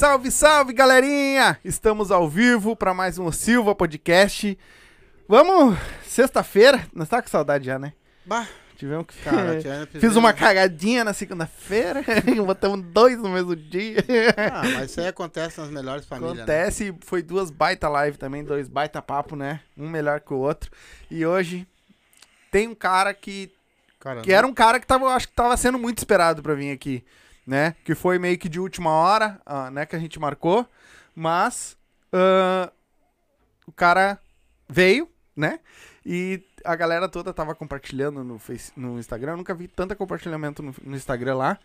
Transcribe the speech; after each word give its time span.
Salve, 0.00 0.30
salve, 0.30 0.72
galerinha! 0.72 1.58
Estamos 1.62 2.10
ao 2.10 2.26
vivo 2.26 2.74
para 2.74 2.94
mais 2.94 3.18
um 3.18 3.30
Silva 3.30 3.74
Podcast. 3.74 4.58
Vamos, 5.28 5.76
sexta-feira. 6.06 6.88
Nós 6.94 7.06
tá 7.06 7.20
com 7.20 7.28
saudade 7.28 7.66
já, 7.66 7.78
né? 7.78 7.92
Bah, 8.24 8.48
Tivemos 8.78 9.04
que 9.06 9.22
cara, 9.22 9.60
tinha- 9.60 9.86
Fiz 10.00 10.16
uma 10.16 10.32
cagadinha 10.32 11.04
na 11.04 11.12
segunda-feira, 11.12 12.02
botamos 12.46 12.82
dois 12.86 13.18
no 13.18 13.28
mesmo 13.28 13.54
dia. 13.54 13.98
Ah, 14.50 14.62
mas 14.72 14.90
isso 14.90 15.02
aí 15.02 15.08
acontece 15.08 15.60
nas 15.60 15.68
melhores 15.68 16.06
famílias. 16.06 16.34
né? 16.34 16.42
Acontece, 16.44 16.94
foi 17.02 17.22
duas 17.22 17.50
baita 17.50 17.86
live 17.86 18.16
também, 18.16 18.42
dois 18.42 18.70
baita 18.70 19.02
papo, 19.02 19.36
né? 19.36 19.60
Um 19.76 19.86
melhor 19.86 20.20
que 20.20 20.32
o 20.32 20.38
outro. 20.38 20.70
E 21.10 21.26
hoje 21.26 21.68
tem 22.50 22.66
um 22.68 22.74
cara 22.74 23.12
que 23.12 23.52
Cara, 24.00 24.22
que 24.22 24.32
era 24.32 24.46
um 24.46 24.54
cara 24.54 24.80
que 24.80 24.86
tava, 24.86 25.04
eu 25.04 25.10
acho 25.10 25.28
que 25.28 25.34
tava 25.34 25.54
sendo 25.58 25.78
muito 25.78 25.98
esperado 25.98 26.42
pra 26.42 26.54
vir 26.54 26.72
aqui, 26.72 27.04
né? 27.50 27.74
Que 27.84 27.96
foi 27.96 28.16
meio 28.16 28.38
que 28.38 28.48
de 28.48 28.60
última 28.60 28.90
hora, 28.90 29.40
ah, 29.44 29.72
né? 29.72 29.84
Que 29.84 29.96
a 29.96 29.98
gente 29.98 30.20
marcou, 30.20 30.64
mas 31.12 31.76
ah, 32.12 32.72
o 33.66 33.72
cara 33.72 34.20
veio, 34.68 35.10
né? 35.34 35.58
E 36.06 36.44
a 36.64 36.76
galera 36.76 37.08
toda 37.08 37.34
tava 37.34 37.52
compartilhando 37.56 38.22
no, 38.22 38.38
face, 38.38 38.70
no 38.76 39.00
Instagram. 39.00 39.32
Eu 39.32 39.36
nunca 39.38 39.52
vi 39.52 39.66
tanto 39.66 39.96
compartilhamento 39.96 40.62
no, 40.62 40.72
no 40.80 40.96
Instagram 40.96 41.34
lá. 41.34 41.58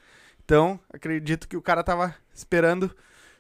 Então, 0.44 0.80
acredito 0.92 1.48
que 1.48 1.56
o 1.56 1.62
cara 1.62 1.84
tava 1.84 2.16
esperando. 2.34 2.90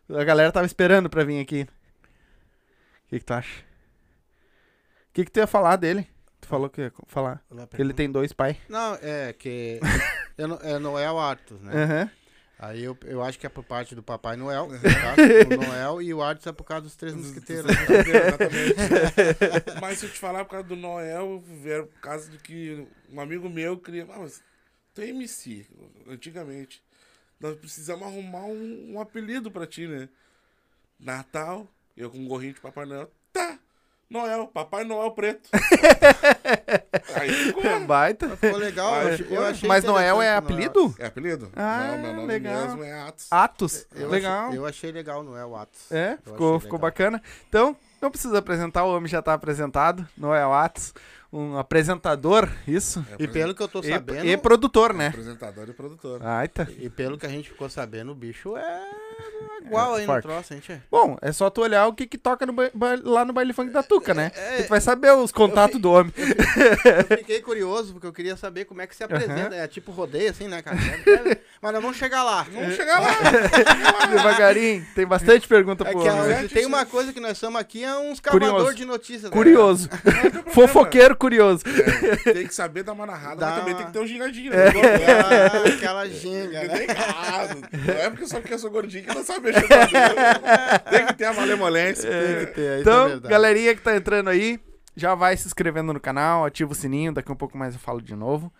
A 0.07 0.23
galera 0.23 0.51
tava 0.51 0.67
esperando 0.67 1.09
pra 1.09 1.23
vir 1.23 1.41
aqui. 1.41 1.63
O 1.63 3.09
que, 3.09 3.19
que 3.19 3.25
tu 3.25 3.33
acha? 3.33 3.61
O 5.09 5.13
que, 5.13 5.25
que 5.25 5.31
tu 5.31 5.39
ia 5.39 5.47
falar 5.47 5.77
dele? 5.77 6.07
Tu 6.39 6.47
falou 6.47 6.69
que 6.69 6.81
ia 6.81 6.93
falar. 7.07 7.43
Que 7.71 7.81
ele 7.81 7.93
tem 7.93 8.11
dois 8.11 8.31
pais. 8.33 8.55
Não, 8.69 8.99
é 9.01 9.33
que 9.33 9.79
não- 10.37 10.59
é 10.61 10.77
Noel 10.77 11.17
Arthur, 11.17 11.59
né? 11.59 11.83
Aham. 11.83 12.11
Aí 12.57 12.83
eu, 12.83 12.97
eu 13.03 13.21
acho 13.21 13.37
que 13.37 13.45
é 13.45 13.49
por 13.49 13.63
parte 13.63 13.93
do 13.93 14.01
Papai 14.01 14.37
Noel, 14.37 14.67
no 14.67 14.79
caso, 14.79 15.21
o 15.51 15.65
Noel, 15.67 16.01
e 16.01 16.13
o 16.13 16.21
Arthur 16.21 16.49
é 16.49 16.53
por 16.53 16.63
causa 16.63 16.83
dos 16.83 16.95
três 16.95 17.13
mosquiteiros. 17.13 17.69
Exatamente. 17.69 18.75
Mas 19.81 19.99
se 19.99 20.05
eu 20.05 20.09
te 20.09 20.17
falar 20.17 20.45
por 20.45 20.51
causa 20.51 20.67
do 20.67 20.75
Noel, 20.75 21.43
ver 21.45 21.85
por 21.85 21.99
causa 21.99 22.31
de 22.31 22.37
que 22.37 22.87
um 23.11 23.19
amigo 23.19 23.49
meu 23.49 23.77
queria. 23.77 24.07
Ah, 24.09 24.19
mas 24.19 24.41
tu 24.93 25.01
é 25.01 25.09
MC, 25.09 25.67
antigamente. 26.07 26.81
Nós 27.39 27.57
precisamos 27.57 28.07
arrumar 28.07 28.45
um, 28.45 28.93
um 28.93 29.01
apelido 29.01 29.51
pra 29.51 29.67
ti, 29.67 29.85
né? 29.85 30.07
Natal, 30.97 31.67
eu 31.97 32.09
com 32.09 32.17
um 32.17 32.27
gorrinho 32.27 32.53
de 32.53 32.61
Papai 32.61 32.85
Noel. 32.85 33.11
Tá! 33.33 33.59
Noel, 34.09 34.47
Papai 34.47 34.83
Noel 34.83 35.11
preto. 35.11 35.49
Aí 37.15 37.29
ficou. 37.31 37.79
Baita. 37.85 38.29
Ficou 38.37 38.57
legal, 38.59 39.01
eu, 39.01 39.07
ach- 39.09 39.17
ficou. 39.17 39.37
eu 39.37 39.45
achei 39.45 39.67
Mas 39.69 39.83
Noel 39.83 40.21
é 40.21 40.27
interessante 40.37 40.45
o 40.45 40.55
Noel. 40.55 40.67
apelido? 40.69 40.95
É 40.99 41.05
apelido? 41.07 41.51
Ah, 41.55 41.87
Não, 41.91 41.97
meu 41.99 42.13
nome 42.13 42.27
legal. 42.27 42.61
mesmo 42.65 42.83
é 42.83 42.93
Atos. 43.01 43.27
Atos. 43.31 43.87
Eu 43.95 44.09
legal. 44.09 44.45
Achei, 44.47 44.57
eu 44.59 44.65
achei 44.65 44.91
legal 44.91 45.19
o 45.21 45.23
Noel 45.23 45.55
Atos. 45.55 45.91
É, 45.91 46.13
Eu 46.13 46.17
ficou, 46.33 46.49
achei 46.55 46.59
ficou 46.61 46.77
legal. 46.77 46.79
bacana. 46.79 47.23
Então, 47.49 47.75
não 48.05 48.11
precisa 48.11 48.37
apresentar, 48.37 48.83
o 48.83 48.95
homem 48.95 49.07
já 49.09 49.21
tá 49.21 49.33
apresentado. 49.33 50.07
Noel 50.15 50.53
Atos, 50.53 50.93
um 51.33 51.57
apresentador, 51.57 52.47
isso. 52.67 53.03
É 53.19 53.23
E 53.23 53.27
pelo 53.27 53.53
que 53.55 53.61
eu 53.63 53.67
tô 53.67 53.79
E, 53.79 53.89
sabendo, 53.89 54.25
e 54.25 54.37
produtor, 54.37 54.93
né? 54.93 55.07
Apresentador 55.07 55.67
e 55.69 55.73
produtor. 55.73 56.19
Baita. 56.19 56.67
e 56.79 56.89
pelo 56.89 57.17
que 57.17 57.25
a 57.25 57.29
gente 57.29 57.49
ficou 57.49 57.67
sabendo, 57.69 58.11
o 58.11 58.15
bicho 58.15 58.55
é 58.55 58.81
igual 59.65 59.95
É, 59.97 60.01
aí 60.01 60.05
forte. 60.05 60.25
no 60.27 60.31
troço, 60.33 60.53
gente. 60.53 60.81
Bom, 60.91 61.17
é 61.21 61.31
só 61.31 61.49
tu 61.49 61.61
olhar 61.61 61.87
o 61.87 61.93
que 61.93 62.05
que 62.05 62.17
toca 62.17 62.45
no 62.45 62.53
ba- 62.53 62.69
lá 63.03 63.25
no 63.25 63.33
baile 63.33 63.51
funk 63.53 63.71
da 63.71 63.81
Tuca, 63.81 64.13
né? 64.13 64.31
É, 64.35 64.61
Tu 64.63 64.69
vai 64.69 64.79
saber 64.79 65.11
os 65.13 65.31
contatos 65.31 65.81
do 65.81 65.91
homem. 65.91 66.13
Eu 67.09 67.17
fiquei 67.17 67.41
curioso, 67.41 67.93
porque 67.93 68.05
eu 68.07 68.13
queria 68.13 68.35
saber 68.37 68.65
como 68.65 68.81
é 68.81 68.87
que 68.87 68.95
se 68.95 69.03
apresenta. 69.03 69.55
É 69.55 69.67
tipo 69.67 69.91
rodeio, 69.91 70.29
assim, 70.29 70.47
né, 70.47 70.61
cara? 70.61 70.77
Mas 71.61 71.73
nós 71.73 71.81
vamos 71.81 71.97
chegar 71.97 72.23
lá. 72.23 72.45
Vamos 72.51 72.75
chegar 72.75 72.99
lá. 72.99 73.09
Devagarinho, 74.09 74.85
tem 74.93 75.05
bastante 75.05 75.47
pergunta 75.47 75.83
É 75.87 75.91
pro 75.91 75.99
homem. 75.99 76.27
né? 76.27 76.47
tem 76.51 76.65
uma 76.65 76.85
coisa 76.85 77.11
que 77.13 77.19
nós 77.19 77.37
somos 77.37 77.59
aqui, 77.59 77.83
é 77.83 77.95
uns 77.97 78.19
cavadores 78.19 78.75
de 78.75 78.85
notícias. 78.85 79.23
né? 79.23 79.29
Curioso. 79.31 79.89
Fofoqueiro 80.47 81.15
curioso. 81.15 81.63
É, 82.25 82.33
tem 82.33 82.47
que 82.47 82.53
saber 82.53 82.83
dar 82.83 82.93
uma 82.93 83.05
narrada, 83.05 83.37
Dá 83.41 83.45
mas 83.47 83.59
também 83.59 83.73
uma- 83.73 83.77
tem 83.77 83.87
que 83.87 83.93
ter 83.93 83.99
um 83.99 84.07
gingadinho, 84.07 84.53
É. 84.53 84.73
né? 84.73 84.81
Ah, 85.21 85.67
aquela 85.75 86.07
ginga, 86.07 86.63
né? 86.63 86.67
Tem- 86.77 86.87
Ah, 86.97 87.47
não 87.87 87.93
é 87.95 88.09
porque 88.09 88.27
só 88.27 88.39
porque 88.39 88.53
eu 88.53 88.59
sou 88.59 88.69
gordinho 88.69 89.03
que 89.05 89.13
não 89.15 89.23
sabe 89.23 89.51
mexer 89.51 89.67
Tem 90.89 91.05
que 91.07 91.13
ter 91.15 91.25
a 91.25 91.33
malemolência. 91.33 92.09
Tem 92.09 92.45
que 92.45 92.51
ter, 92.53 92.61
é 92.77 92.81
Então, 92.81 93.07
verdade. 93.09 93.27
galerinha 93.31 93.75
que 93.75 93.81
tá 93.81 93.95
entrando 93.95 94.29
aí, 94.29 94.59
já 94.95 95.15
vai 95.15 95.35
se 95.35 95.47
inscrevendo 95.47 95.91
no 95.93 95.99
canal, 95.99 96.45
ativa 96.45 96.71
o 96.71 96.75
sininho, 96.75 97.13
daqui 97.13 97.31
um 97.31 97.35
pouco 97.35 97.57
mais 97.57 97.73
eu 97.73 97.79
falo 97.79 98.01
de 98.01 98.15
novo. 98.15 98.51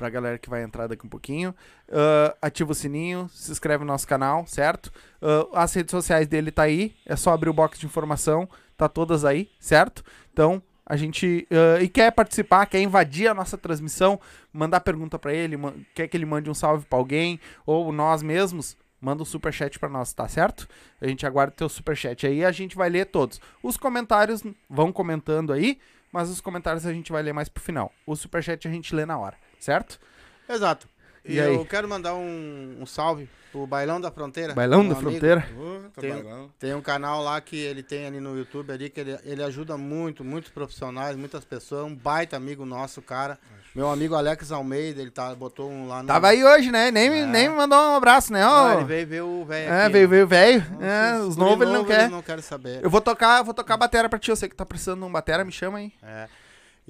Pra 0.00 0.08
galera 0.08 0.38
que 0.38 0.48
vai 0.48 0.62
entrar 0.62 0.86
daqui 0.86 1.04
um 1.04 1.10
pouquinho. 1.10 1.54
Ah, 1.92 2.34
ativa 2.40 2.72
o 2.72 2.74
sininho, 2.74 3.28
se 3.34 3.52
inscreve 3.52 3.84
no 3.84 3.92
nosso 3.92 4.08
canal, 4.08 4.46
certo? 4.46 4.90
Ah, 5.20 5.62
as 5.62 5.74
redes 5.74 5.90
sociais 5.90 6.26
dele 6.26 6.50
tá 6.50 6.62
aí, 6.62 6.96
é 7.04 7.14
só 7.16 7.34
abrir 7.34 7.50
o 7.50 7.52
box 7.52 7.78
de 7.78 7.84
informação, 7.84 8.48
tá 8.78 8.88
todas 8.88 9.26
aí, 9.26 9.50
certo? 9.60 10.02
Então, 10.32 10.62
a 10.86 10.96
gente. 10.96 11.46
ah, 11.50 11.82
e 11.82 11.86
quer 11.86 12.10
participar, 12.12 12.64
quer 12.64 12.80
invadir 12.80 13.28
a 13.28 13.34
nossa 13.34 13.58
transmissão, 13.58 14.18
mandar 14.50 14.80
pergunta 14.80 15.18
pra 15.18 15.34
ele, 15.34 15.58
quer 15.94 16.08
que 16.08 16.16
ele 16.16 16.24
mande 16.24 16.48
um 16.48 16.54
salve 16.54 16.86
pra 16.86 16.98
alguém, 16.98 17.38
ou 17.66 17.92
nós 17.92 18.22
mesmos, 18.22 18.78
manda 18.98 19.22
um 19.22 19.26
superchat 19.26 19.78
pra 19.78 19.90
nós, 19.90 20.14
tá 20.14 20.26
certo? 20.26 20.66
A 20.98 21.06
gente 21.06 21.26
aguarda 21.26 21.52
o 21.52 21.56
teu 21.56 21.68
superchat 21.68 22.26
aí 22.26 22.38
e 22.38 22.44
a 22.46 22.52
gente 22.52 22.74
vai 22.74 22.88
ler 22.88 23.04
todos. 23.04 23.38
Os 23.62 23.76
comentários 23.76 24.42
vão 24.66 24.90
comentando 24.90 25.52
aí, 25.52 25.78
mas 26.10 26.30
os 26.30 26.40
comentários 26.40 26.86
a 26.86 26.92
gente 26.94 27.12
vai 27.12 27.22
ler 27.22 27.34
mais 27.34 27.50
pro 27.50 27.62
final. 27.62 27.92
O 28.06 28.16
superchat 28.16 28.66
a 28.66 28.70
gente 28.70 28.94
lê 28.94 29.04
na 29.04 29.18
hora, 29.18 29.36
certo? 29.60 30.00
Exato. 30.48 30.88
E, 31.24 31.34
E 31.34 31.38
eu 31.38 31.64
quero 31.66 31.86
mandar 31.88 32.14
um, 32.14 32.78
um 32.80 32.86
salve 32.86 33.28
pro 33.52 33.66
Bailão 33.66 34.00
da 34.00 34.10
Fronteira. 34.10 34.54
Bailão 34.54 34.78
da 34.88 34.94
amigo. 34.94 35.00
Fronteira. 35.10 35.46
Puta, 35.54 36.00
Tem- 36.00 36.10
bailão. 36.14 36.50
Tem 36.58 36.74
um 36.74 36.80
canal 36.80 37.22
lá 37.22 37.40
que 37.40 37.56
ele 37.56 37.82
tem 37.82 38.06
ali 38.06 38.20
no 38.20 38.36
YouTube 38.38 38.72
ali, 38.72 38.88
que 38.88 39.00
ele, 39.00 39.18
ele 39.24 39.42
ajuda 39.42 39.76
muito, 39.76 40.24
muitos 40.24 40.50
profissionais, 40.50 41.16
muitas 41.16 41.44
pessoas. 41.44 41.84
Um 41.84 41.94
baita 41.94 42.36
amigo 42.36 42.64
nosso, 42.64 43.02
cara. 43.02 43.38
Meu 43.74 43.88
amigo 43.88 44.14
Alex 44.16 44.50
Almeida, 44.50 45.00
ele 45.00 45.10
tá, 45.12 45.32
botou 45.34 45.70
um 45.70 45.86
lá 45.86 46.02
no. 46.02 46.08
Tava 46.08 46.28
aí 46.28 46.42
hoje, 46.42 46.72
né? 46.72 46.90
Nem, 46.90 47.08
me- 47.10 47.18
É. 47.20 47.26
nem 47.26 47.48
mandou 47.48 47.78
um 47.78 47.96
abraço, 47.96 48.32
né? 48.32 48.40
Não, 48.42 48.72
ele 48.78 48.84
veio 48.84 49.06
ver 49.06 49.20
o 49.22 49.44
velho. 49.44 49.70
é, 49.72 49.82
aqui, 49.84 49.92
veio, 49.92 50.06
ó. 50.06 50.10
veio 50.10 50.26
velho. 50.26 50.66
Nossa, 50.72 50.84
É, 50.84 51.18
os 51.20 51.36
novos 51.36 51.62
ele 51.66 51.76
não 51.76 51.84
quer. 51.84 52.00
Ele 52.04 52.08
não 52.10 52.22
quer 52.22 52.40
saber. 52.42 52.80
Eu 52.82 52.90
vou 52.90 53.00
tocar, 53.00 53.42
vou 53.42 53.54
tocar 53.54 53.76
batera 53.76 54.08
pra 54.08 54.18
ti. 54.18 54.30
Eu 54.30 54.36
sei 54.36 54.48
que 54.48 54.56
tá 54.56 54.66
precisando 54.66 54.98
de 55.00 55.04
um 55.04 55.12
batera, 55.12 55.44
me 55.44 55.52
chama 55.52 55.78
aí. 55.78 55.92
É. 56.02 56.26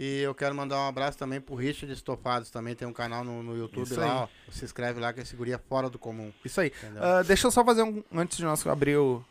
E 0.03 0.23
eu 0.23 0.35
quero 0.35 0.55
mandar 0.55 0.79
um 0.79 0.89
abraço 0.89 1.19
também 1.19 1.43
pro 1.43 1.55
Richard 1.55 1.93
Estofados, 1.93 2.51
também 2.51 2.75
tem 2.75 2.89
um 2.89 2.93
canal 2.93 3.23
no, 3.23 3.43
no 3.43 3.55
YouTube 3.55 3.85
Isso 3.85 4.01
lá, 4.01 4.23
ó. 4.23 4.29
Se 4.51 4.65
inscreve 4.65 4.99
lá 4.99 5.13
que 5.13 5.21
é 5.21 5.59
fora 5.59 5.91
do 5.91 5.99
comum. 5.99 6.33
Isso 6.43 6.59
aí. 6.59 6.73
Ah, 6.99 7.23
deixa 7.23 7.47
eu 7.47 7.51
só 7.51 7.63
fazer 7.63 7.83
um. 7.83 8.03
Antes 8.11 8.39
de 8.39 8.45
nós 8.45 8.67
abrir 8.67 8.97
o. 8.97 9.23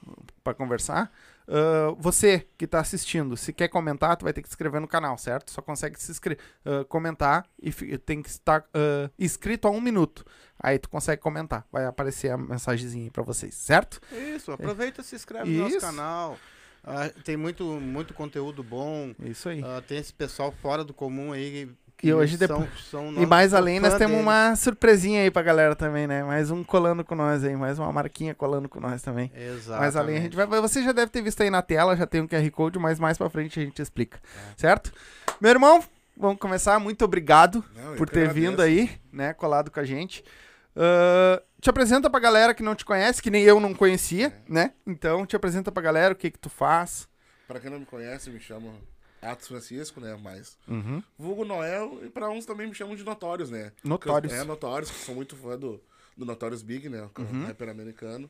pra 0.44 0.54
conversar. 0.54 1.12
Ah, 1.48 1.96
você 1.98 2.46
que 2.56 2.68
tá 2.68 2.80
assistindo, 2.80 3.36
se 3.36 3.52
quer 3.52 3.68
comentar, 3.68 4.16
tu 4.16 4.26
vai 4.26 4.32
ter 4.32 4.44
que 4.44 4.48
se 4.48 4.54
inscrever 4.54 4.80
no 4.80 4.88
canal, 4.88 5.18
certo? 5.18 5.50
Só 5.50 5.60
consegue 5.60 6.00
se 6.00 6.12
inscrever, 6.12 6.44
comentar 6.88 7.48
e 7.60 7.72
tem 7.98 8.22
que 8.22 8.30
estar 8.30 8.64
ah, 8.72 9.10
inscrito 9.18 9.68
há 9.68 9.72
um 9.72 9.82
minuto. 9.82 10.24
Aí 10.60 10.78
tu 10.78 10.88
consegue 10.88 11.20
comentar. 11.20 11.66
Vai 11.72 11.88
aparecer 11.88 12.30
a 12.30 12.38
mensagenzinha 12.38 13.06
aí 13.06 13.10
pra 13.10 13.24
vocês, 13.24 13.56
certo? 13.56 14.00
Isso, 14.12 14.52
aproveita 14.52 15.02
e 15.02 15.04
se 15.04 15.16
inscreve 15.16 15.50
no 15.50 15.68
Isso. 15.68 15.78
nosso 15.78 15.80
canal. 15.80 16.38
Ah, 16.84 17.10
tem 17.24 17.36
muito, 17.38 17.64
muito 17.64 18.14
conteúdo 18.14 18.64
bom. 18.64 19.14
Isso 19.24 19.50
aí. 19.50 19.62
Ah, 19.64 19.82
tem 19.86 19.98
esse 19.98 20.14
pessoal 20.14 20.52
fora 20.62 20.84
do 20.84 20.94
comum 20.94 21.32
aí. 21.34 21.70
que 21.98 22.08
E 22.08 22.14
hoje 22.14 22.38
são- 22.38 22.48
depois- 22.62 22.84
são 22.90 23.14
E 23.22 23.26
mais 23.26 23.54
além, 23.54 23.78
nós 23.78 23.94
temos 23.96 24.18
uma 24.22 24.56
surpresinha 24.56 25.22
aí 25.22 25.30
pra 25.30 25.42
galera 25.42 25.76
também, 25.76 26.08
né? 26.08 26.24
Mais 26.24 26.50
um 26.50 26.64
colando 26.64 27.04
com 27.04 27.14
nós 27.14 27.44
aí, 27.44 27.54
mais 27.58 27.78
uma 27.78 27.92
marquinha 27.92 28.34
colando 28.34 28.70
com 28.70 28.80
nós 28.80 29.02
também. 29.02 29.30
Exato. 29.36 29.82
Mais 29.82 29.98
além, 29.98 30.18
a 30.18 30.22
gente 30.22 30.34
vai. 30.34 30.46
Você 30.48 30.82
já 30.82 30.94
deve 30.94 31.12
ter 31.12 31.22
visto 31.22 31.44
aí 31.44 31.50
na 31.50 31.62
tela, 31.62 31.98
já 31.98 32.08
tem 32.08 32.22
um 32.22 32.28
QR 32.28 32.50
Code, 32.52 32.80
mas 32.80 33.00
mais 33.02 33.18
pra 33.18 33.30
frente 33.30 33.60
a 33.60 33.64
gente 33.64 33.82
explica. 33.82 34.18
Certo? 34.56 34.94
Meu 35.42 35.52
irmão, 35.52 35.84
vamos 36.16 36.40
começar. 36.40 36.80
Muito 36.80 37.04
obrigado 37.04 37.62
Não, 37.76 37.98
por 37.98 38.08
ter 38.10 38.20
agradeço. 38.30 38.50
vindo 38.50 38.62
aí, 38.62 38.90
né? 39.12 39.34
Colado 39.34 39.70
com 39.70 39.82
a 39.82 39.84
gente. 39.84 40.24
Ah, 40.78 41.42
te 41.62 41.70
apresenta 41.70 42.10
pra 42.10 42.20
galera 42.20 42.54
que 42.54 42.64
não 42.64 42.76
te 42.76 42.86
conhece, 42.86 43.22
que 43.22 43.30
nem 43.30 43.44
eu 43.44 43.60
não 43.60 43.74
conhecia, 43.74 44.28
É. 44.28 44.42
né? 44.52 44.74
Então, 44.86 45.26
te 45.26 45.36
apresenta 45.36 45.72
pra 45.72 45.82
galera 45.84 46.14
o 46.14 46.18
que 46.18 46.32
que 46.32 46.40
tu 46.40 46.50
faz. 46.50 47.08
Pra 47.48 47.60
quem 47.60 47.70
não 47.70 47.80
me 47.80 47.86
conhece, 47.86 48.30
me 48.30 48.40
chamo 48.40 48.74
Atos 49.22 49.48
Francisco, 49.48 50.00
né? 50.00 50.18
Mas 50.22 50.58
Uhum. 50.68 51.04
vulgo 51.18 51.44
Noel 51.44 52.00
e 52.04 52.10
pra 52.10 52.30
uns 52.30 52.46
também 52.46 52.68
me 52.68 52.74
chamam 52.76 52.96
de 52.96 53.04
Notórios, 53.04 53.50
né? 53.50 53.72
Notórios. 53.84 54.32
É, 54.32 54.44
Notórios, 54.44 54.90
que 54.92 54.98
sou 55.00 55.16
muito 55.16 55.36
fã 55.36 55.58
do, 55.58 55.82
do 56.16 56.26
Notorious 56.26 56.62
Big, 56.62 56.88
né? 56.90 57.10
Que 57.14 57.22
é 57.22 57.26
Uhum. 57.26 57.44
um 57.44 57.46
rapper 57.48 57.70
americano. 57.70 58.30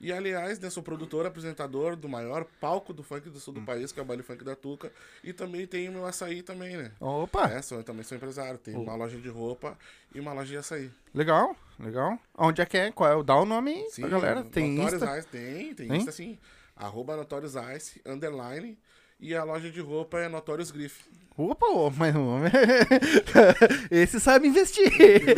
E, 0.00 0.10
aliás, 0.12 0.58
né, 0.58 0.70
sou 0.70 0.82
produtor, 0.82 1.26
apresentador 1.26 1.94
do 1.94 2.08
maior 2.08 2.46
palco 2.58 2.92
do 2.92 3.02
funk 3.02 3.28
do 3.28 3.38
sul 3.38 3.52
Hum. 3.54 3.60
do 3.60 3.66
país, 3.66 3.92
que 3.92 4.00
é 4.00 4.02
o 4.02 4.06
Baile 4.06 4.22
Funk 4.22 4.42
da 4.42 4.56
Tuca. 4.56 4.90
E 5.22 5.32
também 5.32 5.66
tenho 5.66 5.92
meu 5.92 6.06
açaí 6.06 6.42
também, 6.42 6.76
né? 6.76 6.92
Opa, 6.98 7.48
É, 7.50 7.60
sou, 7.60 7.78
eu 7.78 7.84
também 7.84 8.02
sou 8.02 8.16
empresário. 8.16 8.58
Tenho 8.58 8.80
uma 8.80 8.94
loja 8.94 9.18
de 9.18 9.28
roupa 9.28 9.76
e 10.14 10.18
uma 10.20 10.32
loja 10.32 10.46
de 10.48 10.56
açaí. 10.56 10.90
legal, 11.14 11.54
legal. 11.78 12.18
Onde 12.38 12.62
é 12.62 12.66
que 12.66 12.78
é? 12.78 12.90
Qual 12.90 13.20
é? 13.20 13.22
Dá 13.22 13.36
o 13.36 13.44
nome 13.44 13.72
aí 13.74 13.86
pra 14.00 14.08
galera. 14.08 14.42
Tem 14.44 14.70
Notorious 14.72 15.02
Insta. 15.02 15.18
Ice, 15.18 15.28
tem, 15.28 15.74
tem, 15.74 15.88
Tem? 15.88 15.96
Insta 15.98 16.12
sim. 16.12 16.38
Arroba 16.74 17.14
Notorious 17.14 17.54
Ice, 17.76 18.00
underline. 18.06 18.78
E 19.20 19.34
a 19.34 19.44
loja 19.44 19.70
de 19.70 19.80
roupa 19.80 20.18
é 20.18 20.28
Notorious 20.28 20.70
Griff. 20.70 21.04
Opa, 21.36 21.66
ô, 21.66 21.90
mas 21.90 22.14
o 22.14 22.20
homem. 22.26 22.50
Esse 23.90 24.18
sabe 24.20 24.48
investir. 24.48 24.90
Tem 24.96 25.34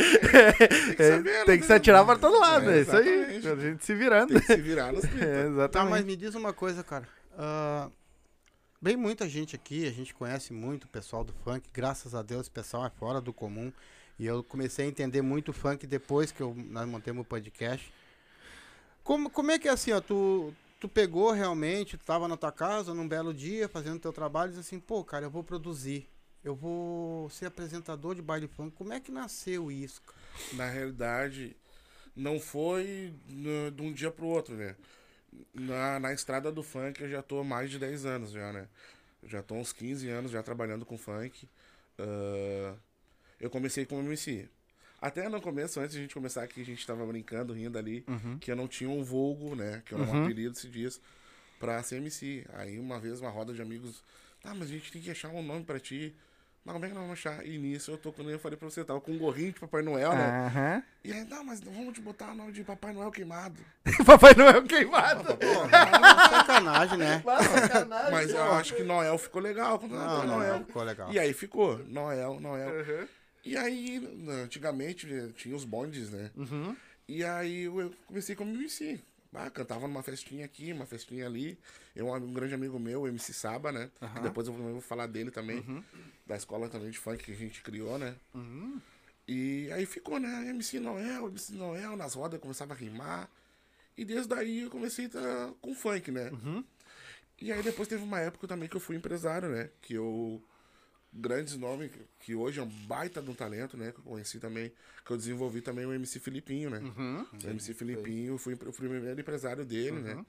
que 0.95 1.03
saber, 1.03 1.29
É, 1.29 1.45
Tem 1.45 1.59
que 1.59 1.65
se 1.65 1.73
atirar 1.73 2.05
para 2.05 2.17
todo 2.19 2.39
lado. 2.39 2.69
É, 2.69 2.77
É, 2.77 2.81
isso 2.81 2.95
aí. 2.95 3.25
A 3.47 3.55
gente 3.55 3.85
se 3.85 3.93
virando. 3.93 4.29
Tem 4.33 4.41
que 4.41 4.47
se 4.47 4.61
virar 4.61 4.91
nos 4.91 5.01
30. 5.07 5.23
É, 5.25 5.43
Tá, 5.43 5.49
exatamente. 5.49 5.91
mas 5.91 6.05
me 6.05 6.15
diz 6.15 6.35
uma 6.35 6.51
coisa, 6.53 6.83
cara. 6.83 7.07
Ah, 7.37 7.89
Vem 8.81 8.97
muita 8.97 9.29
gente 9.29 9.55
aqui, 9.55 9.87
a 9.87 9.91
gente 9.91 10.13
conhece 10.13 10.51
muito 10.51 10.83
o 10.83 10.87
pessoal 10.89 11.23
do 11.23 11.31
funk, 11.31 11.69
graças 11.73 12.13
a 12.13 12.21
Deus, 12.21 12.41
esse 12.41 12.51
pessoal 12.51 12.85
é 12.85 12.89
fora 12.89 13.21
do 13.21 13.31
comum. 13.31 13.71
E 14.19 14.25
eu 14.25 14.43
comecei 14.43 14.83
a 14.85 14.89
entender 14.89 15.21
muito 15.21 15.49
o 15.49 15.53
funk 15.53 15.87
depois 15.87 16.33
que 16.33 16.41
eu, 16.41 16.53
nós 16.69 16.85
montamos 16.85 17.21
o 17.21 17.25
podcast. 17.25 17.93
Como, 19.01 19.29
como 19.29 19.51
é 19.51 19.57
que 19.57 19.69
é 19.69 19.71
assim, 19.71 19.93
ó, 19.93 20.01
tu, 20.01 20.53
tu 20.83 20.89
pegou 20.89 21.31
realmente, 21.31 21.97
tu 21.97 22.03
tava 22.03 22.27
na 22.27 22.35
tua 22.35 22.51
casa 22.51 22.93
num 22.93 23.07
belo 23.07 23.33
dia, 23.33 23.69
fazendo 23.69 24.01
teu 24.01 24.11
trabalho, 24.11 24.49
e 24.49 24.55
diz 24.55 24.59
assim, 24.59 24.81
pô, 24.81 25.01
cara, 25.01 25.23
eu 25.23 25.29
vou 25.29 25.41
produzir, 25.41 26.09
eu 26.43 26.53
vou 26.53 27.29
ser 27.29 27.45
apresentador 27.45 28.13
de 28.13 28.21
baile 28.21 28.49
funk. 28.49 28.75
Como 28.75 28.91
é 28.91 28.99
que 28.99 29.09
nasceu 29.09 29.71
isso, 29.71 30.01
cara? 30.01 30.19
Na 30.51 30.69
realidade, 30.69 31.55
não 32.13 32.37
foi 32.37 33.13
de 33.25 33.81
um 33.81 33.93
dia 33.93 34.11
pro 34.11 34.25
outro, 34.25 34.55
né? 34.55 34.75
Na, 35.53 36.01
na 36.01 36.13
estrada 36.13 36.51
do 36.51 36.61
funk 36.61 37.01
eu 37.01 37.09
já 37.09 37.21
tô 37.21 37.39
há 37.39 37.43
mais 37.45 37.71
de 37.71 37.79
10 37.79 38.05
anos 38.05 38.31
já, 38.31 38.51
né? 38.51 38.67
Já 39.23 39.41
tô 39.41 39.55
uns 39.55 39.71
15 39.71 40.09
anos 40.09 40.31
já 40.31 40.43
trabalhando 40.43 40.85
com 40.85 40.97
funk. 40.97 41.47
Ah, 41.97 42.75
eu 43.39 43.49
comecei 43.49 43.85
como 43.85 44.01
MC. 44.01 44.49
Até 45.05 45.27
no 45.27 45.41
começo, 45.41 45.79
antes 45.81 45.91
de 45.93 45.99
a 45.99 46.01
gente 46.01 46.13
começar 46.13 46.43
aqui, 46.43 46.61
a 46.61 46.65
gente 46.65 46.87
tava 46.87 47.05
brincando, 47.05 47.51
rindo 47.53 47.77
ali, 47.77 48.05
Uhum. 48.07 48.37
que 48.39 48.49
eu 48.49 48.55
não 48.55 48.67
tinha 48.69 48.89
um 48.89 49.03
vulgo, 49.03 49.53
né? 49.53 49.81
Que 49.85 49.93
era 49.93 50.01
um 50.01 50.09
Uhum. 50.09 50.23
apelido 50.23 50.53
esses 50.55 50.71
dias, 50.71 51.01
pra 51.59 51.83
ser 51.83 51.97
MC. 51.97 52.45
Aí 52.53 52.79
uma 52.79 52.99
vez, 52.99 53.19
uma 53.19 53.29
roda 53.29 53.53
de 53.53 53.61
amigos, 53.61 54.01
tá, 54.41 54.53
mas 54.55 54.69
a 54.69 54.71
gente 54.73 54.91
tem 54.93 55.01
que 55.01 55.11
achar 55.11 55.27
um 55.29 55.43
nome 55.43 55.65
pra 55.65 55.77
ti. 55.79 56.15
Mas 56.65 56.71
como 56.71 56.85
é 56.85 56.87
que 56.87 56.93
nós 56.93 57.03
vamos 57.03 57.19
achar? 57.19 57.45
E 57.45 57.57
nisso 57.57 57.91
eu 57.91 57.97
tô, 57.97 58.13
quando 58.13 58.31
eu 58.31 58.39
falei 58.39 58.57
pra 58.57 58.69
você, 58.69 58.79
eu 58.79 58.85
tava 58.85 59.01
com 59.01 59.11
um 59.11 59.17
gorrinho 59.17 59.51
de 59.51 59.59
Papai 59.59 59.81
Noel, 59.81 60.13
né? 60.15 60.45
Aham. 60.47 60.83
E 61.03 61.11
aí, 61.11 61.25
não, 61.25 61.43
mas 61.43 61.59
vamos 61.59 61.93
te 61.93 61.99
botar 61.99 62.31
o 62.31 62.35
nome 62.35 62.53
de 62.53 62.63
Papai 62.63 62.93
Noel 62.93 63.11
queimado. 63.11 63.59
Papai 64.05 64.33
Noel 64.33 64.63
queimado. 64.63 65.25
Sacanagem, 66.29 66.97
né? 66.97 67.21
Sacanagem. 67.59 68.11
Mas 68.11 68.29
eu 68.29 68.53
acho 68.53 68.75
que 68.75 68.83
Noel 68.83 69.17
ficou 69.17 69.41
legal. 69.41 69.77
quando 69.79 69.91
Não, 69.93 69.99
Papai 70.05 70.27
não, 70.27 70.37
Noel. 70.37 70.59
não, 70.59 70.65
ficou 70.65 70.83
legal. 70.83 71.11
E 71.11 71.19
aí 71.19 71.33
ficou, 71.33 71.77
Noel, 71.79 72.39
Noel. 72.39 72.69
Uhum. 72.69 73.07
E 73.43 73.57
aí, 73.57 74.01
antigamente 74.43 75.11
eh, 75.11 75.29
tinha 75.35 75.55
os 75.55 75.65
bondes, 75.65 76.09
né? 76.09 76.31
Uhum. 76.35 76.75
E 77.07 77.23
aí 77.23 77.63
eu 77.63 77.93
comecei 78.07 78.35
como 78.35 78.55
MC. 78.55 78.99
Ah, 79.33 79.49
cantava 79.49 79.87
numa 79.87 80.03
festinha 80.03 80.45
aqui, 80.45 80.71
uma 80.71 80.85
festinha 80.85 81.25
ali. 81.25 81.57
Eu, 81.95 82.07
um 82.07 82.33
grande 82.33 82.53
amigo 82.53 82.79
meu, 82.79 83.01
o 83.01 83.07
MC 83.07 83.33
Saba, 83.33 83.71
né? 83.71 83.89
Que 83.99 84.05
Aham. 84.05 84.21
depois 84.21 84.47
eu 84.47 84.53
vou 84.53 84.73
vou 84.73 84.81
falar 84.81 85.07
dele 85.07 85.31
também. 85.31 85.57
Uhum. 85.59 85.83
Da 86.25 86.37
escola 86.37 86.69
também 86.69 86.91
de 86.91 86.99
funk 86.99 87.23
que 87.23 87.31
a 87.31 87.35
gente 87.35 87.61
criou, 87.61 87.97
né? 87.97 88.15
Uhum. 88.33 88.79
E 89.27 89.71
aí 89.71 89.85
ficou, 89.85 90.19
né? 90.19 90.49
MC 90.49 90.79
Noel, 90.79 91.27
MC 91.27 91.53
Noel, 91.53 91.97
nas 91.97 92.13
rodas 92.13 92.35
eu 92.35 92.39
começava 92.39 92.73
a 92.73 92.77
rimar. 92.77 93.29
E 93.97 94.05
desde 94.05 94.27
daí 94.27 94.61
eu 94.61 94.69
comecei 94.69 95.05
a 95.05 95.09
tá 95.09 95.53
com 95.59 95.73
funk, 95.73 96.11
né? 96.11 96.29
Uhum. 96.29 96.63
E 97.41 97.51
aí 97.51 97.61
depois 97.63 97.87
teve 97.87 98.03
uma 98.03 98.19
época 98.19 98.47
também 98.47 98.69
que 98.69 98.75
eu 98.75 98.81
fui 98.81 98.95
empresário, 98.95 99.49
né? 99.49 99.69
Que 99.81 99.95
eu. 99.95 100.41
Grandes 101.15 101.55
nomes, 101.55 101.91
que 102.19 102.33
hoje 102.33 102.59
é 102.59 102.63
um 102.63 102.69
baita 102.87 103.21
de 103.21 103.29
um 103.29 103.35
talento, 103.35 103.77
né? 103.77 103.91
Que 103.91 103.99
eu 103.99 104.03
conheci 104.03 104.39
também, 104.39 104.71
que 105.05 105.11
eu 105.11 105.17
desenvolvi 105.17 105.61
também 105.61 105.85
o 105.85 105.93
MC 105.93 106.19
Filipinho, 106.19 106.71
né? 106.71 106.79
Uhum. 106.79 107.25
O 107.43 107.49
MC 107.49 107.73
Filipinho, 107.73 108.33
eu 108.33 108.37
fui 108.37 108.55
o 108.55 108.73
primeiro 108.73 109.19
empresário 109.19 109.63
dele, 109.63 109.99
né? 109.99 110.25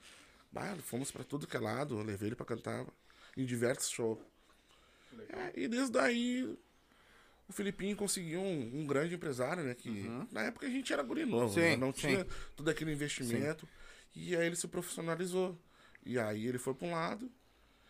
Bah, 0.53 0.77
fomos 0.77 1.11
pra 1.11 1.25
tudo 1.25 1.47
que 1.47 1.57
é 1.57 1.61
lado, 1.61 2.01
levei 2.03 2.29
ele 2.29 2.37
pra 2.37 2.45
cantar 2.45 2.87
em 3.37 3.45
diversos 3.45 3.91
shows. 3.91 4.19
É, 5.31 5.53
e 5.59 5.69
desde 5.69 5.93
daí, 5.93 6.57
o 7.49 7.53
Filipinho 7.53 7.97
conseguiu 7.97 8.41
um, 8.41 8.81
um 8.81 8.87
grande 8.87 9.15
empresário, 9.15 9.65
né? 9.65 9.75
Que 9.75 10.07
na 10.31 10.43
época 10.43 10.67
a 10.67 10.71
gente 10.71 10.93
era 10.93 11.03
guri 11.03 11.25
novo, 11.25 11.53
Sim, 11.53 11.61
né? 11.61 11.77
não 11.77 11.93
sim. 11.93 12.09
tinha 12.09 12.27
todo 12.55 12.69
aquele 12.69 12.93
investimento. 12.93 13.67
E 14.15 14.37
aí 14.37 14.47
ele 14.47 14.57
se 14.57 14.69
profissionalizou. 14.69 15.59
E 16.05 16.19
aí 16.19 16.47
ele 16.47 16.59
foi 16.59 16.75
pra 16.75 16.87
um 16.87 16.93
lado 16.93 17.31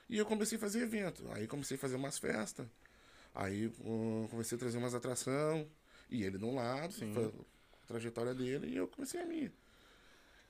e 0.08 0.18
eu 0.18 0.26
comecei 0.26 0.56
a 0.56 0.60
fazer 0.60 0.82
evento. 0.82 1.28
Aí 1.32 1.46
comecei 1.46 1.76
a 1.76 1.80
fazer 1.80 1.96
umas 1.96 2.18
festas. 2.18 2.66
Aí 3.34 3.72
hum, 3.80 4.28
comecei 4.30 4.56
a 4.56 4.58
trazer 4.58 4.78
umas 4.78 4.94
atração 4.94 5.66
E 6.10 6.22
ele 6.22 6.38
de 6.38 6.44
um 6.44 6.54
lado, 6.54 6.94
a 7.82 7.86
trajetória 7.86 8.34
dele, 8.34 8.68
e 8.68 8.76
eu 8.76 8.86
comecei 8.86 9.20
a 9.20 9.26
minha. 9.26 9.52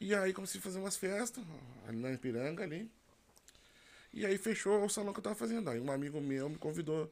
E 0.01 0.15
aí 0.15 0.33
comecei 0.33 0.61
a 0.61 0.63
fazer 0.63 0.79
umas 0.79 0.97
festas, 0.97 1.43
ali 1.89 1.97
na 1.97 2.13
Ipiranga 2.13 2.63
ali. 2.65 2.91
E 4.13 4.27
aí 4.27 4.37
fechou 4.37 4.85
o 4.85 4.89
salão 4.89 5.13
que 5.13 5.21
eu 5.21 5.25
tava 5.25 5.35
fazendo. 5.35 5.71
Aí 5.71 5.81
um 5.81 5.91
amigo 5.91 6.21
meu 6.21 6.49
me 6.49 6.57
convidou. 6.57 7.11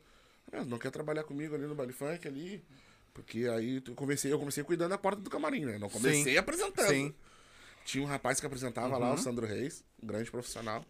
"Ah, 0.53 0.65
Não 0.65 0.79
quer 0.79 0.91
trabalhar 0.91 1.25
comigo 1.25 1.55
ali 1.55 1.67
no 1.67 1.75
baile 1.75 1.93
funk 1.93 2.27
ali? 2.29 2.63
Porque 3.15 3.47
aí 3.49 3.83
eu 3.87 3.95
comecei, 3.95 4.33
eu 4.33 4.39
comecei 4.39 4.63
cuidando 4.65 4.91
da 4.91 4.99
porta 4.99 5.21
do 5.21 5.31
camarim, 5.31 5.65
né? 5.65 5.79
Não 5.79 5.89
comecei 5.89 6.33
Sim. 6.33 6.39
apresentando. 6.39 6.89
Sim. 6.89 7.15
Tinha 7.85 8.05
um 8.05 8.07
rapaz 8.07 8.39
que 8.41 8.47
apresentava 8.47 8.97
lá, 8.97 9.13
o 9.13 9.19
Sandro 9.19 9.47
Reis, 9.47 9.85
um 10.03 10.07
grande 10.07 10.31
profissional. 10.31 10.85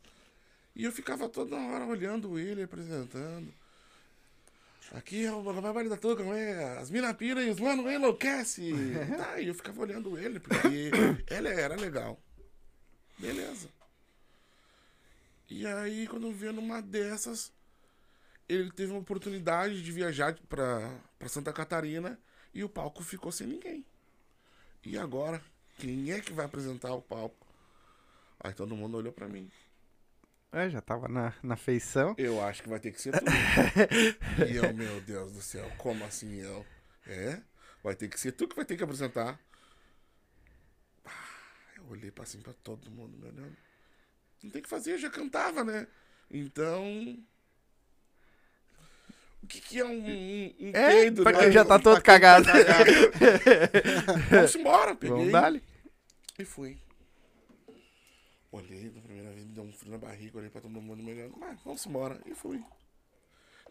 E 0.75 0.85
eu 0.85 0.93
ficava 0.93 1.29
toda 1.29 1.57
hora 1.57 1.87
olhando 1.87 2.39
ele, 2.39 2.63
apresentando. 2.63 3.53
Aqui 4.93 5.25
é 5.25 5.33
o 5.33 5.43
baile 5.43 5.89
da 5.89 5.97
touca, 5.97 6.23
não 6.23 6.35
é? 6.35 6.77
As 6.79 6.91
mina 6.91 7.15
pira 7.15 7.43
e 7.43 7.49
os 7.49 7.59
mano 7.59 7.91
enlouquece. 7.91 8.73
tá, 9.17 9.41
e 9.41 9.49
eu 9.49 9.55
ficava 9.55 9.81
olhando 9.81 10.19
ele, 10.19 10.39
porque 10.39 10.91
ele 11.31 11.49
era 11.49 11.75
legal. 11.77 12.21
Beleza. 13.19 13.71
E 15.49 15.67
aí, 15.67 16.07
quando 16.07 16.27
eu 16.27 16.33
vi 16.33 16.53
numa 16.53 16.83
dessas, 16.83 17.51
ele 18.47 18.71
teve 18.71 18.93
uma 18.93 19.01
oportunidade 19.01 19.83
de 19.83 19.93
viajar 19.93 20.39
pra, 20.47 20.95
pra 21.19 21.29
Santa 21.29 21.53
Catarina 21.55 22.19
e 22.53 22.63
o 22.63 22.69
palco 22.69 23.03
ficou 23.03 23.33
sem 23.33 23.47
ninguém. 23.47 23.85
E 24.85 24.99
agora? 24.99 25.43
Quem 25.79 26.13
é 26.13 26.21
que 26.21 26.35
vai 26.35 26.45
apresentar 26.45 26.93
o 26.93 27.01
palco? 27.01 27.47
Aí 28.39 28.53
todo 28.53 28.77
mundo 28.77 28.99
olhou 28.99 29.13
pra 29.13 29.27
mim. 29.27 29.51
É, 30.53 30.69
já 30.69 30.81
tava 30.83 31.09
na, 31.09 31.33
na 31.43 31.57
feição. 31.57 32.15
Eu 32.19 32.43
acho 32.45 32.63
que 32.63 32.69
vai 32.69 32.79
ter 32.79 32.93
que 32.93 33.01
ser 33.01 33.13
tu. 33.13 33.25
e 34.47 34.57
eu, 34.57 34.73
meu 34.75 35.01
Deus 35.01 35.33
do 35.33 35.41
céu, 35.41 35.71
como 35.79 36.05
assim 36.05 36.41
eu? 36.43 36.65
É? 37.07 37.41
Vai 37.83 37.95
ter 37.95 38.09
que 38.09 38.21
ser 38.21 38.33
tu 38.33 38.47
que 38.47 38.55
vai 38.55 38.65
ter 38.65 38.77
que 38.77 38.85
apresentar. 38.85 39.41
Ah, 41.07 41.11
Eu 41.77 41.85
olhei 41.89 42.11
pra 42.11 42.25
assim 42.25 42.41
pra 42.41 42.53
todo 42.63 42.91
mundo, 42.91 43.17
me 43.17 43.29
olhando. 43.29 43.57
Não 44.43 44.51
tem 44.51 44.61
o 44.61 44.63
que 44.65 44.69
fazer, 44.69 44.93
eu 44.93 44.99
já 44.99 45.09
cantava, 45.11 45.65
né? 45.65 45.87
Então. 46.31 47.19
O 49.43 49.47
que, 49.47 49.61
que 49.61 49.81
é 49.81 49.85
um, 49.85 49.91
um, 50.07 50.55
um 50.61 50.71
É, 50.75 50.91
peido, 51.01 51.23
pra 51.23 51.33
né? 51.33 51.39
quem 51.41 51.53
já 51.53 51.65
tá 51.65 51.79
Pra 51.79 51.83
todo 51.83 51.95
quem 51.97 52.05
cagado. 52.05 52.45
tá 52.45 52.53
cagado. 52.53 52.91
Vamos 54.31 54.55
embora, 54.55 54.95
peguei. 54.95 55.17
Vamos 55.17 55.33
dar 55.33 55.53
E 56.39 56.45
fui. 56.45 56.79
Olhei 58.53 58.93
na 58.95 59.01
primeira 59.01 59.31
vez, 59.31 59.47
me 59.47 59.53
deu 59.55 59.65
um 59.65 59.73
frio 59.73 59.91
na 59.93 59.99
barriga, 59.99 60.37
olhei 60.39 60.51
pra 60.51 60.61
todo 60.61 60.71
mundo 60.71 61.03
me 61.03 61.11
olhando, 61.13 61.35
mas 61.39 61.59
vamos 61.65 61.85
embora. 61.87 62.21
E 62.27 62.35
fui. 62.35 62.63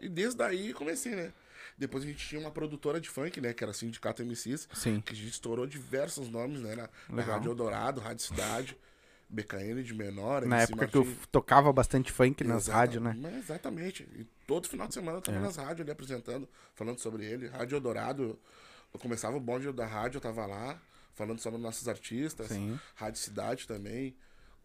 E 0.00 0.08
desde 0.08 0.36
daí 0.36 0.74
comecei, 0.74 1.14
né? 1.14 1.32
Depois 1.78 2.02
a 2.02 2.06
gente 2.08 2.26
tinha 2.26 2.40
uma 2.40 2.50
produtora 2.50 3.00
de 3.00 3.08
funk, 3.08 3.40
né? 3.40 3.52
Que 3.54 3.62
era 3.62 3.72
Sindicato 3.72 4.22
MCs. 4.24 4.68
Sim. 4.74 5.00
Que 5.00 5.12
a 5.12 5.16
gente 5.16 5.28
estourou 5.30 5.66
diversos 5.66 6.28
nomes, 6.28 6.60
né? 6.60 6.74
Na, 6.74 6.88
na. 7.08 7.22
Rádio 7.22 7.52
Eldorado, 7.52 8.00
Rádio 8.00 8.24
Cidade, 8.26 8.76
BKN 9.30 9.82
de 9.84 9.94
menor, 9.94 10.44
Na 10.44 10.56
MC 10.56 10.72
época 10.72 10.88
que 10.88 10.96
eu 10.96 11.04
Martins. 11.04 11.26
tocava 11.30 11.72
bastante 11.72 12.10
funk 12.10 12.42
nas 12.42 12.66
rádios, 12.66 13.00
né? 13.02 13.14
Mas 13.16 13.36
exatamente. 13.36 14.02
E 14.16 14.24
todo 14.48 14.68
final 14.68 14.88
de 14.88 14.94
semana 14.94 15.18
eu 15.18 15.22
tava 15.22 15.38
É. 15.38 15.40
nas 15.40 15.56
rádios 15.56 15.82
ali 15.82 15.92
apresentando, 15.92 16.48
falando 16.74 16.98
sobre 16.98 17.24
ele. 17.24 17.46
Rádio 17.46 17.76
Eldorado, 17.76 18.36
eu 18.92 18.98
começava 18.98 19.36
o 19.36 19.40
bonde 19.40 19.70
da 19.72 19.86
rádio, 19.86 20.16
eu 20.16 20.20
tava 20.20 20.44
lá, 20.44 20.76
falando 21.14 21.38
sobre 21.38 21.60
nossos 21.60 21.86
artistas. 21.86 22.48
Sim. 22.48 22.78
Rádio 22.96 23.20
Cidade 23.20 23.68
também. 23.68 24.16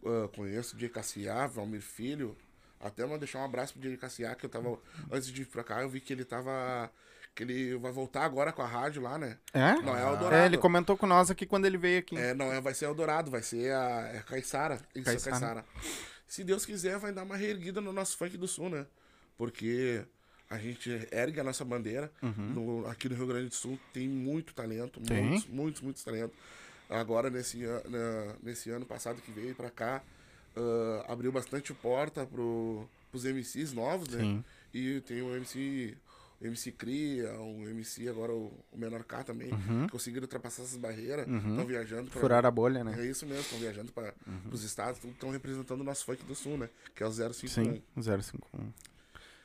Ah, 0.04 0.28
conheço 0.34 0.74
o 0.74 0.78
Diego 0.78 0.94
Cassiá, 0.94 1.46
Valmir 1.46 1.82
Filho. 1.82 2.36
Até 2.80 3.04
vou 3.04 3.18
deixar 3.18 3.40
um 3.40 3.44
abraço 3.44 3.72
pro 3.72 3.82
Diego 3.82 3.98
Cassiá, 4.00 4.34
que 4.34 4.46
eu 4.46 4.50
tava. 4.50 4.78
Antes 5.10 5.28
de 5.28 5.42
ir 5.42 5.46
pra 5.46 5.64
cá, 5.64 5.82
eu 5.82 5.88
vi 5.88 6.00
que 6.00 6.12
ele 6.12 6.24
tava. 6.24 6.90
Que 7.34 7.42
ele 7.44 7.76
vai 7.76 7.92
voltar 7.92 8.24
agora 8.24 8.52
com 8.52 8.62
a 8.62 8.66
rádio 8.66 9.00
lá, 9.02 9.16
né? 9.18 9.38
É? 9.52 9.74
Não 9.82 9.96
é 9.96 10.02
Eldorado. 10.02 10.34
É, 10.34 10.46
ele 10.46 10.58
comentou 10.58 10.96
com 10.96 11.06
nós 11.06 11.30
aqui 11.30 11.46
quando 11.46 11.66
ele 11.66 11.78
veio 11.78 12.00
aqui. 12.00 12.16
É, 12.16 12.34
não 12.34 12.52
é, 12.52 12.60
vai 12.60 12.74
ser 12.74 12.86
Eldorado, 12.86 13.30
vai 13.30 13.42
ser 13.42 13.72
a, 13.72 14.10
é 14.14 14.22
Caissara. 14.26 14.80
Isso, 14.94 15.04
Caiçara. 15.04 15.36
a 15.36 15.40
Caissara. 15.40 15.64
Se 16.26 16.42
Deus 16.44 16.64
quiser, 16.66 16.98
vai 16.98 17.12
dar 17.12 17.22
uma 17.22 17.36
reerguida 17.36 17.80
no 17.80 17.92
nosso 17.92 18.16
funk 18.16 18.36
do 18.36 18.48
Sul, 18.48 18.68
né? 18.70 18.86
Porque 19.36 20.04
a 20.50 20.58
gente 20.58 20.90
ergue 21.12 21.38
a 21.40 21.44
nossa 21.44 21.64
bandeira. 21.64 22.10
No- 22.22 22.86
aqui 22.88 23.08
no 23.08 23.14
Rio 23.14 23.26
Grande 23.26 23.48
do 23.48 23.54
Sul 23.54 23.78
tem 23.92 24.08
muito 24.08 24.52
talento, 24.54 25.00
Tem? 25.00 25.22
muitos, 25.24 25.46
muitos, 25.48 25.80
muitos 25.82 26.02
talentos. 26.04 26.36
Agora, 26.88 27.28
nesse, 27.30 27.64
an- 27.64 27.82
na- 27.88 28.34
nesse 28.42 28.70
ano 28.70 28.86
passado 28.86 29.20
que 29.20 29.30
veio 29.30 29.54
pra 29.54 29.70
cá, 29.70 30.02
ah, 30.56 31.04
abriu 31.12 31.30
bastante 31.30 31.72
porta 31.74 32.26
pro, 32.26 32.88
pros 33.10 33.24
MCs 33.24 33.72
novos, 33.72 34.08
né? 34.08 34.20
Sim. 34.20 34.44
E 34.72 35.00
tem 35.02 35.22
o 35.22 35.34
MC, 35.34 35.96
MC 36.42 36.72
Cria, 36.72 37.32
o 37.40 37.68
MC 37.68 38.08
agora 38.08 38.32
o, 38.32 38.52
o 38.72 38.78
Menor 38.78 39.02
K 39.04 39.24
também, 39.24 39.50
conseguiram 39.90 40.24
ultrapassar 40.24 40.62
essas 40.62 40.76
barreiras, 40.76 41.26
estão 41.26 41.64
viajando 41.64 42.10
pra, 42.10 42.20
Furar 42.20 42.44
a 42.44 42.50
bolha, 42.50 42.84
né? 42.84 42.94
É 42.98 43.06
isso 43.06 43.26
mesmo, 43.26 43.42
estão 43.42 43.58
viajando 43.58 43.92
para 43.92 44.12
os 44.52 44.62
estados, 44.62 45.02
estão 45.02 45.30
representando 45.30 45.80
o 45.80 45.84
nosso 45.84 46.04
funk 46.04 46.22
do 46.24 46.34
sul, 46.34 46.58
né? 46.58 46.68
Que 46.94 47.02
é 47.02 47.06
o 47.06 47.10
051. 47.10 47.48
Sim, 47.48 47.82
051. 47.96 48.72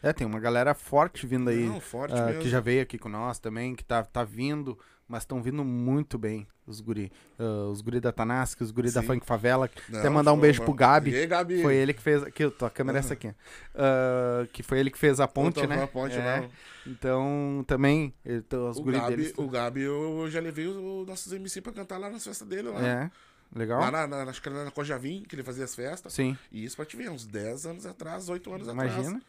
É, 0.02 0.12
tem 0.12 0.28
uma 0.28 0.40
galera 0.40 0.74
forte 0.74 1.26
vindo 1.26 1.50
aí. 1.50 1.66
Não, 1.66 1.80
forte 1.80 2.14
ah, 2.14 2.26
mesmo. 2.26 2.42
que 2.42 2.50
já 2.50 2.60
veio 2.60 2.82
aqui 2.82 2.98
com 2.98 3.08
nós 3.08 3.40
também, 3.40 3.74
que 3.74 3.86
tá, 3.86 4.04
tá 4.04 4.26
vindo, 4.26 4.78
mas 5.14 5.22
estão 5.24 5.42
vindo 5.44 5.64
muito 5.64 6.18
bem, 6.18 6.48
os 6.66 6.82
guri. 6.82 7.12
Ah, 7.38 7.70
os 7.72 7.82
guri 7.82 8.00
da 8.00 8.12
Tanasque, 8.12 8.64
os 8.64 8.72
guri 8.72 8.90
da 8.92 9.02
Sim. 9.02 9.08
Funk 9.08 9.26
Favela. 9.28 9.70
Não, 9.88 10.00
Até 10.00 10.10
mandar 10.10 10.34
um 10.34 10.40
beijo 10.40 10.60
bom. 10.62 10.66
pro 10.66 10.74
Gabi. 10.74 11.12
E 11.12 11.16
aí, 11.18 11.28
Gabi? 11.28 11.62
Foi 11.62 11.76
ele 11.76 11.94
que 11.94 12.02
fez. 12.02 12.24
Aqui, 12.24 12.50
tua 12.50 12.70
câmera 12.72 12.98
é 12.98 13.00
essa 13.00 13.14
aqui. 13.14 13.32
Ah, 13.76 14.48
que 14.52 14.64
foi 14.64 14.80
ele 14.80 14.90
que 14.90 14.98
fez 14.98 15.20
a 15.20 15.28
ponte, 15.28 15.66
né? 15.68 15.78
uma 15.78 15.88
ponte, 15.88 16.16
É. 16.16 16.50
Então, 16.88 17.64
também, 17.68 18.14
ele, 18.26 18.40
então, 18.40 18.70
os 18.70 18.78
O 18.78 18.82
guri 18.84 18.98
Gabi, 18.98 19.16
deles. 19.16 19.34
o 19.38 19.48
Gabi, 19.48 19.82
eu 19.82 20.28
já 20.30 20.40
levei 20.42 20.66
os, 20.68 20.76
os 20.76 21.08
nossos 21.08 21.32
MC 21.32 21.62
pra 21.62 21.72
cantar 21.72 21.98
lá 21.98 22.10
nas 22.10 22.24
festas 22.24 22.48
dele, 22.48 22.70
lá. 22.70 22.82
É, 22.86 23.12
legal? 23.56 23.80
Lá 23.80 23.90
na, 23.92 24.08
na, 24.08 24.24
acho 24.24 24.42
que 24.42 24.50
era 24.50 24.66
na 24.66 24.72
Cojavim, 24.72 25.24
que 25.28 25.36
ele 25.36 25.44
fazia 25.44 25.64
as 25.64 25.74
festas. 25.76 26.12
Sim, 26.12 26.36
E 26.52 26.66
isso 26.66 26.76
pra 26.76 26.86
te 26.86 26.98
ver, 26.98 27.10
uns 27.10 27.26
10 27.26 27.66
anos 27.68 27.86
atrás, 27.86 28.28
8 28.28 28.52
anos 28.54 28.68
atrás. 28.68 28.94
imagina. 28.96 29.22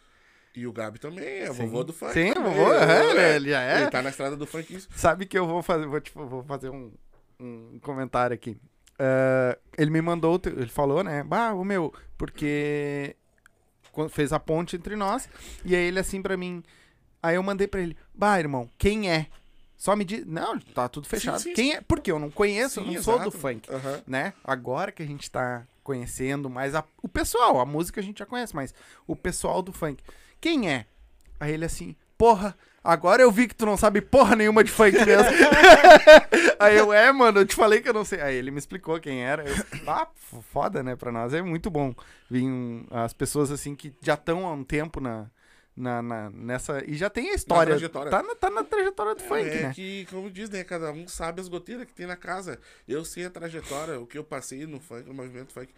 E 0.57 0.67
o 0.67 0.73
Gabi 0.73 0.99
também, 0.99 1.25
é 1.41 1.47
Sim. 1.53 1.67
vovô 1.67 1.83
do 1.85 1.93
funk. 1.93 2.13
Sim, 2.13 2.33
também, 2.33 2.53
vovô, 2.55 2.73
é, 2.73 3.33
é. 3.33 3.37
ele 3.37 3.51
já 3.51 3.61
é. 3.63 3.83
Ele 3.83 3.91
tá 3.91 4.01
na 4.03 4.11
estrada 4.11 4.37
do 4.37 4.47
funk. 4.47 4.75
Isso. 4.75 4.89
Sabe 4.95 5.27
que 5.27 5.37
eu 5.37 5.47
vou 5.47 5.63
fazer, 5.63 5.87
vou, 5.87 6.01
te- 6.01 6.13
vou 6.15 6.45
fazer 6.45 6.71
um, 6.71 6.93
um 7.41 7.79
comentário 7.83 8.35
aqui. 8.35 8.57
Ah, 8.99 9.59
ele 9.77 9.91
me 9.91 10.01
mandou, 10.01 10.41
ele 10.47 10.69
falou, 10.69 11.03
né? 11.03 11.25
Bah, 11.25 11.53
o 11.55 11.65
meu, 11.65 11.93
porque 12.17 13.17
fez 14.11 14.33
a 14.33 14.39
ponte 14.41 14.77
entre 14.77 14.95
nós, 14.97 15.29
e 15.65 15.75
aí 15.75 15.83
ele 15.85 15.99
assim 15.99 16.21
pra 16.23 16.37
mim, 16.37 16.63
aí 17.23 17.35
eu 17.37 17.43
mandei 17.43 17.67
pra 17.67 17.81
ele, 17.81 17.97
bah, 18.15 18.39
irmão, 18.39 18.69
quem 18.79 19.11
é? 19.11 19.27
Só 19.77 19.95
me 19.97 20.05
diz, 20.05 20.25
não, 20.25 20.59
tá 20.59 20.89
tudo 20.89 21.09
fechado. 21.09 21.41
sim, 21.41 21.53
quem 21.53 21.75
é? 21.75 21.81
Porque 21.81 22.11
eu 22.11 22.19
não 22.19 22.31
conheço, 22.31 22.81
eu 22.81 22.85
Sim, 22.85 22.95
não 22.95 23.03
sou 23.03 23.15
do 23.19 23.23
exato. 23.25 23.39
funk, 23.39 23.69
Aham. 23.71 24.03
né? 24.07 24.33
Agora 24.45 24.93
que 24.93 25.03
a 25.03 25.07
gente 25.07 25.29
tá 25.31 25.67
conhecendo 25.83 26.49
mais 26.49 26.75
a- 26.75 26.85
o 27.03 27.09
pessoal, 27.09 27.61
a 27.61 27.67
música 27.67 28.01
a 28.01 28.05
gente 28.05 28.19
já 28.21 28.27
conhece, 28.27 28.55
mas 28.55 28.73
o 29.07 29.15
pessoal 29.17 29.61
do 29.61 29.73
funk. 29.73 30.03
Quem 30.45 30.71
é? 30.71 30.85
Aí 31.41 31.55
ele 31.55 31.65
assim, 31.65 31.97
porra, 32.19 32.55
agora 32.83 33.23
eu 33.23 33.33
vi 33.33 33.49
que 33.49 33.55
tu 33.55 33.65
não 33.65 33.79
sabe 33.79 34.03
porra 34.03 34.37
nenhuma 34.37 34.63
de 34.63 34.71
funk 34.71 34.93
mesmo. 34.93 35.31
Aí 36.61 36.77
eu, 36.77 36.93
é, 36.93 37.11
mano, 37.13 37.41
eu 37.41 37.47
te 37.47 37.55
falei 37.57 37.81
que 37.81 37.89
eu 37.89 37.95
não 37.95 38.05
sei. 38.05 38.21
Aí 38.21 38.37
ele 38.37 38.51
me 38.51 38.59
explicou 38.59 39.01
quem 39.01 39.23
era. 39.25 39.43
Eu, 39.49 39.55
ah, 39.87 40.07
foda, 40.53 40.83
né? 40.83 40.95
Pra 40.97 41.11
nós 41.11 41.33
é 41.33 41.41
muito 41.41 41.71
bom 41.71 41.95
vir 42.31 42.45
as 42.91 43.15
pessoas 43.15 43.51
assim 43.51 43.75
que 43.75 43.95
já 44.03 44.13
estão 44.15 44.47
há 44.47 44.53
um 44.53 44.63
tempo 44.65 45.01
na, 45.01 45.31
na, 45.75 46.03
na- 46.03 46.29
nessa. 46.31 46.85
E 46.87 46.95
já 46.95 47.09
tem 47.09 47.31
a 47.31 47.35
história. 47.35 47.73
trajetória. 47.73 48.11
Tá, 48.11 48.23
na, 48.23 48.35
tá 48.35 48.51
na 48.51 48.65
trajetória 48.65 49.15
do 49.15 49.23
funk, 49.23 49.49
é 49.49 49.63
né? 49.63 49.73
que, 49.75 50.07
como 50.11 50.31
diz, 50.31 50.51
né? 50.51 50.63
Cada 50.63 50.93
um 50.93 51.09
sabe 51.09 51.41
as 51.41 51.49
goteiras 51.49 51.87
que 51.87 51.95
tem 51.95 52.07
na 52.07 52.17
casa. 52.17 52.59
Eu 52.87 53.03
sei 53.05 53.25
a 53.25 53.31
trajetória, 53.31 53.99
o 53.99 54.07
que 54.07 54.19
eu 54.19 54.25
passei 54.25 54.67
no 54.67 54.79
funk, 54.79 55.09
no 55.09 55.15
movimento 55.15 55.55
funk. 55.55 55.73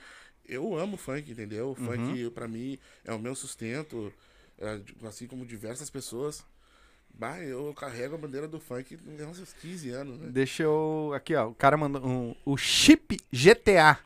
Eu 0.48 0.76
amo 0.78 0.96
funk, 0.96 1.30
entendeu? 1.30 1.66
O 1.66 1.68
Uhum. 1.68 1.74
funk, 1.86 2.30
pra 2.30 2.46
mim, 2.48 2.78
é 3.04 3.12
o 3.12 3.18
meu 3.18 3.34
sustento. 3.36 4.12
É, 4.60 4.80
assim 5.06 5.26
como 5.26 5.44
diversas 5.46 5.90
pessoas. 5.90 6.44
Bah, 7.18 7.38
eu 7.40 7.72
carrego 7.74 8.14
a 8.14 8.18
bandeira 8.18 8.46
do 8.46 8.60
funk 8.60 8.98
há 9.22 9.26
uns 9.26 9.52
15 9.54 9.90
anos, 9.90 10.18
né? 10.18 10.28
Deixa 10.30 10.62
eu. 10.64 11.12
Aqui, 11.14 11.34
ó. 11.34 11.48
O 11.48 11.54
cara 11.54 11.76
mandou. 11.76 12.04
um- 12.06 12.34
o 12.44 12.56
Chip 12.58 13.18
GTA. 13.32 13.98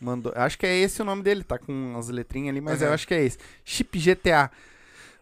Mandou. 0.00 0.32
Acho 0.36 0.58
que 0.58 0.66
é 0.66 0.76
esse 0.76 1.02
o 1.02 1.04
nome 1.04 1.22
dele, 1.22 1.42
tá 1.42 1.58
com 1.58 1.96
as 1.98 2.08
letrinhas 2.08 2.50
ali, 2.50 2.60
mas 2.60 2.80
eu 2.80 2.86
Aham. 2.88 2.94
acho 2.94 3.08
que 3.08 3.14
é 3.14 3.24
esse. 3.24 3.38
Chip 3.64 3.98
GTA. 3.98 4.50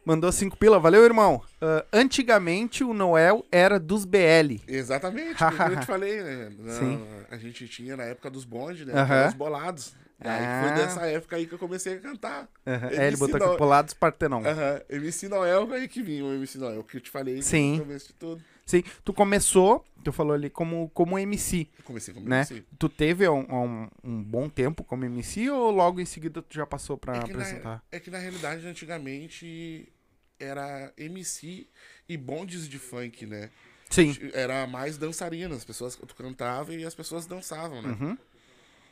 Mandou 0.04 0.30
5 0.32 0.56
pila. 0.58 0.80
Valeu, 0.80 1.04
irmão. 1.04 1.42
Ah, 1.60 1.86
antigamente 1.92 2.82
o 2.84 2.92
Noel 2.92 3.46
era 3.52 3.78
dos 3.78 4.04
BL. 4.04 4.60
Exatamente, 4.66 5.38
como 5.38 5.62
eu 5.72 5.80
te 5.80 5.86
falei, 5.86 6.22
né? 6.22 6.52
Sim. 6.68 7.06
A 7.30 7.38
gente 7.38 7.66
tinha 7.68 7.96
na 7.96 8.02
época 8.04 8.28
dos 8.28 8.44
bondes, 8.44 8.84
né? 8.84 8.92
Eram 8.92 9.28
Os 9.28 9.34
bolados. 9.34 9.94
Aí 10.24 10.44
Ah. 10.44 10.62
foi 10.66 10.76
dessa 10.76 11.06
época 11.06 11.36
aí 11.36 11.46
que 11.46 11.52
eu 11.54 11.58
comecei 11.58 11.94
a 11.94 12.00
cantar. 12.00 12.48
Ele 12.66 12.96
É, 12.96 13.06
ele 13.08 13.16
botou 13.16 13.36
aqui 13.36 13.56
Polados 13.58 13.94
Partenon. 13.94 14.42
Aham. 14.44 14.80
MC 14.90 15.28
Noel 15.28 15.72
aí 15.72 15.88
que 15.88 16.02
vinha, 16.02 16.24
o 16.24 16.32
MC 16.32 16.58
Noel, 16.58 16.82
que 16.84 16.96
eu 16.96 17.00
te 17.00 17.10
falei 17.10 17.42
Sim. 17.42 17.76
no 17.78 17.84
começo 17.84 18.08
de 18.08 18.12
tudo. 18.14 18.42
Sim, 18.64 18.84
tu 19.04 19.12
começou, 19.12 19.84
tu 20.04 20.12
falou 20.12 20.32
ali 20.34 20.48
como, 20.48 20.88
como 20.90 21.18
MC, 21.18 21.68
Eu 21.78 21.84
comecei 21.84 22.14
como 22.14 22.28
né? 22.28 22.38
MC. 22.38 22.64
Tu 22.78 22.88
teve 22.88 23.28
um, 23.28 23.40
um, 23.40 23.88
um 24.04 24.22
bom 24.22 24.48
tempo 24.48 24.84
como 24.84 25.04
MC 25.04 25.50
ou 25.50 25.70
logo 25.70 26.00
em 26.00 26.04
seguida 26.06 26.40
tu 26.40 26.54
já 26.54 26.64
passou 26.64 26.96
pra 26.96 27.16
É 27.16 27.18
apresentar? 27.18 27.64
na, 27.64 27.82
é 27.90 27.98
que 27.98 28.10
na 28.10 28.18
realidade, 28.18 28.64
antigamente, 28.66 29.92
era 30.38 30.92
MC 30.96 31.66
e 32.08 32.16
bondes 32.16 32.68
de 32.68 32.78
funk, 32.78 33.26
né? 33.26 33.50
Sim. 33.90 34.16
Era 34.32 34.66
mais 34.66 34.96
dançarina, 34.96 35.54
as 35.54 35.64
pessoas 35.64 35.94
tu 35.96 36.14
cantava 36.14 36.72
e 36.72 36.84
as 36.84 36.94
pessoas 36.94 37.26
dançavam, 37.26 37.82
né? 37.82 37.88
Uhum. 38.00 38.18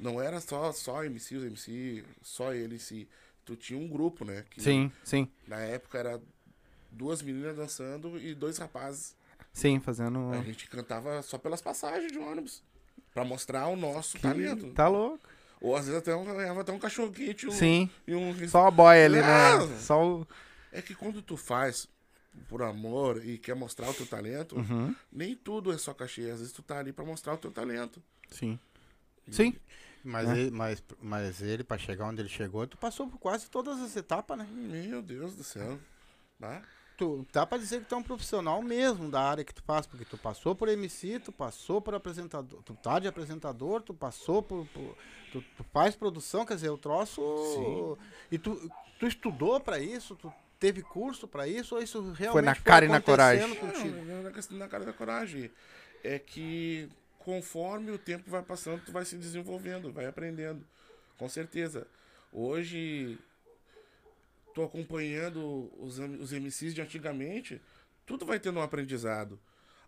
Não 0.01 0.21
era 0.21 0.41
só, 0.41 0.73
só 0.73 1.05
MC, 1.05 1.37
os 1.37 1.45
MC, 1.45 2.03
só 2.23 2.55
ele 2.55 2.77
em 2.77 2.79
si. 2.79 3.07
Tu 3.45 3.55
tinha 3.55 3.79
um 3.79 3.87
grupo, 3.87 4.25
né? 4.25 4.45
Que 4.51 4.63
Sim, 4.63 4.91
sim. 5.05 5.29
Na 5.47 5.59
época 5.61 5.99
era 5.99 6.21
duas 6.91 7.21
meninas 7.21 7.55
dançando 7.57 8.19
e 8.19 8.35
dois 8.35 8.57
rapazes. 8.57 9.15
Sim, 9.53 9.79
fazendo. 9.79 10.33
A 10.33 10.43
gente 10.43 10.69
cantava 10.69 11.21
só 11.23 11.37
pelas 11.37 11.61
passagens 11.61 12.11
de 12.11 12.19
ônibus. 12.19 12.63
Pra 13.13 13.25
mostrar 13.25 13.67
o 13.67 13.77
nosso 13.77 14.19
talento. 14.19 14.73
Tá 14.73 14.89
louco. 14.89 15.29
Ou 15.61 15.77
às 15.77 15.85
vezes 15.85 16.01
até 16.01 16.15
um, 16.17 16.25
ganhava 16.25 16.63
até 16.63 16.73
um 16.73 16.79
cachorro 16.79 17.13
quente 17.13 17.45
e 17.45 17.49
um, 17.49 17.53
Sim. 17.53 17.91
e 18.07 18.15
um 18.15 18.49
Só 18.49 18.69
a 18.69 18.71
boy 18.71 18.97
ali, 19.05 19.21
né? 19.21 19.79
Só 19.81 20.03
o. 20.21 20.27
É 20.73 20.81
que 20.81 20.95
quando 20.95 21.21
tu 21.21 21.37
faz 21.37 21.87
por 22.49 22.63
amor 22.63 23.23
e 23.27 23.37
quer 23.37 23.55
mostrar 23.55 23.91
o 23.91 23.95
teu 23.95 24.07
talento, 24.07 24.57
Uhum. 24.57 24.95
nem 25.13 25.35
tudo 25.37 25.71
é 25.73 25.77
só 25.77 25.93
cachê. 25.93 26.31
Às 26.31 26.39
vezes 26.39 26.53
tu 26.53 26.63
tá 26.63 26.79
ali 26.79 26.93
pra 26.93 27.05
mostrar 27.05 27.35
o 27.35 27.39
teu 27.39 27.51
talento. 27.51 28.01
Sim. 28.31 28.59
Sim. 29.29 29.55
Mas, 30.05 30.29
É. 30.29 30.33
ele, 30.39 30.51
mas, 30.51 30.83
mas 31.01 31.43
ele, 31.43 31.63
pra 31.65 31.77
chegar 31.79 32.07
onde 32.07 32.23
ele 32.23 32.29
chegou, 32.29 32.67
tu 32.67 32.77
passou 32.79 33.07
por 33.09 33.19
quase 33.19 33.51
todas 33.51 33.81
as 33.81 33.95
etapas, 33.97 34.39
né? 34.39 34.47
Meu 34.51 35.03
Deus 35.03 35.35
do 35.35 35.45
céu. 35.45 35.79
Tá? 36.39 36.63
Tu, 36.97 37.27
dá 37.33 37.47
pra 37.47 37.57
dizer 37.59 37.81
que 37.81 37.87
tu 37.89 37.95
é 37.95 37.99
um 37.99 38.03
profissional 38.03 38.61
mesmo 38.61 39.11
da 39.11 39.23
área 39.23 39.43
que 39.45 39.55
tu 39.55 39.63
faz, 39.63 39.87
porque 39.87 40.05
tu 40.05 40.19
passou 40.19 40.55
por 40.55 40.69
MC, 40.69 41.19
tu 41.19 41.33
passou 41.33 41.81
por 41.81 41.95
apresentador, 41.95 42.63
tu 42.63 42.75
tá 42.75 42.99
de 42.99 43.09
apresentador, 43.09 43.81
tu 43.83 43.95
passou 43.95 44.43
por. 44.43 44.67
por- 44.67 44.97
tu, 45.33 45.43
tu 45.57 45.65
faz 45.73 45.95
produção, 45.95 46.45
quer 46.45 46.55
dizer, 46.57 46.69
o 46.71 46.77
troço. 46.79 47.21
Sim. 47.55 47.97
E 48.31 48.39
tu, 48.39 48.71
tu 48.99 49.07
estudou 49.07 49.59
pra 49.61 49.79
isso, 49.79 50.15
tu 50.17 50.31
teve 50.59 50.83
curso 50.83 51.27
pra 51.27 51.49
isso, 51.49 51.75
ou 51.75 51.83
isso 51.83 52.01
realmente 52.13 52.33
Foi 52.33 52.43
na 52.43 52.55
cara 52.55 52.85
e 52.85 52.89
na 52.89 53.01
coragem. 53.01 53.49
Não, 54.51 54.59
da 54.59 54.69
cara 54.69 54.85
da 54.85 54.93
coragem. 54.93 55.51
É 56.05 56.19
que 56.19 56.89
conforme 57.31 57.93
o 57.93 57.99
tempo 57.99 58.29
vai 58.29 58.43
passando, 58.43 58.85
tu 58.85 58.91
vai 58.91 59.05
se 59.05 59.17
desenvolvendo, 59.17 59.93
vai 59.93 60.05
aprendendo. 60.05 60.67
Com 61.17 61.29
certeza. 61.29 61.87
Hoje, 62.33 63.17
tô 64.53 64.65
acompanhando 64.65 65.71
os, 65.79 66.01
os 66.01 66.33
MCs 66.33 66.75
de 66.75 66.83
antigamente, 66.83 67.63
tudo 68.05 68.27
vai 68.27 68.41
tendo 68.41 68.59
um 68.59 68.63
aprendizado. 68.63 69.39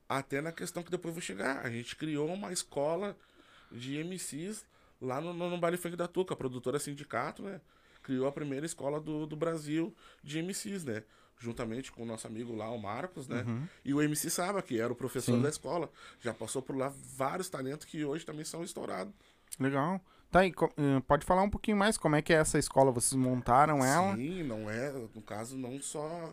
Até 0.08 0.40
na 0.40 0.52
questão 0.52 0.84
que 0.84 0.90
depois 0.90 1.12
vou 1.12 1.20
chegar. 1.20 1.66
A 1.66 1.70
gente 1.70 1.96
criou 1.96 2.32
uma 2.32 2.52
escola 2.52 3.16
de 3.72 3.98
MCs 3.98 4.64
lá 5.00 5.20
no, 5.20 5.34
no, 5.34 5.50
no 5.50 5.58
Baile 5.58 5.76
Funk 5.76 5.96
da 5.96 6.06
Tuca, 6.06 6.36
produtora 6.36 6.78
sindicato, 6.78 7.42
né? 7.42 7.60
Criou 8.04 8.28
a 8.28 8.32
primeira 8.32 8.66
escola 8.66 9.00
do, 9.00 9.26
do 9.26 9.34
Brasil 9.34 9.92
de 10.22 10.38
MCs, 10.40 10.84
né? 10.84 11.02
Juntamente 11.42 11.90
com 11.90 12.02
o 12.04 12.06
nosso 12.06 12.26
amigo 12.26 12.54
lá, 12.54 12.70
o 12.70 12.78
Marcos, 12.80 13.26
né? 13.26 13.44
E 13.84 13.92
o 13.92 14.00
MC 14.00 14.30
Saba, 14.30 14.62
que 14.62 14.78
era 14.80 14.92
o 14.92 14.96
professor 14.96 15.34
Sim. 15.34 15.42
da 15.42 15.48
escola. 15.48 15.90
Já 16.20 16.32
passou 16.32 16.62
por 16.62 16.76
lá 16.76 16.92
vários 17.16 17.48
talentos 17.48 17.84
que 17.84 18.04
hoje 18.04 18.24
também 18.24 18.44
são 18.44 18.62
estourados. 18.62 19.12
Legal. 19.58 20.00
Tá, 20.30 20.40
co- 20.52 20.72
eh, 20.78 21.02
pode 21.06 21.26
falar 21.26 21.42
um 21.42 21.50
pouquinho 21.50 21.76
mais 21.76 21.98
como 21.98 22.14
é 22.16 22.22
que 22.22 22.32
é 22.32 22.36
essa 22.36 22.58
escola? 22.58 22.90
Vocês 22.92 23.20
montaram 23.20 23.84
ela? 23.84 24.14
Sim, 24.16 24.44
não 24.44 24.70
é, 24.70 24.90
no 24.92 25.20
caso, 25.20 25.56
não 25.58 25.80
só. 25.82 26.32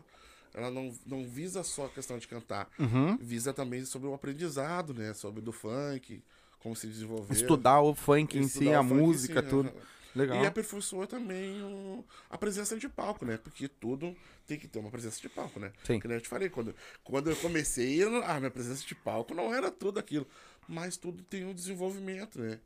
Ela 0.53 0.71
não, 0.71 0.93
não 1.05 1.27
visa 1.27 1.63
só 1.63 1.85
a 1.85 1.89
questão 1.89 2.17
de 2.17 2.27
cantar. 2.27 2.69
Uhum. 2.79 3.17
Visa 3.17 3.51
também 3.51 3.83
sobre 3.85 4.07
o 4.07 4.13
aprendizado, 4.13 4.93
né? 4.93 5.13
Sobre 5.13 5.41
do 5.41 5.51
funk, 5.51 6.23
como 6.59 6.75
se 6.75 6.87
desenvolver. 6.87 7.33
Estudar 7.33 7.81
o 7.81 7.93
funk 7.93 8.37
em 8.37 8.47
si, 8.47 8.71
a 8.71 8.81
funk 8.81 8.93
em 8.93 8.97
música, 8.97 9.39
si, 9.39 9.45
né? 9.45 9.49
tudo. 9.49 9.71
Legal. 10.15 10.43
E 10.43 10.45
aperfeiçoa 10.45 11.05
também 11.07 11.61
o- 11.61 12.03
a 12.29 12.37
presença 12.37 12.75
de 12.77 12.89
palco, 12.89 13.25
né? 13.25 13.37
Porque 13.37 13.67
tudo 13.67 14.15
tem 14.47 14.57
que 14.57 14.67
ter 14.67 14.79
uma 14.79 14.89
presença 14.89 15.19
de 15.21 15.29
palco, 15.29 15.59
né? 15.59 15.71
Sim. 15.83 15.99
Que 15.99 16.07
nem 16.07 16.17
eu 16.17 16.21
te 16.21 16.27
falei, 16.27 16.49
quando, 16.49 16.75
quando 17.03 17.29
eu 17.29 17.35
comecei, 17.37 18.01
eu 18.03 18.09
não- 18.09 18.23
ah, 18.23 18.39
minha 18.39 18.51
presença 18.51 18.85
de 18.85 18.95
palco 18.95 19.33
não 19.33 19.53
era 19.53 19.69
tudo 19.69 19.99
aquilo. 19.99 20.27
Mas 20.67 20.97
tudo 20.97 21.23
tem 21.23 21.45
um 21.45 21.53
desenvolvimento, 21.53 22.39
né? 22.39 22.59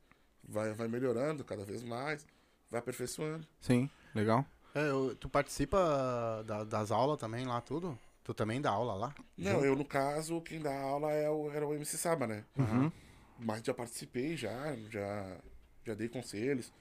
Vai, 0.44 0.74
vai 0.74 0.88
melhorando 0.88 1.44
cada 1.44 1.64
vez 1.64 1.84
mais, 1.84 2.26
vai 2.70 2.80
aperfeiçoando. 2.80 3.46
Sim, 3.62 3.90
legal. 4.16 4.46
É, 4.76 4.90
eu- 4.90 5.16
tu 5.16 5.30
participa 5.30 6.44
da- 6.46 6.64
das 6.64 6.92
aulas 6.92 7.20
também 7.20 7.46
lá, 7.46 7.62
tudo? 7.62 7.98
Tu 8.24 8.34
também 8.34 8.62
dá 8.62 8.72
aula 8.72 8.94
lá? 8.94 9.16
Não, 9.38 9.64
eu 9.66 9.76
no 9.76 9.86
caso, 9.86 10.40
quem 10.42 10.60
dá 10.62 10.74
aula 10.82 11.12
é 11.12 11.30
o, 11.30 11.52
era 11.52 11.68
o 11.68 11.74
MC 11.74 11.98
Saba, 11.98 12.26
né? 12.26 12.44
Uhum. 12.58 12.92
Mas 13.38 13.62
já 13.64 13.74
participei, 13.74 14.36
já, 14.38 14.76
já, 14.90 15.38
já 15.86 15.94
dei 15.94 16.08
conselhos, 16.08 16.72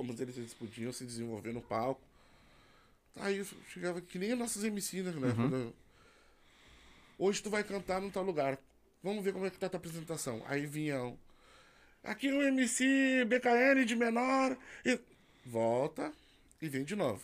como 0.00 0.16
eles, 0.18 0.54
podiam 0.54 0.92
se 0.92 1.04
desenvolver 1.04 1.52
no 1.52 1.60
palco. 1.60 2.00
Aí 3.16 3.36
eu 3.38 3.46
chegava 3.68 4.00
que 4.00 4.18
nem 4.18 4.32
os 4.32 4.38
nossos 4.38 4.64
MC, 4.64 5.02
né? 5.02 5.12
Uhum. 5.12 5.72
Hoje 7.18 7.42
tu 7.42 7.50
vai 7.50 7.62
cantar 7.62 8.00
no 8.00 8.10
tal 8.10 8.22
lugar. 8.22 8.58
Vamos 9.02 9.22
ver 9.22 9.34
como 9.34 9.44
é 9.44 9.50
que 9.50 9.58
tá 9.58 9.66
a 9.66 9.68
tua 9.68 9.78
apresentação. 9.78 10.42
Aí 10.46 10.64
vinham. 10.64 11.18
Aqui 12.02 12.30
o 12.30 12.42
MC 12.42 13.26
BKN 13.26 13.84
de 13.84 13.94
menor. 13.94 14.56
E 14.86 14.98
volta 15.44 16.10
e 16.62 16.68
vem 16.68 16.82
de 16.82 16.96
novo. 16.96 17.22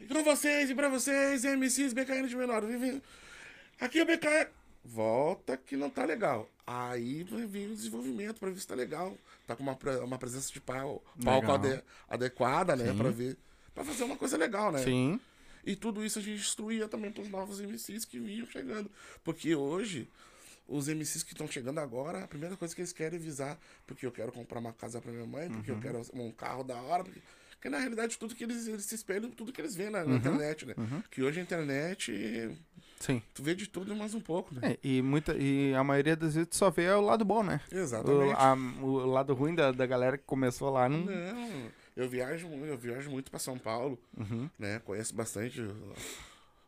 E 0.00 0.06
com 0.06 0.24
vocês, 0.24 0.70
e 0.70 0.74
pra 0.74 0.88
vocês, 0.88 1.44
MCs 1.44 1.92
BKN 1.92 2.26
de 2.26 2.36
menor. 2.36 2.64
Vem, 2.64 2.78
vem. 2.78 3.02
Aqui 3.78 3.98
é 3.98 4.02
o 4.02 4.06
BKN. 4.06 4.48
Volta 4.82 5.58
que 5.58 5.76
não 5.76 5.90
tá 5.90 6.06
legal. 6.06 6.50
Aí 6.66 7.22
vai 7.24 7.44
vir 7.44 7.70
o 7.70 7.74
desenvolvimento 7.74 8.40
pra 8.40 8.48
ver 8.48 8.60
se 8.60 8.66
tá 8.66 8.74
legal. 8.74 9.14
Tá 9.46 9.56
com 9.56 9.62
uma, 9.62 9.76
uma 10.04 10.18
presença 10.18 10.52
de 10.52 10.60
pau, 10.60 11.02
palco 11.24 11.50
ade- 11.52 11.82
adequada, 12.08 12.76
né? 12.76 12.90
Sim. 12.92 12.96
Pra 12.98 13.10
ver. 13.10 13.36
Pra 13.74 13.84
fazer 13.84 14.04
uma 14.04 14.16
coisa 14.16 14.36
legal, 14.36 14.70
né? 14.70 14.78
Sim. 14.84 15.20
E 15.64 15.74
tudo 15.76 16.04
isso 16.04 16.18
a 16.18 16.22
gente 16.22 16.40
instruía 16.40 16.88
também 16.88 17.10
pros 17.12 17.28
novos 17.28 17.60
MCs 17.60 18.04
que 18.04 18.18
vinham 18.18 18.46
chegando. 18.46 18.90
Porque 19.24 19.54
hoje, 19.54 20.08
os 20.68 20.88
MCs 20.88 21.22
que 21.22 21.32
estão 21.32 21.46
chegando 21.48 21.78
agora, 21.78 22.24
a 22.24 22.28
primeira 22.28 22.56
coisa 22.56 22.74
que 22.74 22.80
eles 22.80 22.92
querem 22.92 23.16
é 23.18 23.22
visar, 23.22 23.58
porque 23.86 24.04
eu 24.06 24.12
quero 24.12 24.32
comprar 24.32 24.58
uma 24.58 24.72
casa 24.72 25.00
pra 25.00 25.12
minha 25.12 25.26
mãe, 25.26 25.48
porque 25.50 25.70
eu 25.70 25.78
quero 25.80 26.02
um 26.14 26.30
carro 26.32 26.64
da 26.64 26.76
hora. 26.82 27.04
Porque, 27.04 27.20
porque 27.62 27.68
na 27.70 27.78
realidade 27.78 28.18
tudo 28.18 28.34
que 28.34 28.42
eles, 28.42 28.66
eles 28.66 28.84
se 28.84 28.96
espelham, 28.96 29.30
tudo 29.30 29.52
que 29.52 29.60
eles 29.60 29.76
veem 29.76 29.88
na, 29.88 30.02
na 30.04 30.16
internet, 30.16 30.66
né? 30.66 30.74
Que 31.12 31.22
hoje 31.22 31.38
a 31.38 31.42
internet, 31.44 32.50
Sim. 32.98 33.22
tu 33.32 33.40
vê 33.40 33.54
de 33.54 33.68
tudo 33.68 33.92
e 33.92 33.96
mais 33.96 34.14
um 34.14 34.20
pouco, 34.20 34.52
né? 34.52 34.60
É, 34.72 34.78
e, 34.82 35.00
muita, 35.00 35.36
e 35.38 35.72
a 35.72 35.84
maioria 35.84 36.16
das 36.16 36.34
vezes 36.34 36.48
tu 36.48 36.56
só 36.56 36.70
vê 36.70 36.90
o 36.90 37.00
lado 37.00 37.24
bom, 37.24 37.44
né? 37.44 37.60
O, 37.70 37.76
Exatamente. 37.76 38.34
a- 38.36 38.54
o 38.84 39.06
lado 39.06 39.32
ruim 39.32 39.54
da, 39.54 39.70
da 39.70 39.86
galera 39.86 40.18
que 40.18 40.24
começou 40.24 40.70
lá 40.70 40.88
não. 40.88 41.04
Não, 41.04 41.70
eu 41.96 42.08
viajo, 42.08 42.48
eu 42.48 42.76
viajo 42.76 43.08
muito 43.12 43.30
pra 43.30 43.38
São 43.38 43.56
Paulo, 43.56 43.96
Uhum. 44.16 44.50
né? 44.58 44.80
Conheço 44.80 45.14
bastante 45.14 45.62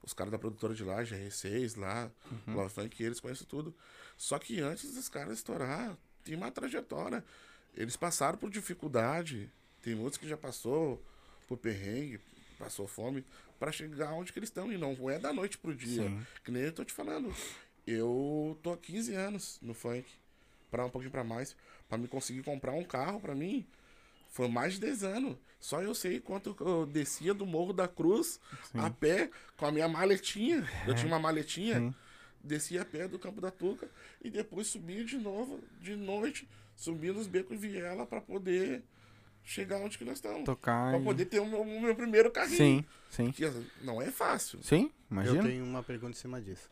os 0.01 0.13
caras 0.13 0.31
da 0.31 0.39
produtora 0.39 0.75
de 0.75 0.85
lá, 0.85 1.03
GR6 1.03 1.77
lá, 1.77 2.09
Uhum. 2.47 2.55
Love 2.55 2.73
Funk, 2.73 3.03
eles 3.03 3.19
conhecem 3.19 3.49
tudo. 3.49 3.75
Só 4.17 4.39
que 4.39 4.61
antes 4.61 4.95
dos 4.95 5.09
caras 5.09 5.39
estourar, 5.39 5.97
tem 6.23 6.37
uma 6.37 6.53
trajetória. 6.53 7.25
Eles 7.77 7.97
passaram 7.97 8.39
por 8.39 8.49
dificuldade. 8.49 9.51
Tem 9.85 9.95
muitos 9.95 10.19
que 10.19 10.27
já 10.27 10.37
passou 10.37 11.01
por 11.47 11.59
perrengue, 11.59 12.19
passou 12.59 12.87
fome, 12.87 13.23
pra 13.59 13.71
chegar 13.71 14.15
onde 14.15 14.33
que 14.33 14.39
eles 14.39 14.49
estão. 14.49 14.73
E 14.73 14.79
não 14.79 15.11
é 15.11 15.19
da 15.19 15.31
noite 15.31 15.59
pro 15.59 15.75
dia. 15.75 16.05
Sim. 16.05 16.27
Que 16.43 16.51
nem 16.51 16.63
eu 16.63 16.73
tô 16.73 16.83
te 16.83 16.93
falando. 16.93 17.35
Eu 17.87 18.59
tô 18.63 18.73
há 18.73 18.79
15 18.79 19.15
anos 19.15 19.59
no 19.61 19.75
funk. 19.75 20.07
Pra 20.71 20.87
um 20.87 20.91
pouquinho 20.91 21.11
pra 21.11 21.23
mais. 21.23 21.55
Pra 21.87 21.99
me 21.99 22.09
conseguir 22.09 22.43
comprar 22.43 22.73
um 22.73 22.83
carro 22.83 23.21
pra 23.21 23.35
mim. 23.35 23.67
Foi 24.31 24.49
mais 24.49 24.73
de 24.73 24.81
10 24.81 25.05
anos. 25.05 25.37
Só 25.61 25.83
eu 25.83 25.95
sei 25.95 26.19
quanto 26.19 26.57
eu 26.61 26.87
descia 26.87 27.35
do 27.35 27.45
Morro 27.45 27.75
da 27.75 27.87
Cruz 27.87 28.41
a 28.73 28.89
pé 28.89 29.31
com 29.59 29.67
a 29.67 29.71
minha 29.71 29.87
maletinha. 29.87 30.67
Eu 30.87 30.95
tinha 30.95 31.09
uma 31.09 31.19
maletinha. 31.19 31.79
Sim. 31.79 31.95
Descia 32.43 32.83
a 32.83 32.85
pé 32.87 33.07
do 33.07 33.19
Campo 33.19 33.41
da 33.41 33.51
Tuca 33.51 33.89
e 34.23 34.31
depois 34.31 34.67
subia 34.67 35.05
de 35.05 35.17
novo, 35.17 35.61
de 35.81 35.97
noite, 35.97 36.47
subia 36.77 37.11
nos 37.11 37.27
becos 37.27 37.55
e 37.55 37.69
viela 37.69 38.05
pra 38.05 38.21
poder 38.21 38.83
chegar 39.45 39.77
onde 39.79 39.97
que 39.99 40.05
nós 40.05 40.15
estamos. 40.19 40.45
Tocar. 40.45 40.91
Pra 40.93 41.01
e- 41.01 41.05
poder 41.05 41.25
ter 41.27 41.41
o 41.41 41.47
meu, 41.47 41.61
o 41.63 41.81
meu 41.81 41.95
primeiro 41.95 42.31
carrinho. 42.31 42.57
Sim, 42.57 42.85
sim. 43.11 43.31
Que 43.33 43.45
não 43.83 44.01
é 44.01 44.11
fácil. 44.11 44.63
Sim, 44.63 44.85
Eu 44.85 44.93
imagina. 45.11 45.43
tenho 45.43 45.65
uma 45.65 45.83
pergunta 45.83 46.13
em 46.13 46.21
cima 46.21 46.41
disso. 46.41 46.69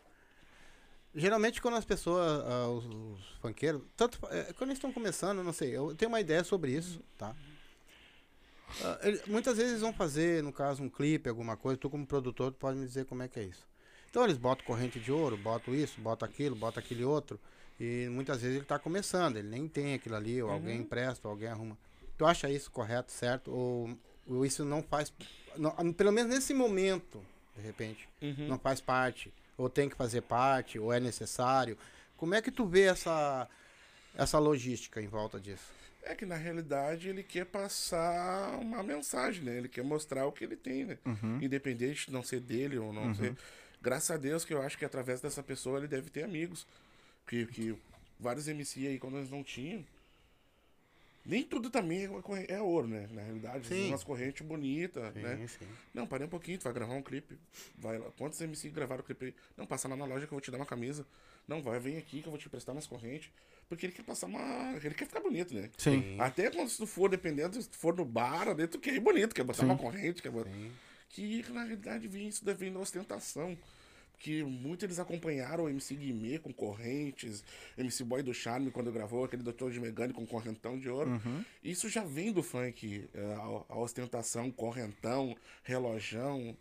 Geralmente 1.14 1.60
quando 1.60 1.76
as 1.76 1.84
pessoas, 1.84 2.42
ah, 2.46 2.68
os, 2.68 2.86
os 2.86 3.28
funkeiros, 3.42 3.82
tanto 3.96 4.18
eh, 4.30 4.52
quando 4.56 4.70
eles 4.70 4.78
estão 4.78 4.90
começando, 4.90 5.38
eu 5.38 5.44
não 5.44 5.52
sei, 5.52 5.76
eu 5.76 5.94
tenho 5.94 6.08
uma 6.10 6.20
ideia 6.20 6.42
sobre 6.42 6.72
isso, 6.72 7.02
tá? 7.18 7.36
Ah, 8.82 8.98
ele- 9.02 9.20
muitas 9.26 9.56
vezes 9.56 9.72
eles 9.72 9.82
vão 9.82 9.92
fazer, 9.92 10.42
no 10.42 10.50
caso, 10.52 10.82
um 10.82 10.88
clipe, 10.88 11.28
alguma 11.28 11.54
coisa, 11.56 11.76
tu 11.78 11.90
como 11.90 12.06
produtor 12.06 12.50
tu 12.52 12.56
pode 12.58 12.78
me 12.78 12.86
dizer 12.86 13.04
como 13.04 13.22
é 13.22 13.28
que 13.28 13.38
é 13.38 13.44
isso. 13.44 13.66
Então 14.08 14.24
eles 14.24 14.38
botam 14.38 14.64
corrente 14.64 14.98
de 14.98 15.12
ouro, 15.12 15.36
botam 15.36 15.74
isso, 15.74 16.00
botam 16.00 16.26
aquilo, 16.26 16.56
botam 16.56 16.82
aquele 16.82 17.04
outro, 17.04 17.38
e 17.78 18.08
muitas 18.10 18.40
vezes 18.40 18.56
ele 18.56 18.64
está 18.64 18.78
começando, 18.78 19.36
ele 19.36 19.48
nem 19.48 19.68
tem 19.68 19.92
aquilo 19.94 20.16
ali, 20.16 20.42
ou 20.42 20.50
alguém 20.50 20.78
empresta, 20.80 21.28
ou 21.28 21.32
alguém 21.32 21.48
arruma. 21.48 21.76
Tu 22.22 22.26
acha 22.26 22.48
isso 22.48 22.70
correto, 22.70 23.10
certo? 23.10 23.50
Ou, 23.50 23.98
ou 24.28 24.46
isso 24.46 24.64
não 24.64 24.80
faz, 24.80 25.12
não- 25.56 25.92
pelo 25.92 26.12
menos 26.12 26.32
nesse 26.32 26.54
momento, 26.54 27.20
de 27.56 27.62
repente, 27.62 28.08
Uhum. 28.22 28.46
não 28.46 28.58
faz 28.60 28.80
parte, 28.80 29.32
ou 29.58 29.68
tem 29.68 29.88
que 29.88 29.96
fazer 29.96 30.20
parte, 30.20 30.78
ou 30.78 30.92
é 30.92 31.00
necessário. 31.00 31.76
Como 32.16 32.32
é 32.32 32.40
que 32.40 32.52
tu 32.52 32.64
vê 32.64 32.82
essa, 32.82 33.48
essa 34.16 34.38
logística 34.38 35.02
em 35.02 35.08
volta 35.08 35.40
disso? 35.40 35.64
É 36.04 36.14
que 36.14 36.24
na 36.24 36.36
realidade 36.36 37.08
ele 37.08 37.24
quer 37.24 37.44
passar 37.44 38.56
uma 38.60 38.84
mensagem, 38.84 39.42
né? 39.42 39.56
Ele 39.58 39.68
quer 39.68 39.82
mostrar 39.82 40.24
o 40.24 40.30
que 40.30 40.44
ele 40.44 40.54
tem, 40.56 40.84
né? 40.84 40.98
Uhum. 41.04 41.42
Independente 41.42 42.06
de 42.06 42.12
não 42.12 42.22
ser 42.22 42.38
dele 42.38 42.78
ou 42.78 42.92
não 42.92 43.12
ser. 43.16 43.36
Graças 43.80 44.12
a 44.12 44.16
Deus 44.16 44.44
que 44.44 44.54
eu 44.54 44.62
acho 44.62 44.78
que 44.78 44.84
através 44.84 45.20
dessa 45.20 45.42
pessoa 45.42 45.78
ele 45.78 45.88
deve 45.88 46.08
ter 46.08 46.22
amigos. 46.22 46.68
Que, 47.26 47.46
que 47.46 47.76
vários 48.20 48.46
MC 48.46 48.86
aí, 48.86 48.98
quando 49.00 49.16
eles 49.18 49.30
não 49.30 49.42
tinham. 49.42 49.84
Nem 51.24 51.44
tudo 51.44 51.70
também 51.70 52.04
é, 52.04 52.54
é 52.54 52.60
ouro, 52.60 52.88
né? 52.88 53.08
Na 53.12 53.22
realidade, 53.22 53.68
Sim. 53.68 53.88
umas 53.88 54.02
correntes 54.02 54.44
bonitas, 54.44 55.14
né? 55.14 55.46
sim. 55.46 55.66
Não, 55.94 56.06
parei 56.06 56.26
um 56.26 56.30
pouquinho, 56.30 56.58
tu 56.58 56.64
vai 56.64 56.72
gravar 56.72 56.94
um 56.94 57.02
clipe. 57.02 57.38
Vai 57.78 57.96
lá. 57.96 58.10
Quantos 58.18 58.40
MC 58.40 58.68
gravaram 58.70 59.02
o 59.02 59.04
clipe 59.04 59.26
aí? 59.26 59.34
Não, 59.56 59.64
passa 59.64 59.86
lá 59.86 59.94
na 59.94 60.04
loja 60.04 60.26
que 60.26 60.32
eu 60.32 60.36
vou 60.36 60.40
te 60.40 60.50
dar 60.50 60.56
uma 60.56 60.66
camisa. 60.66 61.06
Não, 61.46 61.62
vai, 61.62 61.78
vem 61.78 61.96
aqui 61.96 62.20
que 62.20 62.26
eu 62.26 62.30
vou 62.30 62.38
te 62.38 62.46
emprestar 62.46 62.74
umas 62.74 62.86
correntes. 62.86 63.30
Porque 63.68 63.86
ele 63.86 63.92
quer 63.92 64.02
passar 64.02 64.26
uma. 64.26 64.76
Ele 64.82 64.94
quer 64.94 65.06
ficar 65.06 65.20
bonito, 65.20 65.54
né? 65.54 65.70
Sim. 65.78 66.16
Até 66.20 66.50
quando 66.50 66.70
tu 66.76 66.86
for, 66.86 67.08
dependendo, 67.08 67.60
se 67.60 67.68
tu 67.68 67.76
for 67.76 67.96
no 67.96 68.04
bar, 68.04 68.48
ali, 68.48 68.66
tu 68.66 68.78
quer 68.78 68.94
ir 68.94 69.00
bonito, 69.00 69.34
quer 69.34 69.44
botar 69.44 69.60
Sim. 69.60 69.66
uma 69.66 69.78
corrente, 69.78 70.20
quer 70.20 70.30
botar. 70.30 70.50
Que 71.08 71.44
na 71.50 71.62
realidade 71.62 72.08
vem 72.08 72.28
isso 72.28 72.44
deve 72.44 72.66
vir 72.66 72.72
na 72.72 72.80
ostentação. 72.80 73.56
Que 74.22 74.44
muitos 74.44 74.84
eles 74.84 75.00
acompanharam 75.00 75.64
o 75.64 75.68
MC 75.68 75.96
Guimê 75.96 76.38
com 76.38 76.52
correntes, 76.52 77.42
MC 77.76 78.04
Boy 78.04 78.22
do 78.22 78.32
Charme 78.32 78.70
quando 78.70 78.92
gravou 78.92 79.24
aquele 79.24 79.42
Doutor 79.42 79.72
de 79.72 79.80
Megane 79.80 80.12
com 80.12 80.24
correntão 80.24 80.78
de 80.78 80.88
ouro. 80.88 81.10
Uhum. 81.10 81.44
Isso 81.60 81.88
já 81.88 82.04
vem 82.04 82.30
do 82.32 82.40
funk, 82.40 83.08
é, 83.12 83.20
a, 83.34 83.74
a 83.74 83.78
ostentação, 83.80 84.48
correntão, 84.52 85.36
relojão, 85.64 86.56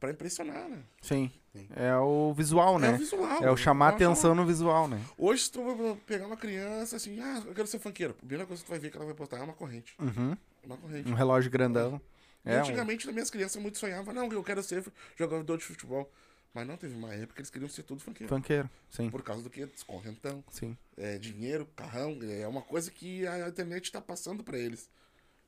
pra 0.00 0.10
impressionar, 0.10 0.68
né? 0.68 0.78
Sim. 1.00 1.30
É 1.76 1.94
o 1.96 2.32
visual, 2.34 2.80
né? 2.80 2.88
É 2.90 2.94
o 2.94 2.98
visual. 2.98 3.44
É 3.44 3.50
o 3.52 3.56
chamar 3.56 3.92
É 3.92 3.94
atenção 3.94 4.34
no 4.34 4.44
visual, 4.44 4.88
né? 4.88 5.00
Hoje, 5.16 5.44
se 5.44 5.52
tu 5.52 5.96
pegar 6.04 6.26
uma 6.26 6.36
criança 6.36 6.96
assim, 6.96 7.20
ah, 7.20 7.42
eu 7.46 7.54
quero 7.54 7.68
ser 7.68 7.78
funkeiro. 7.78 8.12
A 8.12 8.16
primeira 8.16 8.44
coisa 8.44 8.60
que 8.60 8.66
tu 8.66 8.70
vai 8.70 8.78
ver 8.80 8.90
que 8.90 8.96
ela 8.96 9.06
vai 9.06 9.14
postar 9.14 9.38
é 9.38 9.42
uma 9.42 9.54
corrente. 9.54 9.94
Uhum. 10.00 10.36
Uma 10.64 10.76
corrente. 10.76 11.08
Um 11.10 11.14
relógio 11.14 11.48
grandão. 11.50 12.00
É, 12.44 12.56
um- 12.56 12.60
Antigamente, 12.60 13.06
também 13.06 13.22
as 13.22 13.30
crianças 13.30 13.60
muito 13.62 13.78
sonhavam, 13.78 14.12
não, 14.14 14.30
eu 14.32 14.42
quero 14.42 14.62
ser 14.64 14.84
jogador 15.16 15.56
de 15.58 15.64
futebol. 15.64 16.10
Mas 16.54 16.66
não 16.66 16.76
teve 16.76 16.94
uma 16.94 17.12
época 17.14 17.34
que 17.34 17.40
eles 17.40 17.50
queriam 17.50 17.68
ser 17.68 17.82
tudo 17.82 18.00
funkeiro. 18.00 18.34
funkeiro. 18.34 18.68
Sim, 18.90 19.10
Por 19.10 19.22
causa 19.22 19.42
do 19.42 19.50
que? 19.50 19.66
Correntão, 19.86 20.42
sim. 20.50 20.76
é, 20.96 21.18
dinheiro, 21.18 21.66
carrão. 21.76 22.18
É 22.22 22.46
uma 22.48 22.62
coisa 22.62 22.90
que 22.90 23.26
a 23.26 23.48
internet 23.48 23.92
tá 23.92 24.00
passando 24.00 24.42
pra 24.42 24.58
eles. 24.58 24.88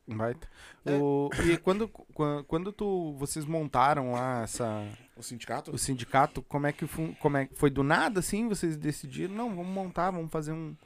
Baita. 0.07 0.49
É. 0.85 0.97
O, 0.97 1.31
e 1.47 1.57
quando, 1.57 1.87
quan- 1.89 2.43
quando 2.45 2.73
tu, 2.73 3.13
vocês 3.17 3.45
montaram 3.45 4.13
lá 4.13 4.43
essa, 4.43 4.85
O 5.17 5.23
sindicato, 5.23 5.71
o 5.73 5.79
sindicato, 5.79 6.43
como 6.43 6.67
é 6.67 6.73
que 6.73 6.85
como 7.21 7.37
é, 7.37 7.49
foi 7.55 7.71
do 7.71 7.83
nada 7.85 8.19
assim? 8.21 8.49
Vocês 8.49 8.77
decidiram, 8.77 9.35
não, 9.35 9.49
vamos 9.55 9.73
montar, 9.73 10.11
vamos 10.11 10.31
fazer 10.31 10.53
um. 10.53 10.77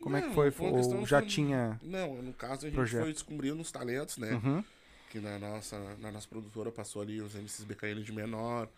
Como 0.00 0.16
é 0.16 0.22
que 0.22 0.28
Não, 0.28 0.34
foi? 0.34 0.50
foi 0.50 0.72
questão 0.72 1.00
Ou 1.00 1.06
já 1.06 1.20
tinha. 1.20 1.78
não, 1.82 2.22
no 2.22 2.32
caso 2.32 2.66
a 2.66 2.68
gente 2.68 2.74
Projeto. 2.76 3.02
foi 3.02 3.12
descobrindo 3.12 3.60
os 3.60 3.70
talentos, 3.70 4.16
né? 4.16 4.32
Uhum. 4.32 4.64
Que 5.10 5.18
na 5.20 5.38
nossa, 5.38 5.78
na 5.96 6.10
nossa 6.12 6.26
produtora 6.28 6.70
passou 6.70 7.02
ali 7.02 7.20
os 7.20 7.34
MCs 7.34 7.64
BKL 7.64 8.00
de 8.02 8.12
menor, 8.12 8.68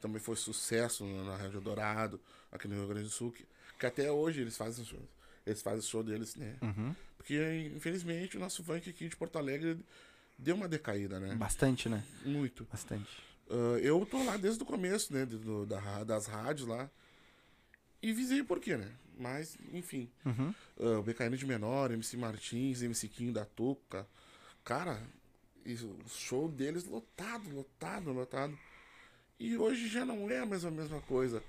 que 0.00 0.06
também 0.06 0.20
foi 0.20 0.34
sucesso 0.34 1.04
na, 1.04 1.36
Rádio 1.36 1.60
Dourado, 1.60 2.18
aqui 2.50 2.66
no 2.66 2.74
Rio 2.74 2.88
Grande 2.88 3.04
do 3.04 3.10
Sul, 3.10 3.30
que, 3.30 3.46
que 3.78 3.84
até 3.86 4.10
hoje 4.10 4.40
eles 4.40 4.56
fazem 4.56 4.84
show, 4.84 5.06
eles 5.46 5.60
fazem 5.60 5.80
o 5.80 5.82
show 5.82 6.02
deles, 6.02 6.34
né? 6.36 6.56
Uhum. 6.62 6.94
Porque, 7.18 7.70
infelizmente, 7.76 8.38
o 8.38 8.40
nosso 8.40 8.64
funk 8.64 8.88
aqui 8.88 9.08
de 9.08 9.14
Porto 9.16 9.36
Alegre 9.36 9.78
deu 10.38 10.56
uma 10.56 10.66
decaída, 10.66 11.20
né? 11.20 11.34
Bastante, 11.34 11.88
né? 11.88 12.02
Muito. 12.24 12.64
Bastante. 12.64 13.10
Ah, 13.50 13.78
eu 13.80 14.04
tô 14.06 14.24
lá 14.24 14.38
desde 14.38 14.62
o 14.62 14.66
começo, 14.66 15.12
né? 15.12 15.26
do- 15.26 15.66
da, 15.66 16.02
das 16.02 16.26
rádios 16.26 16.66
lá. 16.66 16.90
E 18.02 18.12
visei 18.14 18.42
por 18.42 18.58
quê, 18.58 18.76
né? 18.78 18.90
Mas, 19.18 19.58
enfim. 19.74 20.10
Uhum. 20.24 20.54
ah, 20.80 20.98
o 20.98 21.02
BKN 21.02 21.36
de 21.36 21.44
menor, 21.44 21.90
MC 21.90 22.16
Martins, 22.16 22.80
MC 22.80 23.06
Quinho 23.06 23.34
da 23.34 23.44
Tuca. 23.44 24.06
Cara, 24.64 25.02
isso, 25.66 25.88
o 25.88 26.08
show 26.08 26.48
deles 26.48 26.86
lotado, 26.86 27.50
lotado, 27.50 28.10
lotado. 28.12 28.58
E 29.40 29.56
hoje 29.56 29.88
já 29.88 30.04
não 30.04 30.30
é 30.30 30.44
mais 30.44 30.64
a 30.64 30.70
mesma 30.70 31.00
coisa. 31.00 31.42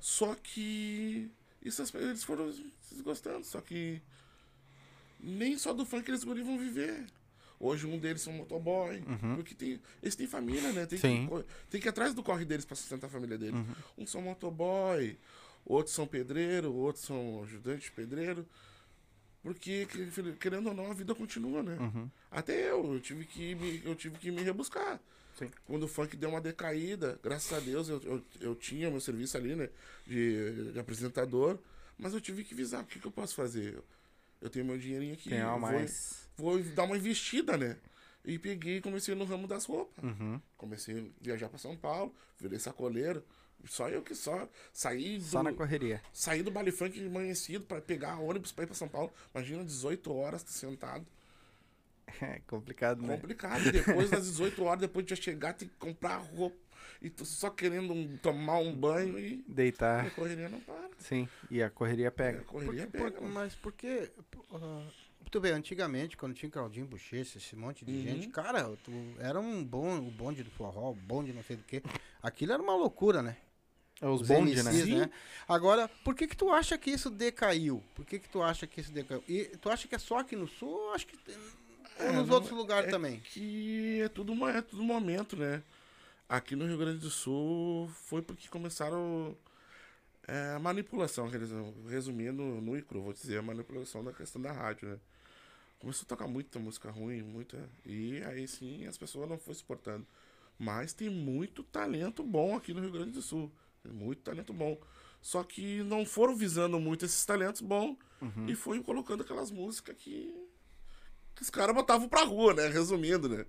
Só 0.00 0.34
que. 0.36 1.28
Isso, 1.62 1.82
eles 1.96 2.22
foram 2.24 2.50
se 2.52 2.94
desgostando. 2.94 3.44
Só 3.44 3.60
que. 3.60 4.00
Nem 5.20 5.58
só 5.58 5.72
do 5.72 5.84
funk 5.84 6.08
eles 6.10 6.22
vão 6.22 6.58
viver. 6.58 7.04
Hoje 7.58 7.86
um 7.86 7.98
deles 7.98 8.26
é 8.26 8.30
um 8.30 8.34
motoboy. 8.34 9.02
Porque 9.34 9.54
tem, 9.54 9.80
eles 10.02 10.14
têm 10.14 10.26
família, 10.26 10.72
né? 10.72 10.86
Tem, 10.86 10.98
Sim. 10.98 11.28
que, 11.28 11.44
tem 11.70 11.80
que 11.80 11.88
ir 11.88 11.90
atrás 11.90 12.14
do 12.14 12.22
corre 12.22 12.44
deles 12.44 12.64
pra 12.64 12.76
sustentar 12.76 13.06
a 13.06 13.10
família 13.10 13.36
deles. 13.38 13.54
Uns 13.96 14.10
são 14.10 14.20
motoboy, 14.22 15.16
outros 15.64 15.94
são 15.94 16.06
pedreiro, 16.06 16.72
outros 16.74 17.04
são 17.04 17.42
ajudante 17.42 17.84
de 17.86 17.92
pedreiro. 17.92 18.46
Porque, 19.42 19.86
que- 19.86 20.32
querendo 20.40 20.68
ou 20.68 20.74
não, 20.74 20.90
a 20.90 20.94
vida 20.94 21.14
continua, 21.14 21.62
né? 21.62 21.76
Uhum. 21.78 22.10
Até 22.30 22.70
eu, 22.70 22.94
eu 22.94 23.00
tive 23.00 23.24
que 23.26 23.54
me, 23.54 23.82
eu 23.84 23.94
tive 23.94 24.18
que 24.18 24.30
me 24.30 24.42
rebuscar. 24.42 25.00
Sim. 25.36 25.50
Quando 25.66 25.84
o 25.84 25.88
funk 25.88 26.16
deu 26.16 26.28
uma 26.30 26.40
decaída, 26.40 27.18
graças 27.22 27.52
a 27.52 27.60
Deus 27.60 27.88
eu, 27.88 28.00
eu, 28.02 28.22
eu 28.40 28.54
tinha 28.54 28.90
meu 28.90 29.00
serviço 29.00 29.36
ali, 29.36 29.54
né? 29.54 29.68
De, 30.06 30.72
de 30.72 30.78
apresentador, 30.78 31.58
mas 31.98 32.12
eu 32.14 32.20
tive 32.20 32.44
que 32.44 32.54
visar. 32.54 32.82
O 32.82 32.86
que, 32.86 32.98
que 32.98 33.06
eu 33.06 33.10
posso 33.12 33.34
fazer? 33.34 33.82
Eu 34.40 34.50
tenho 34.50 34.64
meu 34.64 34.78
dinheirinho 34.78 35.14
aqui. 35.14 35.30
Tem 35.30 35.42
vou- 35.42 35.58
mais. 35.58 36.28
Vou, 36.36 36.62
dar 36.62 36.84
uma 36.84 36.96
investida, 36.96 37.56
né? 37.56 37.76
E 38.24 38.38
peguei 38.38 38.78
e 38.78 38.80
comecei 38.80 39.14
no 39.14 39.24
ramo 39.24 39.46
das 39.46 39.64
roupas. 39.66 40.02
Uhum. 40.02 40.40
Comecei 40.56 40.98
a 40.98 41.24
viajar 41.24 41.48
pra 41.48 41.58
São 41.58 41.76
Paulo, 41.76 42.14
virei 42.40 42.58
sacoleiro. 42.58 43.22
Só 43.66 43.88
eu 43.88 44.02
que 44.02 44.14
só 44.14 44.46
saí 44.72 45.18
do, 45.18 45.24
Só 45.24 45.42
na 45.42 45.52
correria. 45.52 46.02
saí 46.12 46.42
do 46.42 46.50
baile 46.50 46.70
funk 46.70 47.02
amanhecido 47.06 47.64
pra 47.64 47.80
pegar 47.80 48.18
ônibus 48.18 48.52
pra 48.52 48.64
ir 48.64 48.66
pra 48.66 48.74
São 48.76 48.88
Paulo. 48.88 49.12
Imagina 49.34 49.64
18 49.64 50.12
horas 50.12 50.42
sentado. 50.46 51.06
É 52.36 52.40
complicado, 52.46 53.02
né? 53.02 53.16
Complicado. 53.16 53.70
Depois 53.70 54.10
das 54.10 54.24
18 54.26 54.62
horas, 54.64 54.80
depois 54.80 55.04
de 55.06 55.14
já 55.14 55.20
chegar, 55.20 55.52
tem 55.54 55.68
que 55.68 55.74
comprar 55.76 56.16
roupa. 56.18 56.56
E 57.02 57.10
tu 57.10 57.24
só 57.24 57.50
querendo 57.50 57.92
um- 57.92 58.16
tomar 58.18 58.58
um 58.58 58.74
banho 58.74 59.18
e 59.18 59.44
Deitar. 59.48 60.06
a 60.06 60.10
correria 60.10 60.48
não 60.48 60.60
para. 60.60 60.88
Sim. 60.98 61.28
E 61.50 61.62
a 61.62 61.68
correria 61.68 62.08
A 62.08 62.12
pega. 62.12 62.40
correria 62.42 62.86
Por- 62.86 63.10
pega. 63.10 63.20
mano. 63.20 63.34
mas 63.34 63.54
por 63.54 63.72
que. 63.72 64.10
ah, 64.54 64.86
tu 65.30 65.40
vê, 65.40 65.50
antigamente, 65.50 66.16
quando 66.16 66.34
tinha 66.34 66.50
Claudinho 66.50 66.86
Bochecha, 66.86 67.36
esse 67.38 67.54
monte 67.56 67.84
de 67.84 67.92
Uhum. 67.92 68.00
gente, 68.02 68.28
cara, 68.28 68.74
tu, 68.84 68.92
era 69.18 69.38
um 69.38 69.62
bom, 69.64 69.98
o 69.98 70.10
bonde 70.10 70.42
do 70.42 70.50
forró, 70.50 70.90
o 70.92 70.94
bonde 70.94 71.32
não 71.32 71.42
sei 71.42 71.56
do 71.56 71.64
que. 71.64 71.82
Aquilo 72.22 72.52
era 72.52 72.62
uma 72.62 72.74
loucura, 72.76 73.22
né? 73.22 73.36
É 74.00 74.08
os 74.08 74.26
bonde, 74.26 74.54
né? 74.62 74.70
MCs, 74.70 74.84
Sim. 74.84 75.10
Agora, 75.46 75.88
por 76.04 76.14
que 76.14 76.26
que 76.26 76.36
tu 76.36 76.50
acha 76.50 76.76
que 76.78 76.90
isso 76.90 77.10
decaiu? 77.10 77.82
Por 77.94 78.04
que 78.04 78.18
que 78.18 78.28
tu 78.28 78.42
acha 78.42 78.66
que 78.66 78.80
isso 78.80 78.92
decaiu? 78.92 79.22
E 79.28 79.44
tu 79.60 79.68
acha 79.70 79.86
que 79.86 79.94
é 79.94 79.98
só 79.98 80.18
aqui 80.18 80.34
no 80.36 80.48
sul 80.48 80.68
ou 80.68 80.94
acho 80.94 81.06
que 81.06 81.16
tem, 81.18 81.36
ou 81.98 82.04
É, 82.06 82.12
nos 82.12 82.28
não- 82.28 82.34
outros 82.34 82.52
lugares 82.52 82.88
é 82.88 82.90
também? 82.90 83.20
Que 83.20 84.00
é 84.02 84.08
tudo, 84.08 84.32
uma- 84.32 84.50
é 84.50 84.62
tudo 84.62 84.82
momento, 84.82 85.36
né? 85.36 85.62
Aqui 86.28 86.56
no 86.56 86.66
Rio 86.66 86.78
Grande 86.78 86.98
do 86.98 87.10
Sul 87.10 87.88
foi 87.88 88.22
porque 88.22 88.48
começaram 88.48 89.36
é, 90.26 90.54
a 90.54 90.58
manipulação, 90.58 91.30
quer 91.30 91.38
dizer, 91.38 91.62
resumindo 91.86 92.42
no 92.42 92.78
e 92.78 92.80
cru, 92.82 93.02
vou 93.02 93.12
dizer, 93.12 93.36
a 93.38 93.42
manipulação 93.42 94.02
da 94.02 94.10
questão 94.10 94.40
da 94.40 94.50
rádio, 94.52 94.88
né? 94.88 94.98
Começou 95.78 96.04
a 96.06 96.08
tocar 96.08 96.26
muita 96.26 96.58
música 96.58 96.90
ruim, 96.90 97.20
muita. 97.22 97.68
E 97.84 98.22
aí 98.24 98.48
sim 98.48 98.86
as 98.86 98.96
pessoas 98.96 99.28
não 99.28 99.36
foram 99.38 99.54
suportando. 99.54 100.06
Mas 100.58 100.94
tem 100.94 101.10
muito 101.10 101.62
talento 101.62 102.22
bom 102.22 102.56
aqui 102.56 102.72
no 102.72 102.80
Rio 102.80 102.90
Grande 102.90 103.10
do 103.10 103.20
Sul. 103.20 103.52
Muito 103.86 104.22
talento 104.22 104.54
bom. 104.54 104.80
Só 105.20 105.44
que 105.44 105.82
não 105.82 106.06
foram 106.06 106.34
visando 106.34 106.80
muito 106.80 107.04
esses 107.04 107.22
talentos 107.26 107.60
bons 107.60 107.98
Uhum. 108.22 108.48
e 108.48 108.54
foi 108.54 108.82
colocando 108.82 109.22
aquelas 109.22 109.50
músicas 109.50 109.94
que, 109.98 110.34
que 111.34 111.42
os 111.42 111.50
caras 111.50 111.74
botavam 111.74 112.08
pra 112.08 112.24
rua, 112.24 112.54
né? 112.54 112.68
Resumindo, 112.68 113.28
né? 113.28 113.44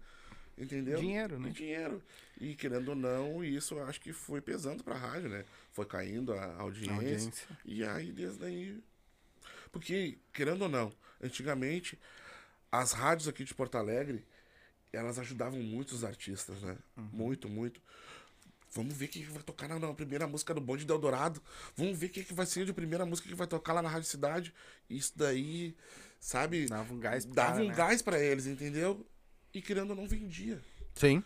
Entendeu? 0.58 1.00
Dinheiro, 1.00 1.40
né? 1.40 1.50
E 1.50 1.52
dinheiro. 1.52 2.04
E 2.40 2.56
querendo 2.56 2.90
ou 2.90 2.96
não, 2.96 3.44
isso 3.44 3.76
eu 3.76 3.84
acho 3.84 4.00
que 4.00 4.14
foi 4.14 4.42
pesando 4.42 4.84
pra 4.84 4.96
rádio, 4.96 5.30
né? 5.30 5.46
Foi 5.72 5.86
caindo 5.86 6.34
a 6.34 6.56
audiência. 6.56 6.94
Audiência. 6.96 7.48
E 7.66 7.84
aí, 7.84 8.12
desde 8.12 8.46
aí. 8.46 8.84
Porque, 9.72 10.18
querendo 10.34 10.64
ou 10.64 10.70
não, 10.70 10.94
antigamente, 11.22 12.00
as 12.72 12.94
rádios 12.94 13.28
aqui 13.28 13.44
de 13.44 13.54
Porto 13.54 13.76
Alegre, 13.76 14.26
elas 14.92 15.20
ajudavam 15.20 15.60
muito 15.60 15.92
os 15.92 16.04
artistas, 16.04 16.62
né? 16.62 16.78
Uhum. 16.96 17.10
Muito, 17.12 17.50
muito. 17.50 17.82
Vamos 18.72 18.94
ver 18.96 19.08
quem 19.08 19.24
que 19.24 19.32
vai 19.32 19.44
tocar 19.44 19.70
na, 19.70 19.80
na 19.80 19.94
primeira 19.94 20.28
música 20.28 20.54
do 20.54 20.60
Bonde 20.60 20.84
de 20.84 20.92
Eldorado. 20.92 21.42
Vamos 21.76 21.98
ver 21.98 22.10
quem 22.10 22.24
que 22.24 22.34
vai 22.34 22.46
ser 22.46 22.70
a 22.70 22.74
primeira 22.74 23.06
música 23.06 23.28
que 23.28 23.36
vai 23.36 23.48
tocar 23.48 23.74
lá 23.74 23.82
na 23.82 23.90
Rádio 23.90 24.10
Cidade. 24.10 24.54
Isso 24.90 25.14
daí, 25.16 25.76
sabe? 26.26 26.66
Dava 26.66 26.94
um 26.94 27.00
gás 27.00 27.26
pro 27.26 27.36
Dava 27.36 27.52
cara, 27.54 27.64
um 27.64 27.68
né? 27.68 27.74
gás 27.76 28.02
pra 28.02 28.20
eles, 28.20 28.48
entendeu? 28.48 29.06
E 29.54 29.62
querendo 29.62 29.92
ou 29.92 29.96
não, 29.96 30.08
vendia. 30.08 30.60
Sim. 30.96 31.24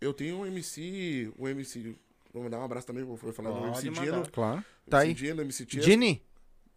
Eu 0.00 0.12
tenho 0.12 0.38
um 0.38 0.46
MC, 0.46 1.32
um 1.38 1.48
MC. 1.48 1.96
Vou 2.32 2.42
mandar 2.44 2.58
um 2.58 2.64
abraço 2.64 2.86
também, 2.86 3.02
vou 3.04 3.16
falar 3.16 3.50
do 3.50 3.56
Pode 3.72 3.86
MC 3.88 3.90
mandar. 3.90 4.02
Dino. 4.04 4.30
Claro. 4.30 4.64
Tá 4.88 4.98
aí. 5.00 5.10
MC 5.10 5.24
Dino, 5.26 5.40
MC 5.42 5.66
Tia. 5.66 5.82
Gini? 5.82 6.22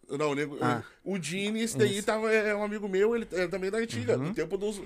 Não, 0.08 0.30
o, 0.30 0.34
nego, 0.34 0.58
Ah. 0.60 0.82
o 1.04 1.16
Dini, 1.18 1.60
esse 1.62 1.76
daí 1.78 2.02
tava, 2.02 2.30
é 2.32 2.54
um 2.54 2.64
amigo 2.64 2.88
meu, 2.88 3.14
ele 3.14 3.26
é 3.32 3.46
também 3.46 3.70
da 3.70 3.78
antiga, 3.78 4.16
Uhum. 4.18 4.28
do 4.30 4.34
tempo 4.34 4.56
dos. 4.58 4.80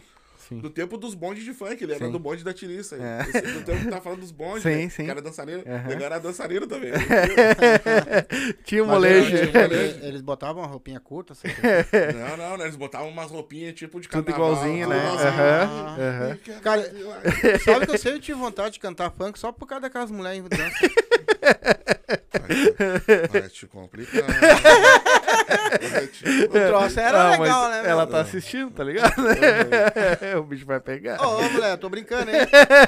Sim. 0.48 0.58
Do 0.60 0.70
tempo 0.70 0.96
dos 0.96 1.14
bondes 1.14 1.44
de 1.44 1.52
funk, 1.54 1.82
ele 1.82 1.92
era 1.94 2.06
Sim. 2.06 2.12
do 2.12 2.18
bonde 2.18 2.44
da 2.44 2.52
Tiriça. 2.54 2.96
É. 2.96 3.22
Esse, 3.22 3.40
do 3.52 3.62
tempo 3.64 3.80
que 3.84 3.90
tá 3.90 4.00
falando 4.00 4.20
dos 4.20 4.30
bondes, 4.30 4.62
Sim, 4.62 4.84
né? 4.84 4.88
sim. 4.88 5.04
Que 5.04 5.10
era 5.10 5.22
dançarino. 5.22 5.62
Aham. 5.66 5.90
Ele 5.90 6.04
era 6.04 6.18
dançarino 6.18 6.66
também. 6.66 6.92
Tinha 8.64 8.82
um 8.84 8.86
molejo. 8.86 9.36
eles, 10.02 10.20
botavam 10.20 10.62
uma 10.62 10.68
roupinha 10.68 11.00
curta, 11.00 11.32
assim. 11.32 11.48
não, 12.28 12.36
não, 12.36 12.56
né? 12.56 12.64
Eles 12.64 12.76
botavam 12.76 13.08
umas 13.08 13.30
roupinhas 13.30 13.74
tipo 13.74 14.00
de 14.00 14.08
Tudo 14.08 14.24
carnaval. 14.24 14.52
igualzinho, 14.52 14.88
né? 14.88 14.96
tudo 14.96 15.06
igualzinho. 15.14 15.42
Aham. 15.42 16.32
E 16.32 16.36
que- 16.38 16.52
Cara, 16.60 16.82
Sabe 17.64 17.86
que 17.86 17.92
eu 17.92 17.98
sempre 17.98 18.20
tive 18.20 18.38
vontade 18.38 18.74
de 18.74 18.80
cantar 18.80 19.10
funk 19.10 19.38
só 19.38 19.52
por 19.52 19.66
causa 19.66 19.82
daquelas 19.82 20.10
mulheres 20.10 20.38
em 20.40 20.48
dança. 20.48 20.76
Vai 23.30 23.48
te 23.48 23.66
complicar. 23.66 24.22
O 26.46 26.48
troço 26.48 26.98
era 27.00 27.20
Ah, 27.22 27.30
mas 27.30 27.40
legal, 27.40 27.68
né? 27.70 27.82
Ela 27.86 28.02
meu? 28.04 28.12
tá 28.12 28.20
assistindo, 28.20 28.70
tá 28.72 28.82
ligado? 28.84 29.12
o 30.38 30.42
bicho 30.44 30.64
vai 30.66 30.80
pegar. 30.80 31.20
Ô, 31.20 31.38
ô, 31.38 31.50
mulher, 31.50 31.76
tô 31.78 31.88
brincando, 31.88 32.30
hein? 32.30 32.38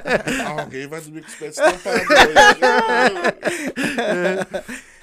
Alguém 0.59 0.87
vai 0.89 1.01
dormir 1.01 1.23
com 1.23 1.29
os 1.29 1.35
pés 1.35 1.59
estampados. 1.59 2.03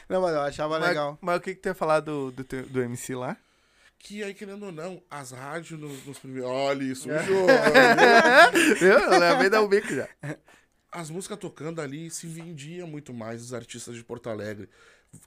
Não, 0.09 0.21
mas 0.21 0.33
eu 0.33 0.41
achava 0.41 0.79
mas, 0.79 0.89
legal. 0.89 1.17
mas 1.21 1.37
o 1.37 1.39
que 1.39 1.55
que 1.55 1.61
tu 1.61 1.67
ia 1.67 1.73
falar 1.75 1.99
do, 1.99 2.31
do, 2.31 2.43
teu- 2.43 2.65
do 2.65 2.81
MC 2.81 3.15
lá? 3.15 3.35
que 3.97 4.23
aí, 4.23 4.33
querendo 4.35 4.67
ou 4.67 4.71
não, 4.71 5.01
as 5.09 5.31
rádios 5.31 5.79
nos, 5.79 6.05
nos 6.05 6.19
primeiros. 6.19 6.47
Olha, 6.49 6.83
isso, 6.83 7.09
É. 7.11 7.19
sujou. 7.23 7.47
Viu? 8.79 8.99
Eu 8.99 9.19
levei 9.19 9.49
dar 9.49 9.61
um 9.61 9.67
bico 9.67 9.91
já. 9.93 10.07
As 10.95 11.09
músicas 11.09 11.37
tocando 11.37 11.81
ali 11.81 12.09
se 12.09 12.25
vendia 12.27 12.85
muito 12.85 13.13
mais 13.13 13.41
os 13.41 13.53
artistas 13.53 13.95
de 13.95 14.03
Porto 14.03 14.29
Alegre. 14.29 14.69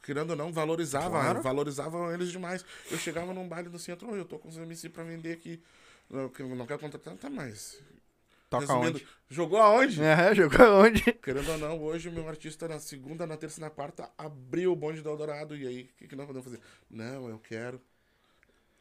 Querendo 0.02 0.30
ou 0.30 0.36
não, 0.36 0.52
valorizava, 0.52 1.10
Claro. 1.20 1.42
valorizavam 1.42 2.12
eles 2.12 2.30
demais. 2.30 2.64
Eu 2.90 2.98
chegava 2.98 3.32
num 3.32 3.48
baile 3.48 3.68
do 3.68 3.78
centro, 3.78 4.10
"Ô, 4.10 4.16
eu 4.16 4.24
tô 4.24 4.38
com 4.38 4.48
os 4.48 4.56
MC 4.56 4.88
pra 4.88 5.02
vender 5.04 5.32
aqui. 5.32 5.62
Eu 6.10 6.32
não 6.56 6.66
quero 6.66 6.78
contratar, 6.80 7.14
tá 7.16 7.30
mais. 7.30 7.78
Toca 8.50 8.64
Resumindo, 8.66 8.96
onde? 8.98 9.06
jogou 9.28 9.58
aonde? 9.58 10.02
É, 10.02 10.34
jogou 10.34 10.80
onde? 10.84 11.02
Querendo 11.12 11.50
ou 11.52 11.58
não, 11.58 11.82
hoje 11.82 12.08
o 12.08 12.12
meu 12.12 12.26
artista 12.26 12.66
na 12.66 12.78
segunda, 12.80 13.26
na 13.26 13.36
terça 13.36 13.60
e 13.60 13.62
na 13.62 13.68
quarta 13.70 14.10
abriu 14.16 14.72
o 14.72 14.76
bonde 14.76 15.02
do 15.02 15.08
Eldorado. 15.10 15.54
E 15.54 15.66
aí, 15.66 15.82
o 15.82 15.98
que, 15.98 16.08
que 16.08 16.16
nós 16.16 16.26
podemos 16.26 16.46
fazer? 16.46 16.60
Não, 16.90 17.28
eu 17.28 17.38
quero. 17.38 17.78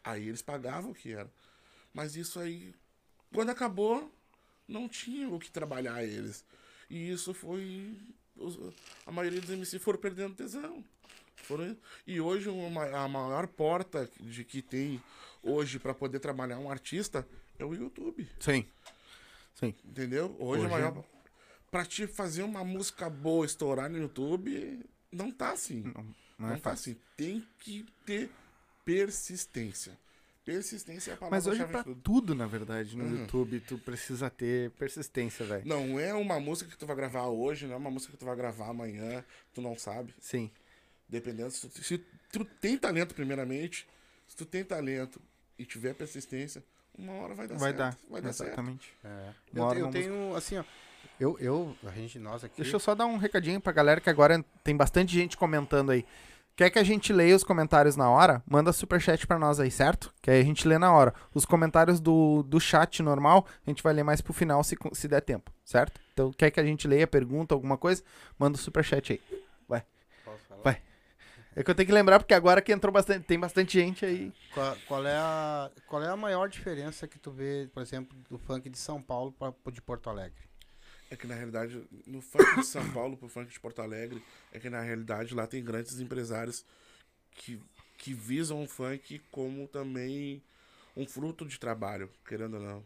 Aí 0.04 0.28
eles 0.30 0.42
pagavam 0.42 0.92
o 0.92 0.96
que 0.96 1.12
era. 1.12 1.30
Mas 1.94 2.16
isso 2.16 2.40
aí, 2.40 2.74
quando 3.34 3.50
acabou, 3.50 4.10
não 4.68 4.88
tinha 4.88 5.28
o 5.30 5.38
que 5.40 5.52
trabalhar 5.52 6.02
eles. 6.04 6.46
E 6.90 7.10
isso 7.12 7.34
foi. 7.34 7.98
a 9.06 9.12
maioria 9.12 9.42
dos 9.42 9.50
MC 9.50 9.80
foram 9.80 10.00
perdendo 10.00 10.36
tesão. 10.36 10.84
Foram, 11.36 11.78
e 12.06 12.20
hoje 12.20 12.50
uma, 12.50 12.86
a 12.86 13.08
maior 13.08 13.48
porta 13.48 14.10
de 14.20 14.44
que 14.44 14.62
tem 14.62 15.02
hoje 15.44 15.80
para 15.80 15.94
poder 15.94 16.20
trabalhar 16.20 16.58
um 16.60 16.70
artista 16.70 17.28
é 17.60 17.64
o 17.66 17.74
YouTube. 17.74 18.28
Sim. 18.40 18.66
Sim. 19.54 19.74
Entendeu? 19.86 20.36
Hoje, 20.40 20.64
Hoje- 20.64 20.66
a 20.66 20.70
maior. 20.70 21.04
Pra 21.70 21.86
te 21.86 22.08
fazer 22.08 22.44
uma 22.44 22.64
música 22.64 23.10
boa 23.10 23.46
estourar 23.46 23.90
no 23.90 23.98
YouTube, 23.98 24.80
não 25.12 25.32
tá 25.32 25.52
assim. 25.52 25.82
Não, 25.82 25.92
Não, 26.04 26.16
não 26.40 26.50
é 26.50 26.54
tá 26.58 26.70
fácil. 26.72 26.94
assim. 26.94 27.02
Tem 27.18 27.46
que 27.60 27.86
ter 28.06 28.30
persistência. 28.86 29.98
Persistência 30.52 31.12
é 31.12 31.26
a 31.26 31.30
Mas 31.30 31.46
hoje 31.46 31.66
pra 31.66 31.80
de 31.80 31.84
tudo. 31.84 32.02
tudo, 32.02 32.34
na 32.34 32.48
verdade, 32.48 32.96
no 32.96 33.04
Uhum. 33.04 33.18
YouTube, 33.20 33.60
tu 33.60 33.78
precisa 33.78 34.30
ter 34.30 34.72
persistência, 34.72 35.46
velho. 35.46 35.64
Não 35.68 36.00
é 36.00 36.14
uma 36.14 36.40
música 36.40 36.72
que 36.72 36.78
tu 36.78 36.86
vai 36.86 36.96
gravar 36.96 37.26
hoje, 37.28 37.68
não 37.68 37.74
é 37.74 37.78
uma 37.78 37.92
música 37.92 38.14
que 38.14 38.18
tu 38.18 38.26
vai 38.26 38.34
gravar 38.34 38.70
amanhã, 38.70 39.26
tu 39.54 39.62
não 39.62 39.78
sabe. 39.78 40.16
Sim. 40.22 40.50
Dependendo, 41.10 41.52
se 41.52 41.68
tu, 41.68 41.84
se 41.84 41.98
tu 42.32 42.46
tem 42.46 42.78
talento, 42.78 43.14
primeiramente, 43.14 43.86
se 44.26 44.38
tu 44.38 44.46
tem 44.46 44.64
talento 44.64 45.22
e 45.60 45.66
tiver 45.66 45.94
persistência, 45.94 46.64
uma 46.98 47.12
hora 47.16 47.36
vai 47.36 47.46
dar 47.48 47.56
Vai 47.58 47.74
certo. 47.74 47.78
dar. 47.78 47.98
Vai 48.10 48.22
dar 48.22 48.32
certo. 48.32 48.48
Exatamente. 48.50 48.94
É. 49.04 49.08
Uma 49.10 49.34
Eu, 49.54 49.64
hora 49.64 49.80
eu 49.80 49.90
tenho, 49.92 50.34
assim, 50.34 50.58
ó. 50.58 50.64
Eu, 51.20 51.38
eu, 51.40 51.76
a 51.84 51.92
gente, 51.92 52.18
nós 52.20 52.44
aqui. 52.46 52.62
Deixa 52.62 52.76
eu 52.76 52.80
só 52.80 52.96
dar 52.96 53.06
um 53.06 53.18
recadinho 53.18 53.60
pra 53.60 53.74
galera 53.74 54.00
que 54.00 54.10
agora 54.10 54.42
tem 54.64 54.78
bastante 54.78 55.12
gente 55.14 55.36
comentando 55.36 55.90
aí. 55.92 56.06
Quer 56.58 56.72
que 56.72 56.80
a 56.80 56.84
gente 56.84 57.14
leia 57.14 57.36
os 57.36 57.44
comentários 57.44 57.96
na 57.96 58.10
hora? 58.10 58.42
Manda 58.50 58.74
superchat 58.74 59.28
pra 59.28 59.38
nós 59.38 59.60
aí, 59.60 59.70
certo? 59.70 60.12
Que 60.20 60.32
aí 60.32 60.42
a 60.42 60.44
gente 60.44 60.68
lê 60.68 60.80
na 60.80 60.92
hora. 60.92 61.14
Os 61.32 61.46
comentários 61.46 62.00
do, 62.00 62.42
do 62.42 62.60
chat 62.60 63.04
normal, 63.04 63.46
a 63.64 63.70
gente 63.70 63.84
vai 63.84 63.94
ler 63.94 64.02
mais 64.02 64.22
pro 64.22 64.34
final 64.34 64.64
se, 64.64 64.76
se 64.92 65.08
der 65.08 65.22
tempo, 65.22 65.54
certo? 65.64 66.02
Então, 66.14 66.32
quer 66.32 66.50
que 66.50 66.60
a 66.60 66.64
gente 66.64 66.88
leia, 66.88 67.06
pergunta, 67.06 67.54
alguma 67.54 67.78
coisa? 67.78 68.02
Manda 68.40 68.58
o 68.58 68.60
superchat 68.60 69.14
aí. 69.14 69.22
Posso 70.26 70.40
falar? 70.50 70.62
Vai. 70.64 70.82
É 71.56 71.64
que 71.64 71.70
eu 71.70 71.76
tenho 71.76 71.86
que 71.86 71.94
lembrar, 71.94 72.18
porque 72.18 72.34
agora 72.34 72.60
que 72.60 72.74
entrou 72.74 72.92
bastante, 72.92 73.26
tem 73.26 73.40
bastante 73.40 73.80
gente 73.80 74.04
aí. 74.04 74.34
Qual, 74.52 74.76
qual 74.88 75.06
é 75.06 75.16
a, 75.16 75.72
qual 75.86 76.02
é 76.02 76.10
a 76.10 76.18
maior 76.18 76.50
diferença 76.50 77.08
que 77.08 77.20
tu 77.20 77.30
vê, 77.30 77.70
por 77.72 77.84
exemplo, 77.84 78.18
do 78.32 78.40
funk 78.40 78.68
de 78.68 78.80
São 78.80 79.00
Paulo 79.00 79.32
para 79.32 79.54
de 79.72 79.82
Porto 79.82 80.10
Alegre? 80.10 80.47
É 81.10 81.16
que 81.16 81.26
na 81.26 81.36
realidade, 81.36 81.82
no 82.06 82.22
funk 82.22 82.56
de 82.60 82.66
São 82.66 82.92
Paulo 82.92 83.16
pro 83.16 83.30
funk 83.30 83.52
de 83.52 83.60
Porto 83.60 83.82
Alegre, 83.82 84.22
é 84.52 84.60
que 84.60 84.70
na 84.70 84.82
realidade 84.82 85.34
lá 85.34 85.48
tem 85.48 85.64
grandes 85.64 86.00
empresários 86.00 86.66
que, 87.32 87.62
que 87.98 88.14
visam 88.14 88.62
o 88.64 88.68
funk 88.68 89.20
como 89.32 89.68
também 89.68 90.42
um 90.96 91.06
fruto 91.08 91.46
de 91.46 91.58
trabalho, 91.60 92.10
querendo 92.28 92.56
ou 92.56 92.62
não. 92.64 92.86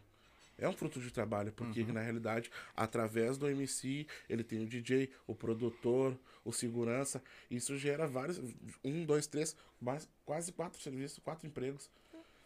É 0.58 0.68
um 0.68 0.72
fruto 0.72 1.00
de 1.00 1.10
trabalho, 1.10 1.50
porque 1.52 1.80
Uhum. 1.80 1.92
na 1.94 2.00
realidade, 2.00 2.50
através 2.76 3.36
do 3.36 3.48
MC, 3.48 4.06
ele 4.28 4.44
tem 4.44 4.62
o 4.62 4.66
DJ, 4.68 5.10
o 5.26 5.34
produtor, 5.34 6.16
o 6.44 6.52
segurança. 6.52 7.20
Isso 7.50 7.76
gera 7.76 8.06
vários. 8.06 8.38
Um, 8.84 9.04
dois, 9.04 9.26
três, 9.26 9.56
mais- 9.80 10.08
quase 10.24 10.52
quatro 10.52 10.80
serviços, 10.80 11.18
quatro 11.18 11.46
empregos. 11.48 11.90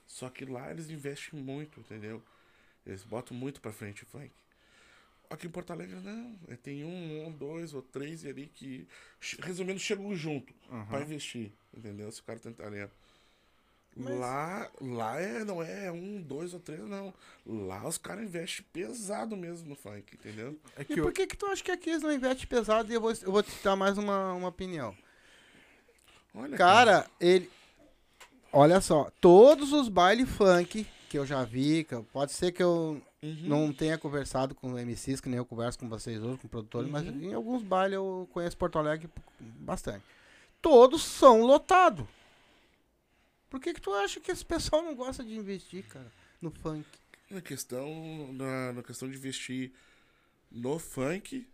Só 0.06 0.30
que 0.30 0.46
lá 0.46 0.70
eles 0.70 0.88
investem 0.88 1.38
muito, 1.38 1.80
entendeu? 1.80 2.22
Eles 2.86 3.02
botam 3.02 3.36
muito 3.36 3.60
pra 3.60 3.72
frente 3.72 4.04
o 4.04 4.06
funk. 4.06 4.30
Aqui 5.30 5.46
em 5.46 5.50
Porto 5.50 5.72
Alegre, 5.72 5.96
não. 5.96 6.38
É, 6.48 6.56
Tem 6.56 6.84
um, 6.84 7.26
um, 7.26 7.32
dois 7.32 7.74
ou 7.74 7.82
três 7.82 8.24
ali 8.24 8.46
que, 8.46 8.86
resumindo, 9.40 9.78
chegam 9.78 10.14
junto 10.14 10.52
pra 10.88 11.00
investir, 11.00 11.52
entendeu? 11.76 12.10
Se 12.12 12.20
o 12.20 12.24
cara 12.24 12.38
tem 12.38 12.52
talento. 12.52 12.92
Lá, 13.98 14.70
lá 14.78 15.18
é, 15.18 15.42
não 15.42 15.62
é 15.62 15.90
um, 15.90 16.20
dois 16.20 16.52
ou 16.52 16.60
três, 16.60 16.80
não. 16.82 17.14
Lá 17.46 17.88
os 17.88 17.96
caras 17.96 18.24
investem 18.24 18.64
pesado 18.70 19.34
mesmo 19.36 19.70
no 19.70 19.74
funk, 19.74 20.14
entendeu? 20.14 20.58
É 20.76 20.82
E 20.82 20.84
que 20.84 20.94
por 20.96 21.06
eu, 21.08 21.12
que 21.12 21.26
que 21.26 21.36
tu 21.36 21.46
acha 21.46 21.64
que 21.64 21.70
aqui 21.70 21.88
eles 21.90 22.02
não 22.02 22.12
investem 22.12 22.46
pesado? 22.46 22.90
E 22.92 22.94
eu 22.94 23.00
vou, 23.00 23.10
eu 23.10 23.32
vou 23.32 23.42
te 23.42 23.50
dar 23.64 23.74
mais 23.74 23.96
uma, 23.96 24.34
uma 24.34 24.48
opinião. 24.48 24.94
Olha, 26.34 26.58
Cara, 26.58 27.06
ele... 27.18 27.50
Olha 28.52 28.80
só, 28.82 29.10
todos 29.18 29.72
os 29.72 29.88
baile 29.88 30.26
funk 30.26 30.86
que 31.08 31.18
eu 31.18 31.24
já 31.24 31.42
vi, 31.44 31.84
que 31.84 31.94
eu- 31.94 32.04
pode 32.04 32.32
ser 32.32 32.52
que 32.52 32.62
eu 32.62 33.00
Uhum. 33.26 33.48
não 33.48 33.72
tenha 33.72 33.96
conversado 33.98 34.54
com 34.54 34.78
MCs, 34.78 35.20
que 35.20 35.28
nem 35.28 35.38
eu 35.38 35.44
converso 35.46 35.78
com 35.78 35.88
vocês 35.88 36.22
hoje, 36.22 36.38
com 36.38 36.48
produtores, 36.48 36.90
mas 36.90 37.06
Uhum. 37.06 37.22
em 37.22 37.34
alguns 37.34 37.62
bailes 37.62 37.94
eu 37.96 38.28
conheço 38.32 38.56
Porto 38.56 38.78
Alegre 38.78 39.08
bastante. 39.40 40.04
Todos 40.62 41.02
são 41.02 41.42
lotados. 41.42 42.06
Por 43.48 43.60
que 43.60 43.72
que 43.74 43.80
tu 43.80 43.92
acha 43.92 44.20
que 44.20 44.30
esse 44.30 44.44
pessoal 44.44 44.82
não 44.82 44.94
gosta 44.94 45.24
de 45.24 45.34
investir, 45.34 45.84
cara, 45.86 46.10
no 46.40 46.50
funk? 46.50 46.86
Na 47.30 47.40
questão, 47.40 48.32
na, 48.32 48.72
na 48.72 48.82
questão 48.82 49.08
de 49.08 49.16
investir 49.16 49.72
no 50.50 50.78
funk, 50.78 51.46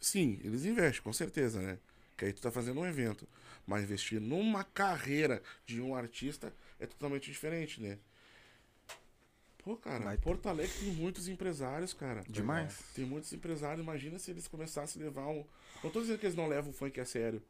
sim, 0.00 0.40
eles 0.44 0.64
investem, 0.64 1.02
com 1.02 1.12
certeza, 1.12 1.60
né? 1.60 1.78
Que 2.16 2.26
aí 2.26 2.32
tu 2.32 2.40
tá 2.42 2.50
fazendo 2.50 2.80
um 2.80 2.86
evento. 2.86 3.26
Mas 3.66 3.82
investir 3.84 4.20
numa 4.20 4.62
carreira 4.62 5.42
de 5.66 5.80
um 5.80 5.94
artista 5.94 6.52
é 6.78 6.86
totalmente 6.86 7.30
diferente, 7.30 7.80
né? 7.80 7.98
Pô, 9.64 9.76
cara, 9.76 10.04
Mas- 10.04 10.20
Porto 10.20 10.46
Alegre 10.46 10.72
tem 10.78 10.92
muitos 10.92 11.26
empresários, 11.26 11.94
cara. 11.94 12.22
Demais. 12.28 12.78
Tem 12.94 13.04
muitos 13.06 13.32
empresários. 13.32 13.82
Imagina 13.82 14.18
se 14.18 14.30
eles 14.30 14.46
começassem 14.46 15.00
a 15.00 15.06
levar 15.06 15.26
um. 15.28 15.42
Não 15.82 15.90
tô 15.90 16.00
dizendo 16.02 16.18
que 16.18 16.26
eles 16.26 16.36
não 16.36 16.46
levam 16.46 16.70
o 16.70 16.74
funk 16.74 17.00
a 17.00 17.04
sério. 17.06 17.42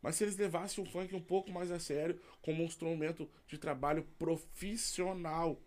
Mas 0.00 0.16
se 0.16 0.24
eles 0.24 0.36
levassem 0.38 0.82
o 0.82 0.86
funk 0.86 1.14
um 1.14 1.20
pouco 1.20 1.50
mais 1.52 1.70
a 1.70 1.78
sério, 1.78 2.18
como 2.40 2.62
um 2.62 2.66
instrumento 2.66 3.28
de 3.46 3.58
trabalho 3.58 4.02
profissional, 4.18 5.60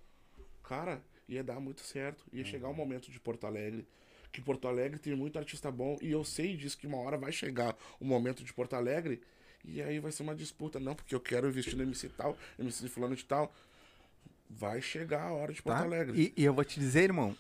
cara, 0.63 0.99
ia 1.29 1.43
dar 1.43 1.60
muito 1.60 1.82
certo. 1.82 2.23
Ia 2.34 2.43
chegar 2.43 2.69
o 2.69 2.73
momento 2.73 3.12
de 3.12 3.19
Porto 3.19 3.45
Alegre. 3.45 3.88
Que 4.32 4.41
Porto 4.41 4.67
Alegre 4.67 4.97
tem 4.97 5.15
muito 5.15 5.38
artista 5.38 5.69
bom. 5.71 5.97
E 6.01 6.10
eu 6.10 6.23
sei 6.23 6.58
disso 6.58 6.75
que 6.77 6.88
uma 6.88 6.97
hora 6.97 7.17
vai 7.19 7.32
chegar 7.32 7.77
o 7.99 8.06
momento 8.06 8.43
de 8.43 8.51
Porto 8.51 8.73
Alegre. 8.75 9.21
E 9.63 9.79
aí 9.82 9.99
vai 9.99 10.12
ser 10.12 10.23
uma 10.23 10.34
disputa. 10.36 10.79
Não, 10.79 10.95
porque 10.95 11.13
eu 11.13 11.19
quero 11.19 11.47
investir 11.47 11.75
no 11.75 11.84
MC 11.84 12.10
tal, 12.10 12.36
MC 12.58 12.89
fulano 12.89 13.15
de 13.15 13.23
tal. 13.23 13.53
Vai 14.49 14.82
chegar 14.82 15.23
a 15.23 15.34
hora 15.34 15.51
de 15.53 15.62
Porto 15.62 15.77
tá? 15.77 15.84
Alegre. 15.84 16.34
E, 16.36 16.41
e 16.41 16.45
eu 16.45 16.53
vou 16.53 16.63
te 16.63 16.79
dizer, 16.79 17.03
irmão, 17.03 17.36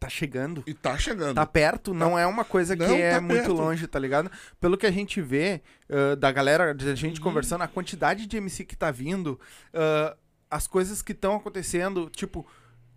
tá 0.00 0.08
chegando. 0.08 0.62
E 0.66 0.72
tá 0.74 0.96
chegando. 0.96 1.34
Tá 1.34 1.44
perto, 1.46 1.92
não 1.92 2.18
é 2.18 2.26
uma 2.26 2.44
coisa 2.44 2.76
que 2.76 2.82
Não, 2.86 2.94
é 2.96 3.12
tá 3.12 3.20
muito 3.20 3.36
perto. 3.38 3.52
longe, 3.52 3.86
tá 3.86 3.98
ligado? 3.98 4.30
Pelo 4.60 4.76
que 4.78 4.86
a 4.86 4.90
gente 4.90 5.20
vê 5.20 5.62
ah, 5.90 6.14
da 6.16 6.30
galera, 6.32 6.72
da 6.74 6.84
Uhum. 6.86 6.96
gente 6.96 7.20
conversando, 7.20 7.62
a 7.62 7.68
quantidade 7.68 8.26
de 8.26 8.36
MC 8.36 8.64
que 8.64 8.76
tá 8.76 8.90
vindo, 8.90 9.38
ah, 9.74 10.16
as 10.50 10.66
coisas 10.66 11.02
que 11.02 11.12
estão 11.12 11.36
acontecendo, 11.36 12.08
tipo, 12.08 12.46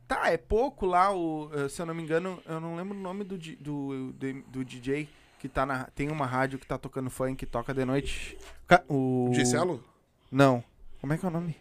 tá, 0.07 0.29
é 0.31 0.37
pouco 0.37 0.85
lá, 0.85 1.13
o, 1.13 1.49
se 1.69 1.81
eu 1.81 1.85
não 1.85 1.93
me 1.93 2.03
engano, 2.03 2.41
eu 2.45 2.59
não 2.59 2.75
lembro 2.75 2.97
o 2.97 3.01
nome 3.01 3.23
do, 3.23 3.37
do, 3.37 4.13
do, 4.13 4.33
do 4.43 4.65
DJ 4.65 5.09
que 5.39 5.47
tá 5.47 5.65
na. 5.65 5.85
Tem 5.95 6.09
uma 6.09 6.25
rádio 6.25 6.59
que 6.59 6.67
tá 6.67 6.77
tocando 6.77 7.09
funk, 7.09 7.45
toca 7.45 7.73
de 7.73 7.85
noite. 7.85 8.37
O. 8.89 9.29
Giselo? 9.33 9.81
Não. 10.29 10.61
Como 10.99 11.13
é 11.13 11.17
que 11.17 11.25
é 11.25 11.29
o 11.29 11.31
nome? 11.31 11.55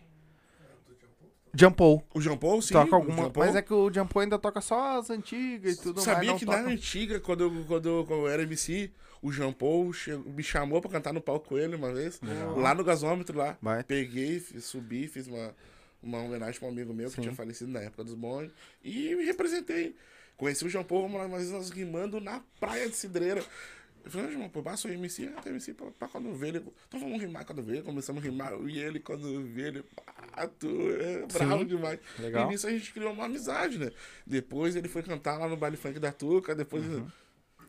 Jumpou. 1.54 2.06
O 2.14 2.20
Jean 2.20 2.37
Paul, 2.37 2.61
sim. 2.62 2.72
toca 2.72 2.94
alguma. 2.96 3.22
Jean 3.24 3.30
Paul. 3.30 3.46
Mas 3.46 3.56
é 3.56 3.62
que 3.62 3.72
o 3.74 3.92
Jumpou 3.92 4.20
ainda 4.22 4.38
toca 4.38 4.61
só 4.61 4.98
as 4.98 5.11
antigas 5.11 5.74
e 5.74 5.80
tudo 5.80 5.96
mais. 5.96 6.04
Sabia 6.04 6.30
não 6.30 6.38
que 6.38 6.46
toca- 6.46 6.62
na 6.62 6.68
antiga, 6.68 7.20
quando 7.20 7.40
eu, 7.44 7.64
quando, 7.66 7.88
eu, 7.88 8.04
quando 8.06 8.20
eu 8.22 8.28
era 8.28 8.42
MC, 8.42 8.90
o 9.22 9.32
Jean 9.32 9.52
Paul 9.52 9.92
che- 9.92 10.16
me 10.16 10.42
chamou 10.42 10.80
pra 10.80 10.90
cantar 10.90 11.12
no 11.12 11.20
palco 11.20 11.48
com 11.48 11.58
ele 11.58 11.74
uma 11.76 11.92
vez. 11.92 12.20
Lá 12.56 12.74
no 12.74 12.84
gasômetro 12.84 13.37
lá. 13.37 13.56
Vai. 13.61 13.82
Peguei, 13.84 14.40
subi, 14.61 15.08
fiz 15.08 15.26
uma, 15.26 15.54
uma 16.02 16.18
homenagem 16.22 16.58
pra 16.58 16.68
um 16.68 16.72
amigo 16.72 16.92
meu 16.94 17.08
que 17.08 17.16
Sim. 17.16 17.22
tinha 17.22 17.34
falecido 17.34 17.70
na 17.70 17.80
época 17.80 18.04
dos 18.04 18.14
bondes. 18.14 18.52
E 18.84 19.14
me 19.16 19.24
representei. 19.24 19.94
Conheci 20.37 20.64
o 20.64 20.68
Jean 20.68 20.84
Paul 20.84 21.06
uma 21.06 21.26
vez 21.28 21.50
nós 21.50 21.70
rimando 21.70 22.20
na 22.20 22.40
praia 22.61 22.88
de 22.88 22.94
Cidreira. 22.94 23.42
Eu 24.04 24.11
falei, 24.11 24.32
João, 24.32 24.48
pô, 24.48 24.62
passa 24.62 24.88
o 24.88 24.90
MC, 24.90 25.30
ah, 25.37 25.40
tem 25.42 25.52
MC 25.52 25.74
pra, 25.74 25.90
pra 25.90 26.08
quando 26.08 26.32
vê 26.34 26.48
ele. 26.48 26.64
Então 26.88 26.98
vamos 27.00 27.20
rimar 27.20 27.44
quando 27.44 27.62
vê, 27.62 27.82
começamos 27.82 28.22
a 28.22 28.26
rimar. 28.26 28.52
Eu 28.52 28.68
e 28.68 28.78
ele 28.78 29.00
quando 29.00 29.42
vê 29.44 29.68
ele, 29.68 29.84
ah, 30.32 30.46
tu 30.46 30.68
é 31.00 31.26
bravo 31.26 31.58
Sim. 31.61 31.66
demais. 31.66 31.98
Legal. 32.18 32.46
E 32.46 32.52
nisso 32.52 32.66
a 32.66 32.70
gente 32.70 32.92
criou 32.92 33.12
uma 33.12 33.24
amizade, 33.26 33.78
né? 33.78 33.90
Depois 34.26 34.76
ele 34.76 34.88
foi 34.88 35.02
cantar 35.02 35.38
lá 35.38 35.48
no 35.48 35.56
baile 35.56 35.76
funk 35.76 35.98
da 35.98 36.12
Tuca, 36.12 36.54
depois. 36.54 36.84
Uhum. 36.84 37.06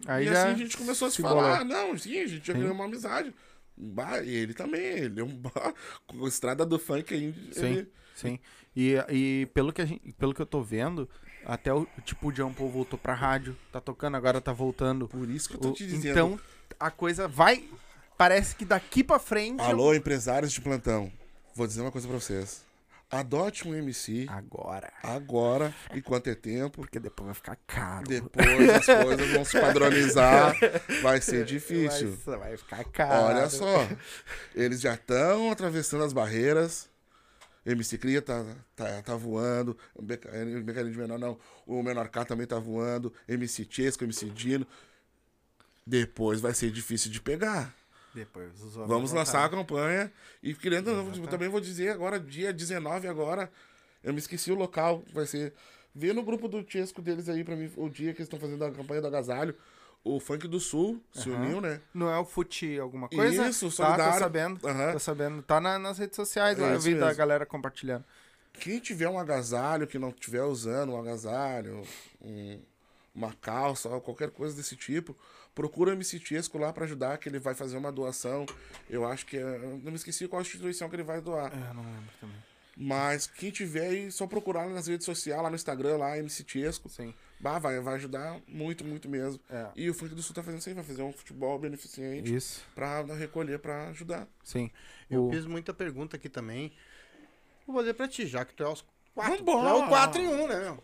Aí 0.07 0.25
e 0.27 0.29
assim 0.29 0.49
a 0.49 0.55
gente 0.55 0.77
começou 0.77 1.07
a 1.07 1.11
se, 1.11 1.17
se 1.17 1.21
falar. 1.21 1.63
bolou. 1.65 1.65
Não, 1.65 1.97
sim, 1.97 2.19
a 2.19 2.27
gente 2.27 2.47
já 2.47 2.53
criou 2.53 2.71
uma 2.71 2.85
amizade. 2.85 3.33
Bah, 3.75 4.21
e 4.21 4.33
ele 4.35 4.53
também, 4.53 4.81
ele 4.81 5.19
é 5.19 5.23
um 5.23 5.35
bah, 5.35 5.73
com 6.07 6.25
a 6.25 6.27
estrada 6.27 6.65
do 6.65 6.77
funk 6.79 7.13
aí. 7.13 7.33
Sim, 7.51 7.65
ele- 7.65 7.91
sim. 8.15 8.39
E, 8.75 8.93
e 9.09 9.45
pelo, 9.53 9.73
que 9.73 9.81
a 9.81 9.85
gente, 9.85 10.13
pelo 10.13 10.33
que 10.33 10.41
eu 10.41 10.45
tô 10.45 10.61
vendo, 10.61 11.09
até 11.49 11.73
o 11.73 11.87
tipo 12.05 12.31
John 12.31 12.53
Paul 12.53 12.69
voltou 12.69 12.97
pra 12.99 13.13
rádio, 13.13 13.57
tá 13.71 13.81
tocando, 13.81 14.15
agora 14.15 14.39
tá 14.39 14.53
voltando. 14.53 15.07
Por 15.07 15.27
isso 15.29 15.49
que 15.49 15.55
eu 15.55 15.59
tô 15.59 15.71
te 15.71 15.85
dizendo. 15.85 16.11
então, 16.11 16.39
a 16.79 16.91
coisa 16.91 17.27
vai. 17.27 17.63
Parece 18.17 18.55
que 18.55 18.65
daqui 18.65 19.03
pra 19.03 19.17
frente. 19.17 19.61
Alô, 19.61 19.93
empresários 19.93 20.51
de 20.51 20.61
plantão. 20.61 21.11
Vou 21.55 21.65
dizer 21.65 21.81
uma 21.81 21.91
coisa 21.91 22.07
pra 22.07 22.19
vocês. 22.19 22.63
Adote 23.11 23.67
um 23.67 23.73
MC 23.73 24.27
Agora. 24.29 24.93
agora, 25.01 25.73
enquanto 25.95 26.27
é 26.27 26.35
tempo. 26.35 26.81
Porque 26.81 26.99
depois 26.99 27.25
vai 27.25 27.33
ficar 27.33 27.57
caro. 27.65 28.05
Depois 28.07 28.69
as 28.69 28.85
coisas 28.85 29.29
vão 29.31 29.43
se 29.43 29.59
padronizar. 29.59 30.55
Vai 31.01 31.19
ser 31.19 31.43
difícil. 31.45 32.15
Vai, 32.25 32.37
vai 32.37 32.57
ficar 32.57 32.83
caro. 32.83 33.35
Olha 33.35 33.49
só. 33.49 33.87
Eles 34.53 34.79
já 34.81 34.93
estão 34.93 35.49
atravessando 35.49 36.03
as 36.03 36.13
barreiras. 36.13 36.87
MC 37.71 37.97
Cria 37.97 38.21
tá, 38.21 38.43
tá, 38.75 39.01
tá 39.01 39.15
voando. 39.15 39.77
O 39.95 40.01
Beca- 40.01 40.29
o 40.29 40.63
Becarinho 40.63 40.91
de 40.93 40.97
Menor 40.99 41.19
não. 41.19 41.37
O 41.65 41.81
Menor 41.83 42.07
K 42.09 42.25
também 42.25 42.47
tá 42.47 42.57
voando. 42.59 43.13
MC 43.27 43.67
Chesco, 43.69 44.03
MC 44.03 44.29
Dino. 44.29 44.65
Depois 45.85 46.39
vai 46.39 46.53
ser 46.53 46.71
difícil 46.71 47.11
de 47.11 47.19
pegar. 47.21 47.73
Depois 48.13 48.51
Vamos 48.87 49.11
lançar 49.11 49.45
a 49.45 49.49
campanha. 49.49 50.11
E 50.41 50.53
querendo, 50.53 50.89
eu 50.89 51.27
também 51.27 51.47
vou 51.49 51.59
dizer 51.61 51.89
agora, 51.89 52.19
dia 52.19 52.51
19 52.53 53.07
agora. 53.07 53.51
Eu 54.03 54.13
me 54.13 54.19
esqueci 54.19 54.51
o 54.51 54.55
local. 54.55 55.03
Vai 55.13 55.25
ser. 55.25 55.53
Vê 55.93 56.13
no 56.13 56.23
grupo 56.23 56.47
do 56.47 56.63
Chesco 56.67 57.01
deles 57.01 57.27
aí 57.29 57.43
pra 57.43 57.55
mim 57.55 57.71
o 57.75 57.89
dia 57.89 58.13
que 58.13 58.19
eles 58.19 58.27
estão 58.27 58.39
fazendo 58.39 58.63
a 58.63 58.71
campanha 58.71 59.01
do 59.01 59.07
agasalho. 59.07 59.55
O 60.03 60.19
Funk 60.19 60.47
do 60.47 60.59
Sul 60.59 61.01
se 61.13 61.29
Aham. 61.29 61.41
uniu, 61.41 61.61
né? 61.61 61.81
Não 61.93 62.09
é 62.09 62.17
o 62.17 62.25
Fute 62.25 62.79
alguma 62.79 63.09
coisa? 63.09 63.47
Isso, 63.49 63.65
tá, 63.65 63.69
tô 63.69 63.83
solidário. 63.83 64.19
sabendo. 64.19 64.67
Aham. 64.67 64.91
Tô 64.93 64.99
sabendo. 64.99 65.41
Tá 65.43 65.59
na- 65.59 65.77
nas 65.77 65.97
redes 65.97 66.15
sociais 66.15 66.57
lá. 66.57 66.69
É 66.71 66.75
eu 66.75 66.79
vi 66.79 66.95
da 66.95 67.07
mesmo. 67.07 67.17
galera 67.17 67.45
compartilhando. 67.45 68.03
Quem 68.53 68.79
tiver 68.79 69.07
um 69.09 69.19
agasalho, 69.19 69.85
que 69.87 69.99
não 69.99 70.09
estiver 70.09 70.43
usando 70.43 70.93
um 70.93 70.99
agasalho, 70.99 71.83
um- 72.21 72.59
uma 73.13 73.33
calça, 73.33 73.89
qualquer 73.99 74.31
coisa 74.31 74.55
desse 74.55 74.75
tipo, 74.75 75.15
procura 75.53 75.91
o 75.91 75.93
MC 75.93 76.17
Chesco 76.19 76.57
lá 76.57 76.71
pra 76.71 76.85
ajudar, 76.85 77.17
que 77.17 77.27
ele 77.27 77.37
vai 77.39 77.53
fazer 77.53 77.75
uma 77.77 77.91
doação. 77.91 78.45
Eu 78.89 79.05
acho 79.05 79.25
que 79.25 79.37
é. 79.37 79.41
eu 79.41 79.79
Não 79.83 79.91
me 79.91 79.95
esqueci 79.95 80.27
qual 80.27 80.41
instituição 80.41 80.89
que 80.89 80.95
ele 80.95 81.03
vai 81.03 81.19
doar. 81.21 81.51
É, 81.53 81.73
não 81.73 81.83
lembro 81.83 82.09
também. 82.19 82.37
Mas 82.77 83.27
quem 83.27 83.51
tiver 83.51 83.87
aí, 83.89 84.11
só 84.11 84.25
procurar 84.25 84.67
nas 84.69 84.87
redes 84.87 85.05
sociais, 85.05 85.41
lá 85.43 85.49
no 85.49 85.55
Instagram, 85.55 85.97
lá, 85.97 86.17
MC 86.17 86.45
Chesco. 86.47 86.87
Sim. 86.89 87.13
Bah, 87.39 87.57
vai, 87.57 87.79
vai 87.79 87.95
ajudar 87.95 88.39
muito, 88.47 88.83
muito 88.83 89.07
mesmo. 89.07 89.39
É. 89.49 89.69
E 89.75 89.89
o 89.89 89.93
Funk 89.93 90.13
do 90.13 90.21
Sul 90.21 90.35
tá 90.35 90.43
fazendo 90.43 90.59
isso 90.59 90.67
aí, 90.69 90.75
vai 90.75 90.83
fazer 90.83 91.01
um 91.03 91.13
futebol 91.13 91.57
beneficente 91.57 92.35
Isso. 92.35 92.61
pra 92.75 93.01
recolher, 93.15 93.59
pra 93.59 93.87
ajudar. 93.89 94.27
Sim. 94.43 94.69
Eu 95.09 95.25
O- 95.27 95.31
fiz 95.31 95.45
muita 95.45 95.73
pergunta 95.73 96.17
aqui 96.17 96.27
também. 96.27 96.73
Vou 97.65 97.75
fazer 97.77 97.93
pra 97.93 98.07
ti, 98.07 98.27
já 98.27 98.43
que 98.43 98.53
tu 98.53 98.63
é 98.63 98.67
os 98.67 98.83
quatro. 99.15 99.43
Tu 99.43 99.51
é 99.51 99.73
o 99.73 99.87
4 99.87 100.21
em 100.21 100.27
1, 100.27 100.43
um, 100.43 100.47
né, 100.47 100.59
meu? 100.59 100.83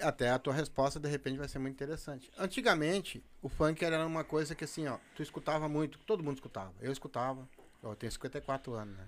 Até 0.00 0.28
a 0.30 0.38
tua 0.38 0.52
resposta, 0.52 0.98
de 1.00 1.08
repente, 1.08 1.38
vai 1.38 1.48
ser 1.48 1.58
muito 1.60 1.74
interessante. 1.74 2.30
Antigamente, 2.36 3.24
o 3.40 3.48
funk 3.48 3.82
era 3.84 4.04
uma 4.04 4.24
coisa 4.24 4.54
que, 4.54 4.64
assim, 4.64 4.86
ó, 4.88 4.98
tu 5.14 5.22
escutava 5.22 5.68
muito, 5.68 5.98
todo 6.00 6.22
mundo 6.22 6.34
escutava. 6.34 6.74
Eu 6.80 6.90
escutava, 6.92 7.48
eu 7.82 7.94
tenho 7.94 8.10
54 8.10 8.74
anos, 8.74 8.96
né? 8.96 9.04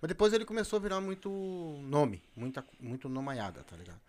Mas 0.00 0.08
depois 0.08 0.32
ele 0.32 0.44
começou 0.46 0.78
a 0.78 0.80
virar 0.80 1.00
muito 1.00 1.28
nome, 1.82 2.22
muita, 2.34 2.64
muito 2.78 3.08
nomaiada, 3.08 3.62
tá 3.64 3.76
ligado? 3.76 4.00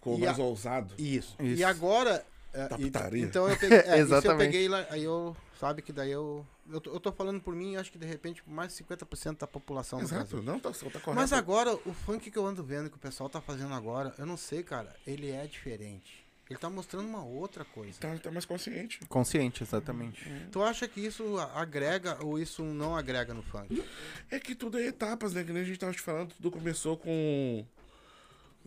Ficou 0.00 0.18
E 0.18 0.22
mais 0.22 0.38
a- 0.38 0.42
ousado. 0.42 0.94
Isso. 0.98 1.36
Isso. 1.38 1.60
E 1.60 1.64
agora, 1.64 2.24
É, 2.52 2.66
Da 2.66 2.76
e- 2.80 3.20
então 3.22 3.48
eu 3.48 3.56
peguei, 3.56 3.78
é, 3.78 3.80
isso 3.84 3.90
eu 3.92 3.96
Exatamente. 4.18 4.38
peguei 4.50 4.68
lá, 4.68 4.84
aí 4.90 5.04
eu, 5.04 5.36
sabe 5.60 5.82
que 5.82 5.92
daí 5.92 6.10
eu, 6.10 6.44
eu 6.68 6.80
tô, 6.80 6.90
eu 6.94 6.98
tô 6.98 7.12
falando 7.12 7.40
por 7.40 7.54
mim, 7.54 7.76
acho 7.76 7.92
que 7.92 7.98
de 7.98 8.04
repente 8.06 8.42
mais 8.44 8.72
de 8.76 8.82
50% 8.82 9.38
da 9.38 9.46
população 9.46 10.00
Exato, 10.00 10.22
Brasil. 10.36 10.42
não, 10.42 10.58
tá, 10.58 10.70
tá 10.72 10.76
correto. 10.98 11.14
Mas 11.14 11.32
agora, 11.32 11.72
o 11.86 11.92
funk 11.92 12.28
que 12.28 12.36
eu 12.36 12.44
ando 12.44 12.64
vendo 12.64 12.90
que 12.90 12.96
o 12.96 12.98
pessoal 12.98 13.28
tá 13.30 13.40
fazendo 13.40 13.72
agora, 13.72 14.12
eu 14.18 14.26
não 14.26 14.36
sei, 14.36 14.64
cara, 14.64 14.92
ele 15.06 15.30
é 15.30 15.46
diferente. 15.46 16.24
Ele 16.48 16.58
tá 16.58 16.68
mostrando 16.68 17.06
uma 17.06 17.22
outra 17.24 17.64
coisa. 17.64 18.00
Tá, 18.00 18.18
tá 18.18 18.32
mais 18.32 18.44
consciente. 18.44 18.98
Consciente, 19.08 19.62
exatamente. 19.62 20.28
Tu 20.50 20.60
acha 20.60 20.88
que 20.88 21.00
isso 21.00 21.38
a- 21.38 21.60
agrega 21.60 22.18
ou 22.24 22.36
isso 22.36 22.64
não 22.64 22.96
agrega 22.96 23.32
no 23.32 23.44
funk? 23.44 23.80
É 24.28 24.40
que 24.40 24.56
tudo 24.56 24.76
é 24.76 24.86
etapas, 24.86 25.32
né? 25.34 25.44
Que 25.44 25.52
nem 25.52 25.62
a 25.62 25.64
gente 25.64 25.78
tava 25.78 25.92
te 25.92 26.00
falando, 26.00 26.34
tudo 26.34 26.50
começou 26.50 26.96
com. 26.96 27.64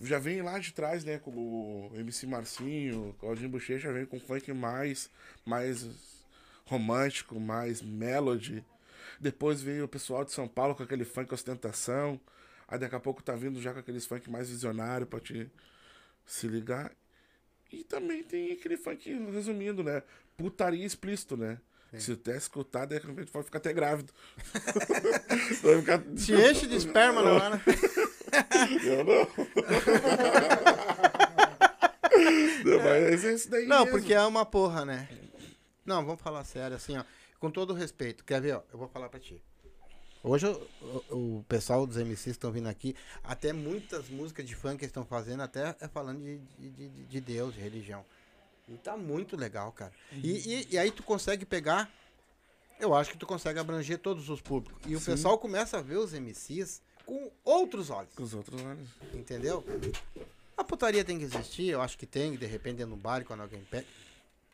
Já 0.02 0.20
vem 0.20 0.42
lá 0.42 0.60
de 0.60 0.74
trás, 0.74 1.04
né? 1.04 1.20
Com 1.20 1.32
o 1.32 1.92
MC 1.96 2.26
Marcinho, 2.28 3.16
Claudinho 3.20 3.50
Bochecha, 3.50 3.92
vem 3.92 4.06
com 4.06 4.20
funk 4.20 4.52
mais, 4.54 5.10
mais 5.46 5.88
romântico, 6.66 7.40
mais 7.40 7.82
melody. 7.82 8.66
Depois 9.20 9.62
veio 9.62 9.86
o 9.86 9.88
pessoal 9.88 10.26
de 10.26 10.32
São 10.32 10.48
Paulo 10.48 10.76
com 10.76 10.84
aquele 10.84 11.06
funk 11.06 11.34
ostentação. 11.34 12.20
Aí 12.68 12.80
daqui 12.80 12.96
a 12.96 13.00
pouco 13.00 13.22
tá 13.22 13.36
vindo 13.36 13.62
já 13.62 13.74
com 13.74 13.80
aqueles 13.80 14.06
funk 14.06 14.30
mais 14.30 14.50
visionário 14.50 15.06
pra 15.06 15.20
te 15.20 15.50
se 16.26 16.48
ligar. 16.48 16.92
E 17.72 17.84
também 17.84 18.24
tem 18.24 18.52
aquele 18.52 18.78
funk, 18.78 19.12
resumindo, 19.32 19.84
né? 19.84 20.04
Putaria 20.38 20.86
explícito, 20.86 21.38
né? 21.38 21.60
Se 21.98 22.16
tu 22.16 22.30
até 22.30 22.38
escutar, 22.38 22.86
de 22.86 22.98
repente 22.98 23.32
pode 23.32 23.46
ficar 23.46 23.60
até 23.60 23.72
grávido. 23.72 24.12
Vai 25.62 25.80
ficar... 25.80 26.04
Se 26.16 26.34
enche 26.34 26.66
de 26.66 26.76
esperma 26.76 27.22
na 27.22 27.32
hora. 27.34 27.62
Eu 28.84 29.04
não. 29.04 29.24
não 32.66 32.78
mas 32.84 33.26
é 33.26 33.34
isso 33.34 33.50
daí 33.50 33.66
Não, 33.66 33.86
mesmo. 33.86 33.92
porque 34.00 34.14
é 34.14 34.22
uma 34.22 34.46
porra, 34.46 34.86
né? 34.86 35.08
Não, 35.86 36.06
vamos 36.06 36.22
falar 36.22 36.44
sério, 36.44 36.76
assim, 36.78 36.98
ó. 36.98 37.04
Com 37.40 37.52
todo 37.52 37.74
respeito, 37.74 38.24
quer 38.24 38.42
ver, 38.42 38.56
ó? 38.56 38.62
Eu 38.72 38.80
vou 38.80 38.88
falar 38.88 39.10
pra 39.10 39.20
ti. 39.20 39.42
Hoje 40.24 40.48
o, 40.48 40.68
o- 41.10 41.38
o 41.40 41.46
pessoal 41.50 41.86
dos 41.86 41.98
MCs 41.98 42.28
estão 42.28 42.52
vindo 42.52 42.70
aqui, 42.70 42.96
até 43.22 43.52
muitas 43.52 44.08
músicas 44.08 44.46
de 44.46 44.56
funk 44.56 44.78
que 44.78 44.86
estão 44.86 45.06
fazendo, 45.06 45.44
até 45.44 45.76
é 45.82 45.88
falando 45.90 46.22
de, 46.22 46.38
de, 46.58 46.70
de- 46.70 47.04
de 47.06 47.22
Deus, 47.22 47.54
de 47.54 47.60
religião. 47.60 48.06
E 48.70 48.78
tá 48.78 48.96
muito 48.96 49.36
legal, 49.36 49.74
cara. 49.74 49.92
E, 50.14 50.62
e, 50.62 50.68
e 50.72 50.78
aí 50.78 50.90
tu 50.90 51.04
consegue 51.04 51.46
pegar, 51.46 51.92
eu 52.80 52.96
acho 52.96 53.12
que 53.12 53.18
tu 53.18 53.26
consegue 53.26 53.60
abranger 53.60 53.98
todos 54.00 54.30
os 54.30 54.40
públicos. 54.40 54.82
E 54.88 54.96
o 54.96 55.00
Sim. 55.02 55.12
pessoal 55.12 55.38
começa 55.38 55.80
a 55.80 55.82
ver 55.82 55.98
os 55.98 56.14
MCs 56.14 56.82
com 57.06 57.30
outros 57.44 57.90
olhos. 57.90 58.10
Com 58.16 58.24
os 58.24 58.34
outros 58.34 58.62
olhos. 58.62 58.88
Entendeu? 59.14 59.64
A 60.58 60.64
putaria 60.64 61.04
tem 61.04 61.18
que 61.18 61.26
existir, 61.26 61.68
eu 61.70 61.82
acho 61.82 61.98
que 61.98 62.06
tem, 62.06 62.36
de 62.36 62.46
repente 62.46 62.82
é 62.82 62.86
no 62.86 62.96
bar 62.96 63.24
quando 63.26 63.42
alguém 63.42 63.62
pede. 63.70 63.88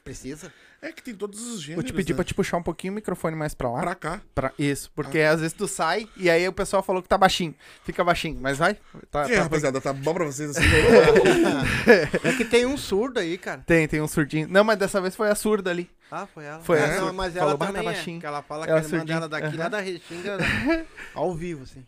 Precisa. 0.01 0.51
É 0.81 0.91
que 0.93 1.03
tem 1.03 1.13
todos 1.13 1.39
os 1.41 1.47
Vou 1.55 1.59
gêneros, 1.59 1.85
te 1.85 1.93
pedir 1.93 2.13
né? 2.13 2.15
pra 2.15 2.23
te 2.23 2.33
puxar 2.33 2.55
um 2.57 2.63
pouquinho 2.63 2.93
o 2.93 2.95
microfone 2.95 3.35
mais 3.35 3.53
pra 3.53 3.69
lá. 3.69 3.81
Pra 3.81 3.93
cá. 3.95 4.21
Pra- 4.33 4.53
Isso, 4.57 4.89
porque 4.95 5.19
às 5.19 5.41
vezes 5.41 5.53
tu 5.53 5.67
sai 5.67 6.07
e 6.15 6.29
aí 6.29 6.47
o 6.47 6.53
pessoal 6.53 6.81
falou 6.81 7.03
que 7.03 7.09
tá 7.09 7.17
baixinho. 7.17 7.53
Fica 7.83 8.01
baixinho, 8.03 8.39
mas 8.41 8.57
vai. 8.57 8.75
Tá, 9.11 9.25
aí, 9.25 9.35
tá- 9.35 9.43
rapaziada, 9.43 9.81
tá 9.81 9.91
bom 9.93 10.13
pra 10.13 10.25
vocês 10.25 10.51
assim? 10.51 10.65
É 12.23 12.33
que 12.35 12.45
tem 12.45 12.65
um 12.65 12.77
surdo 12.77 13.19
aí, 13.19 13.37
cara. 13.37 13.61
Tem, 13.67 13.87
tem 13.87 14.01
um 14.01 14.07
surdinho. 14.07 14.47
Não, 14.47 14.63
mas 14.63 14.79
dessa 14.79 15.01
vez 15.01 15.15
foi 15.15 15.29
a 15.29 15.35
surda 15.35 15.69
ali. 15.69 15.89
Ah, 16.11 16.25
foi 16.27 16.43
ela. 16.45 16.59
Foi 16.63 16.77
É, 16.79 16.83
ela. 16.83 17.01
não, 17.07 17.13
mas 17.13 17.33
Falou, 17.33 17.49
ela 17.49 17.57
"Bah, 17.57 17.65
tá 17.67 17.73
também 17.73 17.87
é, 17.89 17.93
baixinho." 17.93 18.19
que 18.19 18.25
ela 18.25 18.41
fala 18.41 18.65
que 18.65 18.71
Ela 18.71 18.79
a 18.79 18.83
irmã 18.83 19.05
dela 19.05 19.29
daqui 19.29 19.55
lá 19.57 19.63
Aham. 19.65 19.69
da 19.69 19.79
Restinga, 19.79 20.37
ao 21.13 21.35
vivo, 21.35 21.63
assim. 21.63 21.85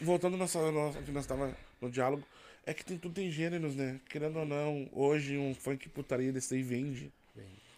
Voltando 0.00 0.36
nossa, 0.36 0.70
nossa, 0.72 0.98
que 1.02 1.10
nós 1.10 1.26
tava 1.26 1.54
no 1.80 1.90
diálogo, 1.90 2.22
é 2.64 2.72
que 2.72 2.84
tem, 2.84 2.96
tudo 2.98 3.14
tem 3.14 3.30
gêneros, 3.30 3.74
né? 3.74 4.00
Querendo 4.08 4.38
ou 4.38 4.46
não, 4.46 4.88
hoje 4.92 5.36
um 5.36 5.54
funk 5.54 5.88
putaria 5.90 6.32
desse 6.32 6.54
aí 6.54 6.62
vende. 6.62 7.10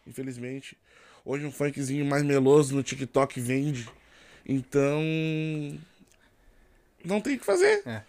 Infelizmente. 0.07 0.77
Hoje 1.25 1.45
um 1.45 1.53
funkzinho 1.53 2.05
mais 2.07 2.23
meloso 2.23 2.75
no 2.75 2.83
TikTok 2.83 3.41
vende. 3.41 3.89
Então. 4.47 5.03
Não 7.05 7.21
tem 7.21 7.37
o 7.37 7.39
que 7.39 7.45
fazer. 7.45 7.83
É. 7.87 8.03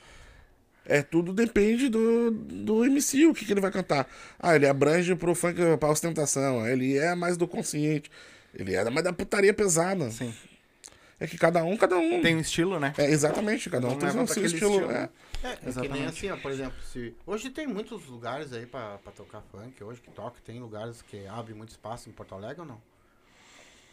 É, 0.85 1.01
tudo 1.01 1.31
depende 1.31 1.89
do, 1.89 2.31
do 2.31 2.83
MC, 2.83 3.27
o 3.27 3.33
que, 3.33 3.45
que 3.45 3.53
ele 3.53 3.61
vai 3.61 3.71
cantar. 3.71 4.07
Ah, 4.39 4.55
ele 4.55 4.67
abrange 4.67 5.15
pro 5.15 5.35
funk, 5.35 5.55
pra 5.79 5.89
ostentação. 5.89 6.67
Ele 6.67 6.97
é 6.97 7.13
mais 7.13 7.37
do 7.37 7.47
consciente. 7.47 8.09
Ele 8.53 8.75
é 8.75 8.89
mais 8.89 9.03
da 9.03 9.13
putaria 9.13 9.53
pesada. 9.53 10.09
Sim. 10.09 10.33
É 11.19 11.27
que 11.27 11.37
cada 11.37 11.63
um, 11.63 11.77
cada 11.77 11.97
um. 11.97 12.19
Tem 12.19 12.35
um 12.35 12.39
estilo, 12.39 12.79
né? 12.79 12.93
É, 12.97 13.05
exatamente, 13.11 13.69
cada 13.69 13.85
um 13.85 13.91
Não 13.91 13.99
tem 13.99 14.11
pra 14.11 14.25
seu 14.25 14.43
estilo. 14.43 14.71
estilo. 14.71 14.91
é. 14.91 15.09
É, 15.43 15.47
é 15.53 15.55
que 15.55 15.59
nem 15.61 15.69
Exatamente. 15.69 16.05
assim, 16.05 16.29
ó, 16.31 16.37
por 16.37 16.51
exemplo, 16.51 16.77
se... 16.83 17.15
Hoje 17.25 17.49
tem 17.49 17.65
muitos 17.67 18.05
lugares 18.07 18.53
aí 18.53 18.65
pra, 18.65 18.97
pra 18.99 19.11
tocar 19.11 19.41
funk, 19.51 19.83
hoje 19.83 19.99
que 20.01 20.11
toca, 20.11 20.39
tem 20.45 20.59
lugares 20.59 21.01
que 21.01 21.25
abrem 21.27 21.55
muito 21.55 21.69
espaço 21.69 22.09
em 22.09 22.11
Porto 22.11 22.35
Alegre 22.35 22.61
ou 22.61 22.67
não? 22.67 22.81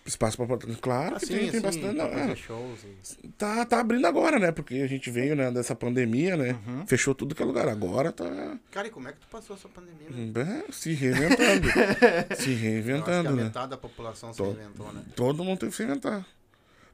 Espaço 0.09 0.39
pra 0.39 0.47
botar. 0.47 0.67
Claro 0.81 1.21
que 1.21 1.27
tem, 1.27 1.51
tem 1.51 1.61
bastante. 1.61 1.95
não, 1.95 2.07
é. 2.07 2.35
shows 2.35 2.81
e... 3.23 3.29
tá, 3.29 3.65
tá 3.67 3.79
abrindo 3.79 4.07
agora, 4.07 4.39
né? 4.39 4.51
Porque 4.51 4.77
a 4.77 4.87
gente 4.87 5.11
veio 5.11 5.37
né, 5.37 5.51
dessa 5.51 5.75
pandemia, 5.75 6.35
né? 6.35 6.59
Uhum. 6.67 6.87
Fechou 6.87 7.15
tudo 7.15 7.35
que 7.35 7.43
é 7.43 7.45
lugar. 7.45 7.69
Agora 7.69 8.11
tá 8.11 8.59
Cara, 8.71 8.89
e 8.89 8.91
como 8.91 9.07
é 9.09 9.13
que 9.13 9.21
tu 9.21 9.29
passou 9.29 9.55
essa 9.55 9.69
pandemia, 9.69 10.09
né? 10.09 10.33
bem, 10.33 10.65
se 10.73 10.95
reinventando. 10.95 11.69
se 11.71 11.77
Eu 11.77 12.31
acho 12.31 12.43
que 12.43 12.51
a 12.51 12.55
reinventando, 12.57 13.31
né? 13.37 13.45
metade 13.45 13.71
da 13.71 13.77
população 13.77 14.33
se 14.33 14.39
Tô- 14.39 14.51
inventou, 14.53 14.93
né? 14.93 15.03
Todo 15.15 15.45
mundo 15.45 15.59
teve 15.59 15.71
que 15.71 15.77
se 15.77 15.83
inventar. 15.83 16.27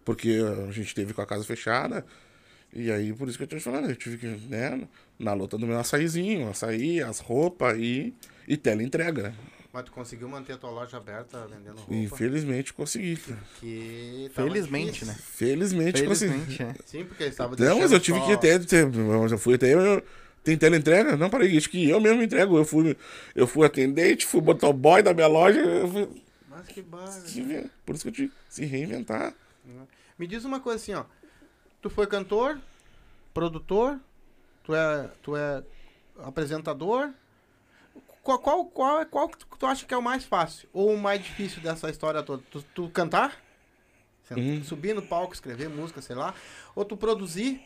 Porque 0.04 0.40
a 0.68 0.72
gente 0.72 0.92
teve 0.94 1.14
com 1.14 1.22
a 1.22 1.26
casa 1.26 1.44
fechada. 1.44 2.04
E 2.72 2.90
aí, 2.90 3.12
por 3.12 3.28
isso 3.28 3.38
que 3.38 3.44
eu 3.44 3.48
tô 3.48 3.56
te 3.56 3.62
falando, 3.62 3.88
eu 3.88 3.94
tive 3.94 4.18
que, 4.18 4.26
né, 4.48 4.88
na 5.16 5.32
luta 5.32 5.56
do 5.56 5.64
meu 5.64 5.78
açaizinho, 5.78 6.50
açaí, 6.50 7.00
as 7.00 7.20
roupas 7.20 7.78
e, 7.78 8.12
e 8.48 8.56
tela 8.56 8.82
entrega, 8.82 9.22
né? 9.22 9.34
Mas 9.74 9.84
tu 9.86 9.90
conseguiu 9.90 10.28
manter 10.28 10.52
a 10.52 10.56
tua 10.56 10.70
loja 10.70 10.96
aberta 10.98 11.48
vendendo 11.48 11.78
roupa? 11.78 11.92
Infelizmente 11.94 12.72
consegui. 12.72 13.18
Que 13.58 14.30
Felizmente, 14.32 14.92
difícil. 14.92 15.06
né? 15.08 15.14
Felizmente, 15.20 16.04
consegui. 16.04 16.32
Felizmente, 16.32 16.62
é. 16.62 16.74
Sim, 16.86 17.04
porque 17.04 17.24
eles 17.24 17.34
estavam 17.34 17.56
Não, 17.58 17.80
mas 17.80 17.90
eu 17.90 17.98
tive 17.98 18.20
só- 18.20 18.26
que 18.26 18.32
até. 18.34 18.56
ter- 18.60 18.86
Eu 18.94 19.28
já 19.28 19.36
fui 19.36 19.54
até. 19.56 19.74
Eu, 19.74 20.00
tem 20.44 20.56
teleentrega? 20.56 21.16
Não, 21.16 21.28
parei. 21.28 21.56
Acho 21.58 21.68
que 21.68 21.90
eu 21.90 22.00
mesmo 22.00 22.22
entrego. 22.22 22.56
Eu 22.56 22.64
fui, 22.64 22.96
eu 23.34 23.48
fui 23.48 23.66
atendente, 23.66 24.24
fui 24.24 24.40
motoboy 24.40 25.02
da 25.02 25.12
minha 25.12 25.26
loja. 25.26 25.58
Eu 25.58 25.88
fui, 25.90 26.08
Mas 26.48 26.68
que 26.68 26.80
barra. 26.80 27.10
por 27.84 27.96
isso 27.96 28.04
que 28.04 28.08
eu 28.10 28.12
tive 28.12 28.28
que 28.28 28.34
se 28.54 28.64
reinventar. 28.64 29.34
Me 30.16 30.28
diz 30.28 30.44
uma 30.44 30.60
coisa 30.60 30.76
assim, 30.80 30.94
ó. 30.94 31.04
Tu 31.82 31.90
foi 31.90 32.06
cantor, 32.06 32.60
produtor, 33.34 33.98
tu 34.62 34.72
é, 34.72 35.10
tu 35.20 35.34
é 35.36 35.64
apresentador. 36.22 37.10
Qual, 38.24 38.38
qual, 38.38 38.64
qual, 38.64 39.04
qual 39.06 39.28
que 39.28 39.36
tu, 39.58 39.66
acha 39.66 39.84
que 39.84 39.92
é 39.92 39.96
o 39.98 40.02
mais 40.02 40.24
fácil? 40.24 40.66
Ou 40.72 40.94
o 40.94 40.98
mais 40.98 41.22
difícil 41.22 41.60
dessa 41.62 41.90
história 41.90 42.22
toda? 42.22 42.42
Tu, 42.50 42.62
tu 42.74 42.88
cantar? 42.88 43.36
Uhum. 44.30 44.64
Subir 44.64 44.94
no 44.94 45.02
palco, 45.02 45.34
escrever 45.34 45.68
música, 45.68 46.00
sei 46.00 46.16
lá. 46.16 46.32
Ou 46.74 46.86
tu 46.86 46.96
produzir? 46.96 47.60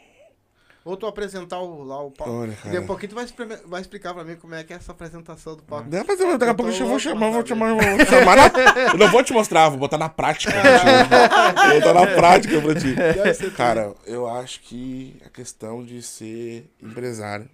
Ou 0.84 0.96
tu 0.96 1.06
apresentar 1.06 1.60
o, 1.60 1.84
lá 1.84 2.02
o 2.02 2.10
palco? 2.10 2.32
Olha, 2.32 2.52
cara. 2.56 2.64
Daqui 2.72 2.76
a 2.78 2.86
pouquinho 2.86 3.10
tu 3.10 3.14
vai, 3.14 3.26
vai 3.66 3.80
explicar 3.80 4.12
pra 4.14 4.24
mim 4.24 4.34
como 4.34 4.54
é 4.56 4.64
que 4.64 4.72
é 4.72 4.76
essa 4.76 4.90
apresentação 4.90 5.54
do 5.54 5.62
palco. 5.62 5.88
Mas 5.92 6.18
eu- 6.18 6.36
daqui 6.36 6.50
a 6.50 6.54
pouco 6.54 6.72
eu 6.72 6.86
vou 6.88 6.98
chamar, 6.98 7.30
vou 7.30 7.46
chamar, 7.46 7.74
vou 7.74 8.06
chamar 8.06 8.36
na- 8.36 8.50
Eu 8.94 8.98
não 8.98 9.08
vou 9.12 9.22
te 9.22 9.32
mostrar, 9.32 9.68
vou 9.68 9.78
botar 9.78 9.98
na 9.98 10.08
prática. 10.08 10.52
Vou 10.52 11.80
botar 11.80 11.94
na 11.94 12.06
prática 12.06 12.60
pra 12.60 12.74
ti. 12.74 12.94
Deve 12.94 13.50
Cara, 13.52 13.94
eu 14.06 14.26
acho 14.26 14.60
que 14.62 15.16
a 15.24 15.28
questão 15.28 15.84
de 15.84 16.02
ser 16.02 16.68
empresário, 16.82 17.48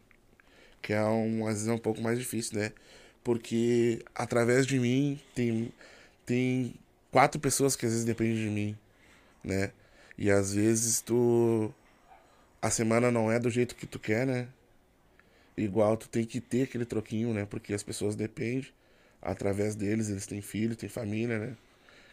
que 0.80 0.92
é 0.94 1.02
um, 1.02 1.46
às 1.46 1.54
vezes 1.54 1.68
é 1.68 1.72
um 1.72 1.78
pouco 1.78 2.00
mais 2.00 2.18
difícil, 2.18 2.58
né? 2.58 2.72
Porque 3.24 4.04
através 4.14 4.66
de 4.66 4.78
mim 4.78 5.18
tem, 5.34 5.72
tem 6.26 6.74
quatro 7.10 7.40
pessoas 7.40 7.74
que 7.74 7.86
às 7.86 7.92
vezes 7.92 8.04
dependem 8.04 8.34
de 8.36 8.50
mim, 8.50 8.76
né? 9.42 9.70
E 10.16 10.30
às 10.30 10.54
vezes 10.54 11.00
tu. 11.00 11.72
A 12.60 12.70
semana 12.70 13.10
não 13.10 13.32
é 13.32 13.38
do 13.38 13.50
jeito 13.50 13.74
que 13.74 13.86
tu 13.86 13.98
quer, 13.98 14.26
né? 14.26 14.46
Igual 15.56 15.96
tu 15.96 16.08
tem 16.08 16.24
que 16.24 16.40
ter 16.40 16.62
aquele 16.64 16.84
troquinho, 16.84 17.32
né? 17.32 17.46
Porque 17.48 17.72
as 17.72 17.82
pessoas 17.82 18.14
dependem. 18.14 18.66
Através 19.22 19.74
deles, 19.74 20.10
eles 20.10 20.26
têm 20.26 20.42
filho, 20.42 20.76
têm 20.76 20.88
família, 20.88 21.38
né? 21.38 21.52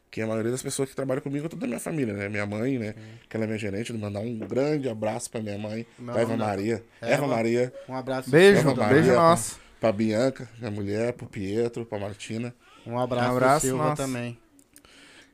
Que 0.09 0.21
a 0.21 0.27
maioria 0.27 0.51
das 0.51 0.63
pessoas 0.63 0.89
que 0.89 0.95
trabalham 0.95 1.21
comigo 1.21 1.45
é 1.45 1.49
toda 1.49 1.61
da 1.61 1.67
minha 1.67 1.79
família, 1.79 2.13
né? 2.13 2.29
Minha 2.29 2.45
mãe, 2.45 2.77
né? 2.79 2.95
Que 3.29 3.35
ela 3.35 3.43
é 3.43 3.47
minha 3.47 3.59
gerente. 3.59 3.91
Mandar 3.93 4.21
um 4.21 4.39
grande 4.39 4.87
abraço 4.87 5.29
pra 5.29 5.41
minha 5.41 5.57
mãe, 5.57 5.85
Meu 5.99 6.13
pra 6.13 6.21
Eva 6.21 6.33
é- 6.33 6.37
Maria. 6.37 6.83
Eva. 7.01 7.13
Eva 7.13 7.27
Maria, 7.27 7.73
Um 7.89 7.95
abraço. 7.95 8.29
Beijo, 8.29 8.59
Eva 8.61 8.75
Maria, 8.75 8.93
beijo 9.01 9.13
nosso. 9.13 9.59
Pra 9.81 9.91
Bianca, 9.91 10.47
minha 10.59 10.69
mulher, 10.69 11.11
pro 11.13 11.25
Pietro, 11.25 11.83
pra 11.85 11.97
Martina. 11.99 12.53
Um 12.85 12.99
abraço, 12.99 13.27
Um 13.27 13.31
abraço, 13.35 13.65
Silva 13.65 13.83
nossa. 13.83 14.03
também. 14.03 14.37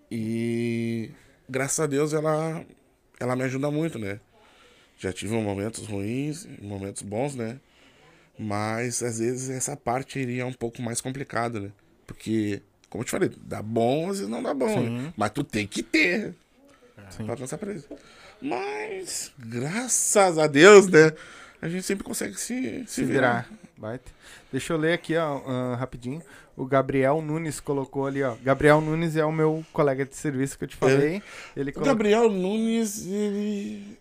E 0.10 1.12
graças 1.50 1.78
a 1.82 1.86
Deus 1.86 2.14
ela, 2.14 2.66
ela 3.20 3.36
me 3.36 3.44
ajuda 3.44 3.70
muito, 3.70 4.00
né? 4.00 4.22
Já 4.98 5.12
tive 5.12 5.36
momentos 5.36 5.86
ruins, 5.86 6.48
momentos 6.62 7.02
bons, 7.02 7.36
né? 7.36 7.60
Mas 8.40 9.04
às 9.04 9.20
vezes 9.20 9.50
essa 9.50 9.76
parte 9.76 10.18
iria 10.18 10.46
um 10.46 10.54
pouco 10.54 10.82
mais 10.82 11.02
complicada, 11.02 11.60
né? 11.60 11.72
Porque, 12.06 12.62
como 12.90 13.02
eu 13.02 13.06
te 13.06 13.12
falei, 13.12 13.30
dá 13.42 13.62
bom, 13.62 14.10
às 14.10 14.20
vezes 14.20 14.30
não 14.32 14.42
dá 14.42 14.54
bom. 14.54 14.80
Né? 14.80 15.14
Mas 15.18 15.32
tu 15.32 15.44
tem 15.44 15.68
que 15.68 15.84
ter 15.84 16.34
Sim. 17.10 17.26
pra 17.26 17.34
alcançar 17.34 17.58
pra 17.58 17.74
isso. 17.74 17.90
Mas, 18.42 19.34
graças 19.38 20.38
a 20.38 20.48
Deus, 20.48 20.88
né? 20.88 21.12
a 21.62 21.68
gente 21.68 21.84
sempre 21.84 22.04
consegue 22.04 22.40
se, 22.40 22.84
se, 22.88 22.88
Se 22.88 23.04
virar. 23.04 23.50
Baita. 23.78 24.12
Deixa 24.52 24.74
eu 24.74 24.78
ler 24.78 24.94
aqui, 24.94 25.16
ó, 25.16 25.42
ah, 25.46 25.76
rapidinho. 25.76 26.22
O 26.56 26.66
Gabriel 26.66 27.22
Nunes 27.22 27.60
colocou 27.60 28.08
ali, 28.08 28.24
ó. 28.24 28.36
Gabriel 28.44 28.82
Nunes 28.82 29.16
é 29.16 29.24
o 29.24 29.32
meu 29.32 29.64
colega 29.72 30.04
de 30.04 30.16
serviço 30.16 30.58
que 30.58 30.64
eu 30.64 30.68
te 30.68 30.76
falei. 30.76 31.22
Ele 31.56 31.70
O 31.70 31.74
colocou. 31.74 31.94
Gabriel 31.94 32.30
Nunes, 32.32 33.06
ele. 33.06 33.98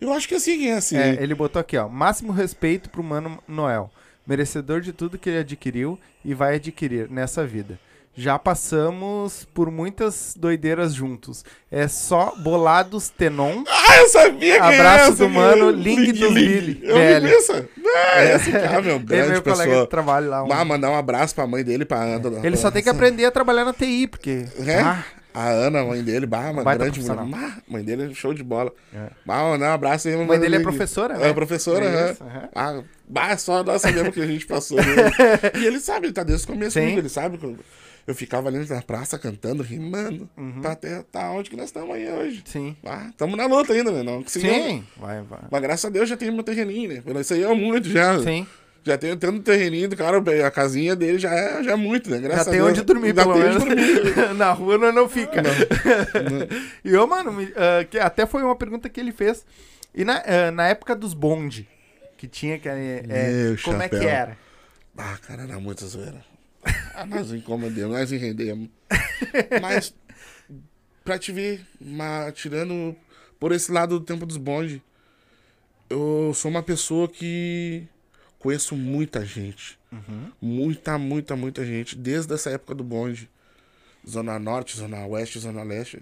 Eu 0.00 0.12
acho 0.12 0.28
que 0.28 0.36
assim 0.36 0.68
é 0.68 0.74
assim. 0.74 0.96
É, 0.96 1.20
ele 1.20 1.34
botou 1.34 1.58
aqui, 1.60 1.76
ó. 1.76 1.88
Máximo 1.88 2.30
respeito 2.32 2.88
pro 2.88 3.02
Mano 3.02 3.42
Noel. 3.48 3.90
Merecedor 4.24 4.80
de 4.80 4.92
tudo 4.92 5.18
que 5.18 5.28
ele 5.28 5.38
adquiriu 5.38 5.98
e 6.24 6.34
vai 6.34 6.54
adquirir 6.54 7.10
nessa 7.10 7.44
vida. 7.44 7.80
Já 8.14 8.36
passamos 8.38 9.46
por 9.54 9.70
muitas 9.70 10.34
doideiras 10.36 10.92
juntos. 10.92 11.44
É 11.70 11.86
só 11.86 12.34
bolados 12.36 13.08
Tenon. 13.10 13.62
Ah, 13.68 13.96
eu 13.98 14.08
sabia 14.08 14.54
que 14.54 14.60
Abraço 14.60 15.04
é 15.04 15.08
essa, 15.08 15.12
do 15.12 15.28
mano, 15.28 15.66
meu. 15.66 15.70
Link 15.70 16.12
dos 16.12 16.34
Billy. 16.34 16.80
Eu 16.82 16.96
Velho. 16.96 17.28
vi 17.28 17.34
essa. 17.34 17.68
Ah, 17.86 18.24
esse 18.24 18.50
cara, 18.50 18.82
meu, 18.82 18.96
Ele 18.96 19.02
é 19.04 19.06
grande 19.06 19.30
meu 19.32 19.42
colega 19.42 19.64
pessoa. 19.70 19.84
de 19.84 19.90
trabalho 19.90 20.28
lá. 20.30 20.42
um- 20.44 20.52
Ah, 20.52 20.64
mandar 20.64 20.90
um 20.90 20.96
abraço 20.96 21.32
pra 21.34 21.46
mãe 21.46 21.62
dele, 21.62 21.84
pra 21.84 21.98
Ana. 22.02 22.40
Ele 22.44 22.56
só 22.56 22.70
tem 22.72 22.82
que 22.82 22.88
aprender 22.88 23.24
a 23.24 23.30
trabalhar 23.30 23.64
na 23.64 23.72
TI, 23.72 24.08
porque. 24.08 24.46
É? 24.66 24.80
Ah, 24.80 25.04
A 25.34 25.50
Ana, 25.50 25.82
a 25.82 25.84
mãe 25.84 26.02
dele, 26.02 26.26
bah, 26.26 26.50
uma 26.50 26.64
grande 26.74 27.00
mulher. 27.00 27.24
Bah, 27.26 27.58
mãe 27.68 27.84
dele 27.84 28.10
é 28.10 28.14
show 28.14 28.34
de 28.34 28.42
bola. 28.42 28.72
É. 28.92 29.10
Bah, 29.24 29.42
mandar 29.44 29.70
um 29.70 29.74
abraço 29.74 30.08
aí. 30.08 30.16
mãe 30.16 30.40
dele 30.40 30.56
é 30.56 30.60
professora, 30.60 31.16
né? 31.16 31.28
É 31.28 31.32
professora, 31.32 31.84
É 31.84 32.10
isso. 32.12 32.24
Ah, 32.52 32.82
bah, 33.08 33.36
só 33.36 33.62
nós 33.62 33.80
sabemos 33.82 34.12
que 34.12 34.20
a 34.20 34.26
gente 34.26 34.44
passou. 34.46 34.78
né? 34.78 34.84
e 35.60 35.64
ele 35.66 35.78
sabe, 35.78 36.06
ele 36.06 36.12
tá 36.14 36.24
desde 36.24 36.44
o 36.44 36.48
começo 36.48 36.72
Sim. 36.72 36.96
ele 36.96 37.08
sabe. 37.08 37.38
que 37.38 37.56
eu- 38.08 38.12
Eu 38.12 38.14
ficava 38.14 38.48
ali 38.48 38.58
na 38.68 38.80
praça 38.82 39.18
cantando, 39.18 39.62
rimando, 39.62 40.28
Uhum. 40.36 40.60
pra 40.62 40.72
até 40.72 41.02
tá 41.12 41.30
onde 41.30 41.50
que 41.50 41.56
nós 41.56 41.66
estamos 41.66 41.94
aí 41.94 42.10
hoje. 42.10 42.42
Sim. 42.46 42.74
Ah, 42.84 43.10
tamo 43.16 43.36
na 43.36 43.46
luta 43.46 43.72
ainda, 43.72 43.90
né? 43.92 44.02
Não 44.02 44.22
conseguimos. 44.22 44.56
Sim. 44.56 44.84
Vai, 44.96 45.22
vai. 45.22 45.40
Mas 45.50 45.60
graças 45.62 45.84
a 45.84 45.88
Deus 45.90 46.08
já 46.08 46.16
tem 46.16 46.30
meu 46.30 46.42
terreninho, 46.42 46.88
né? 47.04 47.20
Isso 47.20 47.34
aí 47.34 47.42
é 47.42 47.54
muito 47.54 47.88
já. 47.88 48.18
Sim. 48.20 48.46
Já 48.84 48.96
tem 48.96 49.14
tendo 49.18 49.40
terreninho 49.40 49.88
do 49.90 49.96
cara, 49.96 50.16
a 50.46 50.50
casinha 50.50 50.96
dele 50.96 51.18
já 51.18 51.30
é, 51.34 51.62
já 51.62 51.72
é 51.72 51.76
muito, 51.76 52.08
né? 52.10 52.18
Graças 52.18 52.44
Já 52.46 52.50
a 52.50 52.52
tem 52.54 52.60
Deus. 52.62 52.70
onde 52.70 52.82
dormir, 52.82 53.08
Já 53.14 53.22
pelo 53.22 53.34
tem 53.34 53.42
menos. 53.42 53.62
onde 53.62 53.74
dormir. 53.74 54.34
Na 54.38 54.52
rua 54.52 54.78
não, 54.78 54.92
não 54.92 55.08
fica. 55.08 55.42
e 56.84 56.96
ô, 56.96 57.06
mano, 57.06 57.32
me- 57.32 57.52
ah, 57.56 57.84
que 57.84 57.98
até 57.98 58.24
foi 58.26 58.42
uma 58.42 58.56
pergunta 58.56 58.88
que 58.88 58.98
ele 58.98 59.12
fez. 59.12 59.44
E 59.94 60.04
na, 60.04 60.22
ah, 60.24 60.50
na 60.50 60.68
época 60.68 60.94
dos 60.96 61.12
bonde, 61.12 61.68
que 62.16 62.26
tinha 62.26 62.58
que. 62.58 62.68
é, 62.68 63.02
é, 63.08 63.56
como 63.62 63.82
é 63.82 63.88
que 63.88 63.96
chapéu. 63.96 64.08
era? 64.10 64.38
Ah, 64.96 65.16
cara, 65.26 65.42
era 65.42 65.60
muita 65.60 65.86
zoeira. 65.86 66.24
Ah, 66.94 67.06
nós 67.06 67.32
incomodamos, 67.32 67.96
nós 67.96 68.12
enrendemos. 68.12 68.68
Mas, 69.62 69.94
pra 71.04 71.18
te 71.18 71.32
ver, 71.32 71.64
tirando 72.34 72.96
por 73.38 73.52
esse 73.52 73.70
lado 73.70 73.98
do 73.98 74.04
tempo 74.04 74.26
dos 74.26 74.36
bonde, 74.36 74.82
eu 75.88 76.32
sou 76.34 76.50
uma 76.50 76.62
pessoa 76.62 77.08
que 77.08 77.86
conheço 78.38 78.76
muita 78.76 79.24
gente. 79.24 79.78
Muita, 80.40 80.98
muita, 80.98 81.36
muita 81.36 81.64
gente. 81.64 81.96
Desde 81.96 82.34
essa 82.34 82.50
época 82.50 82.74
do 82.74 82.84
bonde. 82.84 83.30
Zona 84.08 84.38
Norte, 84.38 84.76
Zona 84.76 85.06
Oeste, 85.06 85.38
Zona 85.38 85.62
Leste. 85.62 86.00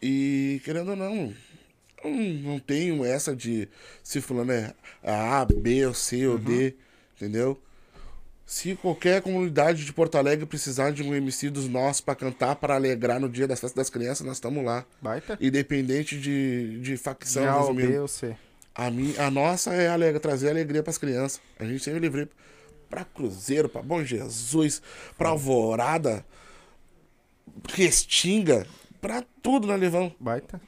E, 0.00 0.60
querendo 0.64 0.90
ou 0.90 0.96
não, 0.96 1.34
não, 2.04 2.12
não 2.12 2.58
tenho 2.58 3.04
essa 3.04 3.34
de 3.34 3.68
se 4.02 4.20
fulano 4.20 4.52
é 4.52 4.74
A, 5.02 5.44
B, 5.44 5.86
ou 5.86 5.94
C 5.94 6.26
ou 6.26 6.38
D, 6.38 6.74
entendeu? 7.16 7.60
Se 8.46 8.76
qualquer 8.76 9.22
comunidade 9.22 9.84
de 9.84 9.92
Porto 9.92 10.16
Alegre 10.16 10.44
precisar 10.44 10.90
de 10.90 11.02
um 11.02 11.14
MC 11.14 11.48
dos 11.48 11.66
nossos 11.66 12.02
pra 12.02 12.14
cantar, 12.14 12.56
pra 12.56 12.74
alegrar 12.74 13.18
no 13.18 13.28
dia 13.28 13.48
das 13.48 13.58
festas 13.60 13.76
das 13.76 13.90
crianças, 13.90 14.26
nós 14.26 14.36
estamos 14.36 14.62
lá. 14.62 14.84
Baita? 15.00 15.38
Independente 15.40 16.20
de, 16.20 16.78
de 16.80 16.96
facção, 16.96 17.42
Já 17.42 17.58
resumindo. 17.58 18.06
C. 18.06 18.36
A, 18.74 18.90
mi, 18.90 19.16
a 19.18 19.30
nossa 19.30 19.72
é 19.72 19.88
alegre, 19.88 20.20
trazer 20.20 20.50
alegria 20.50 20.82
pras 20.82 20.98
crianças. 20.98 21.40
A 21.58 21.64
gente 21.64 21.82
sempre 21.82 22.00
livrei 22.00 22.28
pra 22.90 23.04
Cruzeiro, 23.04 23.68
pra 23.68 23.82
Bom 23.82 24.04
Jesus, 24.04 24.82
pra 25.16 25.30
Alvorada, 25.30 26.24
Restinga, 27.72 28.66
pra 29.00 29.24
tudo 29.42 29.66
nós 29.66 29.80
levamos. 29.80 30.12
Baita? 30.20 30.60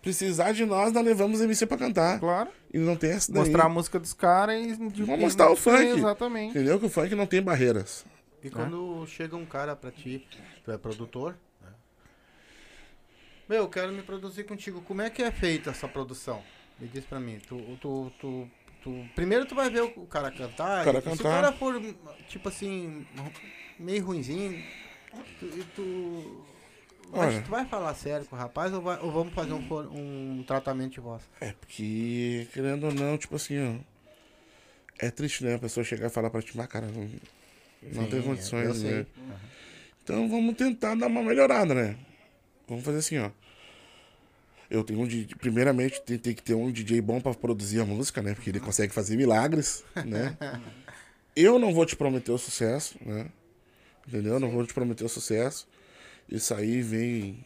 Precisar 0.00 0.52
de 0.52 0.64
nós, 0.64 0.92
nós 0.92 1.04
levamos 1.04 1.40
MC 1.40 1.66
pra 1.66 1.76
cantar. 1.76 2.20
Claro. 2.20 2.50
E 2.72 2.78
não 2.78 2.96
tem 2.96 3.10
essa 3.10 3.32
daí. 3.32 3.42
Mostrar 3.42 3.64
a 3.64 3.68
música 3.68 3.98
dos 3.98 4.12
caras 4.14 4.56
e. 4.64 4.72
Vamos 4.74 5.18
mostrar 5.20 5.50
o 5.50 5.56
funk. 5.56 5.82
Exatamente. 5.84 6.50
Entendeu? 6.50 6.78
Que 6.78 6.86
o 6.86 6.88
funk 6.90 7.14
não 7.14 7.26
tem 7.26 7.42
barreiras. 7.42 8.04
E 8.42 8.48
quando 8.50 9.04
chega 9.08 9.36
um 9.36 9.44
cara 9.44 9.74
pra 9.74 9.90
ti, 9.90 10.24
tu 10.64 10.70
é 10.70 10.78
produtor, 10.78 11.36
né? 11.60 11.68
Meu, 13.48 13.58
eu 13.62 13.68
quero 13.68 13.92
me 13.92 14.02
produzir 14.02 14.44
contigo. 14.44 14.80
Como 14.82 15.02
é 15.02 15.10
que 15.10 15.22
é 15.22 15.30
feita 15.32 15.70
essa 15.70 15.88
produção? 15.88 16.42
Me 16.78 16.86
diz 16.86 17.04
pra 17.04 17.18
mim. 17.18 17.40
Tu, 17.48 17.56
tu, 17.80 18.12
tu, 18.20 18.48
tu- 18.84 19.04
primeiro 19.16 19.44
tu 19.46 19.54
vai 19.56 19.68
ver 19.68 19.82
o 19.82 20.06
cara 20.06 20.30
cantar. 20.30 20.82
O 20.82 20.84
cara 20.84 20.98
e 20.98 21.02
Se 21.02 21.08
o 21.08 21.10
cantar. 21.16 21.42
cara 21.42 21.52
for, 21.52 21.82
tipo 22.28 22.48
assim, 22.48 23.04
meio 23.78 24.04
ruinzinho, 24.04 24.62
tu, 25.40 25.46
e 25.46 25.64
tu, 25.74 26.44
mas 27.12 27.34
Olha. 27.34 27.42
tu 27.42 27.50
vai 27.50 27.64
falar 27.66 27.94
sério 27.94 28.26
com 28.26 28.36
o 28.36 28.38
rapaz 28.38 28.72
ou, 28.72 28.80
vai- 28.82 28.98
ou 29.00 29.10
vamos 29.10 29.32
fazer 29.34 29.52
um, 29.52 30.38
um 30.38 30.44
tratamento 30.46 30.92
de 30.92 31.00
voz? 31.00 31.22
É 31.40 31.52
porque, 31.52 32.46
querendo 32.52 32.84
ou 32.86 32.92
não, 32.94 33.16
tipo 33.16 33.36
assim, 33.36 33.58
ó. 33.58 33.98
É 34.98 35.10
triste, 35.10 35.44
né? 35.44 35.54
A 35.54 35.58
pessoa 35.58 35.84
chegar 35.84 36.08
e 36.08 36.10
falar 36.10 36.28
pra 36.30 36.42
ti, 36.42 36.56
mas 36.56 36.66
cara, 36.66 36.86
não, 36.86 37.02
não 37.02 37.10
Sim, 38.04 38.08
tem 38.10 38.18
eu 38.18 38.24
condições, 38.24 38.82
né? 38.82 39.06
Então 40.02 40.28
vamos 40.28 40.56
tentar 40.56 40.94
dar 40.96 41.06
uma 41.06 41.22
melhorada, 41.22 41.74
né? 41.74 41.96
Vamos 42.66 42.84
fazer 42.84 42.98
assim, 42.98 43.18
ó. 43.18 43.30
Eu 44.70 44.84
tenho 44.84 45.00
um 45.00 45.06
DJ, 45.06 45.34
primeiramente 45.36 46.00
tem, 46.02 46.18
tem 46.18 46.34
que 46.34 46.42
ter 46.42 46.54
um 46.54 46.70
DJ 46.70 47.00
bom 47.00 47.20
pra 47.20 47.32
produzir 47.32 47.80
a 47.80 47.86
música, 47.86 48.20
né? 48.20 48.34
Porque 48.34 48.50
ele 48.50 48.60
consegue 48.60 48.92
fazer 48.92 49.16
milagres, 49.16 49.84
né? 50.04 50.36
Eu 51.34 51.58
não 51.58 51.72
vou 51.72 51.86
te 51.86 51.94
prometer 51.94 52.32
o 52.32 52.38
sucesso, 52.38 52.96
né? 53.00 53.26
Entendeu? 54.06 54.34
Eu 54.34 54.40
não 54.40 54.50
vou 54.50 54.66
te 54.66 54.74
prometer 54.74 55.04
o 55.04 55.08
sucesso. 55.08 55.68
Isso 56.28 56.54
aí 56.54 56.82
vem, 56.82 57.44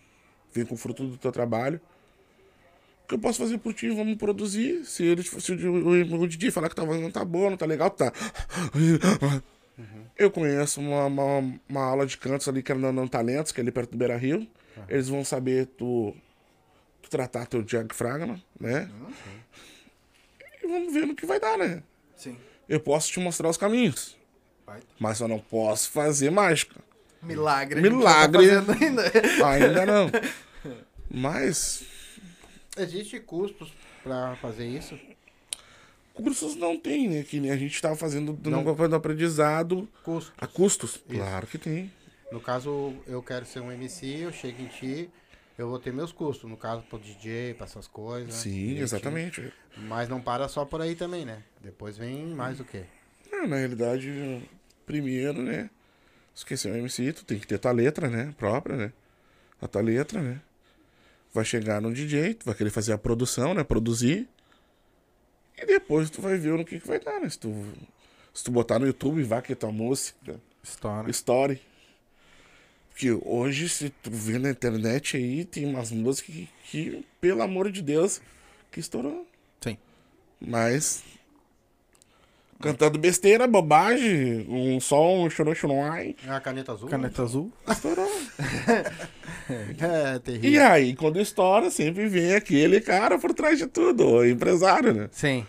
vem 0.52 0.64
com 0.64 0.74
o 0.74 0.78
fruto 0.78 1.06
do 1.06 1.16
teu 1.16 1.30
trabalho. 1.30 1.80
O 3.04 3.08
que 3.08 3.14
eu 3.14 3.18
posso 3.18 3.38
fazer 3.38 3.58
por 3.58 3.72
ti? 3.74 3.88
Vamos 3.90 4.16
produzir. 4.16 4.84
Se, 4.84 5.04
ele, 5.04 5.22
se 5.22 5.52
o, 5.52 6.26
DJ 6.26 6.50
falar 6.50 6.68
que 6.68 6.74
tá, 6.74 6.84
não 6.84 7.10
tá 7.10 7.24
bom, 7.24 7.50
não 7.50 7.56
tá 7.56 7.66
legal, 7.66 7.90
tá. 7.90 8.12
Eu 10.16 10.30
conheço 10.30 10.80
uma, 10.80 11.06
uma, 11.06 11.60
uma 11.68 11.84
aula 11.84 12.06
de 12.06 12.16
cantos 12.16 12.46
ali 12.48 12.62
que 12.62 12.70
é 12.72 12.74
no, 12.74 13.08
Talentos, 13.08 13.52
que 13.52 13.60
é 13.60 13.62
ali 13.62 13.72
perto 13.72 13.92
do 13.92 13.96
Beira 13.96 14.16
Rio. 14.16 14.46
Eles 14.88 15.08
vão 15.08 15.24
saber 15.24 15.66
tu, 15.66 16.14
tu 17.02 17.10
tratar 17.10 17.46
teu 17.46 17.62
diafragma, 17.62 18.40
né? 18.58 18.90
E 20.62 20.66
vamos 20.66 20.92
ver 20.92 21.06
no 21.06 21.14
que 21.14 21.26
vai 21.26 21.40
dar, 21.40 21.58
né? 21.58 21.82
Sim. 22.16 22.36
Eu 22.68 22.80
posso 22.80 23.10
te 23.10 23.20
mostrar 23.20 23.48
os 23.48 23.56
caminhos, 23.56 24.16
mas 24.98 25.20
eu 25.20 25.28
não 25.28 25.38
posso 25.38 25.90
fazer 25.90 26.30
mágica. 26.30 26.80
Milagre. 27.22 27.80
Milagre. 27.80 28.46
não 28.50 28.64
tá 28.64 28.72
ainda. 28.80 29.46
Ainda 29.46 29.86
não. 29.86 30.10
Mas 31.10 31.84
Existe 32.76 33.20
custos 33.20 33.72
pra 34.02 34.34
fazer 34.36 34.66
isso? 34.66 34.98
cursos 36.14 36.56
não 36.56 36.78
tem, 36.78 37.08
né? 37.08 37.22
Que 37.22 37.40
nem 37.40 37.50
a 37.50 37.56
gente 37.56 37.74
estava 37.74 37.96
fazendo 37.96 38.32
do, 38.32 38.50
Não. 38.50 38.62
no 38.62 38.94
aprendizado 38.96 39.88
Custos. 40.02 40.32
a 40.38 40.46
custos. 40.46 41.00
Claro 41.08 41.46
que 41.46 41.58
tem. 41.58 41.90
No 42.30 42.40
caso, 42.40 42.94
eu 43.06 43.22
quero 43.22 43.44
ser 43.46 43.60
um 43.60 43.70
MC, 43.70 44.20
eu 44.22 44.32
chego 44.32 44.62
em 44.62 44.66
ti, 44.66 45.10
eu 45.58 45.68
vou 45.68 45.78
ter 45.78 45.92
meus 45.92 46.12
custos. 46.12 46.48
No 46.50 46.56
caso, 46.56 46.82
pro 46.82 46.98
DJ, 46.98 47.54
pra 47.54 47.66
essas 47.66 47.86
coisas. 47.86 48.34
Sim, 48.34 48.50
direitinho. 48.50 48.82
exatamente. 48.84 49.52
Mas 49.76 50.08
não 50.08 50.20
para 50.20 50.48
só 50.48 50.64
por 50.64 50.80
aí 50.80 50.94
também, 50.94 51.24
né? 51.24 51.42
Depois 51.60 51.96
vem 51.98 52.26
mais 52.26 52.58
o 52.60 52.64
quê? 52.64 52.84
É, 53.30 53.46
na 53.46 53.56
realidade, 53.56 54.42
primeiro, 54.86 55.42
né? 55.42 55.68
Esqueci 56.34 56.68
o 56.68 56.74
MC, 56.74 57.12
tu 57.12 57.24
tem 57.24 57.38
que 57.38 57.46
ter 57.46 57.58
tua 57.58 57.72
letra, 57.72 58.08
né? 58.08 58.34
Própria, 58.38 58.76
né? 58.76 58.92
A 59.60 59.68
tua 59.68 59.82
letra, 59.82 60.20
né? 60.20 60.40
Vai 61.32 61.44
chegar 61.44 61.80
no 61.80 61.92
DJ, 61.92 62.34
tu 62.34 62.46
vai 62.46 62.54
querer 62.54 62.70
fazer 62.70 62.92
a 62.92 62.98
produção, 62.98 63.54
né? 63.54 63.62
Produzir. 63.64 64.28
E 65.56 65.66
depois 65.66 66.10
tu 66.10 66.20
vai 66.20 66.36
ver 66.36 66.52
no 66.56 66.64
que, 66.64 66.80
que 66.80 66.86
vai 66.86 66.98
dar, 66.98 67.20
né? 67.20 67.28
Se 67.28 67.38
tu, 67.38 67.52
se 68.32 68.42
tu 68.44 68.50
botar 68.50 68.78
no 68.78 68.86
YouTube, 68.86 69.22
vai 69.22 69.42
que 69.42 69.52
é 69.52 69.56
tua 69.56 69.72
música, 69.72 70.40
História. 70.62 71.10
story. 71.10 71.60
Porque 72.90 73.10
hoje, 73.24 73.68
se 73.68 73.90
tu 73.90 74.10
vê 74.10 74.38
na 74.38 74.50
internet 74.50 75.16
aí, 75.16 75.44
tem 75.44 75.64
umas 75.64 75.90
músicas 75.90 76.34
que, 76.34 76.48
que 76.64 77.06
pelo 77.20 77.42
amor 77.42 77.70
de 77.70 77.80
Deus, 77.82 78.20
que 78.70 78.80
estourou. 78.80 79.26
Sim. 79.60 79.78
Mas. 80.40 81.02
Cantando 82.62 82.98
besteira, 82.98 83.46
bobagem, 83.46 84.46
um 84.48 84.80
som, 84.80 85.28
chorou, 85.28 85.54
chorou, 85.54 85.82
ai, 85.82 86.14
É 86.26 86.30
a 86.30 86.40
caneta 86.40 86.72
azul? 86.72 86.88
Caneta 86.88 87.22
azul. 87.22 87.52
estourou. 87.68 88.08
É, 89.48 90.16
E 90.16 90.20
terrível. 90.20 90.66
aí, 90.66 90.94
quando 90.96 91.20
estoura, 91.20 91.70
sempre 91.70 92.08
vem 92.08 92.34
aquele 92.34 92.80
cara 92.80 93.18
por 93.18 93.34
trás 93.34 93.58
de 93.58 93.66
tudo, 93.66 94.06
o 94.06 94.24
empresário, 94.26 94.94
né? 94.94 95.08
Sim. 95.12 95.46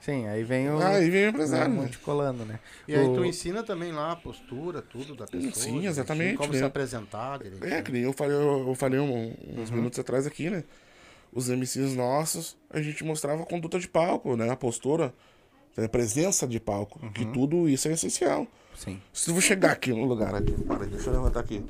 Sim, 0.00 0.26
aí 0.28 0.44
vem 0.44 0.70
o. 0.70 0.78
Aí 0.80 1.08
vem 1.10 1.26
o 1.26 1.28
empresário, 1.30 1.72
um 1.72 1.76
né? 1.76 1.82
monte 1.82 1.98
colando, 1.98 2.44
né? 2.44 2.58
E 2.86 2.94
aí 2.94 3.06
O- 3.06 3.14
tu 3.14 3.24
ensina 3.24 3.62
também 3.62 3.90
lá 3.90 4.12
a 4.12 4.16
postura, 4.16 4.82
tudo 4.82 5.14
da 5.14 5.26
pessoa. 5.26 5.52
Sim, 5.54 5.86
exatamente, 5.86 6.36
Como 6.36 6.52
né? 6.52 6.58
se 6.58 6.64
apresentar 6.64 7.38
direitinho. 7.38 7.72
É, 7.72 7.82
que 7.82 7.90
nem 7.90 8.02
eu 8.02 8.12
falei, 8.12 8.36
eu, 8.36 8.74
falei 8.74 9.00
um- 9.00 9.34
uns 9.56 9.70
minutos 9.70 9.98
atrás 9.98 10.26
aqui, 10.26 10.50
né? 10.50 10.62
Os 11.32 11.48
MCs 11.48 11.94
nossos, 11.96 12.56
a 12.70 12.80
gente 12.82 13.02
mostrava 13.02 13.42
a 13.42 13.46
conduta 13.46 13.78
de 13.78 13.88
palco, 13.88 14.36
né? 14.36 14.48
A 14.50 14.56
postura, 14.56 15.12
a 15.76 15.88
presença 15.88 16.46
de 16.46 16.60
palco, 16.60 16.98
Uhum. 17.02 17.12
que 17.12 17.24
tudo 17.26 17.68
isso 17.68 17.88
é 17.88 17.92
essencial. 17.92 18.46
Sim. 18.76 19.00
Se 19.12 19.30
eu 19.30 19.34
vou 19.34 19.40
chegar 19.42 19.72
aqui 19.72 19.90
no 19.92 20.04
lugar 20.04 20.34
aqui, 20.34 20.52
para, 20.64 20.84
deixa 20.86 21.08
eu 21.10 21.14
levantar 21.14 21.40
aqui. 21.40 21.64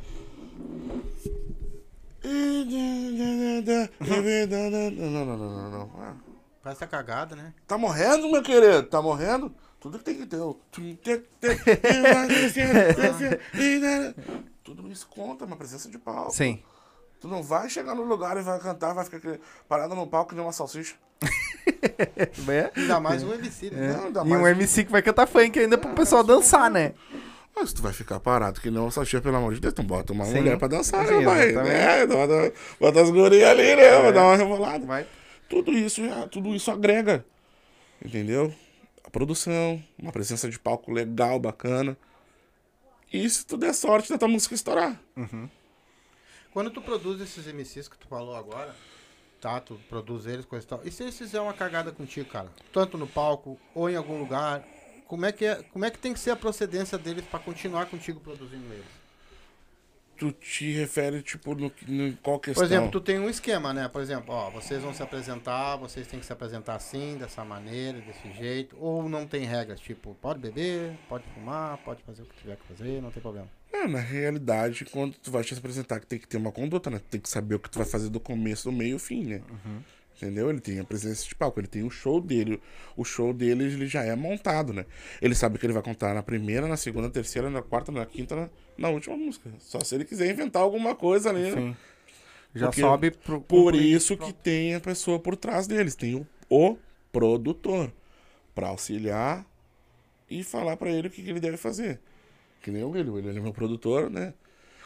Não, 4.01 5.27
não, 5.27 5.37
não, 5.37 5.37
não, 5.37 5.71
não. 5.71 5.91
Ah, 6.01 6.15
Parece 6.63 6.85
a 6.85 6.87
cagada, 6.87 7.37
né? 7.37 7.53
Tá 7.67 7.77
morrendo, 7.77 8.31
meu 8.31 8.43
querido? 8.43 8.85
Tá 8.85 9.03
morrendo? 9.03 9.55
Tudo 9.79 9.99
que 9.99 10.05
tem 10.05 10.17
que 10.17 10.27
ter. 10.27 10.41
Tudo 14.63 14.91
isso 14.91 15.07
conta, 15.13 15.45
uma 15.45 15.57
presença 15.57 15.91
de 15.91 15.99
palco. 15.99 16.33
Sim. 16.33 16.63
Tu 17.21 17.29
não 17.29 17.43
vai 17.43 17.69
chegar 17.69 17.95
no 17.95 18.03
lugar 18.03 18.37
e 18.39 18.43
vai 18.43 18.59
cantar, 18.61 18.95
vai 18.95 19.05
ficar 19.05 19.39
parado 19.69 19.95
no 19.95 20.07
palco 20.07 20.35
nem 20.35 20.43
uma 20.45 20.53
salsicha. 20.53 20.95
É. 22.49 22.71
Ainda 22.77 23.01
mais 23.01 23.23
um 23.23 23.33
MC, 23.35 23.71
né? 23.71 23.93
Não, 23.93 24.07
ainda 24.07 24.21
E 24.21 24.37
um 24.37 24.47
MC 24.47 24.85
que 24.85 24.93
vai 24.93 25.03
cantar 25.03 25.27
funk 25.27 25.59
ainda 25.59 25.79
pro 25.79 25.95
pessoal 25.95 26.23
dançar, 26.23 26.71
né? 26.71 26.93
Mas 27.57 27.73
tu 27.73 27.81
vai 27.83 27.93
ficar 27.93 28.19
parado 28.21 28.61
que 28.61 28.69
uma 28.69 28.91
salsicha, 28.91 29.21
pelo 29.21 29.37
amor 29.37 29.55
de 29.55 29.61
Deus, 29.61 29.73
tu 29.73 29.83
bota 29.83 30.13
uma 30.13 30.25
Sim. 30.25 30.35
mulher 30.37 30.59
pra 30.59 30.67
dançar, 30.69 31.07
Sim, 31.07 31.19
né, 31.19 31.25
pai? 31.25 31.49
exatamente. 31.51 31.77
É, 31.77 32.07
bota, 32.07 32.53
bota 32.81 33.01
as 33.03 33.11
gurias 33.11 33.49
ali, 33.49 33.77
né? 33.77 34.01
Vai 34.03 34.13
dar 34.13 34.23
uma 34.25 34.37
rebolada. 34.37 34.85
Vai. 34.85 35.07
Tudo 35.49 35.71
isso, 35.73 36.03
tudo 36.31 36.55
isso 36.55 36.71
agrega. 36.71 37.25
Entendeu? 38.05 38.53
A 39.05 39.11
produção, 39.11 39.81
uma 39.97 40.11
presença 40.11 40.49
de 40.51 40.59
palco 40.59 40.91
legal, 40.91 41.39
bacana. 41.39 41.97
E 43.13 43.29
se 43.31 43.47
tu 43.47 43.57
der 43.57 43.73
sorte 43.73 44.11
da 44.11 44.19
tua 44.19 44.27
música 44.29 44.55
estourar. 44.55 45.01
Quando 46.53 46.71
tu 46.71 46.81
produz 46.83 47.21
esses 47.21 47.47
MCs 47.47 47.87
que 47.89 47.97
tu 47.97 48.09
falou 48.09 48.35
agora, 48.35 48.75
tá? 49.45 49.61
Tu 49.61 49.79
produz 49.91 50.27
eles, 50.27 50.47
coisa 50.47 50.65
e 50.65 50.69
tal. 50.69 50.81
E 50.85 50.91
se 50.91 51.03
eles 51.03 51.17
fizerem 51.17 51.47
uma 51.47 51.53
cagada 51.53 51.93
contigo, 51.93 52.29
cara? 52.31 52.49
Tanto 52.73 52.97
no 52.97 53.07
palco 53.07 53.59
ou 53.75 53.91
em 53.91 53.97
algum 53.97 54.19
lugar, 54.19 54.65
como 55.07 55.27
é 55.27 55.33
que, 55.33 55.45
é, 55.45 55.63
como 55.65 55.85
é 55.85 55.91
que 55.91 55.99
tem 55.99 56.15
que 56.15 56.19
ser 56.19 56.31
a 56.31 56.37
procedência 56.37 56.97
deles 56.97 57.25
pra 57.27 57.39
continuar 57.39 57.87
contigo 57.87 58.19
produzindo 58.21 58.73
eles? 58.73 59.05
Tu 60.17 60.33
te 60.33 60.73
refere, 60.73 61.23
tipo, 61.23 61.55
no, 61.55 61.71
no 61.89 62.17
qual 62.19 62.39
questão? 62.39 62.63
Por 62.63 62.73
exemplo, 62.73 62.91
tu 62.91 63.01
tem 63.01 63.19
um 63.19 63.29
esquema, 63.29 63.75
né? 63.75 63.87
Por 63.89 64.01
exemplo, 64.01 64.33
ó, 64.33 64.49
vocês 64.49 64.81
vão 64.81 64.95
se 64.95 65.03
apresentar, 65.03 65.77
vocês 65.77 66.07
têm 66.07 66.21
que 66.21 66.25
se 66.25 66.33
apresentar 66.33 66.77
assim, 66.77 67.19
dessa 67.19 67.45
maneira, 67.45 68.01
desse 68.01 68.33
jeito, 68.33 68.77
ou 68.81 69.09
não 69.09 69.27
tem 69.27 69.45
regras, 69.45 69.81
tipo, 69.81 70.17
pode 70.23 70.39
beber, 70.39 70.97
pode 71.09 71.25
fumar, 71.35 71.77
pode 71.79 72.03
fazer 72.05 72.23
o 72.23 72.27
que 72.27 72.37
tiver 72.37 72.57
que 72.57 72.67
fazer, 72.67 73.03
não 73.03 73.11
tem 73.11 73.21
problema. 73.21 73.49
É, 73.75 73.89
na 73.89 73.99
realidade, 73.99 74.85
quando 74.85 75.15
tu 75.17 75.31
vai 75.31 75.43
te 75.43 75.53
apresentar, 75.55 75.99
que 76.01 76.07
tem 76.07 76.19
que 76.19 76.29
ter 76.29 76.37
uma 76.37 76.53
conduta, 76.53 76.89
né? 76.91 76.99
Tu 76.99 77.05
tem 77.11 77.21
que 77.21 77.29
saber 77.29 77.57
o 77.57 77.59
que 77.59 77.69
tu 77.69 77.79
vai 77.79 77.87
fazer 77.87 78.09
do 78.09 78.21
começo, 78.21 78.71
do 78.71 78.77
meio 78.77 78.93
e 78.93 78.95
o 78.95 78.99
fim, 78.99 79.25
né? 79.25 79.43
Entendeu? 80.17 80.49
Ele 80.49 80.61
tem 80.61 80.79
a 80.79 80.85
presença 80.85 81.27
de 81.27 81.35
palco, 81.35 81.59
ele 81.59 81.67
tem 81.67 81.83
o 81.83 81.91
show 81.91 82.21
dele. 82.21 82.63
O 82.97 83.05
show 83.05 83.33
dele 83.35 83.65
ele 83.65 83.87
já 83.89 84.05
é 84.05 84.15
montado, 84.15 84.73
né? 84.73 84.87
Ele 85.21 85.35
sabe 85.35 85.59
que 85.59 85.67
ele 85.67 85.73
vai 85.73 85.83
contar 85.83 86.15
na 86.15 86.23
primeira, 86.23 86.69
na 86.69 86.77
segunda, 86.77 87.09
na 87.09 87.13
terceira, 87.13 87.51
na 87.51 87.61
quarta, 87.63 87.91
na 87.91 88.07
quinta, 88.07 88.37
na, 88.37 88.49
na 88.79 88.89
última 88.91 89.17
música. 89.17 89.51
Só 89.59 89.81
se 89.81 89.93
ele 89.97 90.05
quiser 90.05 90.31
inventar 90.31 90.63
alguma 90.63 90.95
coisa 90.95 91.31
ali. 91.31 91.43
né? 91.43 91.51
Sim. 91.53 91.77
Já 92.55 92.67
Porque 92.69 92.81
sobe 92.81 93.11
pro. 93.11 93.41
Por 93.41 93.73
pro- 93.73 93.83
isso 93.83 94.17
que 94.17 94.33
tem 94.33 94.77
a 94.77 94.81
pessoa 94.81 95.19
por 95.19 95.35
trás 95.37 95.67
deles. 95.67 95.97
Tem 95.97 96.15
o, 96.15 96.25
o 96.49 96.79
produtor. 97.11 97.93
Pra 98.55 98.69
auxiliar 98.69 99.45
e 100.31 100.45
falar 100.45 100.77
pra 100.77 100.89
ele 100.91 101.09
o 101.09 101.11
que, 101.11 101.25
que 101.25 101.29
ele 101.31 101.41
deve 101.41 101.57
fazer. 101.57 101.99
Que 102.65 102.71
nem 102.71 102.83
o 102.83 102.89
William. 102.89 103.19
Ele 103.19 103.39
é 103.39 103.43
meu 103.43 103.53
produtor, 103.53 104.11
né? 104.11 104.33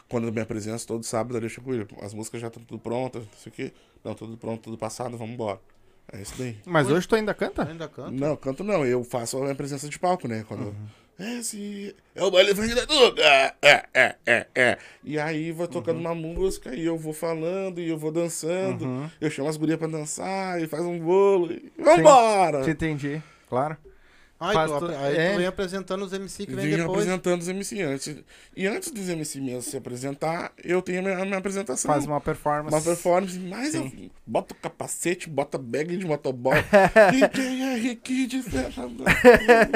Quando 0.09 0.27
eu 0.27 0.33
me 0.33 0.41
apresento 0.41 0.85
todo 0.85 1.01
sábado, 1.05 1.37
eu 1.37 1.39
deixo 1.39 1.61
com 1.61 1.73
ele. 1.73 1.87
As 2.01 2.13
músicas 2.13 2.41
já 2.41 2.47
estão 2.47 2.61
tudo 2.61 2.77
prontas, 2.77 3.23
não 3.23 3.37
sei 3.37 3.49
o 3.49 3.55
quê. 3.55 3.71
Não, 4.03 4.13
tudo 4.13 4.35
pronto, 4.35 4.63
tudo 4.63 4.77
passado, 4.77 5.17
vamos 5.17 5.33
embora. 5.33 5.61
É 6.11 6.21
isso 6.21 6.33
daí. 6.37 6.57
Mas 6.65 6.89
hoje 6.89 7.07
tu 7.07 7.15
ainda 7.15 7.33
canta? 7.33 7.63
Ainda 7.65 7.87
canta? 7.87 8.11
Não, 8.11 8.35
canto 8.35 8.65
não. 8.65 8.85
Eu 8.85 9.01
faço 9.05 9.37
a 9.37 9.41
minha 9.43 9.55
presença 9.55 9.87
de 9.87 9.97
palco, 9.97 10.27
né? 10.27 10.43
Quando. 10.45 10.75
Esse 11.17 11.95
é 12.15 12.23
o 12.23 12.31
baile 12.31 12.53
funk 12.53 12.73
da 12.75 12.83
Duca. 12.83 13.21
É, 13.21 13.85
é, 13.93 14.15
é, 14.25 14.47
é. 14.55 14.77
E 15.03 15.17
aí 15.17 15.53
vai 15.53 15.67
tocando 15.67 15.99
uma 15.99 16.15
música 16.15 16.75
e 16.75 16.85
eu 16.85 16.97
vou 16.97 17.13
falando 17.13 17.79
e 17.79 17.87
eu 17.87 17.97
vou 17.97 18.11
dançando. 18.11 19.09
Eu 19.21 19.29
chamo 19.29 19.47
as 19.47 19.55
gurias 19.55 19.77
pra 19.77 19.87
dançar 19.87 20.61
e 20.61 20.67
faz 20.67 20.83
um 20.83 20.99
bolo. 20.99 21.53
E 21.53 21.71
vambora! 21.77 22.61
Te 22.63 22.71
entendi, 22.71 23.21
claro. 23.47 23.77
Aí, 24.39 24.53
Faz 24.53 24.71
tu, 24.71 24.85
aí 24.85 25.17
é. 25.17 25.31
tu 25.33 25.37
vem 25.37 25.45
apresentando 25.47 26.05
os 26.05 26.13
MC 26.13 26.45
que 26.45 26.55
vem 26.55 26.69
depois. 26.69 26.89
apresentando 27.01 27.41
os 27.41 27.47
MC 27.49 27.81
antes. 27.81 28.15
E 28.55 28.65
antes 28.67 28.89
dos 28.89 29.09
MC 29.09 29.41
mesmo 29.41 29.61
se 29.61 29.75
apresentar, 29.75 30.53
eu 30.63 30.81
tenho 30.81 30.99
a 30.99 31.01
minha, 31.01 31.17
a 31.17 31.25
minha 31.25 31.37
apresentação. 31.37 31.91
Faz 31.91 32.05
uma 32.05 32.21
performance. 32.21 32.73
Uma 32.73 32.81
performance, 32.81 33.37
mas 33.37 33.75
eu 33.75 33.83
Sim. 33.83 34.09
boto 34.25 34.53
o 34.53 34.57
capacete, 34.57 35.27
bota 35.29 35.57
bag 35.57 35.97
de 35.97 36.05
motoboy. 36.05 36.55
e 37.13 37.27
quem 37.27 37.67
é? 37.67 37.79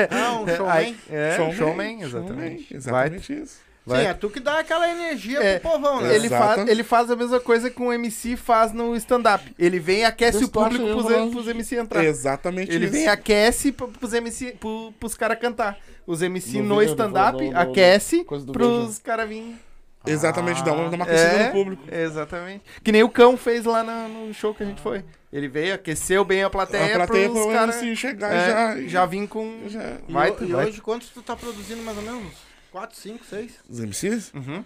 Ah, 0.09 0.39
um 0.39 0.47
showman. 0.47 0.72
Aí- 0.72 0.97
é, 1.09 1.36
showman, 1.36 2.01
exatamente. 2.01 2.64
showman, 2.64 2.68
exatamente 2.72 3.34
isso. 3.34 3.57
Vai. 3.86 4.03
Sim, 4.03 4.07
é 4.09 4.13
tu 4.13 4.29
que 4.29 4.39
dá 4.39 4.59
aquela 4.59 4.89
energia 4.89 5.39
É, 5.43 5.59
pro 5.59 5.71
povão, 5.71 6.01
né? 6.01 6.15
Ele, 6.15 6.25
Exato. 6.27 6.55
faz, 6.55 6.69
ele 6.69 6.84
faz 6.84 7.11
a 7.11 7.15
mesma 7.15 7.39
coisa 7.39 7.69
que 7.69 7.81
um 7.81 7.91
MC 7.91 8.36
faz 8.36 8.71
no 8.71 8.95
stand-up. 8.95 9.53
Ele 9.57 9.79
vem 9.79 9.99
e 9.99 10.03
aquece 10.05 10.43
o 10.43 10.49
público 10.49 10.86
pros, 10.86 11.03
vou- 11.03 11.31
pros 11.31 11.47
MC 11.47 11.75
entrar. 11.77 12.03
Exatamente 12.03 12.71
Ele 12.71 12.86
isso. 12.86 12.93
vem 12.93 13.03
e 13.03 13.07
aquece 13.07 13.71
pro- 13.71 13.88
pros 13.88 14.13
MC, 14.13 14.51
pro, 14.59 14.93
pros 14.99 15.15
caras 15.15 15.39
cantar. 15.39 15.77
Os 16.05 16.21
MC 16.21 16.61
No 16.61 16.75
no, 16.75 16.81
stand-up 16.84 17.38
aquece 17.55 18.25
pros 18.51 18.99
caras 18.99 19.27
virem. 19.29 19.57
Exatamente, 20.05 20.61
dá 20.65 20.73
uma, 20.73 20.89
dá 20.89 20.95
uma 20.97 21.05
aquecida 21.05 21.29
É, 21.31 21.45
no 21.47 21.51
público. 21.53 21.84
exatamente. 21.89 22.63
Que 22.84 22.91
nem 22.91 23.03
o 23.03 23.09
Cão 23.09 23.38
fez 23.38 23.63
lá 23.63 23.84
no, 23.84 24.27
no 24.27 24.34
show 24.34 24.53
que 24.53 24.61
a 24.61 24.65
gente 24.65 24.81
foi. 24.81 25.01
Ele 25.31 25.47
veio, 25.47 25.73
aqueceu 25.75 26.25
bem 26.25 26.43
a 26.43 26.49
plateia, 26.49 26.88
a 26.93 26.95
plateia 27.07 27.29
pros 27.29 27.41
pro 27.43 27.53
caras 27.53 27.97
chegar 27.97 28.34
é, 28.34 28.49
já. 28.81 28.88
já 28.88 29.05
vim 29.05 29.25
com... 29.25 29.61
já. 29.67 29.79
E, 30.07 30.11
Vai, 30.11 30.36
e 30.41 30.45
vai. 30.51 30.65
hoje, 30.67 30.81
quantos 30.81 31.07
tu 31.09 31.21
tá 31.21 31.36
produzindo 31.38 31.81
mais 31.84 31.97
ou 31.97 32.03
menos? 32.03 32.34
4, 32.74 32.97
5, 32.97 33.26
6? 33.26 33.51
Os 33.69 33.80
MCs? 33.80 34.34
Uhum, 34.34 34.65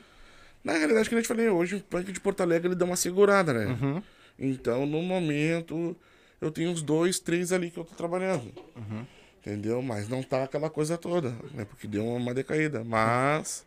Na 0.64 0.74
realidade, 0.74 1.08
que 1.10 1.14
eu 1.16 1.22
te 1.22 1.28
falei, 1.28 1.50
hoje 1.50 1.76
o 1.76 1.82
punk 1.82 2.12
de 2.12 2.20
Porto 2.20 2.42
Alegre 2.42 2.70
ele 2.70 2.76
dá 2.76 2.86
uma 2.86 2.96
segurada, 2.96 3.54
né? 3.54 3.66
uhum. 3.80 4.02
Então, 4.40 4.86
no 4.86 5.02
momento, 5.02 5.96
eu 6.40 6.50
tenho 6.52 6.72
uns 6.72 6.82
dois, 6.82 7.20
três 7.20 7.52
ali 7.52 7.70
que 7.70 7.78
eu 7.78 7.84
tô 7.84 7.94
trabalhando. 7.96 8.52
Uhum. 8.76 9.06
Entendeu? 9.40 9.82
Mas 9.82 10.08
não 10.10 10.24
tá 10.24 10.44
aquela 10.44 10.70
coisa 10.70 10.98
toda, 10.98 11.32
né? 11.54 11.66
Porque 11.66 11.88
deu 11.88 12.06
uma 12.06 12.34
decaída. 12.34 12.84
Mas. 12.84 13.66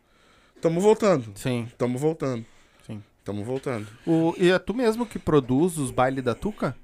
Tamo 0.60 0.80
voltando. 0.80 1.32
Sim, 1.36 1.68
Tamo 1.78 1.98
voltando. 1.98 2.44
sim. 2.86 3.02
Tamo 3.24 3.44
voltando. 3.44 3.86
O, 4.06 4.34
e 4.38 4.50
é 4.50 4.58
tu 4.58 4.74
mesmo 4.74 5.04
que 5.06 5.18
produz 5.18 5.76
os 5.78 5.90
bailes 5.90 6.22
da 6.24 6.34
Tuca? 6.34 6.76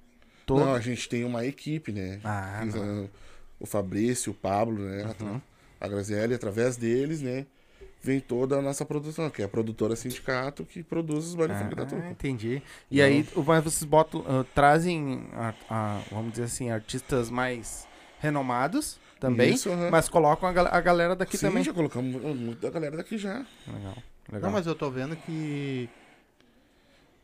Todo? 0.46 0.60
Não, 0.64 0.74
a 0.74 0.80
gente 0.80 1.08
tem 1.08 1.24
uma 1.24 1.44
equipe, 1.44 1.92
né? 1.92 2.20
Ah, 2.24 2.62
ah, 2.62 3.06
O 3.60 3.66
Fabrício, 3.66 4.32
o 4.32 4.34
Pablo, 4.34 4.82
né? 4.82 5.14
Uhum. 5.20 5.40
A 5.80 5.88
Graziele, 5.88 6.34
através 6.34 6.76
deles, 6.76 7.20
né? 7.20 7.46
Vem 8.02 8.20
toda 8.20 8.58
a 8.58 8.62
nossa 8.62 8.84
produção, 8.84 9.28
que 9.30 9.42
é 9.42 9.44
a 9.44 9.48
produtora 9.48 9.96
sindicato 9.96 10.64
que 10.64 10.82
produz 10.82 11.26
os 11.26 11.34
bailes 11.34 11.58
funk 11.58 11.74
da 11.74 11.82
Ah, 11.82 11.86
Tuca. 11.86 12.08
entendi. 12.10 12.62
E 12.90 13.02
aí, 13.02 13.26
o- 13.34 13.42
mas 13.42 13.64
vocês 13.64 13.82
botam, 13.84 14.24
ah, 14.28 14.44
trazem, 14.54 15.28
a- 15.32 15.54
a- 15.68 16.02
vamos 16.10 16.32
dizer 16.32 16.44
assim, 16.44 16.70
artistas 16.70 17.28
mais 17.30 17.86
renomados 18.20 18.98
também, 19.18 19.54
Isso, 19.54 19.70
mas 19.90 20.08
colocam 20.08 20.48
a, 20.48 20.52
gal- 20.52 20.68
a 20.70 20.80
galera 20.80 21.16
daqui 21.16 21.36
Sim, 21.36 21.46
também. 21.48 21.64
já 21.64 21.72
colocamos 21.72 22.22
muito 22.36 22.60
da 22.60 22.70
galera 22.70 22.96
daqui 22.96 23.18
já. 23.18 23.44
Legal, 23.66 23.96
legal. 24.30 24.40
Não, 24.42 24.50
mas 24.50 24.66
eu 24.66 24.74
tô 24.74 24.90
vendo 24.90 25.16
que 25.16 25.88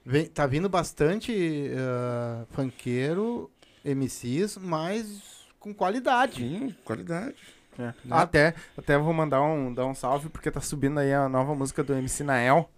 vem, 0.05 0.27
tá 0.27 0.47
vindo 0.47 0.69
bastante 0.69 1.33
uh, 1.33 2.47
funkeiro, 2.53 3.51
MCs, 3.85 4.57
mas 4.59 5.47
com 5.61 5.73
qualidade. 5.73 6.43
Hum, 6.43 6.73
qualidade. 6.85 7.37
É. 7.79 7.95
Até, 8.11 8.55
até 8.77 8.99
vou 8.99 9.13
mandar 9.13 9.43
um, 9.43 9.73
dar 9.73 9.87
um 9.87 9.95
salve, 9.95 10.29
porque 10.29 10.51
tá 10.51 10.61
subindo 10.61 10.99
aí 10.99 11.13
a 11.13 11.29
nova 11.29 11.55
música 11.55 11.83
do 11.83 11.95
MC 11.95 12.23
Nael. 12.23 12.69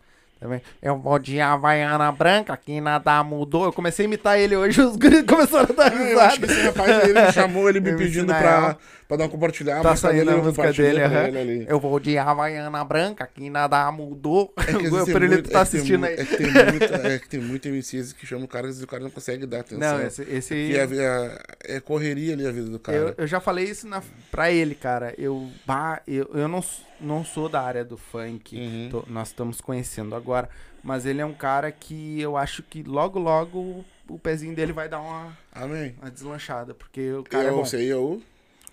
Eu 0.82 0.98
vou 0.98 1.18
de 1.18 1.40
Havaiana 1.40 2.10
Branca, 2.12 2.56
que 2.56 2.80
nada 2.80 3.22
mudou. 3.24 3.64
Eu 3.64 3.72
comecei 3.72 4.04
a 4.04 4.08
imitar 4.08 4.38
ele 4.38 4.56
hoje, 4.56 4.80
os 4.80 4.96
guris 4.96 5.22
começaram 5.26 5.68
a 5.70 5.72
dar 5.72 5.92
Ah, 5.92 6.02
eu 6.10 6.20
acho 6.20 6.40
que 6.40 6.46
risada. 6.46 6.60
esse 6.60 6.66
rapaz 6.66 7.08
ele 7.08 7.20
me 7.20 7.32
chamou, 7.32 7.68
ele 7.68 7.80
me 7.80 7.90
MC 7.94 8.04
pedindo 8.04 8.26
pra, 8.26 8.76
pra 9.08 9.16
dar 9.16 9.24
um 9.24 9.28
compartilhar. 9.28 9.82
Tá 9.82 9.96
saindo 9.96 10.30
a 10.30 10.34
Eu 10.34 10.42
música 10.44 10.72
dele, 10.72 11.02
ali. 11.02 11.66
Eu 11.68 11.80
vou 11.80 11.98
de 11.98 12.18
Havaiana 12.18 12.84
Branca, 12.84 13.26
que 13.26 13.48
nada 13.48 13.90
mudou. 13.92 14.52
É 14.56 14.72
que 14.72 14.88
o 14.88 15.06
Perelito 15.06 15.50
tá 15.50 15.60
é 15.60 15.62
assistindo 15.62 16.04
aí. 16.04 16.14
É 16.14 16.24
que 16.24 16.36
tem 16.36 16.46
muito, 16.46 16.94
é 16.94 17.18
que 17.18 17.28
tem 17.28 17.40
MCs 17.70 18.12
que 18.12 18.26
chamam 18.26 18.44
o 18.44 18.48
cara 18.48 18.68
e 18.68 18.82
o 18.82 18.86
cara 18.86 19.02
não 19.02 19.10
consegue 19.10 19.46
dar 19.46 19.60
atenção. 19.60 19.98
Não, 19.98 20.06
esse, 20.06 20.22
esse 20.22 20.76
é, 20.76 20.84
é, 20.84 21.76
é 21.76 21.80
correria 21.80 22.34
ali 22.34 22.46
a 22.46 22.52
vida 22.52 22.68
do 22.68 22.78
cara. 22.78 22.96
eu, 22.96 23.14
eu 23.18 23.26
já 23.26 23.40
falei 23.40 23.64
isso 23.64 23.86
na, 23.86 24.02
pra 24.30 24.50
ele, 24.50 24.74
cara. 24.74 25.14
Eu, 25.16 25.48
bah, 25.66 26.00
eu, 26.06 26.30
eu 26.34 26.48
não, 26.48 26.62
não 27.04 27.24
sou 27.24 27.48
da 27.48 27.60
área 27.62 27.84
do 27.84 27.96
funk. 27.96 28.56
Uhum. 28.56 28.88
tô- 28.90 29.04
nós 29.06 29.28
estamos 29.28 29.60
conhecendo 29.60 30.14
agora. 30.14 30.48
Mas 30.82 31.06
ele 31.06 31.20
é 31.20 31.24
um 31.26 31.32
cara 31.34 31.70
que 31.72 32.20
eu 32.20 32.36
acho 32.36 32.62
que 32.62 32.82
logo, 32.82 33.18
logo 33.18 33.84
o, 34.08 34.18
pezinho 34.18 34.54
dele 34.54 34.72
vai 34.72 34.88
dar 34.88 35.00
uma, 35.00 35.36
Amém. 35.52 35.94
uma 36.00 36.10
deslanchada. 36.10 36.74
Porque 36.74 37.12
o 37.12 37.22
cara 37.24 37.44
é 37.44 37.50
eu 37.50 37.56
bom. 37.56 37.64
sei, 37.64 37.86
eu. 37.90 38.22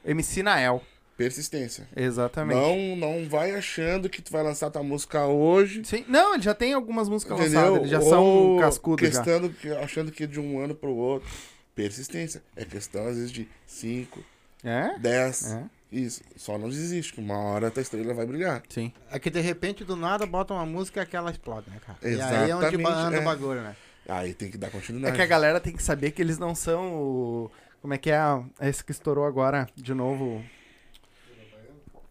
MC 0.04 0.44
Nael. 0.44 0.82
Persistência. 1.16 1.88
Exatamente. 1.96 2.58
Não, 2.60 2.96
não 2.96 3.30
vai 3.30 3.54
achando 3.56 4.10
que 4.10 4.22
tu 4.22 4.32
vai 4.32 4.42
lançar 4.44 4.72
tua 4.72 4.82
música 4.82 5.26
hoje. 5.28 5.84
Sim, 5.86 6.04
não, 6.08 6.34
ele 6.34 6.42
já 6.42 6.54
tem 6.56 6.74
algumas 6.74 7.08
músicas 7.08 7.40
Entendeu? 7.40 7.60
lançadas. 7.60 7.78
Eles 7.80 7.92
já 7.92 8.02
são 8.02 8.24
Ou 8.26 8.60
cascudos 8.60 9.08
já. 9.10 9.24
questão 9.24 9.50
que- 9.50 9.70
achando 9.70 10.12
que 10.12 10.26
de 10.26 10.40
um 10.40 10.60
ano 10.60 10.74
pro 10.74 10.90
outro. 10.96 11.30
Persistência. 11.76 12.42
É 12.56 12.66
questão, 12.66 13.08
às 13.08 13.16
vezes, 13.16 13.32
de 13.32 13.48
5, 13.68 14.24
É? 14.64 14.98
10. 15.00 15.54
É, 15.54 15.64
Isso. 15.92 16.22
Só 16.38 16.58
não 16.58 16.70
desiste, 16.70 17.14
que 17.14 17.20
uma 17.20 17.38
hora 17.38 17.68
a 17.68 17.72
tua 17.72 17.82
estrela 17.82 18.14
vai 18.14 18.26
brilhar. 18.26 18.64
sim. 18.70 18.94
É 19.12 19.20
que 19.20 19.30
de 19.30 19.42
repente, 19.42 19.84
do 19.84 19.96
nada, 19.96 20.26
bota 20.26 20.54
uma 20.54 20.66
música 20.66 21.00
e 21.02 21.04
aquela 21.04 21.30
explode, 21.32 21.70
né, 21.70 21.80
cara? 21.86 21.98
E 22.02 22.08
aí 22.22 22.50
é 22.50 22.56
onde 22.56 22.66
Exatamente, 22.76 22.88
anda 22.92 23.18
o 23.18 23.22
é. 23.22 23.26
bagulho, 23.26 23.62
né? 23.62 23.76
Aí 24.08 24.34
tem 24.34 24.50
que 24.50 24.58
dar 24.58 24.68
É 24.68 24.70
continuidade. 24.72 25.16
que 25.16 25.22
a 25.22 25.26
galera 25.28 25.60
tem 25.60 25.74
que 25.74 25.84
saber 25.84 26.12
que 26.12 26.22
eles 26.22 26.38
não 26.38 26.56
são 26.56 26.94
o. 26.96 27.52
Como 27.82 27.94
é 27.94 27.98
que 27.98 28.10
é? 28.10 28.16
a- 28.18 28.44
Esse 28.62 28.84
que 28.84 28.92
estourou 28.92 29.26
agora, 29.26 29.68
de 29.76 29.94
novo. 29.94 30.44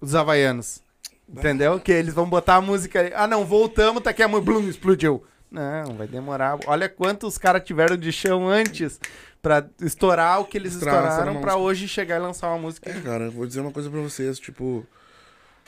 Os 0.00 0.14
Havaianos. 0.14 0.82
Entendeu? 1.28 1.78
Que 1.78 1.92
eles 1.92 2.12
vão 2.14 2.28
botar 2.28 2.56
a 2.56 2.60
música 2.60 3.00
ali. 3.00 3.12
Ah, 3.14 3.26
não, 3.26 3.44
voltamos, 3.44 4.02
tá 4.02 4.10
aqui 4.10 4.22
a 4.22 4.28
música. 4.28 4.50
Blum, 4.52 4.68
explodiu. 4.68 5.24
Não, 5.50 5.94
vai 5.96 6.06
demorar. 6.06 6.58
Olha 6.66 6.88
quantos 6.88 7.36
caras 7.36 7.62
tiveram 7.64 7.96
de 7.96 8.12
chão 8.12 8.48
antes 8.48 9.00
pra 9.42 9.66
estourar 9.80 10.40
o 10.40 10.44
que 10.44 10.56
eles 10.56 10.74
estourar 10.74 11.08
estouraram 11.08 11.34
música. 11.34 11.56
hoje 11.56 11.88
chegar 11.88 12.16
e 12.16 12.20
lançar 12.20 12.48
uma 12.48 12.58
música. 12.58 12.88
É, 12.90 13.00
cara, 13.00 13.24
eu 13.24 13.32
vou 13.32 13.46
dizer 13.46 13.60
uma 13.60 13.72
coisa 13.72 13.90
pra 13.90 14.00
vocês, 14.00 14.38
tipo, 14.38 14.86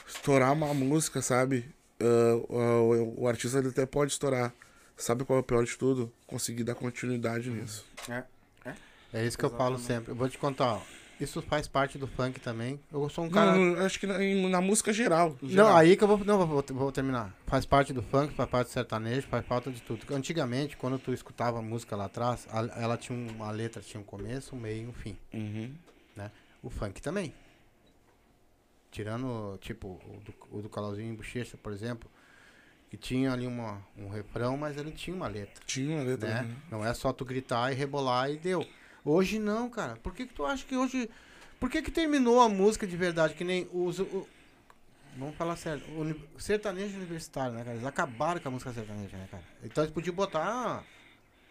estourar 0.06 0.52
uma 0.52 0.72
música, 0.72 1.20
sabe? 1.20 1.68
Ah, 2.00 2.04
ah, 2.50 2.80
o, 2.80 3.22
o 3.22 3.28
artista 3.28 3.58
ele 3.58 3.68
até 3.68 3.84
pode 3.84 4.12
estourar. 4.12 4.52
Sabe 4.96 5.24
qual 5.24 5.38
é 5.38 5.40
o 5.40 5.44
pior 5.44 5.64
de 5.64 5.76
tudo? 5.76 6.12
Conseguir 6.26 6.62
dar 6.62 6.74
continuidade 6.74 7.50
nisso. 7.50 7.84
É 9.12 9.26
isso 9.26 9.36
que 9.36 9.44
eu 9.44 9.50
falo 9.50 9.74
Exatamente. 9.74 9.86
sempre. 9.86 10.12
Eu 10.12 10.16
vou 10.16 10.28
te 10.28 10.38
contar, 10.38 10.74
ó. 10.74 10.80
Isso 11.22 11.40
faz 11.42 11.68
parte 11.68 11.96
do 11.98 12.06
funk 12.06 12.40
também. 12.40 12.80
Eu 12.92 13.08
sou 13.08 13.24
um 13.24 13.30
cara. 13.30 13.54
Não, 13.56 13.84
acho 13.84 13.98
que 14.00 14.06
na, 14.06 14.18
na 14.48 14.60
música 14.60 14.92
geral. 14.92 15.36
em 15.42 15.46
Não, 15.46 15.50
geral. 15.50 15.76
aí 15.76 15.96
que 15.96 16.02
eu 16.04 16.08
vou, 16.08 16.18
não, 16.24 16.46
vou, 16.46 16.64
vou 16.70 16.92
terminar. 16.92 17.34
Faz 17.46 17.64
parte 17.64 17.92
do 17.92 18.02
funk, 18.02 18.34
faz 18.34 18.48
parte 18.50 18.66
do 18.68 18.72
sertanejo, 18.72 19.26
faz 19.28 19.44
parte 19.46 19.70
de 19.70 19.80
tudo. 19.82 20.04
Antigamente, 20.14 20.76
quando 20.76 20.98
tu 20.98 21.12
escutava 21.12 21.58
a 21.58 21.62
música 21.62 21.94
lá 21.96 22.06
atrás, 22.06 22.46
a- 22.50 22.80
ela 22.80 22.96
tinha 22.96 23.16
uma 23.32 23.50
letra, 23.50 23.80
tinha 23.82 24.00
um 24.00 24.04
começo, 24.04 24.56
um 24.56 24.58
meio 24.58 24.84
e 24.84 24.86
um 24.88 24.92
fim. 24.92 25.16
Uhum. 25.32 25.72
O 26.62 26.70
funk 26.70 27.00
também. 27.02 27.34
Tirando, 28.90 29.56
tipo, 29.60 29.88
o 29.88 30.20
do, 30.24 30.58
o 30.58 30.62
do 30.62 30.68
Calauzinho 30.68 31.10
em 31.10 31.14
Bochecha, 31.14 31.56
por 31.56 31.72
exemplo, 31.72 32.10
que 32.90 32.96
tinha 32.96 33.32
ali 33.32 33.46
uma, 33.46 33.80
um 33.96 34.08
refrão, 34.10 34.56
mas 34.56 34.76
ele 34.76 34.90
tinha 34.92 35.16
uma 35.16 35.26
letra, 35.28 35.62
Tinha 35.66 35.96
uma 35.96 36.04
letra. 36.04 36.28
né? 36.28 36.42
né? 36.42 36.56
Não 36.70 36.84
é 36.84 36.92
só 36.92 37.10
tu 37.10 37.24
gritar 37.24 37.72
e 37.72 37.74
rebolar 37.74 38.30
e 38.30 38.36
deu. 38.36 38.66
Hoje 39.04 39.38
não, 39.38 39.68
cara. 39.68 39.96
Por 39.96 40.14
que 40.14 40.26
que 40.26 40.34
tu 40.34 40.44
acha 40.44 40.64
que 40.64 40.76
hoje... 40.76 41.08
Por 41.58 41.70
que 41.70 41.80
que 41.82 41.90
terminou 41.90 42.40
a 42.40 42.48
música 42.48 42.86
de 42.86 42.96
verdade? 42.96 43.34
Que 43.34 43.44
nem 43.44 43.68
os... 43.72 43.98
o- 43.98 44.26
Vamos 45.16 45.36
falar 45.36 45.56
sério. 45.56 45.82
O 45.96 46.00
uni- 46.00 46.24
sertanejo 46.38 46.96
universitário, 46.96 47.52
né, 47.54 47.62
cara? 47.64 47.74
Eles 47.76 47.86
acabaram 47.86 48.40
com 48.40 48.48
a 48.48 48.50
música 48.50 48.72
sertaneja, 48.72 49.16
né, 49.16 49.28
cara? 49.30 49.42
Então 49.62 49.84
eles 49.84 49.92
podiam 49.92 50.14
botar 50.14 50.82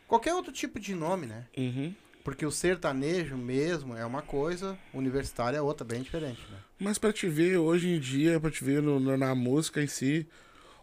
qualquer 0.07 0.33
outro 0.33 0.51
tipo 0.51 0.79
de 0.79 0.95
nome, 0.95 1.27
né? 1.27 1.45
Uhum. 1.55 1.93
Porque 2.23 2.45
o 2.45 2.51
sertanejo 2.51 3.37
mesmo 3.37 3.95
é 3.95 4.05
uma 4.05 4.21
coisa, 4.21 4.77
o 4.93 4.97
universitário 4.97 5.57
é 5.57 5.61
outra, 5.61 5.85
bem 5.85 6.01
diferente, 6.01 6.41
né? 6.51 6.57
Mas 6.79 6.97
pra 6.97 7.13
te 7.13 7.27
ver, 7.27 7.57
hoje 7.57 7.87
em 7.89 7.99
dia, 7.99 8.39
pra 8.39 8.49
te 8.51 8.63
ver 8.63 8.81
no- 8.81 8.99
no- 8.99 9.17
na 9.17 9.33
música 9.35 9.81
em 9.81 9.87
si, 9.87 10.27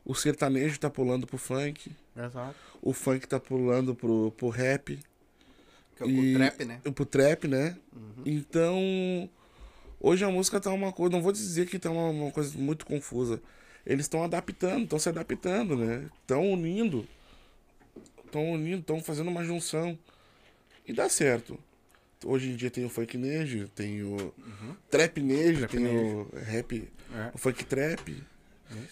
o 0.05 0.15
sertanejo 0.15 0.79
tá 0.79 0.89
pulando 0.89 1.27
pro 1.27 1.37
funk, 1.39 1.91
Exato. 2.17 2.55
o 2.81 2.93
funk 2.93 3.27
tá 3.27 3.39
pulando 3.41 3.95
pro, 3.95 4.33
pro 4.37 4.49
rap, 4.49 4.99
Que 5.99 6.05
é 6.05 6.07
E- 6.07 6.35
o 6.35 6.39
trap, 6.39 6.65
né? 6.65 6.81
pro 6.95 7.05
trap, 7.05 7.49
né? 7.49 7.77
Uhum. 7.95 8.23
Então, 8.25 9.31
hoje 10.01 10.25
a 10.25 10.31
música 10.31 10.61
tá 10.61 10.73
uma 10.73 10.93
coisa, 10.93 11.13
não 11.13 11.23
vou 11.23 11.33
dizer 11.33 11.67
que 11.67 11.79
tá 11.79 11.91
uma, 11.91 12.09
uma 12.11 12.31
coisa 12.31 12.57
muito 12.57 12.87
confusa. 12.87 13.43
Eles 13.85 14.05
estão 14.07 14.23
adaptando, 14.23 14.85
estão 14.85 14.99
se 14.99 15.09
adaptando, 15.09 15.77
né? 15.77 16.07
Estão 16.23 16.51
unindo. 16.53 17.07
Estão 18.25 18.51
unindo, 18.53 18.81
estão 18.81 19.03
fazendo 19.03 19.29
uma 19.29 19.45
junção. 19.45 19.99
E 20.87 20.93
dá 20.93 21.09
certo. 21.09 21.59
Hoje 22.25 22.51
em 22.51 22.57
dia 22.57 22.71
tem 22.71 22.85
o 22.85 22.89
funk 22.89 23.17
nejo, 23.17 23.69
tem 23.69 24.03
o 24.03 24.35
trap 24.91 25.21
nejo, 25.21 25.67
tem 25.69 25.87
o 25.87 26.29
rap, 26.35 26.89
É. 27.15 27.31
o 27.35 27.39
funk 27.39 27.65
trap. 27.65 28.23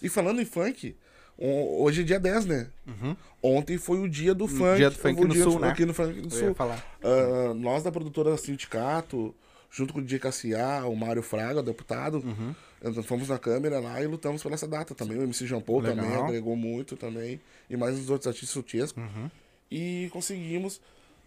E 0.01 0.09
falando 0.09 0.41
em 0.41 0.45
funk, 0.45 0.95
o- 1.39 1.82
hoje 1.82 2.01
é 2.01 2.05
dia 2.05 2.18
10, 2.20 2.47
né? 2.47 2.68
Uhum. 2.87 3.16
Ontem 3.43 3.76
foi 3.78 3.99
o 4.01 4.09
dia 4.09 4.34
do 4.34 4.47
funk. 4.49 4.76
dia 4.76 4.91
do 4.91 4.97
funk 4.97 5.20
o 5.20 5.26
no 5.28 5.34
dia 5.34 5.43
Sul, 5.45 5.61
né? 5.61 5.68
Aqui 5.68 5.84
no 5.84 5.95
funk 5.95 6.20
do 6.20 6.30
Sul. 6.30 6.55
Ah, 6.59 7.55
nós 7.55 7.82
da 7.82 7.93
produtora 7.93 8.37
Sindicato, 8.37 9.34
junto 9.70 9.93
com 9.93 10.01
o 10.01 10.03
DKCA, 10.03 10.84
o 10.87 10.95
Mário 10.97 11.22
Fraga, 11.22 11.62
deputado, 11.62 12.18
Uhum. 12.18 12.55
nós 12.82 13.05
fomos 13.07 13.28
na 13.28 13.39
câmera 13.39 13.78
lá 13.80 14.03
e 14.03 14.07
lutamos 14.07 14.43
por 14.43 14.53
essa 14.53 14.66
data 14.66 14.95
também. 14.95 15.18
O 15.18 15.22
MC 15.22 15.47
Legal. 15.89 16.05
também 16.05 16.22
agregou 16.24 16.57
muito 16.57 16.97
também. 16.97 17.41
E 17.68 17.76
mais 17.76 17.99
uns 17.99 18.09
outros 18.11 18.26
artistas 18.26 18.51
sutiescos. 18.51 19.03
Uhum. 19.03 19.30
E 19.70 20.09
conseguimos 20.12 20.80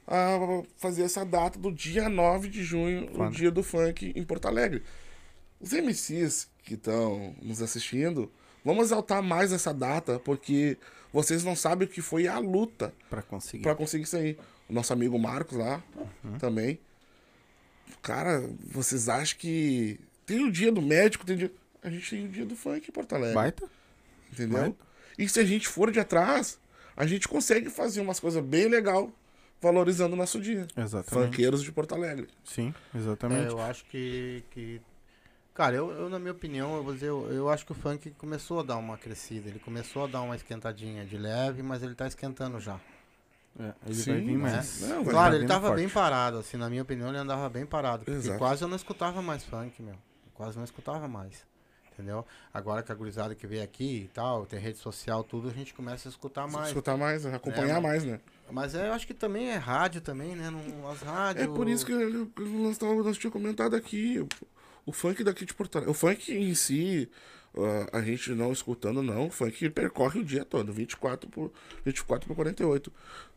ah, 0.08 0.40
fazer 0.78 1.04
essa 1.04 1.24
data 1.24 1.60
do 1.60 1.72
dia 1.72 2.10
9 2.10 2.48
de 2.50 2.64
junho, 2.64 3.10
o 3.16 3.30
dia 3.30 3.52
do 3.52 3.62
funk 3.62 4.12
em 4.16 4.24
Porto 4.24 4.48
Alegre. 4.48 4.82
Os 5.60 5.72
MCs 5.74 6.48
que 6.64 6.74
estão 6.74 7.36
nos 7.42 7.62
assistindo, 7.62 8.32
vamos 8.64 8.86
exaltar 8.86 9.22
mais 9.24 9.52
essa 9.52 9.74
data, 9.74 10.20
porque 10.20 10.78
vocês 11.12 11.44
não 11.44 11.56
sabem 11.56 11.88
o 11.88 11.92
que 11.92 12.02
foi 12.02 12.28
a 12.28 12.38
luta 12.40 12.94
Pra 13.10 13.22
conseguir. 13.22 13.64
pra 13.64 13.76
conseguir 13.76 14.04
isso 14.04 14.18
aí. 14.18 14.38
O 14.70 14.74
nosso 14.74 14.94
amigo 14.94 15.18
Marcos 15.18 15.58
lá 15.58 15.82
Uhum. 16.24 16.38
também. 16.38 16.80
Cara, 18.02 18.48
vocês 18.72 19.10
acham 19.10 19.38
que 19.40 20.00
tem 20.26 20.46
o 20.46 20.52
dia 20.52 20.72
do 20.72 20.82
médico, 20.82 21.26
tem 21.26 21.36
o 21.36 21.40
dia... 21.40 21.52
A 21.82 21.90
gente 21.90 22.10
tem 22.10 22.26
o 22.26 22.30
dia 22.30 22.46
do 22.46 22.56
funk 22.56 22.88
em 22.88 22.92
Porto 22.92 23.14
Alegre, 23.14 23.34
Baita? 23.36 23.70
entendeu? 24.32 24.60
baita. 24.60 24.78
E 25.18 25.28
se 25.28 25.40
a 25.40 25.46
gente 25.46 25.68
for 25.68 25.92
de 25.92 26.00
atrás, 26.00 26.60
a 26.96 27.06
gente 27.06 27.28
consegue 27.28 27.70
fazer 27.70 28.02
umas 28.02 28.20
coisas 28.20 28.44
bem 28.44 28.68
legal 28.68 29.12
valorizando 29.62 30.14
o 30.14 30.18
nosso 30.18 30.40
dia. 30.40 30.68
Exatamente. 30.78 31.28
Funkeiros 31.32 31.64
de 31.64 31.72
Porto 31.72 31.96
Alegre. 31.96 32.28
Sim, 32.46 32.74
É, 32.94 32.98
exatamente. 32.98 33.48
eu 33.50 33.60
acho 33.62 33.84
que. 33.86 34.44
que... 34.52 34.82
Cara, 35.60 35.76
eu, 35.76 35.92
eu, 35.92 36.10
na 36.10 36.18
minha 36.18 36.32
opinião, 36.32 36.78
eu 36.78 36.84
vou 36.86 36.94
dizer, 36.94 37.08
eu, 37.08 37.30
eu 37.34 37.50
acho 37.50 37.66
que 37.66 37.74
o 37.74 37.76
funk 37.76 38.12
começou 38.12 38.62
a 38.62 38.64
dar 38.64 38.78
uma 38.78 38.98
crescida, 38.98 39.50
ele 39.50 39.60
começou 39.60 40.06
a 40.06 40.08
dar 40.08 40.22
uma 40.22 40.34
esquentadinha 40.34 41.06
de 41.06 41.18
leve, 41.18 41.62
mas 41.62 41.84
ele 41.84 41.94
tá 41.96 42.08
esquentando 42.08 42.62
já. 42.62 42.80
É, 43.60 43.74
ele 43.86 43.96
Sim, 43.96 44.12
vai 44.12 44.22
vir 44.22 44.38
né? 44.38 44.52
mais. 44.54 44.80
Não, 44.88 45.04
vai 45.04 45.14
claro, 45.14 45.36
ele 45.36 45.46
tava 45.46 45.68
forte. 45.68 45.82
bem 45.82 45.90
parado, 45.90 46.38
assim, 46.38 46.56
na 46.56 46.70
minha 46.70 46.82
opinião, 46.82 47.10
ele 47.10 47.18
andava 47.18 47.50
bem 47.50 47.66
parado. 47.66 48.06
Porque 48.06 48.18
Exato. 48.20 48.38
quase 48.40 48.62
eu 48.64 48.70
não 48.70 48.78
escutava 48.78 49.22
mais 49.22 49.44
funk, 49.44 49.84
meu. 49.84 49.96
Quase 50.34 50.56
não 50.56 50.64
escutava 50.64 51.10
mais. 51.10 51.46
Entendeu? 51.92 52.26
Agora 52.54 52.82
que 52.82 52.94
a 52.94 52.96
gurizada 52.96 53.36
que 53.36 53.46
veio 53.46 53.62
aqui 53.62 54.04
e 54.06 54.08
tal, 54.14 54.46
tem 54.46 54.58
rede 54.62 54.78
social, 54.78 55.26
tudo, 55.26 55.50
a 55.50 55.52
gente 55.52 55.74
começa 55.74 56.08
a 56.08 56.10
escutar 56.10 56.48
mais. 56.48 56.70
Escutar 56.70 56.96
mais, 56.96 57.26
acompanhar 57.26 57.80
É, 57.80 57.82
mais, 57.82 58.06
né? 58.06 58.22
Mas 58.50 58.76
é, 58.76 58.88
eu 58.88 58.94
acho 58.94 59.06
que 59.06 59.14
também 59.14 59.50
é 59.50 59.58
rádio 59.58 60.00
também, 60.00 60.38
né? 60.38 60.50
Não, 60.50 60.90
as 60.90 61.02
rádios. 61.02 61.46
É 61.46 61.54
por 61.54 61.68
isso 61.68 61.86
que 61.86 61.92
eu- 61.92 62.00
eu- 62.10 62.32
nós, 62.64 62.78
tava- 62.78 63.04
nós 63.04 63.18
tínhamos 63.18 63.34
comentado 63.34 63.76
aqui. 63.76 64.20
O, 64.22 64.30
o 64.86 64.92
funk 64.92 65.24
daqui 65.24 65.46
de 65.46 65.54
Porto 65.54 65.78
Alegre. 65.78 65.92
O 65.92 65.94
funk 65.94 66.32
em 66.32 66.54
si, 66.54 67.10
ah, 67.56 67.98
a 68.00 68.02
gente 68.02 68.32
não 68.32 68.52
escutando, 68.52 69.02
não. 69.02 69.28
O 69.28 69.32
funk 69.32 69.70
percorre 69.70 70.20
o 70.20 70.26
dia 70.26 70.46
todo, 70.46 70.72
24 70.74 71.30
por, 71.30 71.52
24 71.86 72.28
por 72.28 72.36
48. 72.36 72.92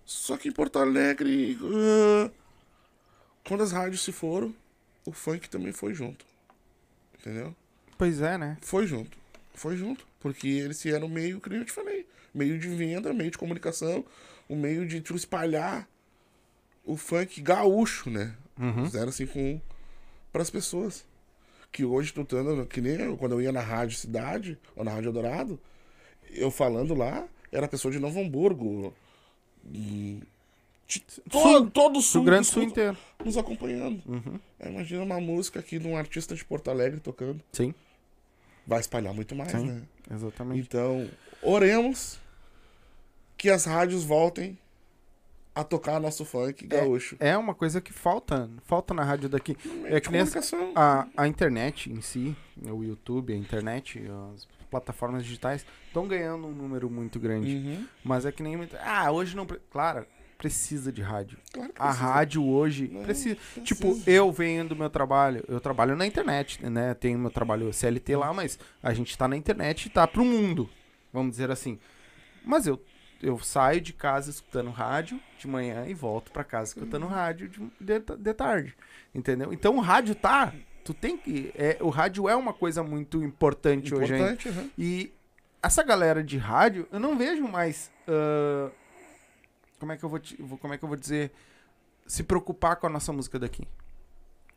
Só 0.05 0.37
que 0.37 0.49
em 0.49 0.53
Porto 0.53 0.79
Alegre, 0.79 1.59
ah, 1.63 2.31
quando 3.47 3.63
as 3.63 3.73
rádios 3.73 4.03
se 4.03 4.13
foram, 4.13 4.55
o 5.07 5.13
funk 5.13 5.49
também 5.49 5.73
foi 5.73 5.95
junto. 5.95 6.25
Entendeu? 7.19 7.55
Pois 7.97 8.21
é, 8.21 8.37
né? 8.37 8.59
Foi 8.61 8.87
junto. 8.87 9.17
Foi 9.55 9.77
junto. 9.77 10.07
Porque 10.21 10.49
eles 10.49 10.85
eram 10.87 11.09
meio, 11.09 11.41
que 11.41 11.53
eu 11.53 11.65
te 11.65 11.73
falei, 11.73 12.07
meio 12.35 12.59
de 12.59 12.69
venda, 12.69 13.13
meio 13.13 13.31
de 13.31 13.39
comunicação, 13.39 14.05
o 14.49 14.57
meio 14.57 14.87
de 14.87 15.03
espalhar 15.15 15.89
o 16.85 16.97
funk 16.97 17.41
gaúcho, 17.41 18.11
né? 18.11 18.35
Uhum. 18.59 18.85
Fizeram 18.87 19.09
assim 19.09 19.27
com 19.27 19.61
para 20.33 20.43
as 20.43 20.51
pessoas. 20.51 21.05
Que 21.73 21.85
hoje 21.85 22.13
tu 22.13 22.25
tando, 22.25 22.67
que 22.67 22.81
nem 22.81 22.93
eu, 23.01 23.17
quando 23.17 23.33
eu 23.33 23.41
ia 23.41 23.51
na 23.51 23.61
Rádio 23.63 23.97
Cidade, 23.97 24.59
ou 24.77 24.85
na 24.85 24.93
Rádio 24.93 25.09
Eldorado, 25.09 25.59
eu 26.31 26.51
falando 26.51 26.95
lá, 26.95 27.27
era 27.51 27.67
pessoa 27.67 27.91
de 27.91 27.99
Novo 27.99 28.21
Hamburgo. 28.21 28.93
de 29.65 30.21
todo, 31.31 31.71
todo 31.71 31.99
o 31.99 32.03
sul, 32.03 32.21
Rio 32.21 32.27
Grande 32.27 32.47
Sul 32.47 32.63
inteiro. 32.65 32.97
nos 33.25 33.37
acompanhando. 33.39 34.03
Uhum. 34.07 34.39
Aí 34.61 34.71
Imagina 34.71 35.03
uma 35.03 35.21
música 35.21 35.61
aqui 35.61 35.79
de 35.79 35.87
um 35.89 35.97
artista 35.97 36.35
de 36.35 36.45
Porto 36.45 36.71
Alegre 36.71 37.01
tocando. 37.01 37.41
Sim, 37.53 37.75
Vai 38.67 38.79
espalhar 38.79 39.13
muito 39.13 39.35
mais, 39.35 39.51
Sim. 39.51 39.65
né? 39.67 39.83
exatamente. 40.15 40.61
Então, 40.61 41.09
oremos 41.43 42.21
que 43.37 43.51
as 43.51 43.65
rádios 43.65 44.05
voltem 44.05 44.57
a 45.55 45.63
tocar 45.63 46.01
nosso 46.01 46.25
funk 46.25 46.67
gaúcho. 46.67 47.17
É 47.21 47.37
uma 47.37 47.55
coisa 47.55 47.81
que 47.81 47.93
falta, 47.93 48.51
falta 48.65 48.95
na 48.95 49.05
rádio 49.05 49.29
daqui. 49.29 49.57
É, 49.85 50.01
que 50.01 50.11
nem. 50.11 50.23
A, 50.75 51.07
a 51.17 51.29
internet 51.29 51.91
em 51.93 52.01
si, 52.01 52.35
o 52.63 52.83
YouTube, 52.83 53.33
a 53.33 53.37
internet, 53.37 54.03
as 54.35 54.47
plataformas 54.71 55.25
digitais 55.25 55.67
estão 55.87 56.07
ganhando 56.09 56.47
um 56.47 56.53
número 56.53 56.89
muito 56.89 57.21
grande. 57.21 57.55
Uhum. 57.57 57.87
Mas 58.03 58.25
é 58.25 58.33
que 58.33 58.43
nem. 58.43 58.57
Ah, 58.83 59.11
hoje 59.13 59.37
não. 59.37 59.47
Claro, 59.71 60.07
precisa 60.39 60.91
de 60.91 61.03
rádio. 61.03 61.39
Claro 61.53 61.73
que 61.73 61.81
A 61.81 61.85
precisa. 61.87 62.05
rádio 62.07 62.45
hoje 62.45 62.89
Não, 62.89 63.03
precisa. 63.03 63.37
precisa. 63.37 63.61
Tipo, 63.65 64.01
eu 64.07 64.33
venho 64.33 64.67
do 64.67 64.75
meu 64.75 64.89
trabalho, 64.91 65.45
eu 65.47 65.61
trabalho 65.61 65.95
na 65.95 66.07
internet, 66.07 66.65
né? 66.69 66.95
Tenho 66.95 67.19
meu 67.19 67.31
trabalho 67.31 67.73
CLT 67.73 68.17
lá, 68.17 68.33
mas 68.33 68.59
a 68.83 68.93
gente 68.95 69.17
tá 69.17 69.29
na 69.29 69.37
internet 69.37 69.87
e 69.87 69.91
tá 69.91 70.07
pro 70.09 70.25
mundo, 70.25 70.69
vamos 71.13 71.33
dizer 71.33 71.51
assim. 71.51 71.79
Mas 72.45 72.67
eu, 72.67 72.83
eu 73.23 73.39
saio 73.39 73.81
de 73.81 73.93
casa 73.93 74.31
escutando 74.31 74.71
rádio 74.71 75.21
de 75.39 75.47
manhã 75.47 75.87
e 75.87 75.95
volto 75.95 76.33
pra 76.33 76.43
casa 76.45 76.71
escutando 76.75 77.07
rádio 77.07 77.49
de, 77.49 77.61
de, 77.81 77.99
de 78.19 78.35
tarde, 78.35 78.75
entendeu? 79.15 79.53
Então 79.53 79.77
o 79.77 79.81
rádio 79.81 80.15
tá 80.15 80.53
Tu 80.85 80.93
tem 80.93 81.17
que. 81.17 81.53
É, 81.55 81.79
o 81.81 81.91
rádio 81.91 82.29
é 82.29 82.35
uma 82.35 82.53
coisa 82.53 82.83
muito 82.83 83.23
importante, 83.23 83.95
hoje 83.95 84.15
ainda. 84.15 84.33
Importante, 84.33 84.49
aham. 84.49 84.69
E 84.77 85.13
essa 85.63 85.81
galera 85.85 86.25
de 86.25 86.37
rádio, 86.39 86.89
eu 86.91 86.99
não 86.99 87.17
vejo 87.17 87.47
mais. 87.47 87.89
ah, 88.09 88.69
como 89.79 89.93
é 89.93 89.97
que 89.97 90.05
eu 90.05 90.09
vou, 90.09 90.19
te- 90.19 90.37
como 90.61 90.75
é 90.75 90.79
que 90.79 90.85
eu 90.85 90.89
vou 90.89 90.97
dizer? 90.97 91.31
Se 92.05 92.25
preocupar 92.25 92.75
com 92.75 92.89
a 92.89 92.91
nossa 92.91 93.13
música 93.13 93.39
daqui. 93.39 93.65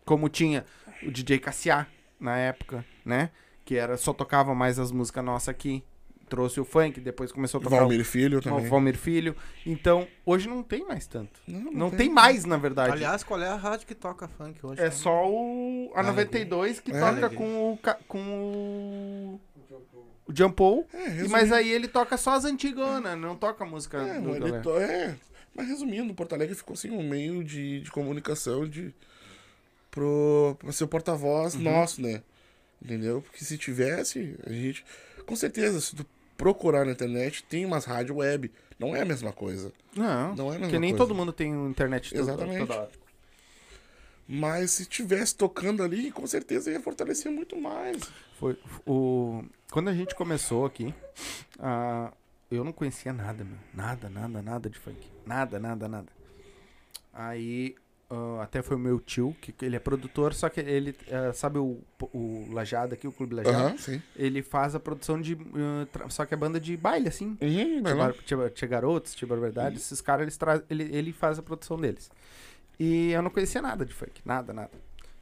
Como 0.04 0.28
tinha 0.28 0.66
o 1.04 1.12
DJ 1.12 1.38
Cassiá 1.38 1.86
na 2.20 2.36
época, 2.38 2.84
né? 3.06 3.30
Que 3.64 3.76
era 3.76 3.96
só 3.96 4.12
tocava 4.12 4.56
mais 4.56 4.80
as 4.80 4.92
músicas 4.92 5.24
nossas 5.24 5.50
aqui. 5.50 5.84
Trouxe 6.28 6.60
o 6.60 6.66
funk, 6.66 7.00
depois 7.00 7.32
começou 7.32 7.60
a 7.60 7.64
tocar 7.64 7.78
Valmir 7.82 8.04
Filho 8.04 8.40
o 8.40 8.42
também. 8.42 8.68
Valmir 8.68 8.98
Filho. 8.98 9.36
Então, 9.66 10.08
hoje 10.26 10.50
não 10.50 10.64
tem 10.64 10.84
mais 10.84 11.06
tanto. 11.06 11.40
Não, 11.48 11.60
não 11.66 11.72
Não 11.72 11.92
tem 11.92 12.10
mais, 12.10 12.46
na 12.46 12.58
verdade. 12.58 12.94
Aliás, 12.94 13.24
qual 13.24 13.40
é 13.42 13.48
a 13.48 13.56
rádio 13.56 13.86
que 13.86 13.94
toca 13.94 14.28
funk 14.28 14.58
hoje? 14.66 14.82
É 14.82 14.86
né? 14.86 14.92
só 14.92 15.30
o 15.30 15.92
a 15.94 16.00
Ah, 16.00 16.04
92 16.04 16.80
que 16.80 16.92
É. 16.92 17.00
toca 17.00 17.30
com 17.30 17.74
o 17.74 17.80
com 18.08 18.20
o 18.20 19.42
o 20.28 20.34
Jumpou. 20.36 20.88
É, 20.92 20.98
E, 20.98 21.02
resumindo, 21.10 21.30
mas 21.30 21.52
aí 21.52 21.70
ele 21.70 21.88
toca 21.88 22.18
só 22.18 22.32
as 22.34 22.46
antigonas, 22.46 23.16
não 23.20 23.36
toca 23.36 23.64
a 23.64 23.68
música 23.68 24.00
é, 24.02 24.20
do 24.20 24.36
ele 24.36 24.60
to- 24.62 24.80
é, 24.80 25.16
mas 25.54 25.68
resumindo, 25.68 26.16
Porto 26.16 26.34
Alegre 26.34 26.56
ficou 26.56 26.74
assim 26.74 26.90
um 26.90 27.08
meio 27.08 27.44
de, 27.44 27.82
de 27.82 27.92
comunicação 27.92 28.68
de 28.68 28.92
pro 29.92 30.56
pra 30.60 30.72
ser 30.72 30.84
o 30.86 30.88
porta-voz 30.88 31.54
Uhum. 31.56 31.62
nosso, 31.62 32.02
né? 32.02 32.24
Entendeu? 32.82 33.22
Porque 33.22 33.44
se 33.46 33.58
tivesse, 33.58 34.36
a 34.46 34.52
gente 34.52 34.84
com 35.26 35.36
certeza, 35.36 35.80
se 35.82 35.96
tu 35.96 36.06
procurar 36.38 36.86
na 36.86 36.92
internet, 36.92 37.44
tem 37.44 37.66
umas 37.66 37.86
rádio 37.86 38.18
web, 38.18 38.52
não 38.80 38.96
é 38.96 39.02
a 39.02 39.06
mesma 39.06 39.32
coisa. 39.32 39.72
Não, 39.96 40.36
Não 40.36 40.46
é 40.46 40.50
a 40.50 40.52
mesma 40.52 40.60
porque 40.68 40.80
nem 40.80 40.92
coisa. 40.92 41.04
todo 41.06 41.16
mundo 41.16 41.32
tem 41.32 41.52
internet 41.68 42.10
toda- 42.10 42.22
Exatamente. 42.22 42.60
toda 42.68 42.80
hora. 42.82 42.92
Mas 44.28 44.72
se 44.72 44.86
tivesse 44.86 45.36
tocando 45.36 45.84
ali, 45.84 46.12
com 46.12 46.26
certeza 46.26 46.72
ia 46.72 46.80
fortalecer 46.82 47.32
muito 47.32 47.56
mais. 47.60 47.98
Foi 48.40 48.58
o 48.86 49.44
quando 49.72 49.90
a 49.90 49.94
gente 49.94 50.16
começou 50.16 50.66
aqui, 50.66 50.94
ah, 51.60 52.12
eu 52.50 52.64
não 52.64 52.72
conhecia 52.72 53.14
nada, 53.14 53.44
meu. 53.44 53.58
Nada, 53.74 54.10
nada, 54.10 54.42
nada 54.42 54.70
de 54.70 54.80
funk. 54.80 54.98
Nada, 55.26 55.60
nada, 55.60 55.88
nada. 55.88 56.08
Aí 57.14 57.76
ah, 58.10 58.40
até 58.44 58.62
foi 58.62 58.76
o 58.76 58.80
meu 58.80 59.00
tio, 59.00 59.36
que 59.42 59.54
ele 59.66 59.76
é 59.76 59.80
produtor, 59.80 60.34
só 60.34 60.48
que 60.50 60.60
ele 60.60 60.96
ah, 61.12 61.34
sabe 61.34 61.58
o, 61.60 61.80
o 62.14 62.48
Lajada 62.52 62.94
aqui, 62.96 63.08
o 63.08 63.12
Clube 63.12 63.36
Lajada? 63.36 63.78
Sim. 63.78 64.02
Ele 64.16 64.42
faz 64.42 64.76
a 64.76 64.80
produção 64.80 65.20
de. 65.20 65.36
tra- 65.92 66.10
só 66.10 66.26
que 66.26 66.34
é 66.34 66.38
banda 66.38 66.60
de 66.60 66.76
baile, 66.78 67.08
assim. 67.08 67.38
Uhum, 67.42 68.50
Tia 68.54 68.68
Garotos, 68.68 69.16
Tia 69.16 69.28
Barberdade, 69.28 69.78
esses 69.78 70.02
caras, 70.02 70.24
eles 70.24 70.38
ele, 70.70 70.84
ele 70.96 71.12
faz 71.14 71.40
a 71.40 71.42
produção 71.44 71.78
deles. 71.78 72.10
E 72.80 73.12
eu 73.12 73.22
não 73.22 73.30
conhecia 73.30 73.62
nada 73.62 73.86
de 73.86 73.94
funk, 73.94 74.22
nada, 74.26 74.52
nada. 74.54 74.72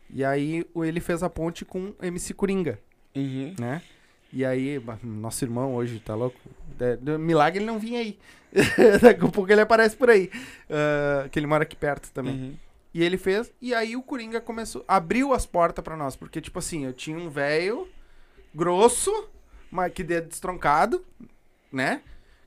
E 0.10 0.24
aí 0.24 0.66
ele 0.76 1.00
fez 1.00 1.24
a 1.24 1.30
ponte 1.30 1.64
com 1.66 1.94
MC 2.02 2.34
Coringa, 2.34 2.80
Uhum. 3.16 3.56
né? 3.60 3.82
E 4.32 4.44
aí, 4.44 4.82
nosso 5.04 5.46
irmão 5.46 5.76
hoje, 5.76 6.00
tá 6.00 6.16
louco? 6.16 6.38
De- 6.78 7.18
milagre 7.20 7.60
ele 7.60 7.66
não 7.68 7.78
vinha 7.78 8.00
aí. 8.00 8.18
Daqui 9.02 9.24
a 9.24 9.30
pouco 9.30 9.52
ele 9.52 9.62
aparece 9.62 9.96
por 9.96 10.10
aí. 10.10 10.32
ah, 10.70 11.28
que 11.30 11.38
ele 11.38 11.46
mora 11.46 11.62
aqui 11.64 11.76
perto 11.76 12.12
também. 12.12 12.34
Uhum. 12.34 12.56
E 12.94 13.04
ele 13.04 13.18
fez, 13.18 13.52
e 13.60 13.74
aí 13.74 13.96
o 13.96 14.04
Coringa 14.04 14.40
começou, 14.40 14.86
abriu 14.88 15.34
as 15.34 15.46
portas 15.46 15.84
pra 15.84 15.98
nós, 15.98 16.16
porque 16.16 16.40
tipo 16.40 16.60
assim, 16.60 16.86
eu 16.86 16.94
tinha 16.94 17.18
um 17.18 17.30
velho 17.30 17.88
grosso, 18.54 19.12
mas 19.72 19.92
que 19.92 20.04
dedo 20.04 20.28
destroncado, 20.28 21.04
né? 21.72 22.02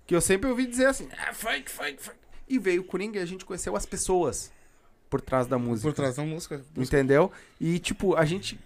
Que 0.07 0.15
eu 0.15 0.21
sempre 0.21 0.49
ouvi 0.49 0.67
dizer 0.67 0.87
assim, 0.87 1.09
ah, 1.19 1.35
funk, 1.35 1.69
funk, 1.69 1.97
funk. 2.01 2.17
E 2.49 2.59
veio 2.59 2.83
o 2.83 2.85
Coringa 2.85 3.19
e 3.19 3.23
a 3.23 3.27
gente 3.27 3.45
conheceu 3.45 3.75
as 3.75 3.85
pessoas 3.85 4.53
por 5.11 5.21
trás 5.21 5.47
da 5.47 5.59
música. 5.59 5.89
Por 5.89 5.95
trás 5.95 6.17
da 6.17 6.23
música. 6.23 6.65
Entendeu? 6.77 7.31
E, 7.61 7.79
tipo, 7.79 8.15
a 8.15 8.25
gente. 8.25 8.59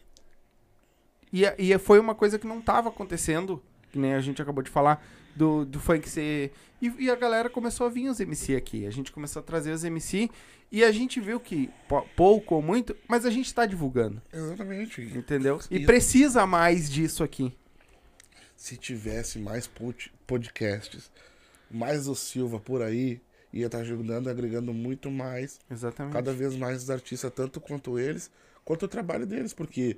E, 1.32 1.44
e 1.58 1.78
foi 1.78 1.98
uma 1.98 2.14
coisa 2.14 2.38
que 2.38 2.46
não 2.46 2.60
tava 2.60 2.88
acontecendo, 2.88 3.62
que 3.90 3.98
nem 3.98 4.14
a 4.14 4.20
gente 4.20 4.42
acabou 4.42 4.62
de 4.62 4.70
falar, 4.70 5.04
do, 5.34 5.64
do 5.64 5.80
funk 5.80 6.08
ser. 6.08 6.52
E, 6.80 6.88
e 7.04 7.10
a 7.10 7.14
galera 7.16 7.50
começou 7.50 7.86
a 7.86 7.90
vir 7.90 8.08
os 8.08 8.20
MC 8.20 8.56
aqui. 8.56 8.86
A 8.86 8.90
gente 8.90 9.12
começou 9.12 9.40
a 9.40 9.42
trazer 9.42 9.72
os 9.72 9.84
MC 9.84 10.30
e 10.72 10.82
a 10.84 10.90
gente 10.90 11.20
viu 11.20 11.38
que 11.38 11.68
po- 11.88 12.06
pouco 12.16 12.54
ou 12.54 12.62
muito, 12.62 12.96
mas 13.08 13.26
a 13.26 13.30
gente 13.30 13.52
tá 13.52 13.66
divulgando, 13.66 14.20
Exatamente. 14.32 15.02
entendeu? 15.02 15.58
E 15.70 15.76
Isso. 15.78 15.86
precisa 15.86 16.46
mais 16.46 16.88
disso 16.90 17.22
aqui. 17.22 17.52
Se 18.56 18.76
tivesse 18.76 19.38
mais 19.38 19.66
pod- 19.66 20.12
podcasts, 20.26 21.10
mais 21.70 22.06
o 22.08 22.14
Silva 22.14 22.58
por 22.60 22.82
aí, 22.82 23.20
ia 23.52 23.66
estar 23.66 23.78
ajudando, 23.78 24.28
agregando 24.28 24.72
muito 24.72 25.10
mais, 25.10 25.58
Exatamente. 25.70 26.12
cada 26.12 26.32
vez 26.32 26.54
mais 26.56 26.82
os 26.84 26.90
artistas, 26.90 27.32
tanto 27.34 27.60
quanto 27.60 27.98
eles, 27.98 28.30
quanto 28.64 28.84
o 28.84 28.88
trabalho 28.88 29.26
deles, 29.26 29.52
porque 29.52 29.96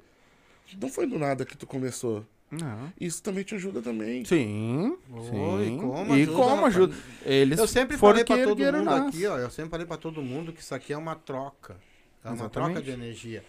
não 0.80 0.89
foi 0.89 1.07
do 1.07 1.18
nada 1.18 1.45
que 1.45 1.57
tu 1.57 1.66
começou. 1.66 2.24
Não. 2.53 2.93
Isso 3.01 3.23
também 3.23 3.43
te 3.45 3.55
ajuda 3.55 3.81
também. 3.81 4.25
Sim. 4.25 4.97
Oi, 5.11 5.65
sim. 5.65 5.79
como 5.79 6.15
e 6.17 6.23
ajuda, 6.23 6.37
como 6.37 6.55
rapaz? 6.57 6.77
ajuda. 6.77 6.95
Eles 7.25 7.59
Eu 7.59 7.67
sempre 7.67 7.97
foram 7.97 8.13
falei 8.13 8.25
pra 8.25 8.37
que 8.37 8.45
todo 8.45 8.73
mundo 8.73 8.85
nós. 8.85 9.09
aqui, 9.09 9.27
ó. 9.27 9.39
Eu 9.39 9.51
sempre 9.51 9.71
falei 9.71 9.87
pra 9.87 9.97
todo 9.97 10.23
mundo 10.23 10.53
que 10.53 10.61
isso 10.61 10.75
aqui 10.75 10.93
é 10.93 10.97
uma 10.97 11.15
troca. 11.17 11.77
É 12.23 12.29
uma 12.29 12.35
Exatamente. 12.37 12.73
troca 12.75 12.83
de 12.83 12.91
energia. 12.91 13.43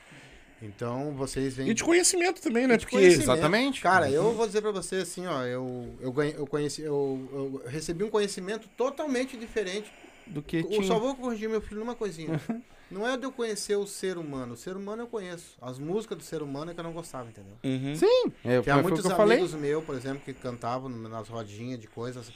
Então 0.62 1.12
vocês 1.14 1.56
vêm. 1.58 1.68
E 1.70 1.74
de 1.74 1.84
conhecimento 1.84 2.42
também, 2.42 2.66
né? 2.66 2.76
E 2.76 2.80
Porque. 2.80 2.96
Exatamente. 2.96 3.82
Cara, 3.82 4.10
eu 4.10 4.32
vou 4.34 4.48
dizer 4.48 4.62
pra 4.62 4.72
você 4.72 4.96
assim, 4.98 5.28
ó, 5.28 5.44
eu, 5.44 5.94
eu, 6.00 6.12
ganhei, 6.14 6.36
eu, 6.38 6.48
conheci, 6.48 6.82
eu, 6.82 7.28
eu 7.34 7.70
recebi 7.70 8.06
um 8.06 8.10
conhecimento 8.10 8.70
totalmente 8.78 9.36
diferente. 9.36 9.92
Do 10.26 10.42
que 10.42 10.60
Eu 10.60 10.70
tinha. 10.70 10.84
só 10.84 10.98
vou 10.98 11.14
corrigir 11.16 11.50
meu 11.50 11.60
filho 11.60 11.82
numa 11.82 11.96
coisinha. 11.96 12.40
não 12.94 13.08
é 13.08 13.18
de 13.18 13.24
eu 13.26 13.32
conhecer 13.32 13.76
o 13.76 13.86
ser 13.88 14.18
humano. 14.18 14.54
O 14.54 14.58
ser 14.58 14.76
humano 14.78 15.04
eu 15.04 15.08
conheço. 15.08 15.58
As 15.62 15.80
músicas 15.80 16.18
do 16.18 16.24
ser 16.24 16.42
humano 16.42 16.72
é 16.72 16.74
que 16.74 16.80
eu 16.80 16.84
não 16.84 16.94
gostava, 16.94 17.28
entendeu? 17.30 17.56
Uhum. 17.64 17.96
Sim. 17.96 18.32
É, 18.46 18.62
Tinha 18.62 18.76
foi 18.76 18.82
o 18.82 18.84
muitos 18.84 19.02
que 19.02 19.12
eu 19.12 19.16
falei. 19.16 19.38
amigos 19.40 19.56
meus, 19.60 19.84
por 19.84 19.96
exemplo, 19.96 20.22
que 20.24 20.34
cantavam 20.34 20.88
nas 20.90 21.28
rodinhas 21.28 21.80
de 21.80 21.88
coisas. 21.88 22.32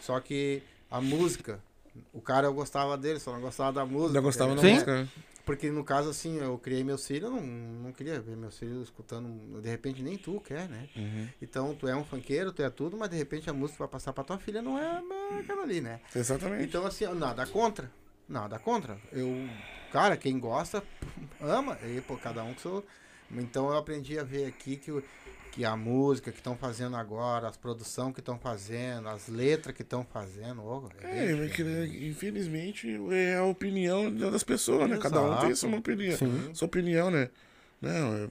Só 0.00 0.18
que 0.20 0.62
a 0.90 1.00
música, 1.00 1.60
o 2.12 2.20
cara 2.20 2.46
eu 2.46 2.54
gostava 2.54 2.96
dele, 2.98 3.20
só 3.20 3.32
não 3.32 3.40
gostava 3.40 3.72
da 3.72 3.86
música. 3.86 4.14
Já 4.14 4.20
gostava 4.20 4.54
da 4.54 4.62
música. 4.62 5.02
né? 5.02 5.08
Porque 5.44 5.70
no 5.70 5.82
caso, 5.82 6.10
assim, 6.10 6.38
eu 6.38 6.56
criei 6.58 6.84
meus 6.84 7.04
filhos, 7.06 7.24
eu 7.24 7.30
não, 7.30 7.42
não 7.42 7.92
queria 7.92 8.20
ver 8.20 8.36
meus 8.36 8.56
filhos 8.58 8.84
escutando. 8.84 9.60
De 9.60 9.68
repente 9.68 10.02
nem 10.02 10.16
tu 10.16 10.40
quer, 10.40 10.68
né? 10.68 10.88
Uhum. 10.94 11.28
Então 11.42 11.74
tu 11.74 11.88
é 11.88 11.96
um 11.96 12.04
funkeiro, 12.04 12.52
tu 12.52 12.62
é 12.62 12.70
tudo, 12.70 12.96
mas 12.96 13.08
de 13.10 13.16
repente 13.16 13.48
a 13.50 13.52
música 13.52 13.78
vai 13.80 13.88
passar 13.88 14.12
pra 14.12 14.22
tua 14.22 14.38
filha 14.38 14.62
não 14.62 14.78
é 14.78 15.02
aquela 15.40 15.62
ali, 15.62 15.80
né? 15.80 16.00
Exatamente. 16.14 16.64
Então, 16.64 16.86
assim, 16.86 17.04
nada 17.14 17.44
contra. 17.46 17.90
Nada 18.30 18.60
contra. 18.60 18.96
Eu, 19.10 19.28
cara, 19.92 20.16
quem 20.16 20.38
gosta, 20.38 20.82
ama. 21.42 21.76
E, 21.84 22.00
pô, 22.00 22.16
cada 22.16 22.44
um 22.44 22.54
que 22.54 22.62
sou. 22.62 22.86
Então 23.32 23.68
eu 23.68 23.76
aprendi 23.76 24.18
a 24.20 24.22
ver 24.22 24.46
aqui 24.46 24.76
que, 24.76 25.02
que 25.50 25.64
a 25.64 25.76
música 25.76 26.30
que 26.30 26.38
estão 26.38 26.56
fazendo 26.56 26.94
agora, 26.96 27.48
as 27.48 27.56
produções 27.56 28.14
que 28.14 28.20
estão 28.20 28.38
fazendo, 28.38 29.08
as 29.08 29.26
letras 29.26 29.74
que 29.74 29.82
estão 29.82 30.04
fazendo. 30.04 30.62
ô, 30.62 30.88
É, 31.02 31.26
bem 31.26 31.36
mas 31.36 31.50
que, 31.52 31.62
diferente. 31.64 31.98
né, 31.98 32.06
infelizmente 32.08 32.88
é 33.10 33.36
a 33.36 33.44
opinião 33.44 34.14
das 34.14 34.44
pessoas, 34.44 34.88
né? 34.88 34.96
Cada 34.98 35.20
um 35.22 35.36
tem 35.40 35.50
Exato. 35.50 35.56
sua 35.72 35.78
opinião. 35.78 36.16
Sim. 36.16 36.50
Sua 36.54 36.66
opinião, 36.66 37.10
né? 37.10 37.30
Não, 37.80 38.14
é, 38.14 38.28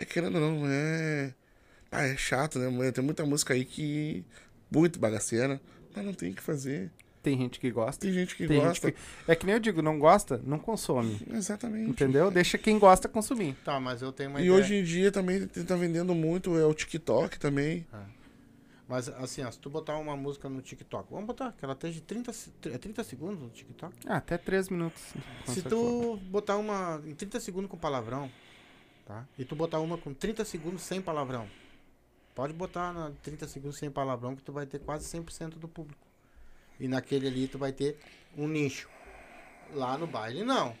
é 0.00 0.04
querendo 0.04 0.34
ou 0.36 0.40
não, 0.40 0.66
é. 0.68 1.32
Ah, 1.90 2.04
é 2.06 2.16
chato, 2.18 2.58
né? 2.58 2.92
Tem 2.92 3.02
muita 3.02 3.24
música 3.24 3.54
aí 3.54 3.64
que. 3.64 4.24
Muito 4.70 4.98
bagaceira, 4.98 5.60
mas 5.94 6.04
não 6.04 6.12
tem 6.12 6.32
o 6.32 6.34
que 6.34 6.42
fazer. 6.42 6.90
Tem 7.26 7.36
gente 7.36 7.58
que 7.58 7.70
gosta. 7.72 8.02
Tem 8.06 8.12
gente 8.14 8.36
que 8.36 8.46
Tem 8.46 8.60
gosta. 8.60 8.86
gente 8.88 8.96
que... 8.96 9.00
É 9.32 9.34
que 9.34 9.44
nem 9.44 9.54
eu 9.56 9.60
digo, 9.60 9.82
não 9.82 9.98
gosta, 9.98 10.40
não 10.44 10.60
consome. 10.60 11.20
Exatamente. 11.32 11.90
Entendeu? 11.90 12.30
Deixa 12.30 12.56
quem 12.56 12.78
gosta 12.78 13.08
consumir. 13.08 13.54
Tá, 13.64 13.80
mas 13.80 14.00
eu 14.00 14.12
tenho 14.12 14.30
uma 14.30 14.40
E 14.40 14.44
ideia. 14.44 14.56
hoje 14.56 14.76
em 14.76 14.84
dia 14.84 15.10
também 15.10 15.44
tá 15.48 15.74
vendendo 15.74 16.14
muito 16.14 16.56
é 16.56 16.64
o 16.64 16.72
TikTok 16.72 17.36
também. 17.40 17.84
Mas 18.88 19.08
assim, 19.08 19.42
ó, 19.42 19.50
se 19.50 19.58
tu 19.58 19.68
botar 19.68 19.96
uma 19.98 20.16
música 20.16 20.48
no 20.48 20.62
TikTok, 20.62 21.10
vamos 21.10 21.26
botar 21.26 21.50
que 21.50 21.64
ela 21.64 21.74
esteja 21.74 22.00
30, 22.06 22.32
se- 22.32 22.52
é 22.66 22.78
30 22.78 23.02
segundos 23.02 23.40
no 23.42 23.48
TikTok. 23.50 23.92
Ah, 24.06 24.18
até 24.18 24.38
três 24.38 24.68
minutos. 24.68 25.02
Se 25.46 25.62
tu 25.62 26.16
botar 26.30 26.56
uma 26.56 27.02
em 27.04 27.12
30 27.12 27.40
segundos 27.40 27.68
com 27.68 27.76
palavrão, 27.76 28.30
tá? 29.04 29.26
E 29.36 29.44
tu 29.44 29.56
botar 29.56 29.80
uma 29.80 29.98
com 29.98 30.14
30 30.14 30.44
segundos 30.44 30.82
sem 30.82 31.02
palavrão. 31.02 31.48
Pode 32.36 32.52
botar 32.52 32.92
na 32.92 33.10
30 33.24 33.48
segundos 33.48 33.76
sem 33.78 33.90
palavrão 33.90 34.36
que 34.36 34.42
tu 34.44 34.52
vai 34.52 34.64
ter 34.66 34.78
quase 34.78 35.04
100% 35.06 35.58
do 35.58 35.66
público. 35.66 36.05
E 36.78 36.88
naquele 36.88 37.26
ali 37.26 37.48
tu 37.48 37.58
vai 37.58 37.72
ter 37.72 37.98
um 38.36 38.46
nicho. 38.46 38.88
Lá 39.72 39.96
no 39.96 40.06
baile 40.06 40.44
não. 40.44 40.76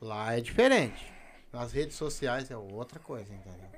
Lá 0.00 0.36
é 0.36 0.40
diferente. 0.40 1.12
Nas 1.52 1.72
redes 1.72 1.96
sociais 1.96 2.50
é 2.50 2.56
outra 2.56 2.98
coisa, 2.98 3.32
entendeu? 3.32 3.70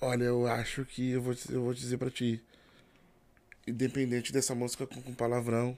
Olha, 0.00 0.24
eu 0.24 0.46
acho 0.46 0.84
que 0.84 1.10
eu 1.10 1.20
vou, 1.20 1.34
eu 1.50 1.62
vou 1.64 1.74
dizer 1.74 1.98
pra 1.98 2.10
ti. 2.10 2.42
Independente 3.66 4.32
dessa 4.32 4.54
música 4.54 4.86
com, 4.86 5.02
com 5.02 5.12
palavrão, 5.12 5.76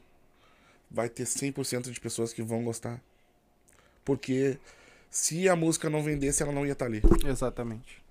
vai 0.91 1.09
ter 1.09 1.24
100% 1.24 1.91
de 1.91 2.01
pessoas 2.01 2.33
que 2.33 2.43
vão 2.43 2.62
gostar. 2.62 3.01
Porque 4.05 4.59
se 5.11 5.49
a 5.49 5.57
música 5.57 5.89
não 5.89 6.03
vendesse, 6.03 6.43
ela 6.43 6.53
não 6.53 6.66
ia 6.66 6.72
estar 6.72 6.87
ali. 6.87 7.03
Exatamente. 7.24 8.03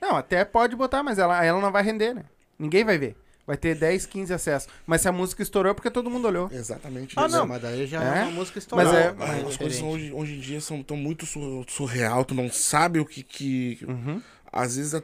Não, 0.00 0.16
até 0.16 0.44
pode 0.44 0.74
botar, 0.74 1.02
mas 1.02 1.18
ela, 1.18 1.44
ela 1.44 1.60
não 1.60 1.70
vai 1.70 1.82
render, 1.82 2.14
né? 2.14 2.24
Ninguém 2.58 2.84
vai 2.84 2.98
ver. 2.98 3.16
Vai 3.46 3.56
ter 3.56 3.74
10, 3.74 4.06
15 4.06 4.32
acessos. 4.32 4.68
Mas 4.86 5.00
se 5.02 5.08
a 5.08 5.12
música 5.12 5.42
estourou 5.42 5.70
é 5.70 5.74
porque 5.74 5.90
todo 5.90 6.08
mundo 6.10 6.26
olhou. 6.28 6.48
Exatamente 6.52 7.14
Ah, 7.18 7.26
isso. 7.26 7.36
não, 7.36 7.46
mas 7.46 7.60
daí 7.62 7.86
já 7.86 8.02
É? 8.02 8.20
é, 8.20 8.22
uma 8.24 8.32
música 8.32 8.58
estourada. 8.58 8.90
Mas 8.90 8.98
é- 8.98 9.08
Ah, 9.08 9.14
mais 9.14 9.46
as 9.48 9.56
coisas 9.56 9.80
hoje, 9.82 10.12
hoje 10.12 10.34
em 10.36 10.40
dia 10.40 10.60
são 10.60 10.82
tão 10.82 10.96
muito 10.96 11.26
sur- 11.26 11.64
surreal, 11.68 12.24
tu 12.24 12.34
não 12.34 12.50
sabe 12.50 12.98
o 13.00 13.04
que 13.04 13.22
que... 13.22 13.78
Uhum. 13.86 14.20
Às 14.52 14.76
vezes, 14.76 14.94
a- 14.94 15.02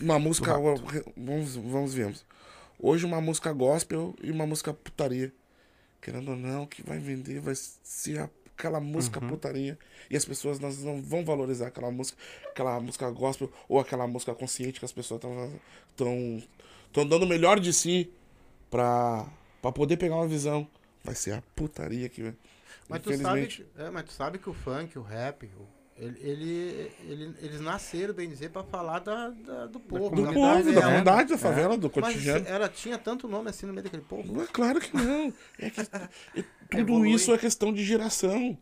uma 0.00 0.18
música... 0.18 0.52
Vamos, 1.16 1.54
vamos 1.56 1.94
ver. 1.94 2.14
Hoje 2.78 3.04
uma 3.04 3.20
música 3.20 3.52
gospel 3.52 4.14
e 4.22 4.30
uma 4.30 4.46
música 4.46 4.72
putaria. 4.72 5.32
Querendo 6.00 6.30
ou 6.30 6.36
não, 6.36 6.62
o 6.62 6.66
que 6.66 6.82
vai 6.82 6.98
vender 6.98 7.40
vai 7.40 7.54
ser 7.54 8.18
aquela 8.60 8.80
música 8.80 9.20
putaria. 9.28 9.78
E 10.08 10.16
as 10.16 10.24
pessoas 10.24 10.58
nós 10.60 10.82
não 10.82 11.00
vão 11.02 11.24
valorizar 11.24 11.66
aquela 11.68 11.90
música, 11.90 12.18
aquela 12.48 12.78
música 12.80 13.10
gospel 13.10 13.50
ou 13.68 13.80
aquela 13.80 14.06
música 14.06 14.34
consciente 14.34 14.78
que 14.78 14.84
as 14.84 14.92
pessoas 14.92 15.18
estão 15.18 15.52
tão, 15.96 16.42
tão 16.92 17.06
dando 17.06 17.24
o 17.24 17.28
melhor 17.28 17.58
de 17.58 17.72
si 17.72 18.10
pra, 18.70 19.26
pra 19.60 19.72
poder 19.72 19.96
pegar 19.96 20.16
uma 20.16 20.28
visão. 20.28 20.66
Vai 21.02 21.14
ser 21.14 21.32
a 21.32 21.42
putaria 21.56 22.08
que 22.08 22.22
vai. 22.22 22.34
Mas 22.88 23.02
tu, 23.02 23.10
sabe, 23.10 23.14
Infelizmente. 23.22 23.62
que- 23.76 23.82
é, 23.82 23.90
mas 23.90 24.04
tu 24.04 24.12
sabe 24.12 24.38
que 24.38 24.50
o 24.50 24.54
funk, 24.54 24.98
o 24.98 25.02
rap, 25.02 25.46
o- 25.46 25.79
ele, 26.00 26.18
ele, 26.22 26.90
ele- 27.06 27.34
eles 27.42 27.60
nasceram, 27.60 28.14
bem 28.14 28.28
dizer, 28.28 28.48
pra 28.50 28.62
falar 28.64 29.00
da, 29.00 29.28
da- 29.28 29.66
do 29.66 29.78
povo. 29.78 30.16
Do 30.16 30.22
da 30.24 30.32
povo, 30.32 30.46
da 30.48 30.64
favela. 30.64 30.82
comunidade, 30.82 31.30
da 31.30 31.38
favela, 31.38 31.76
do 31.76 31.92
Mas 31.94 32.12
cotidiano. 32.14 32.46
ela 32.48 32.68
tinha 32.68 32.96
tanto 32.96 33.28
nome 33.28 33.50
assim 33.50 33.66
no 33.66 33.72
meio 33.72 33.84
daquele 33.84 34.02
povo. 34.02 34.42
É 34.42 34.46
claro 34.46 34.80
que 34.80 34.96
não. 34.96 35.32
É 35.58 35.68
que, 35.70 35.80
é- 35.80 35.84
tudo 36.70 36.80
Evolui. 36.80 37.12
isso 37.12 37.32
é 37.34 37.38
questão 37.38 37.72
de 37.72 37.84
geração. 37.84 38.56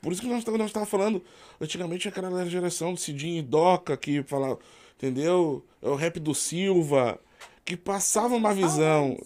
Por 0.00 0.12
isso 0.12 0.20
que 0.22 0.26
nós 0.28 0.38
estávamos 0.38 0.90
falando. 0.90 1.22
Antigamente 1.60 2.08
aquela 2.08 2.44
geração 2.46 2.94
do 2.94 2.98
Cidinho 3.00 3.38
e 3.38 3.42
Doca 3.42 3.96
que 3.96 4.22
falava, 4.24 4.58
entendeu? 4.96 5.64
É 5.80 5.88
o 5.88 5.94
rap 5.94 6.18
do 6.18 6.34
Silva, 6.34 7.20
que 7.64 7.76
passava 7.76 8.34
uma 8.34 8.52
visão. 8.54 9.16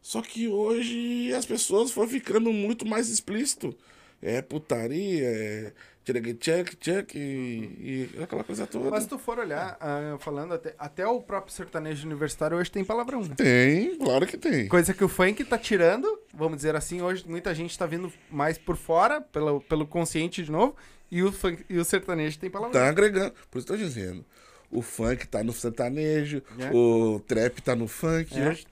Só 0.00 0.22
que 0.22 0.48
hoje 0.48 1.32
as 1.34 1.44
pessoas 1.44 1.90
foram 1.90 2.08
ficando 2.08 2.50
muito 2.52 2.86
mais 2.86 3.08
explícito. 3.10 3.76
É 4.22 4.40
putaria, 4.40 5.24
é 5.28 5.72
tcheck, 6.34 6.76
check 6.76 7.14
e, 7.14 8.08
e 8.16 8.22
aquela 8.22 8.42
coisa 8.44 8.66
toda. 8.66 8.90
Mas 8.90 9.04
se 9.04 9.08
tu 9.08 9.18
for 9.18 9.38
olhar, 9.38 9.76
ah, 9.80 10.16
falando 10.20 10.54
até, 10.54 10.74
até 10.78 11.06
o 11.06 11.20
próprio 11.20 11.52
sertanejo 11.52 12.06
universitário 12.06 12.56
hoje 12.56 12.70
tem 12.70 12.84
palavrão, 12.84 13.22
né? 13.22 13.34
Tem, 13.36 13.96
claro 13.98 14.26
que 14.26 14.36
tem. 14.36 14.68
Coisa 14.68 14.92
que 14.94 15.04
o 15.04 15.08
funk 15.08 15.44
tá 15.44 15.58
tirando, 15.58 16.06
vamos 16.34 16.56
dizer 16.56 16.74
assim, 16.76 17.00
hoje 17.02 17.24
muita 17.28 17.54
gente 17.54 17.76
tá 17.78 17.86
vindo 17.86 18.12
mais 18.30 18.56
por 18.58 18.76
fora, 18.76 19.20
pelo, 19.20 19.60
pelo 19.62 19.86
consciente 19.86 20.42
de 20.42 20.50
novo, 20.50 20.74
e 21.10 21.22
o, 21.22 21.32
funk, 21.32 21.64
e 21.68 21.78
o 21.78 21.84
sertanejo 21.84 22.38
tem 22.38 22.50
palavrão. 22.50 22.80
Tá 22.80 22.88
agregando. 22.88 23.32
Por 23.50 23.58
isso 23.58 23.66
tô 23.66 23.76
dizendo. 23.76 24.24
O 24.70 24.82
funk 24.82 25.26
tá 25.26 25.42
no 25.42 25.52
sertanejo, 25.52 26.42
É. 26.58 26.70
o 26.74 27.20
trap 27.26 27.62
tá 27.62 27.74
no 27.74 27.88
funk. 27.88 28.38
É. 28.38 28.48
Hoje 28.50 28.66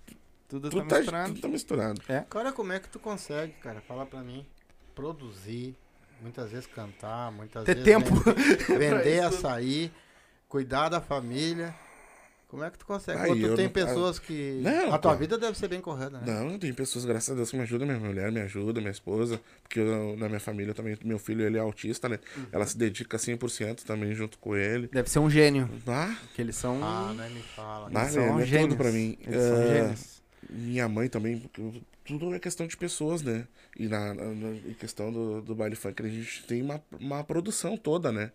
Tudo, 0.49 0.69
tudo, 0.71 0.83
tá 0.83 0.89
tá, 0.89 0.97
misturado. 0.99 1.29
tudo 1.31 1.41
tá 1.41 1.49
misturado. 1.49 2.01
Cara, 2.29 2.53
como 2.53 2.73
é 2.73 2.79
que 2.79 2.89
tu 2.89 2.99
consegue, 2.99 3.53
cara? 3.55 3.81
Fala 3.81 4.05
pra 4.07 4.21
mim. 4.23 4.45
Produzir, 4.95 5.75
muitas 6.21 6.51
vezes 6.51 6.67
cantar, 6.67 7.31
muitas 7.33 7.65
Ter 7.65 7.75
vezes 7.75 7.85
tempo. 7.85 8.15
vender, 8.79 9.21
açaí, 9.25 9.93
cuidar 10.49 10.89
da 10.89 11.01
família. 11.01 11.75
Como 12.49 12.63
é 12.63 12.71
que 12.71 12.79
tu 12.79 12.87
consegue? 12.87 13.19
Aí 13.19 13.29
Ou 13.31 13.51
tu 13.51 13.57
tem 13.57 13.65
não- 13.67 13.73
pessoas 13.73 14.21
que. 14.21 14.61
Não, 14.63 14.95
a 14.95 14.99
tua 14.99 15.13
pô. 15.13 15.19
vida 15.19 15.37
deve 15.37 15.59
ser 15.59 15.67
bem 15.67 15.81
correta, 15.81 16.21
né? 16.21 16.33
Não, 16.45 16.57
tem 16.57 16.73
pessoas, 16.73 17.05
graças 17.05 17.29
a 17.29 17.35
Deus, 17.35 17.51
que 17.51 17.57
me 17.57 17.65
ajudam. 17.65 17.89
Minha 17.89 17.99
mulher 17.99 18.31
me 18.31 18.41
ajuda, 18.41 18.81
minha 18.81 18.93
esposa. 18.93 19.41
Porque 19.65 19.81
eu, 19.81 20.17
na 20.17 20.29
minha 20.29 20.39
família 20.39 20.73
também, 20.73 20.97
meu 21.05 21.19
filho, 21.19 21.45
ele 21.45 21.57
é 21.57 21.61
autista, 21.61 22.09
né? 22.09 22.21
Uhum. 22.37 22.47
Ela 22.53 22.65
se 22.65 22.79
dedica 22.79 23.17
100% 23.17 23.83
também 23.83 24.15
junto 24.15 24.39
com 24.39 24.57
ele. 24.57 24.87
Deve 24.93 25.11
ser 25.11 25.19
um 25.19 25.29
gênio, 25.29 25.69
Ah, 25.89 26.17
que 26.37 26.41
eles 26.41 26.55
são... 26.55 26.79
Ah, 26.85 27.13
não 27.17 27.29
me 27.31 27.43
fala. 27.43 27.91
Ah, 27.93 28.09
são 28.09 28.39
é, 28.39 28.43
é 28.43 28.47
gênios. 28.47 28.69
tudo 28.69 28.79
pra 28.79 28.93
mim. 28.93 29.19
Eles 29.27 29.43
são 29.43 29.57
Ah, 29.57 29.67
gênios. 29.67 30.23
minha 30.49 30.89
mãe 30.89 31.09
também, 31.09 31.41
porque 31.41 31.83
tudo 32.07 32.35
é 32.35 32.39
questão 32.39 32.67
de 32.67 32.77
pessoas, 32.77 33.23
né? 33.23 33.47
E 33.79 33.89
na, 33.89 34.15
na- 34.15 34.25
na- 34.35 34.75
questão 34.75 35.13
do, 35.13 35.41
do 35.43 35.55
baile 35.55 35.75
funk, 35.77 36.03
a 36.03 36.09
gente 36.09 36.45
tem 36.45 36.63
uma, 36.63 36.83
uma 37.01 37.23
produção 37.25 37.77
toda, 37.77 38.11
né? 38.13 38.31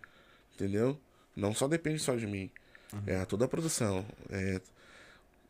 Entendeu? 0.55 0.99
Não 1.35 1.53
só 1.53 1.67
depende 1.67 1.99
só 1.99 2.15
de 2.15 2.27
mim. 2.27 2.49
Uhum. 2.93 3.01
É 3.07 3.25
toda 3.25 3.45
a 3.45 3.47
produção. 3.47 4.05
É, 4.29 4.61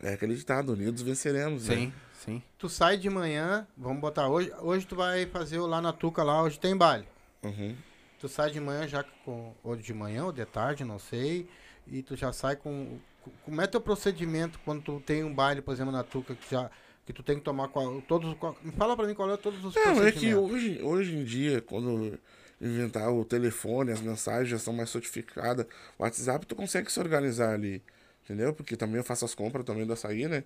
é 0.01 0.13
aquele 0.13 0.36
ditado, 0.36 0.74
unidos 0.74 1.01
venceremos, 1.01 1.67
né? 1.67 1.76
Sim, 1.76 1.93
sim. 2.13 2.43
Tu 2.57 2.69
sai 2.69 2.97
de 2.97 3.09
manhã, 3.09 3.67
vamos 3.76 3.99
botar 3.99 4.28
hoje. 4.30 4.51
Hoje 4.61 4.86
tu 4.86 4.95
vai 4.95 5.26
fazer 5.26 5.59
o 5.59 5.65
lá 5.65 5.82
na 5.82 5.91
Tuca 5.91 6.24
lá, 6.24 6.43
hoje 6.43 6.59
tem 6.59 6.76
baile. 6.78 7.07
Uhum. 7.43 7.76
Tu 8.19 8.30
sai 8.30 8.51
de 8.51 8.59
manhã 8.59 8.88
já 8.88 9.03
com. 9.26 9.53
Ou 9.63 9.76
de 9.76 9.93
manhã 9.93 10.26
ou 10.26 10.32
de 10.32 10.45
tarde, 10.45 10.84
não 10.86 10.99
sei. 10.99 11.47
E 11.88 12.03
tu 12.03 12.15
já 12.15 12.32
sai 12.32 12.55
com. 12.55 12.99
com- 13.24 13.32
Como 13.43 13.59
é 13.61 13.65
teu 13.65 13.82
procedimento 13.82 14.59
quando 14.63 14.84
tu 14.84 14.99
tem 15.03 15.24
um 15.24 15.34
baile, 15.34 15.61
por 15.61 15.74
exemplo, 15.74 15.91
na 15.91 16.03
Tuca, 16.03 16.36
que 16.36 16.51
já. 16.51 16.69
Que 17.06 17.14
tu 17.14 17.24
tem 17.24 17.38
que 17.38 17.43
tomar 17.43 17.68
qual, 17.70 18.02
todos. 18.02 18.34
Qual, 18.38 18.56
fala 18.78 18.95
pra 18.95 19.08
mim 19.08 19.14
qual 19.14 19.32
é 19.32 19.38
todos 19.38 19.64
os 19.66 19.76
Não, 19.76 19.82
é 19.82 19.86
procedimentos. 20.12 20.22
que 20.22 20.36
hoje, 20.36 20.82
hoje 20.84 21.16
em 21.16 21.24
dia, 21.24 21.62
quando 21.62 22.18
inventar 22.60 23.12
o 23.12 23.26
telefone, 23.26 23.91
as 23.91 24.02
mensagens 24.02 24.49
já 24.49 24.60
são 24.60 24.74
mais 24.74 24.89
certificadas, 24.89 25.66
o 25.97 26.04
WhatsApp 26.04 26.45
tu 26.45 26.56
consegue 26.56 26.91
se 26.91 26.99
organizar 26.99 27.54
ali, 27.56 27.82
entendeu? 28.24 28.54
Porque 28.54 28.78
também 28.78 28.97
eu 28.97 29.04
faço 29.04 29.26
as 29.26 29.34
compras 29.34 29.66
também 29.66 29.86
do 29.86 29.93
açaí, 29.93 30.28
né? 30.28 30.43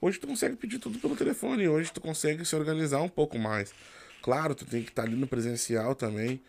Hoje 0.00 0.18
tu 0.18 0.26
consegue 0.26 0.56
pedir 0.56 0.78
tudo 0.78 0.98
pelo 0.98 1.16
telefone, 1.16 1.66
hoje 1.66 1.90
tu 1.90 2.00
consegue 2.00 2.44
se 2.44 2.54
organizar 2.54 3.00
um 3.00 3.08
pouco 3.08 3.38
mais. 3.38 3.72
Claro, 4.22 4.54
tu 4.54 4.66
tem 4.66 4.82
que 4.82 4.90
estar 4.90 5.04
ali 5.04 5.16
no 5.16 5.26
presencial 5.26 5.94
também, 5.94 6.42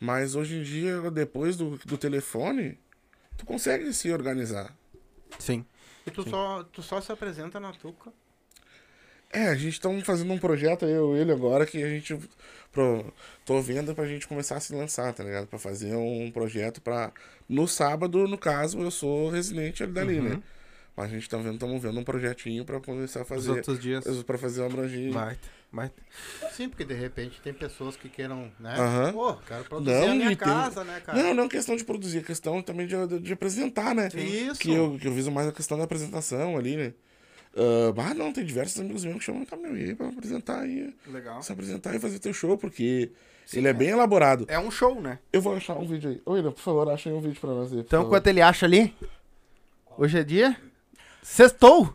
mas 0.00 0.34
hoje 0.34 0.56
em 0.56 0.62
dia, 0.62 1.10
depois 1.10 1.56
do, 1.56 1.76
do 1.84 1.98
telefone, 1.98 2.78
tu 3.36 3.44
consegue 3.44 3.92
se 3.92 4.10
organizar. 4.10 4.74
Sim. 5.38 5.66
E 6.06 6.10
tu 6.10 6.28
só, 6.28 6.62
tu 6.64 6.82
só 6.82 7.00
se 7.00 7.12
apresenta 7.12 7.60
na 7.60 7.72
Tuca. 7.72 8.10
É, 9.34 9.48
a 9.48 9.54
gente 9.54 9.80
tá 9.80 9.88
fazendo 10.02 10.32
um 10.32 10.38
projeto, 10.38 10.84
eu 10.84 11.16
e 11.16 11.20
ele 11.20 11.32
agora, 11.32 11.66
que 11.66 11.82
a 11.82 11.88
gente. 11.88 12.18
Pro, 12.72 13.12
tô 13.44 13.60
vendo 13.60 13.94
pra 13.94 14.06
gente 14.06 14.26
começar 14.26 14.56
a 14.56 14.60
se 14.60 14.74
lançar, 14.74 15.12
tá 15.12 15.22
ligado? 15.22 15.46
Pra 15.46 15.58
fazer 15.58 15.94
um 15.94 16.30
projeto 16.32 16.80
pra. 16.80 17.12
No 17.48 17.68
sábado, 17.68 18.26
no 18.26 18.38
caso, 18.38 18.80
eu 18.80 18.90
sou 18.90 19.28
residente 19.30 19.82
ali 19.82 19.92
dali, 19.92 20.20
né? 20.20 20.40
Mas 20.96 21.06
a 21.06 21.14
gente 21.14 21.28
tá 21.28 21.36
vendo, 21.38 21.54
estamos 21.54 21.82
vendo 21.82 21.98
um 21.98 22.04
projetinho 22.04 22.64
pra 22.64 22.78
começar 22.80 23.20
a 23.20 23.22
Os 23.22 23.28
fazer. 23.28 23.50
outros 23.50 23.80
dias. 23.80 24.04
Pra 24.22 24.38
fazer 24.38 24.60
uma 24.60 24.68
abrangência. 24.68 25.12
Vai, 25.12 25.36
vai. 25.72 25.90
Sim, 26.52 26.68
porque 26.68 26.84
de 26.84 26.94
repente 26.94 27.40
tem 27.42 27.52
pessoas 27.52 27.96
que 27.96 28.08
queiram, 28.08 28.50
né? 28.60 28.76
Aham. 28.78 29.12
Pô, 29.12 29.34
quero 29.46 29.64
produzir 29.64 29.92
Não, 29.92 30.10
a 30.12 30.14
minha 30.14 30.28
tem- 30.28 30.36
casa, 30.36 30.84
né, 30.84 31.00
cara? 31.04 31.20
Não, 31.20 31.34
não 31.34 31.48
questão 31.48 31.74
de 31.76 31.84
produzir, 31.84 32.18
é 32.18 32.22
questão 32.22 32.62
também 32.62 32.86
de, 32.86 32.94
de, 33.08 33.18
de 33.18 33.32
apresentar, 33.32 33.92
né? 33.92 34.08
Isso. 34.14 34.60
Que 34.60 34.72
eu, 34.72 34.96
que 35.00 35.08
eu 35.08 35.12
viso 35.12 35.32
mais 35.32 35.48
a 35.48 35.52
questão 35.52 35.76
da 35.76 35.82
apresentação 35.84 36.56
ali, 36.56 36.76
né? 36.76 36.92
Ah, 37.56 37.92
mas 37.96 38.16
não, 38.16 38.32
tem 38.32 38.44
diversos 38.44 38.80
amigos 38.80 39.04
meus 39.04 39.18
que 39.18 39.24
chamam 39.24 39.44
também 39.44 39.72
aí 39.72 39.94
pra 39.94 40.08
apresentar 40.08 40.60
aí. 40.60 40.94
Legal. 41.06 41.42
Se 41.42 41.52
apresentar 41.52 41.94
e 41.94 41.98
fazer 42.00 42.18
teu 42.18 42.32
show, 42.32 42.58
porque 42.58 43.12
ele 43.52 43.68
é 43.68 43.72
bem 43.72 43.88
elaborado. 43.90 44.44
É 44.48 44.58
um 44.58 44.70
show, 44.70 45.00
né? 45.00 45.18
Eu 45.32 45.40
vou 45.40 45.54
achar 45.54 45.76
um 45.76 45.86
vídeo 45.86 46.10
aí. 46.10 46.22
Ô, 46.26 46.32
William, 46.32 46.52
por 46.52 46.60
favor, 46.60 46.88
acha 46.90 47.08
aí 47.10 47.14
um 47.14 47.20
vídeo 47.20 47.40
pra 47.40 47.50
nós 47.50 47.72
aí. 47.72 47.78
Então, 47.80 48.00
favor. 48.02 48.10
quanto 48.16 48.26
ele 48.26 48.40
acha 48.42 48.66
ali? 48.66 48.94
Hoje 49.96 50.18
é 50.18 50.24
dia? 50.24 50.56
Sextou! 51.22 51.94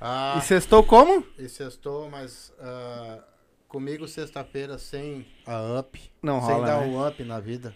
Ah, 0.00 0.36
E 0.38 0.42
sextou 0.46 0.82
como? 0.82 1.24
e 1.38 1.46
sextou, 1.48 2.08
mas 2.08 2.54
ah, 2.58 3.22
comigo 3.68 4.08
sexta-feira 4.08 4.78
sem 4.78 5.26
a 5.44 5.80
up. 5.80 6.00
Não 6.22 6.40
sem 6.40 6.50
rola, 6.54 6.66
dar 6.66 6.80
né? 6.80 6.86
o 6.86 7.06
up 7.08 7.22
na 7.24 7.38
vida. 7.40 7.74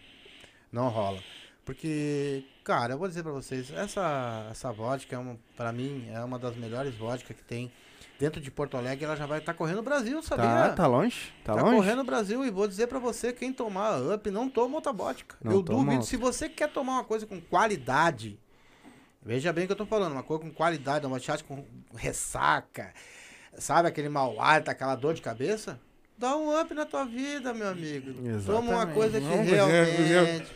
Não 0.73 0.89
rola. 0.89 1.19
Porque, 1.65 2.45
cara, 2.65 2.95
eu 2.95 2.99
vou 2.99 3.07
dizer 3.07 3.23
pra 3.23 3.33
vocês, 3.33 3.71
essa, 3.73 4.49
essa 4.51 4.73
vodka, 4.73 5.15
é 5.15 5.19
uma, 5.19 5.39
pra 5.57 5.71
mim, 5.73 6.09
é 6.11 6.23
uma 6.25 6.39
das 6.39 6.57
melhores 6.57 6.95
vodkas 6.95 7.37
que 7.37 7.45
tem. 7.45 7.71
Dentro 8.19 8.41
de 8.41 8.49
Porto 8.49 8.77
Alegre, 8.77 9.05
ela 9.05 9.17
já 9.17 9.27
vai 9.27 9.41
estar 9.41 9.53
correndo 9.55 9.79
o 9.81 9.83
Brasil, 9.83 10.23
sabia? 10.23 10.45
Tá, 10.45 10.69
tá 10.73 10.87
longe? 10.87 11.33
Tá, 11.45 11.53
Tá 11.55 11.63
longe? 11.63 11.77
correndo 11.77 12.01
o 12.01 12.05
Brasil 12.05 12.45
e 12.45 12.51
vou 12.51 12.69
dizer 12.69 12.87
pra 12.87 13.01
você, 13.01 13.33
quem 13.33 13.53
tomar 13.53 14.01
up 14.01 14.31
não 14.31 14.49
toma 14.49 14.77
outra 14.77 14.93
vodka. 14.93 15.37
Não 15.43 15.51
eu 15.53 15.63
duvido, 15.63 15.91
outra. 15.91 16.07
se 16.07 16.17
você 16.17 16.49
quer 16.49 16.69
tomar 16.71 16.93
uma 16.93 17.05
coisa 17.05 17.27
com 17.27 17.41
qualidade, 17.41 18.39
veja 19.21 19.53
bem 19.53 19.65
o 19.65 19.67
que 19.67 19.73
eu 19.73 19.77
tô 19.77 19.85
falando, 19.85 20.13
uma 20.13 20.23
coisa 20.23 20.45
com 20.45 20.51
qualidade, 20.53 21.05
uma 21.05 21.19
chate 21.19 21.43
com 21.43 21.65
ressaca, 21.97 22.95
sabe 23.59 23.89
aquele 23.89 24.09
mau 24.09 24.41
hálito, 24.41 24.71
aquela 24.71 24.95
dor 24.95 25.13
de 25.15 25.21
cabeça, 25.21 25.81
dá 26.17 26.37
um 26.37 26.59
up 26.61 26.73
na 26.73 26.87
tua 26.87 27.05
vida, 27.05 27.53
meu 27.53 27.69
amigo. 27.69 28.13
Toma 28.47 28.61
uma 28.61 28.73
Exatamente. 28.85 28.95
coisa 28.95 29.21
que 29.21 29.27
é- 29.27 30.47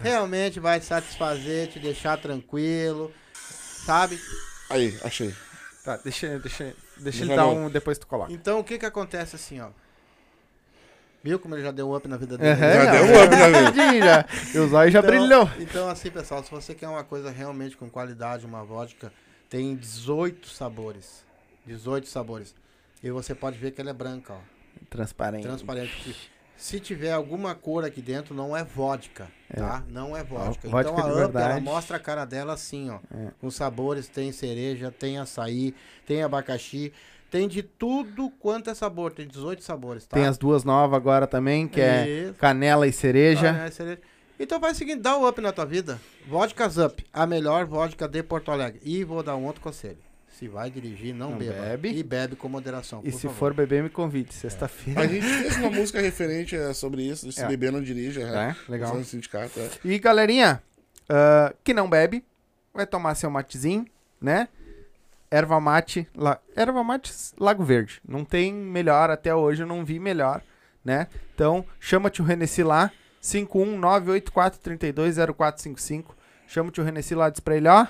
realmente, 0.00 0.58
vai 0.60 0.78
te 0.80 0.86
satisfazer, 0.86 1.68
te 1.68 1.78
deixar 1.78 2.18
tranquilo, 2.18 3.12
sabe? 3.32 4.20
Aí, 4.70 4.98
achei. 5.02 5.34
Tá, 5.84 5.96
deixa, 5.96 6.38
deixa, 6.38 6.74
deixa 6.98 7.24
ele 7.24 7.34
dar 7.34 7.46
um, 7.46 7.70
depois 7.70 7.96
tu 7.98 8.06
coloca. 8.06 8.32
Então 8.32 8.58
o 8.60 8.64
que 8.64 8.78
que 8.78 8.84
acontece 8.86 9.36
assim, 9.36 9.60
ó? 9.60 9.70
Viu 11.22 11.38
como 11.38 11.54
ele 11.56 11.62
já 11.62 11.70
deu 11.72 11.88
um 11.90 11.96
up 11.96 12.06
na 12.06 12.16
vida 12.16 12.38
dele? 12.38 12.50
É, 12.50 12.84
Já 12.84 12.92
deu 12.92 13.04
um 13.04 13.24
up, 13.24 13.30
né, 13.36 13.50
velho? 13.72 14.04
já. 14.04 14.24
E 14.54 14.58
os 14.58 14.72
olhos 14.72 14.92
já 14.92 15.00
Então- 15.00 15.10
brilhou. 15.10 15.50
Então, 15.58 15.88
assim, 15.88 16.10
pessoal, 16.10 16.44
se 16.44 16.50
você 16.50 16.74
quer 16.74 16.88
uma 16.88 17.02
coisa 17.02 17.30
realmente 17.30 17.76
com 17.76 17.90
qualidade, 17.90 18.46
uma 18.46 18.62
vodka, 18.64 19.12
tem 19.50 19.74
18 19.74 20.48
sabores. 20.48 21.24
18 21.66 22.08
sabores. 22.08 22.54
E 23.02 23.10
você 23.10 23.34
pode 23.34 23.58
ver 23.58 23.72
que 23.72 23.80
ela 23.80 23.90
é 23.90 23.94
branca, 23.94 24.34
ó. 24.34 24.38
Transparente. 24.88 25.42
Transparente. 25.42 26.30
Se 26.58 26.80
tiver 26.80 27.12
alguma 27.12 27.54
cor 27.54 27.84
aqui 27.84 28.02
dentro, 28.02 28.34
não 28.34 28.56
é 28.56 28.64
vodka, 28.64 29.28
tá? 29.54 29.84
Não 29.88 30.16
é 30.16 30.24
vodka. 30.24 30.68
vodka 30.68 30.90
então 30.90 30.98
a 30.98 31.14
de 31.14 31.24
Up, 31.24 31.36
ela 31.36 31.60
mostra 31.60 31.96
a 31.96 32.00
cara 32.00 32.24
dela 32.24 32.54
assim, 32.54 32.90
ó. 32.90 32.98
É. 33.14 33.28
Com 33.40 33.48
sabores, 33.48 34.08
tem 34.08 34.32
cereja, 34.32 34.90
tem 34.90 35.18
açaí, 35.18 35.72
tem 36.04 36.20
abacaxi, 36.20 36.92
tem 37.30 37.46
de 37.46 37.62
tudo 37.62 38.28
quanto 38.40 38.70
é 38.70 38.74
sabor. 38.74 39.12
Tem 39.12 39.28
18 39.28 39.62
sabores, 39.62 40.04
tá? 40.04 40.16
Tem 40.16 40.26
as 40.26 40.36
duas 40.36 40.64
novas 40.64 40.96
agora 40.96 41.28
também, 41.28 41.68
que 41.68 41.80
é 41.80 42.34
canela 42.38 42.88
e 42.88 42.92
cereja. 42.92 43.52
Ah, 43.56 43.66
é, 43.66 43.70
cereja. 43.70 44.00
Então 44.40 44.58
faz 44.58 44.74
o 44.74 44.78
seguinte, 44.78 45.00
dá 45.00 45.16
o 45.16 45.28
up 45.28 45.40
na 45.40 45.52
tua 45.52 45.64
vida. 45.64 46.00
Vodkas 46.26 46.76
Up, 46.76 47.06
a 47.12 47.24
melhor 47.24 47.66
vodka 47.66 48.08
de 48.08 48.20
Porto 48.24 48.50
Alegre. 48.50 48.80
E 48.82 49.04
vou 49.04 49.22
dar 49.22 49.36
um 49.36 49.44
outro 49.44 49.60
conselho. 49.60 50.07
Se 50.38 50.46
vai 50.46 50.70
dirigir, 50.70 51.12
não, 51.12 51.32
Não 51.32 51.38
beba. 51.38 51.60
bebe. 51.62 51.98
E 51.98 52.02
bebe 52.04 52.36
com 52.36 52.48
moderação, 52.48 53.00
E 53.04 53.10
por 53.10 53.16
se 53.18 53.22
favor. 53.26 53.36
for 53.36 53.52
beber, 53.54 53.82
me 53.82 53.90
convide. 53.90 54.32
Sexta-feira. 54.32 55.00
A 55.00 55.06
gente 55.08 55.26
fez 55.26 55.56
uma 55.56 55.68
música 55.68 56.00
referente 56.00 56.54
é, 56.54 56.72
sobre 56.72 57.02
isso, 57.02 57.32
se 57.32 57.42
É. 57.42 57.46
beber 57.48 57.72
não 57.72 57.82
dirige. 57.82 58.22
É, 58.22 58.54
legal. 58.68 58.94
No 58.94 59.02
sindicato, 59.04 59.58
é. 59.58 59.68
E 59.84 59.98
galerinha, 59.98 60.62
ah, 61.08 61.52
que 61.64 61.74
não 61.74 61.90
bebe, 61.90 62.24
vai 62.72 62.86
tomar 62.86 63.16
seu 63.16 63.28
matezinho, 63.28 63.84
né? 64.20 64.46
Erva 65.28 65.58
mate, 65.60 66.06
la... 66.14 66.38
erva 66.54 66.84
mate 66.84 67.12
Lago 67.36 67.64
Verde. 67.64 68.00
Não 68.06 68.24
tem 68.24 68.54
melhor, 68.54 69.10
até 69.10 69.34
hoje 69.34 69.64
eu 69.64 69.66
não 69.66 69.84
vi 69.84 69.98
melhor, 69.98 70.40
né? 70.84 71.08
Então, 71.34 71.64
chama 71.80 72.12
o 72.16 72.22
Renessi 72.22 72.62
lá, 72.62 72.92
51984320455. 73.20 76.04
Chama 76.46 76.70
o 76.78 76.82
Renessi 76.82 77.16
lá, 77.16 77.28
diz 77.28 77.40
pra 77.40 77.56
ele, 77.56 77.66
ó, 77.68 77.88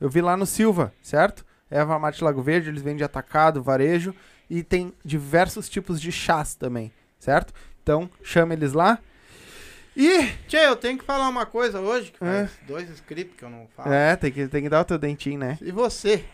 eu 0.00 0.08
vi 0.08 0.22
lá 0.22 0.34
no 0.34 0.46
Silva, 0.46 0.90
certo? 1.02 1.44
Erva 1.74 1.98
mate 1.98 2.22
Lago 2.22 2.40
Verde, 2.40 2.68
eles 2.68 2.82
vendem 2.82 3.04
atacado, 3.04 3.60
varejo 3.60 4.14
e 4.48 4.62
tem 4.62 4.92
diversos 5.04 5.68
tipos 5.68 6.00
de 6.00 6.12
chás 6.12 6.54
também, 6.54 6.92
certo? 7.18 7.52
Então, 7.82 8.08
chama 8.22 8.52
eles 8.54 8.72
lá. 8.72 8.98
E 9.96 10.26
Tchê, 10.46 10.58
eu 10.66 10.76
tenho 10.76 10.96
que 10.98 11.04
falar 11.04 11.28
uma 11.28 11.44
coisa 11.44 11.80
hoje, 11.80 12.12
que 12.12 12.24
É. 12.24 12.46
faz 12.46 12.50
dois 12.66 12.88
scripts 12.90 13.36
que 13.36 13.44
eu 13.44 13.50
não 13.50 13.66
falo. 13.76 13.92
É, 13.92 14.14
tem 14.14 14.30
que, 14.30 14.46
tem 14.46 14.62
que 14.62 14.68
dar 14.68 14.82
o 14.82 14.84
teu 14.84 14.98
dentinho, 14.98 15.38
né? 15.38 15.58
E 15.60 15.72
você, 15.72 16.24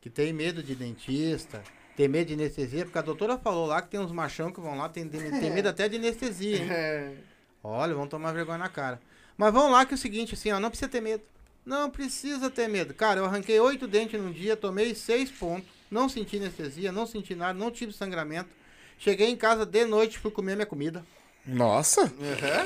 que 0.00 0.08
tem 0.08 0.32
medo 0.32 0.62
de 0.62 0.74
dentista, 0.74 1.62
tem 1.94 2.08
medo 2.08 2.28
de 2.28 2.34
anestesia, 2.34 2.84
porque 2.86 2.98
a 2.98 3.02
doutora 3.02 3.36
falou 3.36 3.66
lá 3.66 3.82
que 3.82 3.88
tem 3.90 4.00
uns 4.00 4.10
machão 4.12 4.50
que 4.50 4.60
vão 4.60 4.76
lá, 4.76 4.88
tem, 4.88 5.06
tem 5.06 5.50
medo 5.50 5.68
até 5.68 5.86
de 5.86 5.96
anestesia, 5.96 6.56
hein? 6.58 7.16
Olha, 7.62 7.94
vão 7.94 8.06
tomar 8.06 8.32
vergonha 8.32 8.58
na 8.58 8.68
cara. 8.70 8.98
Mas 9.36 9.52
vão 9.52 9.70
lá 9.70 9.84
que 9.84 9.92
é 9.92 9.96
o 9.96 9.98
seguinte, 9.98 10.34
assim, 10.34 10.50
ó, 10.50 10.58
não 10.58 10.70
precisa 10.70 10.88
ter 10.90 11.00
medo. 11.02 11.22
Não 11.64 11.88
precisa 11.90 12.50
ter 12.50 12.68
medo. 12.68 12.92
Cara, 12.92 13.20
eu 13.20 13.24
arranquei 13.24 13.58
oito 13.60 13.86
dentes 13.86 14.20
num 14.20 14.32
dia, 14.32 14.56
tomei 14.56 14.94
seis 14.94 15.30
pontos, 15.30 15.68
não 15.90 16.08
senti 16.08 16.36
anestesia, 16.36 16.90
não 16.90 17.06
senti 17.06 17.34
nada, 17.34 17.56
não 17.58 17.70
tive 17.70 17.92
sangramento. 17.92 18.50
Cheguei 18.98 19.28
em 19.28 19.36
casa 19.36 19.64
de 19.64 19.84
noite, 19.84 20.18
fui 20.18 20.30
comer 20.30 20.54
minha 20.56 20.66
comida. 20.66 21.04
Nossa! 21.46 22.06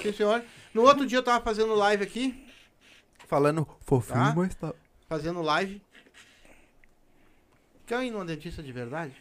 Sim, 0.03 0.13
senhor. 0.13 0.43
No 0.73 0.83
outro 0.83 1.07
dia 1.07 1.19
eu 1.19 1.23
tava 1.23 1.43
fazendo 1.43 1.75
live 1.75 2.03
aqui, 2.05 2.43
Falando 3.29 3.67
fofinho, 3.81 4.19
Tá? 4.21 4.35
mas 4.37 4.55
tá. 4.55 4.73
fazendo 5.09 5.43
live. 5.43 5.83
Quer 7.87 8.05
ir 8.05 8.11
num 8.11 8.25
dentista 8.25 8.63
de 8.63 8.71
verdade? 8.73 9.13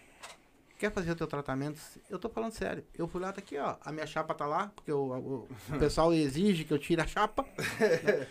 Quer 0.85 0.91
fazer 0.91 1.11
o 1.13 1.15
teu 1.15 1.25
tratamento? 1.25 1.81
Eu 2.11 2.19
tô 2.19 2.29
falando 2.29 2.51
sério. 2.51 2.85
Eu 2.95 3.07
fui 3.07 3.19
lá, 3.19 3.33
tá 3.33 3.39
aqui, 3.39 3.57
ó. 3.57 3.75
A 3.83 3.91
minha 3.91 4.05
chapa 4.05 4.35
tá 4.35 4.45
lá, 4.45 4.71
porque 4.75 4.91
o, 4.91 5.47
o- 5.71 5.79
pessoal 5.79 6.13
exige 6.13 6.63
que 6.63 6.71
eu 6.71 6.77
tire 6.77 7.01
a 7.01 7.07
chapa. 7.07 7.43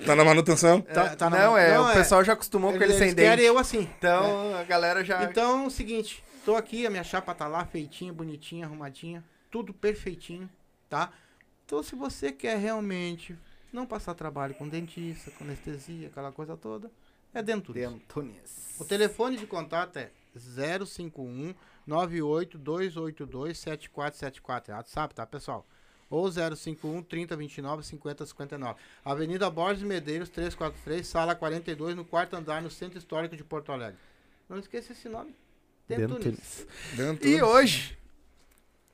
Tá 0.06 0.14
na 0.14 0.24
manutenção? 0.24 0.80
Tá- 0.80 1.16
tá 1.16 1.28
na 1.28 1.36
não, 1.36 1.58
é, 1.58 1.74
Não, 1.74 1.86
o 1.86 1.90
é. 1.90 1.94
pessoal 1.94 2.22
já 2.22 2.34
acostumou 2.34 2.70
com 2.70 2.76
ele 2.76 2.84
Eles 2.84 2.96
sem 2.96 3.12
querem 3.12 3.30
dente. 3.38 3.42
eu 3.42 3.58
assim. 3.58 3.90
Então, 3.98 4.54
a 4.54 4.62
galera 4.62 5.04
já... 5.04 5.24
Então, 5.24 5.64
é 5.64 5.66
o 5.66 5.70
seguinte, 5.70 6.22
tô 6.44 6.54
aqui, 6.54 6.86
a 6.86 6.90
minha 6.90 7.02
chapa 7.02 7.34
tá 7.34 7.48
lá, 7.48 7.64
feitinha, 7.64 8.12
bonitinha, 8.12 8.66
arrumadinha, 8.66 9.24
tudo 9.50 9.74
perfeitinho, 9.74 10.48
tá? 10.88 11.10
Então, 11.66 11.82
se 11.82 11.96
você 11.96 12.30
quer 12.30 12.56
realmente 12.56 13.36
não 13.72 13.84
passar 13.84 14.14
trabalho 14.14 14.54
com 14.54 14.68
dentista, 14.68 15.32
com 15.32 15.42
anestesia, 15.42 16.06
aquela 16.06 16.30
coisa 16.30 16.56
toda, 16.56 16.88
é 17.34 17.42
Dentunes. 17.42 17.82
Dentunes. 17.90 18.76
O 18.78 18.84
telefone 18.84 19.36
de 19.38 19.44
contato 19.44 19.96
é 19.96 20.10
051 20.86 21.52
98282 21.86 23.58
7474. 23.58 24.72
É 24.72 24.76
WhatsApp, 24.76 25.14
tá, 25.14 25.26
pessoal? 25.26 25.66
Ou 26.10 26.30
051 26.30 27.02
3029 27.02 27.82
5059. 27.82 28.78
Avenida 29.04 29.50
Borges 29.50 29.82
Medeiros 29.82 30.28
343, 30.28 31.06
sala 31.06 31.34
42, 31.34 31.96
no 31.96 32.04
quarto 32.04 32.36
andar, 32.36 32.62
no 32.62 32.70
Centro 32.70 32.98
Histórico 32.98 33.36
de 33.36 33.42
Porto 33.42 33.72
Alegre. 33.72 33.98
Não 34.48 34.58
esqueça 34.58 34.92
esse 34.92 35.08
nome. 35.08 35.34
Dentunes. 35.88 36.24
Dentunes. 36.24 36.66
Dentro. 36.94 37.28
E 37.28 37.42
hoje, 37.42 37.98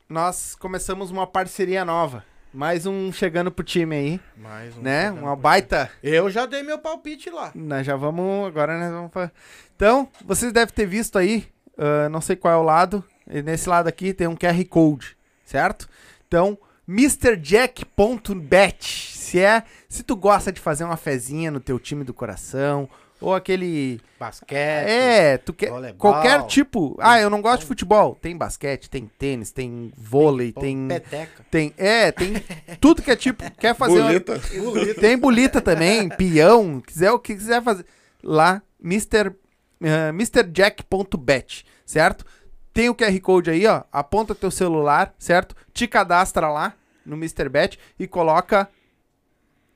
nós 0.08 0.54
começamos 0.54 1.10
uma 1.10 1.26
parceria 1.26 1.84
nova. 1.84 2.24
Mais 2.52 2.84
um 2.84 3.12
chegando 3.12 3.50
pro 3.52 3.64
time 3.64 3.94
aí, 3.94 4.20
Mais 4.36 4.76
um 4.76 4.80
né? 4.80 5.08
Uma 5.10 5.36
baita... 5.36 5.88
Eu 6.02 6.28
já 6.30 6.46
dei 6.46 6.64
meu 6.64 6.78
palpite 6.80 7.30
lá. 7.30 7.52
Nós 7.54 7.86
já 7.86 7.94
vamos... 7.94 8.48
Agora 8.48 8.76
nós 8.76 8.90
vamos... 8.90 9.30
Então, 9.76 10.08
vocês 10.24 10.52
devem 10.52 10.74
ter 10.74 10.86
visto 10.86 11.16
aí, 11.16 11.46
ah, 11.80 12.08
não 12.10 12.20
sei 12.20 12.36
qual 12.36 12.52
é 12.52 12.56
o 12.58 12.62
lado, 12.62 13.02
e 13.28 13.42
nesse 13.42 13.66
lado 13.68 13.88
aqui 13.88 14.12
tem 14.12 14.26
um 14.26 14.36
QR 14.36 14.62
Code, 14.68 15.16
certo? 15.46 15.88
Então, 16.28 16.58
MrJack.bet. 16.86 18.84
Se 19.16 19.40
é... 19.40 19.62
Se 19.88 20.02
tu 20.02 20.14
gosta 20.14 20.52
de 20.52 20.60
fazer 20.60 20.84
uma 20.84 20.96
fezinha 20.96 21.50
no 21.50 21.58
teu 21.60 21.78
time 21.78 22.04
do 22.04 22.12
coração, 22.12 22.88
ou 23.20 23.34
aquele... 23.34 24.00
Basquete. 24.18 24.88
É, 24.88 25.38
tu 25.38 25.52
quer 25.52 25.70
voleibol, 25.70 25.98
qualquer 25.98 26.44
tipo. 26.46 26.96
Ah, 27.00 27.18
eu 27.20 27.30
não 27.30 27.40
gosto 27.40 27.60
de 27.60 27.66
futebol. 27.66 28.18
Tem 28.20 28.36
basquete, 28.36 28.90
tem 28.90 29.10
tênis, 29.18 29.50
tem 29.50 29.92
vôlei, 29.96 30.52
tem 30.52 30.88
Peteca. 30.88 31.44
tem 31.50 31.72
é, 31.78 32.12
tem 32.12 32.34
tudo 32.80 33.00
que 33.02 33.10
é 33.10 33.16
tipo, 33.16 33.42
quer 33.58 33.74
fazer 33.74 34.00
uma- 34.00 34.08
Boleta. 34.08 35.00
tem 35.00 35.16
bolita 35.16 35.60
também, 35.60 36.08
peão, 36.08 36.80
quiser 36.80 37.10
o 37.12 37.18
que 37.18 37.34
quiser 37.34 37.62
fazer 37.62 37.86
lá, 38.22 38.60
Mr. 38.82 39.32
eh, 39.80 40.08
MrJack.bet, 40.08 41.64
certo? 41.84 42.24
Tem 42.72 42.88
o 42.88 42.94
QR 42.94 43.18
Code 43.20 43.50
aí, 43.50 43.66
ó, 43.66 43.82
aponta 43.90 44.34
teu 44.34 44.50
celular, 44.50 45.14
certo? 45.18 45.56
Te 45.72 45.86
cadastra 45.86 46.48
lá 46.48 46.74
no 47.04 47.16
MrBet 47.16 47.78
e 47.98 48.06
coloca 48.06 48.68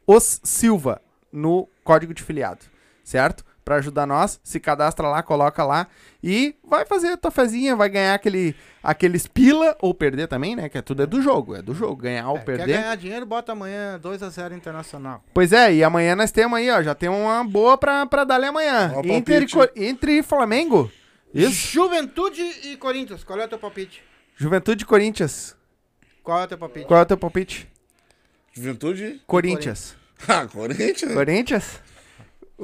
os 0.07 0.41
Silva 0.45 1.03
no 1.33 1.69
código 1.83 2.15
de 2.15 2.23
filiado, 2.23 2.65
certo? 3.03 3.45
Pra 3.65 3.77
ajudar 3.77 4.07
nós, 4.07 4.39
se 4.45 4.61
cadastra 4.61 5.09
lá, 5.09 5.23
coloca 5.23 5.65
lá 5.65 5.87
e 6.23 6.55
vai 6.62 6.85
fazer 6.85 7.09
a 7.12 7.17
tua 7.17 7.31
fezinha, 7.31 7.75
vai 7.75 7.89
ganhar 7.89 8.12
aquele 8.15 8.55
aqueles 8.83 9.27
pila 9.27 9.75
ou 9.81 9.95
perder 9.95 10.29
também, 10.29 10.55
né? 10.55 10.69
Que 10.69 10.77
é 10.77 10.83
tudo 10.83 11.03
é 11.03 11.07
do 11.07 11.23
jogo, 11.23 11.55
é 11.57 11.62
do 11.62 11.73
jogo, 11.75 11.97
ganhar 11.97 12.29
ou 12.29 12.37
É, 12.37 12.41
Quer 12.41 12.45
perder. 12.45 12.67
ganhar 12.77 12.95
dinheiro, 12.97 13.25
bota 13.25 13.53
amanhã 13.53 13.99
2x0 13.99 14.53
Internacional. 14.55 15.25
Pois 15.33 15.51
é, 15.55 15.73
e 15.73 15.83
amanhã 15.83 16.15
nós 16.15 16.31
temos 16.31 16.59
aí, 16.59 16.71
ó, 16.71 16.83
já 16.83 16.95
tem 16.95 17.09
uma 17.09 17.43
boa 17.43 17.79
pra, 17.79 18.05
pra 18.05 18.25
dar-lhe 18.25 18.45
amanhã. 18.45 18.93
Ó 18.97 19.01
o 19.01 19.07
Inter 19.07 19.43
e, 19.43 19.47
palpite. 19.47 19.55
Co- 19.75 19.81
Inter 19.83 20.11
e 20.11 20.23
Flamengo. 20.23 20.93
Isso? 21.33 21.73
Juventude 21.73 22.43
e 22.65 22.77
Corinthians. 22.77 23.25
Qual 23.25 23.41
é 23.41 23.45
o 23.47 23.49
teu 23.49 23.59
palpite? 23.59 24.03
Juventude 24.37 24.83
e 24.85 24.87
Corinthians. 24.87 25.57
Qual 26.23 26.39
é 26.41 26.45
o 26.45 26.47
teu 26.49 26.59
palpite? 26.59 26.87
Qual 26.87 27.01
é 27.01 27.03
o 27.03 27.07
teu 27.07 27.17
palpite? 27.17 27.67
Juventude? 28.53 29.23
Corinthians. 29.27 29.97
Ah, 30.27 30.47
Corinthians? 30.47 31.12
Corinthians? 31.12 31.81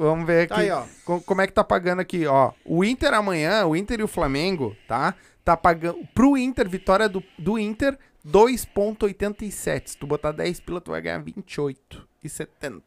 Vamos 0.03 0.25
ver 0.25 0.43
aqui. 0.43 0.53
Tá 0.55 0.59
aí, 0.61 0.71
ó. 0.71 0.83
Co- 1.05 1.21
Como 1.21 1.41
é 1.41 1.47
que 1.47 1.53
tá 1.53 1.63
pagando 1.63 1.99
aqui, 1.99 2.25
ó. 2.25 2.51
O 2.65 2.83
Inter 2.83 3.13
amanhã, 3.13 3.65
o 3.65 3.75
Inter 3.75 3.99
e 3.99 4.03
o 4.03 4.07
Flamengo, 4.07 4.75
tá? 4.87 5.13
Tá 5.45 5.55
pagando. 5.55 5.99
Pro 6.13 6.37
Inter, 6.37 6.67
vitória 6.69 7.07
do, 7.07 7.23
do 7.37 7.57
Inter, 7.59 7.97
2,87. 8.27 9.89
Se 9.89 9.97
tu 9.97 10.07
botar 10.07 10.31
10 10.31 10.59
pila, 10.61 10.81
tu 10.81 10.91
vai 10.91 11.01
ganhar 11.01 11.21
28,70. 11.23 12.81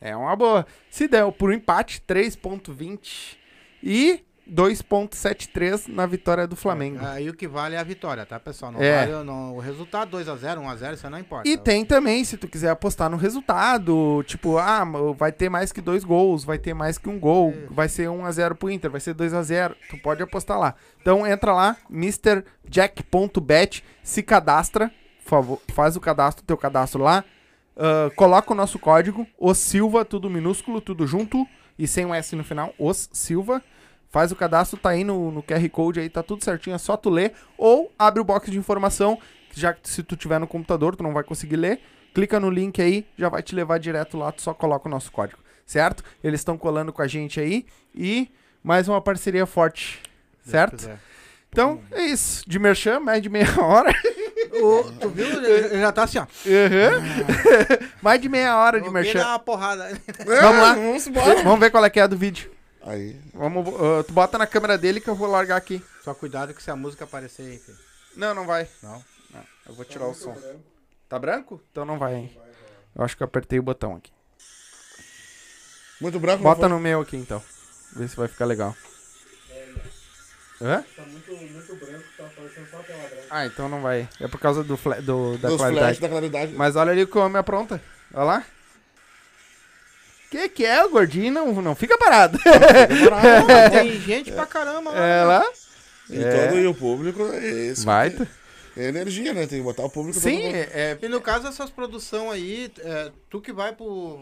É 0.00 0.16
uma 0.16 0.34
boa. 0.34 0.66
Se 0.90 1.06
der 1.06 1.24
um 1.24 1.52
empate, 1.52 2.02
3,20. 2.08 3.36
E 3.82 4.24
2,73 4.52 5.86
na 5.88 6.06
vitória 6.06 6.46
do 6.46 6.56
Flamengo. 6.56 6.98
Aí 7.04 7.28
o 7.28 7.34
que 7.34 7.46
vale 7.46 7.74
é 7.76 7.78
a 7.78 7.82
vitória, 7.84 8.26
tá, 8.26 8.38
pessoal? 8.40 8.72
Não 8.72 8.82
É. 8.82 9.06
vale 9.06 9.24
não- 9.24 9.54
o 9.54 9.58
resultado 9.60 10.10
2x0, 10.10 10.60
1x0, 10.60 10.94
isso 10.94 11.06
aí 11.06 11.12
não 11.12 11.18
importa. 11.18 11.48
E 11.48 11.56
tem 11.56 11.84
também, 11.84 12.24
se 12.24 12.36
tu 12.36 12.48
quiser 12.48 12.70
apostar 12.70 13.08
no 13.08 13.16
resultado, 13.16 14.22
tipo, 14.26 14.58
ah, 14.58 14.84
vai 15.16 15.30
ter 15.32 15.48
mais 15.48 15.72
que 15.72 15.80
dois 15.80 16.04
gols, 16.04 16.44
vai 16.44 16.58
ter 16.58 16.74
mais 16.74 16.98
que 16.98 17.08
um 17.08 17.18
gol, 17.18 17.54
vai 17.70 17.88
ser 17.88 18.08
1x0 18.08 18.54
pro 18.54 18.70
Inter, 18.70 18.90
vai 18.90 19.00
ser 19.00 19.14
2x0, 19.14 19.74
tu 19.88 19.96
pode 19.98 20.22
apostar 20.22 20.58
lá. 20.58 20.74
Então 21.00 21.26
entra 21.26 21.52
lá, 21.52 21.76
MrJack.bet, 22.64 23.84
se 24.02 24.22
cadastra, 24.22 24.90
favor, 25.24 25.60
faz 25.72 25.96
o 25.96 26.00
cadastro, 26.00 26.44
teu 26.44 26.56
cadastro 26.56 27.02
lá, 27.02 27.24
ah, 27.76 28.10
coloca 28.16 28.52
o 28.52 28.56
nosso 28.56 28.78
código, 28.78 29.26
os 29.38 29.58
Silva, 29.58 30.04
tudo 30.04 30.28
minúsculo, 30.30 30.80
tudo 30.80 31.06
junto, 31.06 31.46
e 31.78 31.86
sem 31.86 32.04
um 32.04 32.14
S 32.14 32.34
no 32.36 32.44
final, 32.44 32.74
os 32.78 33.08
Silva. 33.12 33.62
Faz 34.10 34.32
o 34.32 34.36
cadastro, 34.36 34.76
tá 34.78 34.90
aí 34.90 35.04
no, 35.04 35.30
no 35.30 35.42
QR 35.42 35.68
Code 35.70 36.00
aí, 36.00 36.08
tá 36.10 36.22
tudo 36.22 36.42
certinho, 36.44 36.74
é 36.74 36.78
só 36.78 36.96
tu 36.96 37.08
ler. 37.08 37.32
Ou 37.56 37.92
abre 37.98 38.20
o 38.20 38.24
box 38.24 38.50
de 38.50 38.58
informação, 38.58 39.18
já 39.54 39.72
que 39.72 39.88
se 39.88 40.02
tu 40.02 40.16
tiver 40.16 40.38
no 40.40 40.46
computador, 40.48 40.96
tu 40.96 41.02
não 41.02 41.12
vai 41.12 41.22
conseguir 41.22 41.56
ler. 41.56 41.80
Clica 42.12 42.40
no 42.40 42.50
link 42.50 42.82
aí, 42.82 43.06
já 43.16 43.28
vai 43.28 43.40
te 43.40 43.54
levar 43.54 43.78
direto 43.78 44.18
lá, 44.18 44.32
tu 44.32 44.42
só 44.42 44.52
coloca 44.52 44.88
o 44.88 44.90
nosso 44.90 45.12
código, 45.12 45.38
certo? 45.64 46.02
Eles 46.24 46.40
estão 46.40 46.58
colando 46.58 46.92
com 46.92 47.00
a 47.02 47.06
gente 47.06 47.38
aí 47.40 47.64
e 47.94 48.28
mais 48.64 48.88
uma 48.88 49.00
parceria 49.00 49.46
forte, 49.46 50.02
certo? 50.44 50.90
Então, 51.48 51.80
é 51.92 52.02
isso. 52.02 52.42
De 52.48 52.58
merchan, 52.58 52.98
mais 52.98 53.22
de 53.22 53.28
meia 53.28 53.46
hora. 53.62 53.92
O- 54.60 54.90
tu 55.00 55.08
viu? 55.08 55.26
Ele, 55.44 55.80
já 55.80 55.92
tá 55.92 56.02
assim, 56.02 56.18
ó. 56.18 56.26
Mais 58.02 58.20
de 58.20 58.28
meia 58.28 58.56
hora 58.56 58.80
de 58.80 58.90
merchan. 58.90 59.18
dar 59.20 59.28
uma 59.30 59.38
porrada. 59.38 59.88
Vamos 60.26 60.62
lá. 60.62 60.74
Vamos 60.74 61.06
embora. 61.06 61.42
Vamos 61.42 61.60
ver 61.60 61.70
qual 61.70 61.84
é 61.84 61.90
que 61.90 62.00
é 62.00 62.02
a 62.02 62.06
do 62.06 62.16
vídeo. 62.16 62.49
Aí. 62.82 63.20
Vamos, 63.34 63.68
uh, 63.68 64.02
tu 64.04 64.12
bota 64.12 64.38
na 64.38 64.46
câmera 64.46 64.78
dele 64.78 65.00
que 65.00 65.08
eu 65.08 65.14
vou 65.14 65.28
largar 65.28 65.56
aqui. 65.56 65.84
Só 66.02 66.14
cuidado 66.14 66.54
que 66.54 66.62
se 66.62 66.70
a 66.70 66.76
música 66.76 67.04
aparecer 67.04 67.42
aí, 67.42 67.58
filho. 67.58 67.78
Não, 68.16 68.34
não 68.34 68.46
vai. 68.46 68.66
Não? 68.82 69.04
Não, 69.32 69.44
eu 69.66 69.74
vou 69.74 69.84
tirar 69.84 70.06
o 70.06 70.14
som. 70.14 70.36
Tá 71.08 71.18
branco? 71.18 71.60
Então 71.70 71.84
não 71.84 71.98
vai, 71.98 72.14
hein? 72.14 72.40
Eu 72.94 73.04
acho 73.04 73.16
que 73.16 73.22
eu 73.22 73.26
apertei 73.26 73.58
o 73.58 73.62
botão 73.62 73.96
aqui. 73.96 74.12
Muito 76.00 76.18
branco. 76.18 76.42
Bota 76.42 76.68
no 76.68 76.80
meu 76.80 77.00
aqui 77.00 77.16
então. 77.16 77.42
Vê 77.94 78.08
se 78.08 78.16
vai 78.16 78.28
ficar 78.28 78.46
legal. 78.46 78.74
Hã? 80.62 80.84
Tá 80.94 81.02
muito, 81.04 81.30
muito 81.32 81.74
branco, 81.76 82.04
tá 82.18 82.26
aparecendo 82.26 82.70
só 82.70 82.80
a 82.80 82.82
tela 82.82 82.98
branca. 83.08 83.26
Ah, 83.30 83.46
então 83.46 83.68
não 83.68 83.80
vai. 83.80 84.08
É 84.20 84.28
por 84.28 84.38
causa 84.38 84.62
do, 84.62 84.76
fla- 84.76 85.00
do 85.00 85.38
da 85.38 85.48
Dos 85.48 85.56
flash 85.58 85.70
claridade. 85.72 86.00
da 86.00 86.08
claridade. 86.08 86.52
Mas 86.54 86.76
olha 86.76 86.92
ali 86.92 87.02
o 87.02 87.06
que 87.06 87.16
o 87.16 87.20
homem 87.22 87.38
apronta. 87.38 87.80
Olha 88.12 88.24
lá. 88.24 88.44
Que 90.30 90.48
que 90.48 90.64
é, 90.64 90.84
o 90.84 90.90
gordinho? 90.90 91.32
Não, 91.32 91.60
não 91.60 91.74
fica 91.74 91.98
parado. 91.98 92.38
Tem 93.72 94.00
gente 94.00 94.30
pra 94.32 94.46
caramba 94.46 94.90
lá. 94.92 94.98
É 95.06 95.24
lá. 95.24 95.44
E 96.08 96.22
É. 96.22 96.46
todo 96.46 96.58
e 96.58 96.66
o 96.66 96.74
público 96.74 97.22
é 97.32 97.48
esse. 97.66 97.84
Vai. 97.84 98.10
que- 98.10 98.26
É 98.76 98.84
energia, 98.88 99.34
né? 99.34 99.46
Tem 99.48 99.58
que 99.58 99.64
botar 99.64 99.84
o 99.84 99.90
público 99.90 100.18
todo 100.20 100.30
Sim, 100.30 100.44
mundo. 100.44 100.54
é, 100.54 100.96
E 101.02 101.08
no 101.08 101.20
caso 101.20 101.44
dessas 101.44 101.68
produções 101.70 102.30
aí, 102.32 102.72
é, 102.78 103.10
tu 103.28 103.40
que 103.40 103.52
vai 103.52 103.72
pro, 103.74 104.18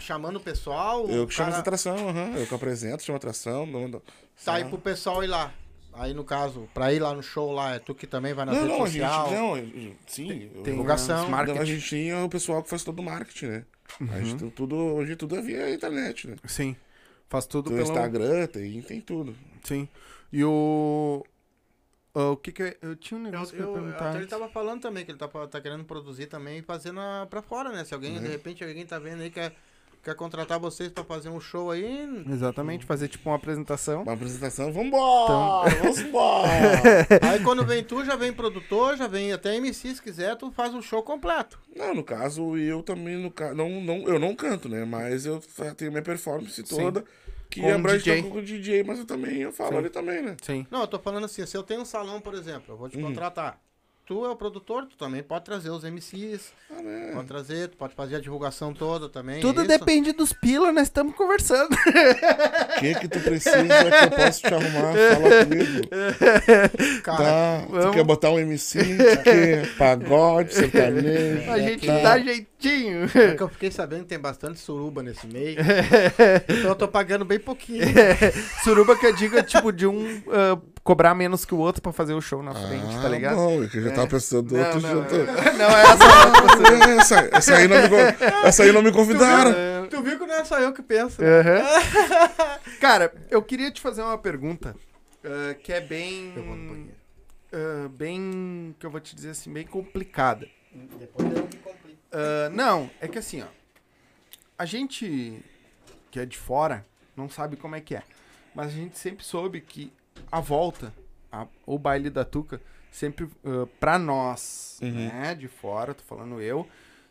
chamando 0.00 0.36
o 0.36 0.40
pessoal, 0.40 1.08
Eu 1.08 1.26
que 1.26 1.32
chamo 1.32 1.50
de 1.50 1.52
cara 1.52 1.60
atração, 1.60 2.08
aham. 2.08 2.32
Eu 2.36 2.46
que 2.46 2.54
apresento, 2.54 3.02
chamo 3.04 3.16
atração. 3.16 3.64
Não, 3.64 3.86
não. 3.86 4.02
tá 4.44 4.54
aí 4.54 4.64
pro 4.64 4.78
pessoal 4.78 5.22
ir 5.22 5.28
lá. 5.28 5.52
Aí 5.94 6.12
no 6.14 6.24
caso, 6.24 6.68
pra 6.74 6.92
ir 6.92 6.98
lá 7.00 7.14
no 7.14 7.22
show 7.22 7.52
lá, 7.52 7.74
é 7.74 7.78
tu 7.78 7.94
que 7.94 8.06
também 8.06 8.34
vai 8.34 8.44
na 8.46 8.52
Não, 8.52 8.62
rede 8.62 8.72
não, 8.72 8.84
a 8.84 8.88
gente. 8.88 9.34
Não, 9.34 9.96
sim. 10.06 10.50
eu- 10.54 10.62
tem 10.62 10.72
divulgação, 10.72 11.16
uns 11.16 11.20
Não, 11.20 11.28
a 11.28 11.30
marketing. 11.30 11.64
gente 11.66 11.86
tinha 11.88 12.24
o 12.24 12.28
pessoal 12.28 12.62
que 12.62 12.70
faz 12.70 12.82
todo 12.82 12.98
o 12.98 13.02
marketing, 13.02 13.46
né? 13.46 13.64
A 14.08 14.20
gente 14.20 14.36
tem 14.36 14.50
tudo, 14.50 14.76
hoje 14.76 15.16
tudo 15.16 15.36
é 15.36 15.42
via 15.42 15.72
internet, 15.74 16.28
né? 16.28 16.36
Sim. 16.46 16.76
Faz 17.28 17.46
tudo 17.46 17.70
Tem 17.70 17.74
o 17.74 17.76
pelo... 17.76 17.88
Instagram, 17.88 18.46
tem, 18.46 18.82
tem 18.82 19.00
tudo. 19.00 19.36
Sim. 19.62 19.88
E 20.32 20.44
o... 20.44 21.24
ah, 22.14 22.30
o 22.30 22.36
que 22.36 22.52
que 22.52 22.62
eu... 22.62 22.76
Eu 22.82 22.96
tinha 22.96 23.18
um 23.18 23.24
Eu, 23.32 23.32
negócio 23.32 23.54
que 23.54 23.62
eu 23.62 23.66
eu, 23.66 23.74
ia 23.76 23.80
perguntar. 23.80 24.10
até 24.10 24.18
ele 24.18 24.26
tava 24.26 24.48
falando 24.48 24.80
também 24.82 25.04
que 25.04 25.10
ele 25.12 25.18
tá, 25.18 25.28
tá 25.28 25.60
querendo 25.60 25.84
produzir 25.84 26.26
também 26.26 26.58
e 26.58 26.62
fazer 26.62 26.92
na, 26.92 27.26
pra 27.26 27.42
fora, 27.42 27.70
né? 27.72 27.84
Se 27.84 27.94
alguém, 27.94 28.20
de 28.20 28.28
repente, 28.28 28.62
alguém 28.64 28.86
tá 28.86 28.98
vendo 28.98 29.22
aí 29.22 29.30
que 29.30 29.40
quer, 29.40 29.56
quer 30.02 30.14
contratar 30.14 30.58
vocês 30.58 30.90
pra 30.90 31.04
fazer 31.04 31.28
um 31.28 31.40
show 31.40 31.70
aí. 31.70 32.24
Exatamente, 32.30 32.84
fazer 32.84 33.08
tipo 33.08 33.28
uma 33.30 33.36
apresentação. 33.36 34.02
Uma 34.02 34.12
apresentação, 34.14 34.72
vambora! 34.72 35.70
Vamos 35.76 36.00
embora! 36.00 36.48
Aí 37.30 37.42
quando 37.42 37.64
vem 37.64 37.84
tu, 37.84 38.04
já 38.04 38.16
vem 38.16 38.32
produtor, 38.32 38.96
já 38.96 39.06
vem 39.06 39.32
até 39.32 39.56
MC, 39.56 39.94
se 39.94 40.02
quiser, 40.02 40.36
tu 40.36 40.50
faz 40.50 40.74
um 40.74 40.82
show 40.82 41.02
completo. 41.02 41.58
não, 41.74 41.94
no 41.94 42.02
caso, 42.02 42.56
eu 42.56 42.82
também, 42.82 43.16
no 43.16 43.30
ca... 43.30 43.54
não, 43.54 43.80
não, 43.80 44.08
eu 44.08 44.18
não 44.18 44.34
canto, 44.34 44.68
né? 44.68 44.84
Mas 44.84 45.24
eu 45.24 45.40
tenho 45.76 45.90
minha 45.90 46.02
performance 46.02 46.62
toda, 46.62 47.04
que 47.48 47.60
Como 47.60 47.74
abrange 47.74 48.04
DJ. 48.04 48.22
com 48.22 48.38
o 48.38 48.42
DJ, 48.42 48.82
mas 48.82 48.98
eu 48.98 49.04
também, 49.04 49.38
eu 49.38 49.52
falo 49.52 49.72
Sim. 49.72 49.78
ali 49.78 49.90
também, 49.90 50.22
né? 50.22 50.36
Sim. 50.42 50.66
Não, 50.70 50.80
eu 50.80 50.86
tô 50.86 50.98
falando 50.98 51.24
assim, 51.24 51.44
se 51.46 51.56
eu 51.56 51.62
tenho 51.62 51.82
um 51.82 51.84
salão, 51.84 52.20
por 52.20 52.34
exemplo, 52.34 52.74
eu 52.74 52.76
vou 52.76 52.88
te 52.88 52.98
contratar. 52.98 53.60
Tu 54.04 54.26
é 54.26 54.28
o 54.30 54.34
produtor, 54.34 54.84
tu 54.86 54.96
também 54.96 55.22
pode 55.22 55.44
trazer 55.44 55.70
os 55.70 55.84
MCs, 55.84 56.52
Ah, 56.68 56.82
né? 56.82 57.12
pode 57.14 57.28
trazer, 57.28 57.68
tu 57.68 57.76
pode 57.76 57.94
fazer 57.94 58.16
a 58.16 58.20
divulgação 58.20 58.74
toda 58.74 59.08
também. 59.08 59.40
Tudo 59.40 59.60
isso. 59.60 59.68
depende 59.68 60.10
dos 60.12 60.32
pila, 60.32 60.72
nós 60.72 60.88
estamos 60.88 61.14
conversando. 61.14 61.72
O 61.72 62.80
que 62.80 62.94
que 62.96 63.06
tu 63.08 63.20
precisa 63.20 63.62
que 63.62 64.04
eu 64.04 64.10
posso 64.10 64.40
te 64.40 64.46
arrumar? 64.52 64.92
Fala 64.92 65.44
comigo. 65.44 65.88
Cara, 67.04 67.16
Tá, 67.22 67.62
tu 67.66 67.72
vamos. 67.72 67.94
quer 67.94 68.04
botar 68.04 68.30
um 68.30 68.40
MC, 68.40 68.78
tu 68.80 69.22
quer 69.22 69.76
pagode, 69.76 70.52
sertanejo. 70.52 71.48
A 71.50 71.58
gente 71.60 71.86
tá. 71.86 71.98
dá 72.00 72.18
jeitinho. 72.18 73.04
é 73.14 73.34
que 73.36 73.42
eu 73.42 73.48
fiquei 73.48 73.70
sabendo 73.70 74.00
que 74.02 74.08
tem 74.08 74.18
bastante 74.18 74.58
suruba 74.58 75.00
nesse 75.04 75.28
meio. 75.28 75.58
então 76.48 76.70
eu 76.70 76.74
tô 76.74 76.88
pagando 76.88 77.24
bem 77.24 77.38
pouquinho. 77.38 77.84
Suruba 78.64 78.96
que 78.96 79.06
eu 79.06 79.14
digo 79.14 79.38
é 79.38 79.42
tipo 79.44 79.72
de 79.72 79.86
um 79.86 80.22
ah, 80.28 80.58
cobrar 80.84 81.14
menos 81.14 81.44
que 81.44 81.54
o 81.54 81.58
outro 81.58 81.80
pra 81.80 81.92
fazer 81.92 82.12
o 82.14 82.20
show 82.20 82.42
na 82.42 82.54
frente, 82.54 82.94
tá 82.96 83.06
Ah, 83.06 83.08
ligado? 83.08 83.36
Bom, 83.36 83.62
é 83.64 83.68
que 83.68 83.78
eu 83.78 83.82
já 83.84 83.90
tava 83.92 84.08
pensando 84.08 84.48
do 84.48 84.56
Não, 84.56 84.64
outro 84.64 84.80
não, 84.80 85.08
jeito. 85.08 85.32
não 85.58 85.70
é 85.70 85.82
essa. 85.82 86.04
É, 86.72 86.96
essa, 86.96 87.28
essa, 87.32 87.56
aí 87.56 87.68
não 87.68 87.76
me, 87.76 87.88
essa 88.44 88.62
aí 88.64 88.72
não 88.72 88.82
me 88.82 88.92
convidaram. 88.92 89.52
tu 89.88 90.02
viu 90.02 90.18
que 90.18 90.26
não 90.26 90.34
é 90.34 90.44
só 90.44 90.58
eu 90.58 90.72
que 90.72 90.82
penso. 90.82 91.22
Aham. 91.22 91.62
Cara, 92.80 93.12
eu 93.30 93.42
queria 93.42 93.70
te 93.70 93.80
fazer 93.80 94.02
uma 94.02 94.18
pergunta 94.18 94.74
ah, 95.24 95.54
que 95.54 95.72
é 95.72 95.80
bem. 95.80 96.32
Eu 96.36 96.42
vou 96.44 96.56
no 96.56 96.70
banheiro. 96.70 96.94
ah, 97.52 97.88
bem. 97.88 98.74
que 98.78 98.84
eu 98.86 98.90
vou 98.90 99.00
te 99.00 99.14
dizer 99.14 99.30
assim, 99.30 99.52
bem 99.52 99.66
complicada. 99.66 100.48
Depois 100.98 101.28
eu 101.30 101.42
me 101.44 101.56
complico. 101.56 101.98
Ah, 102.12 102.48
não, 102.50 102.90
é 103.00 103.06
que 103.06 103.18
assim, 103.18 103.42
ó. 103.42 103.46
A 104.58 104.64
gente 104.64 105.42
que 106.10 106.20
é 106.20 106.26
de 106.26 106.36
fora 106.36 106.84
não 107.16 107.28
sabe 107.28 107.56
como 107.56 107.74
é 107.76 107.80
que 107.80 107.94
é. 107.94 108.02
Mas 108.54 108.66
a 108.66 108.70
gente 108.70 108.98
sempre 108.98 109.24
soube 109.24 109.60
que 109.60 109.92
a 110.30 110.40
volta, 110.40 110.92
a- 111.30 111.46
o 111.66 111.78
baile 111.78 112.10
da 112.10 112.24
Tuca, 112.24 112.60
sempre, 112.90 113.28
pra 113.80 113.98
nós, 113.98 114.78
Uhum. 114.82 114.90
né, 115.08 115.34
de 115.34 115.48
fora, 115.48 115.94
tô 115.94 116.02
falando 116.04 116.40
eu, 116.40 116.66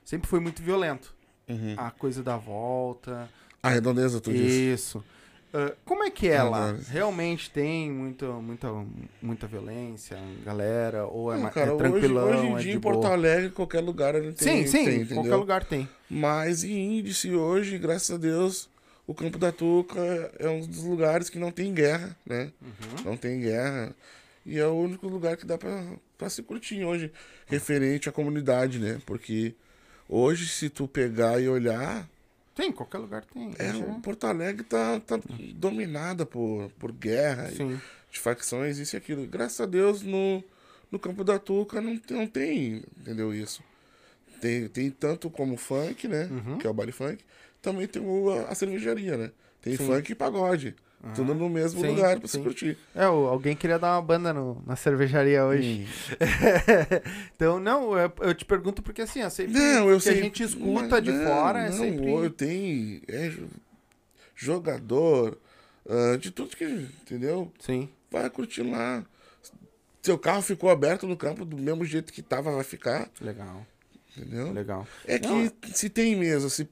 sempre 0.06 0.28
foi 0.28 0.40
muito 0.40 0.62
violento. 0.62 1.14
Uhum. 1.48 1.74
A 1.78 1.92
coisa 1.92 2.22
da 2.24 2.38
volta, 2.38 3.30
A 3.64 3.70
redondeza, 3.70 4.20
tu 4.22 4.32
disse. 4.32 4.72
isso. 4.74 5.04
Ah, 5.54 5.74
como 5.84 6.02
é 6.04 6.10
que 6.10 6.30
é 6.30 6.42
lá? 6.42 6.74
Realmente 6.88 7.50
tem 7.52 7.92
muita, 7.92 8.26
muita, 8.28 8.70
muita 9.22 9.48
violência, 9.48 10.18
galera? 10.46 11.06
Ou 11.08 11.30
é, 11.32 11.36
Não, 11.36 11.44
ma- 11.44 11.50
cara, 11.50 11.72
é 11.72 11.74
hoje, 11.74 11.78
tranquilão? 11.80 12.30
hoje 12.30 12.46
em 12.48 12.56
é 12.56 12.60
dia 12.60 12.74
em 12.74 12.80
Porto 12.80 13.02
boa? 13.02 13.14
Alegre, 13.14 13.50
qualquer 13.50 13.82
lugar 13.82 14.14
tem. 14.14 14.34
Sim, 14.38 14.66
sim, 14.68 14.86
tem, 14.86 15.06
qualquer 15.08 15.36
lugar 15.36 15.66
tem. 15.66 15.90
Mas 16.10 16.64
em 16.64 17.00
índice 17.00 17.36
hoje, 17.36 17.78
graças 17.78 18.12
a 18.12 18.18
Deus, 18.18 18.70
o 19.08 19.14
Campo 19.14 19.38
da 19.38 19.52
Tuca 19.52 20.00
é 20.40 20.48
um 20.50 20.62
dos 20.66 20.84
lugares 20.84 21.30
que 21.30 21.38
não 21.40 21.52
tem 21.52 21.74
guerra, 21.74 22.16
né? 22.26 22.52
Uhum. 22.62 23.04
Não 23.06 23.18
tem 23.18 23.40
guerra. 23.42 23.94
E 24.46 24.58
é 24.58 24.66
o 24.66 24.74
único 24.74 25.08
lugar 25.08 25.38
que 25.38 25.46
dá 25.46 25.58
pra, 25.58 25.84
pra 26.18 26.30
se 26.30 26.42
curtir 26.42 26.84
hoje, 26.84 27.12
referente 27.48 28.10
à 28.10 28.12
comunidade, 28.12 28.80
né? 28.80 29.00
Porque 29.06 29.54
hoje, 30.10 30.48
se 30.48 30.70
tu 30.70 30.88
pegar 30.88 31.40
e 31.40 31.48
olhar, 31.48 32.08
Tem, 32.56 32.70
em 32.70 32.72
qualquer 32.72 32.98
lugar 33.00 33.24
tem. 33.26 33.52
é, 33.60 33.72
o 33.76 34.00
Porto 34.02 34.26
Alegre 34.26 34.64
tá, 34.64 35.00
tá 35.00 35.20
dominada 35.56 36.26
por, 36.26 36.72
por 36.80 36.92
guerra, 36.92 37.52
e 37.52 37.78
de 38.12 38.20
facções, 38.20 38.78
isso 38.78 38.96
e 38.96 38.98
aquilo. 38.98 39.26
Graças 39.28 39.62
a 39.62 39.66
Deus, 39.66 40.02
no, 40.02 40.44
no 40.92 40.98
Campo 41.00 41.24
da 41.24 41.38
Tuca 41.38 41.80
não, 41.80 41.98
tem- 41.98 42.18
não 42.18 42.28
tem, 42.28 42.84
entendeu, 43.00 43.34
isso. 43.34 43.64
Tem, 44.42 44.68
tem 44.68 44.90
tanto 44.90 45.30
como 45.30 45.56
funk, 45.56 46.08
né? 46.08 46.28
Uhum. 46.32 46.58
Que 46.58 46.66
é 46.66 46.70
o 46.70 46.74
baile 46.74 46.92
funk. 46.92 47.24
Também 47.62 47.88
tem 47.88 48.02
o, 48.02 48.30
a, 48.32 48.50
a 48.50 48.56
cervejaria, 48.56 49.18
né? 49.18 49.32
Tem 49.62 49.76
Sim. 49.76 49.86
funk 49.86 50.12
e 50.12 50.16
pagode. 50.16 50.76
Tudo 51.16 51.34
no 51.34 51.50
mesmo 51.50 51.82
Sim, 51.82 51.88
lugar 51.88 52.20
pra 52.20 52.28
se 52.28 52.38
sim. 52.38 52.44
curtir. 52.44 52.78
É, 52.94 53.08
o- 53.08 53.26
alguém 53.28 53.56
queria 53.56 53.80
dar 53.80 53.96
uma 53.96 54.02
banda 54.04 54.32
no- 54.32 54.62
na 54.68 54.76
cervejaria 54.76 55.44
hoje. 55.44 55.88
Hum. 55.88 56.16
então, 57.36 57.60
não, 57.60 57.98
eu, 57.98 58.12
eu 58.22 58.34
te 58.36 58.46
pergunto 58.46 58.84
porque 58.84 59.02
assim, 59.02 59.28
sempre 59.32 59.54
Não, 59.54 59.90
eu 59.90 59.98
que 59.98 60.04
sei. 60.04 60.20
a 60.20 60.24
gente 60.24 60.44
escuta 60.44 61.02
de 61.02 61.12
não, 61.12 61.24
fora 61.26 61.60
é 61.66 61.70
não, 61.72 61.78
sempre. 61.78 62.08
Eu 62.12 62.30
tenho 62.30 63.02
é, 63.08 63.30
jo- 63.30 63.48
jogador, 64.36 65.38
ah, 65.90 66.18
de 66.18 66.32
tudo 66.32 66.56
que. 66.56 66.66
Entendeu? 66.66 67.52
Sim. 67.60 67.90
Vai 68.10 68.30
curtir 68.30 68.62
lá. 68.64 69.04
Seu 70.02 70.18
carro 70.18 70.42
ficou 70.42 70.70
aberto 70.70 71.08
no 71.08 71.16
campo 71.16 71.46
do 71.46 71.58
mesmo 71.58 71.86
jeito 71.86 72.12
que 72.12 72.22
tava, 72.22 72.52
vai 72.52 72.64
ficar. 72.64 73.10
Legal, 73.20 73.66
Entendeu? 74.18 74.52
legal. 74.52 74.88
É 75.06 75.20
que 75.20 75.28
Não, 75.28 75.52
se 75.74 75.90
tem 75.90 76.16
mesmo, 76.16 76.50
se, 76.50 76.68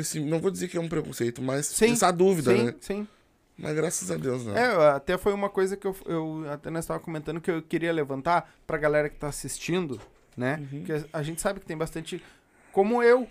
esse, 0.00 0.20
não 0.20 0.40
vou 0.40 0.50
dizer 0.50 0.68
que 0.68 0.76
é 0.76 0.80
um 0.80 0.88
preconceito, 0.88 1.42
mas 1.42 1.66
Sim, 1.66 1.92
essa 1.92 2.10
dúvida, 2.10 2.56
sim, 2.56 2.64
né? 2.64 2.74
sim. 2.80 3.08
Mas 3.56 3.74
graças 3.74 4.10
a 4.10 4.16
Deus, 4.16 4.44
não. 4.44 4.56
É, 4.56 4.90
até 4.90 5.18
foi 5.18 5.32
uma 5.32 5.48
coisa 5.48 5.76
que 5.76 5.86
eu, 5.86 5.96
eu 6.06 6.44
até 6.50 6.70
nós 6.70 6.84
estava 6.84 7.00
comentando 7.00 7.40
que 7.40 7.50
eu 7.50 7.60
queria 7.60 7.92
levantar 7.92 8.52
pra 8.66 8.78
galera 8.78 9.08
que 9.08 9.16
tá 9.16 9.26
assistindo, 9.28 10.00
né? 10.36 10.62
Uhum. 10.72 10.84
Que 10.84 10.92
a 11.12 11.22
gente 11.24 11.40
sabe 11.40 11.58
que 11.58 11.66
tem 11.66 11.76
bastante, 11.76 12.22
como 12.72 13.02
eu, 13.02 13.26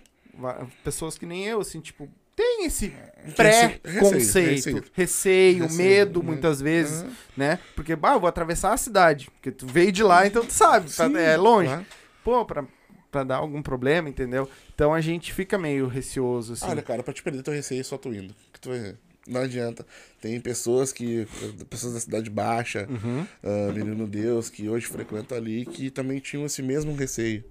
pessoas 0.84 1.16
que 1.16 1.24
nem 1.24 1.46
eu, 1.46 1.60
assim, 1.60 1.80
tipo, 1.80 2.08
tem 2.36 2.66
esse 2.66 2.94
pré-conceito, 3.34 3.88
receio, 3.88 4.84
receio, 4.92 5.62
receio. 5.64 5.76
Medo, 5.88 6.20
né? 6.20 6.26
muitas 6.26 6.60
vezes, 6.60 7.02
Aham. 7.02 7.12
né? 7.36 7.58
Porque, 7.74 7.96
bah, 7.96 8.12
eu 8.12 8.20
vou 8.20 8.28
atravessar 8.28 8.72
a 8.72 8.76
cidade, 8.76 9.30
porque 9.30 9.50
tu 9.50 9.66
veio 9.66 9.90
de 9.90 10.02
lá, 10.02 10.26
então 10.26 10.44
tu 10.44 10.52
sabe, 10.52 10.92
tá- 10.92 11.08
Sim, 11.08 11.16
é 11.16 11.36
longe. 11.36 11.68
claro. 11.68 11.86
Pô, 12.22 12.44
pra, 12.44 12.64
pra 13.10 13.24
dar 13.24 13.36
algum 13.36 13.62
problema, 13.62 14.08
entendeu? 14.08 14.48
Então 14.74 14.92
a 14.94 15.00
gente 15.00 15.32
fica 15.32 15.56
meio 15.58 15.86
receoso, 15.86 16.52
assim. 16.54 16.66
Olha, 16.66 16.82
cara, 16.82 17.02
pra 17.02 17.12
te 17.14 17.22
perder 17.22 17.42
teu 17.42 17.54
receio, 17.54 17.84
só 17.84 17.96
tu 17.98 18.08
indo. 18.12 18.34
Que 18.52 18.60
tu 18.60 18.68
vai- 18.70 18.96
Não 19.26 19.42
adianta. 19.42 19.86
Tem 20.22 20.40
pessoas 20.40 20.90
que. 20.90 21.26
Pessoas 21.68 21.92
da 21.94 22.00
cidade 22.00 22.30
baixa, 22.30 22.86
Uhum. 22.88 23.26
ah, 23.42 23.72
Menino 23.74 24.06
Deus, 24.06 24.48
que 24.48 24.68
hoje 24.70 24.86
frequentam 24.86 25.36
ali, 25.36 25.66
que 25.66 25.90
também 25.90 26.18
tinham 26.18 26.46
esse 26.46 26.62
mesmo 26.62 26.94
receio. 26.94 27.44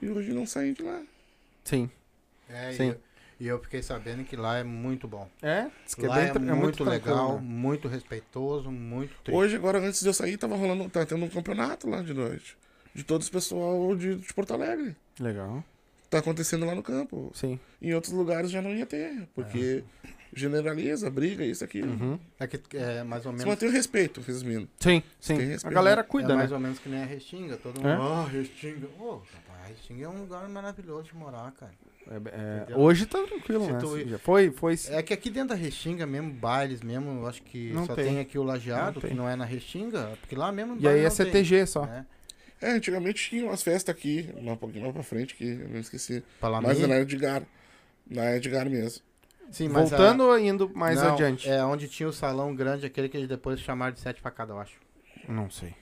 E 0.00 0.08
hoje 0.08 0.32
não 0.32 0.46
saem 0.46 0.72
de 0.72 0.82
lá. 0.84 1.02
Sim. 1.64 1.90
É, 2.48 2.72
Sim. 2.72 2.84
E, 2.84 2.88
eu, 2.90 3.00
e 3.40 3.46
eu 3.48 3.58
fiquei 3.60 3.82
sabendo 3.82 4.22
que 4.24 4.36
lá 4.36 4.58
é 4.58 4.62
muito 4.64 5.08
bom. 5.08 5.28
É? 5.42 5.66
Diz 5.84 5.94
que 5.96 6.06
lá 6.06 6.14
bem 6.14 6.24
é, 6.26 6.28
tra- 6.30 6.40
muito, 6.40 6.84
tranquilo, 6.84 6.90
legal, 6.90 7.34
né? 7.36 7.40
muito 7.42 7.88
respeitoso, 7.88 8.70
muito 8.70 9.12
triste. 9.24 9.36
Hoje, 9.36 9.56
agora, 9.56 9.78
antes 9.80 10.00
de 10.00 10.06
eu 10.08 10.14
sair, 10.14 10.36
tava 10.36 10.54
rolando. 10.56 10.88
Tá 10.90 11.04
tendo 11.04 11.24
um 11.24 11.28
campeonato 11.28 11.88
lá 11.90 12.02
de 12.02 12.14
noite. 12.14 12.56
De 12.94 13.04
todo 13.04 13.20
esse 13.22 13.30
pessoal 13.30 13.94
de, 13.96 14.16
de 14.16 14.34
Porto 14.34 14.52
Alegre. 14.54 14.94
Legal. 15.18 15.62
Tá 16.08 16.18
acontecendo 16.18 16.66
lá 16.66 16.74
no 16.74 16.82
campo. 16.82 17.30
Sim. 17.34 17.58
Em 17.80 17.94
outros 17.94 18.12
lugares 18.12 18.50
já 18.50 18.60
não 18.60 18.70
ia 18.74 18.84
ter, 18.86 19.28
porque 19.34 19.84
generaliza, 20.34 21.10
briga, 21.10 21.44
isso, 21.44 21.62
aquilo. 21.64 21.90
Uhum. 21.92 22.18
É 22.38 22.46
que 22.46 22.60
é 22.76 23.02
mais 23.02 23.24
ou 23.26 23.32
Você 23.32 23.38
menos. 23.38 23.44
mantém 23.52 23.68
o 23.68 23.72
respeito, 23.72 24.20
resumindo. 24.20 24.68
Sim, 24.78 25.02
sim. 25.20 25.36
A 25.64 25.70
galera 25.70 26.02
cuida, 26.04 26.28
é 26.28 26.32
né? 26.32 26.36
mais 26.36 26.52
ou 26.52 26.58
menos 26.58 26.78
que 26.78 26.88
nem 26.88 27.02
a 27.02 27.06
Restinga. 27.06 27.56
Todo 27.56 27.76
mundo. 27.76 27.88
É? 27.88 27.92
Ah, 27.94 28.26
Restinga. 28.30 28.86
Ô, 28.98 29.16
rapaz, 29.32 29.68
Restinga 29.68 30.04
é 30.04 30.08
um 30.08 30.20
lugar 30.20 30.48
maravilhoso 30.48 31.04
de 31.04 31.14
morar, 31.16 31.52
cara. 31.52 31.72
É, 32.10 32.72
é, 32.72 32.76
hoje 32.76 33.06
tá 33.06 33.22
tranquilo, 33.22 33.66
Se 33.66 33.72
né? 33.72 33.78
tu- 33.78 34.08
Já 34.08 34.18
foi, 34.18 34.50
foi. 34.50 34.74
É 34.88 35.02
que 35.02 35.12
aqui 35.12 35.30
dentro 35.30 35.50
da 35.50 35.54
Restinga 35.54 36.06
mesmo, 36.06 36.32
bailes 36.32 36.80
mesmo, 36.80 37.20
eu 37.20 37.26
acho 37.28 37.42
que 37.42 37.70
Não 37.72 37.86
só 37.86 37.94
tem. 37.94 38.04
tem. 38.06 38.18
aqui 38.20 38.38
o 38.38 38.42
Lajeado, 38.42 38.94
Não 38.94 39.00
que 39.02 39.08
tem. 39.08 39.16
não 39.16 39.28
é 39.28 39.36
na 39.36 39.44
Restinga, 39.44 40.16
porque 40.20 40.34
lá 40.34 40.50
mesmo. 40.50 40.76
E 40.80 40.88
aí 40.88 41.00
é 41.00 41.08
não 41.08 41.10
tem, 41.16 41.26
CTG 41.26 41.66
só. 41.66 41.86
né? 41.86 42.06
É, 42.60 42.72
antigamente 42.72 43.30
tinha 43.30 43.44
umas 43.44 43.62
festas 43.62 43.94
aqui, 43.94 44.28
um 44.36 44.54
pouquinho 44.56 44.82
mais 44.82 44.92
pra 44.94 45.02
frente, 45.02 45.34
que 45.34 45.44
eu 45.44 45.68
não 45.68 45.80
esqueci. 45.80 46.22
Palamim. 46.40 46.66
Mas 46.66 46.80
é 46.82 46.86
na 46.86 46.98
Edgar. 47.00 47.42
Na 48.08 48.36
Edgar 48.36 48.68
mesmo. 48.68 49.02
Sim, 49.50 49.68
mas 49.68 49.88
Voltando 49.90 50.22
a- 50.24 50.26
ou 50.26 50.38
indo 50.38 50.70
mais 50.74 51.00
não, 51.02 51.12
adiante? 51.14 51.48
É 51.48 51.64
onde 51.64 51.88
tinha 51.88 52.08
o 52.08 52.12
salão 52.12 52.54
grande, 52.54 52.86
aquele 52.86 53.08
que 53.08 53.16
eles 53.16 53.28
depois 53.28 53.58
chamaram 53.60 53.92
de 53.92 54.00
sete 54.00 54.20
facada, 54.20 54.52
eu 54.52 54.60
acho. 54.60 54.74
Não 55.28 55.50
sei. 55.50 55.74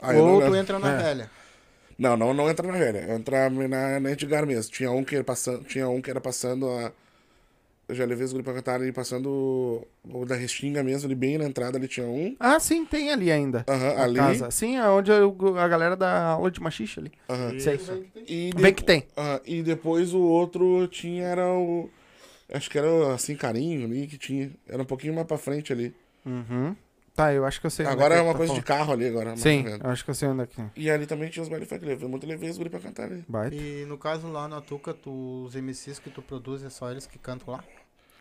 Ah, 0.00 0.12
não 0.12 0.20
Ou 0.20 0.38
lembro. 0.38 0.52
tu 0.52 0.56
entra 0.56 0.78
na 0.78 0.92
É. 0.92 0.96
velha. 1.02 1.30
Não, 1.98 2.16
não, 2.16 2.32
não 2.32 2.48
entra 2.48 2.66
na 2.66 2.78
velha. 2.78 3.12
Entra 3.14 3.50
na, 3.50 4.00
na 4.00 4.10
Edgar 4.12 4.46
mesmo. 4.46 4.72
Tinha 4.72 4.90
um 4.90 5.04
que 5.04 5.14
era 5.16 5.24
passando, 5.24 5.64
tinha 5.64 5.86
um 5.88 6.00
que 6.00 6.10
era 6.10 6.20
passando 6.20 6.68
a. 6.70 6.92
Eu 7.90 7.94
já 7.96 8.04
levei 8.04 8.24
os 8.24 8.32
grupos 8.32 8.52
pra 8.52 8.60
cantar 8.60 8.80
ali 8.80 8.92
passando 8.92 9.28
o, 9.28 9.86
o 10.22 10.24
da 10.24 10.36
Restinga 10.36 10.82
mesmo, 10.82 11.06
ali 11.06 11.14
bem 11.14 11.36
na 11.36 11.44
entrada 11.44 11.76
ali 11.76 11.88
tinha 11.88 12.06
um. 12.06 12.36
Ah, 12.38 12.58
sim, 12.60 12.84
tem 12.86 13.10
ali 13.10 13.30
ainda. 13.32 13.64
Aham, 13.68 14.00
ali. 14.02 14.14
casa. 14.16 14.50
Sim, 14.50 14.76
é 14.76 14.88
onde 14.88 15.10
eu- 15.10 15.36
a 15.58 15.66
galera 15.68 15.96
dá 15.96 16.24
aula 16.28 16.50
de 16.50 16.60
machixe 16.60 17.00
ali. 17.00 17.12
Aham. 17.28 17.58
Sei. 17.58 17.80
E, 18.28 18.50
Bem 18.54 18.72
que 18.72 18.84
tem. 18.84 19.04
Ah, 19.16 19.40
e 19.44 19.62
depois 19.62 20.14
o 20.14 20.20
outro 20.20 20.86
tinha, 20.88 21.24
era 21.24 21.48
o. 21.52 21.90
Acho 22.52 22.70
que 22.70 22.78
era 22.78 23.12
assim, 23.14 23.34
carinho 23.36 23.84
ali 23.86 24.06
que 24.06 24.16
tinha. 24.18 24.50
Era 24.68 24.82
um 24.82 24.86
pouquinho 24.86 25.14
mais 25.14 25.26
pra 25.26 25.36
frente 25.38 25.72
ali. 25.72 25.94
Uhum. 26.24 26.74
Tá, 27.14 27.32
eu 27.34 27.44
acho 27.44 27.60
que 27.60 27.66
eu 27.66 27.70
sei. 27.70 27.84
onde 27.86 27.94
Agora 27.94 28.14
que 28.14 28.20
é 28.20 28.22
uma 28.22 28.32
tá 28.32 28.38
coisa 28.38 28.54
de 28.54 28.62
falando. 28.62 28.78
carro 28.78 28.92
ali 28.92 29.06
agora. 29.08 29.36
Sim, 29.36 29.64
eu 29.82 29.90
acho 29.90 30.04
que 30.04 30.10
eu 30.10 30.14
sei 30.14 30.28
onde 30.28 30.42
é 30.42 30.46
que. 30.46 30.62
E 30.76 30.90
ali 30.90 31.06
também 31.06 31.28
tinha 31.28 31.42
os 31.42 31.48
baile 31.48 31.66
funk. 31.66 31.84
Levei 31.84 32.08
muito 32.08 32.26
levei 32.26 32.48
os 32.48 32.56
guri 32.56 32.70
pra 32.70 32.80
cantar 32.80 33.06
ali. 33.06 33.24
Baita. 33.28 33.54
E 33.56 33.84
no 33.86 33.98
caso 33.98 34.28
lá 34.28 34.48
na 34.48 34.60
Tuca, 34.60 34.94
tu, 34.94 35.44
os 35.44 35.54
MCs 35.54 35.98
que 35.98 36.08
tu 36.08 36.22
produz, 36.22 36.62
é 36.64 36.70
só 36.70 36.90
eles 36.90 37.06
que 37.06 37.18
cantam 37.18 37.52
lá? 37.54 37.64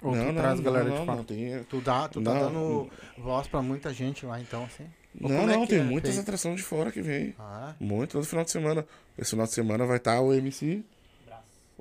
Ou 0.01 0.13
tu 0.13 0.33
traz 0.33 0.59
a 0.59 0.63
galera 0.63 0.85
não, 0.85 0.91
de 0.91 0.97
não, 0.99 1.05
fora. 1.05 1.17
não, 1.17 1.23
tem, 1.25 1.63
Tu, 1.63 1.81
dá, 1.81 2.07
tu 2.07 2.21
tá 2.21 2.33
Não. 2.33 2.39
dando 2.39 2.89
voz 3.17 3.47
pra 3.47 3.61
muita 3.61 3.93
gente 3.93 4.25
lá, 4.25 4.39
então, 4.39 4.63
assim? 4.63 4.85
Ou 5.21 5.29
não, 5.29 5.41
é 5.41 5.45
não, 5.45 5.61
que 5.63 5.67
tem 5.69 5.79
é? 5.79 5.83
muitas 5.83 6.11
Tem? 6.13 6.21
atrações 6.21 6.55
de 6.57 6.63
fora 6.63 6.89
que 6.91 7.01
vem. 7.01 7.35
Ah, 7.37 7.73
Muito, 7.79 8.11
todo 8.13 8.25
final 8.25 8.45
de 8.45 8.51
semana. 8.51 8.85
Esse 9.17 9.31
final 9.31 9.45
de 9.45 9.51
semana 9.53 9.85
vai 9.85 9.97
estar 9.97 10.21
o 10.21 10.33
MC. 10.33 10.83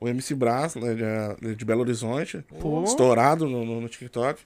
O 0.00 0.08
MC 0.08 0.34
Brás, 0.34 0.74
né, 0.76 1.36
de, 1.40 1.54
de 1.56 1.64
Belo 1.64 1.80
Horizonte. 1.80 2.44
Pô. 2.60 2.82
Estourado 2.84 3.48
no, 3.48 3.64
no, 3.64 3.80
no 3.80 3.88
TikTok. 3.88 4.40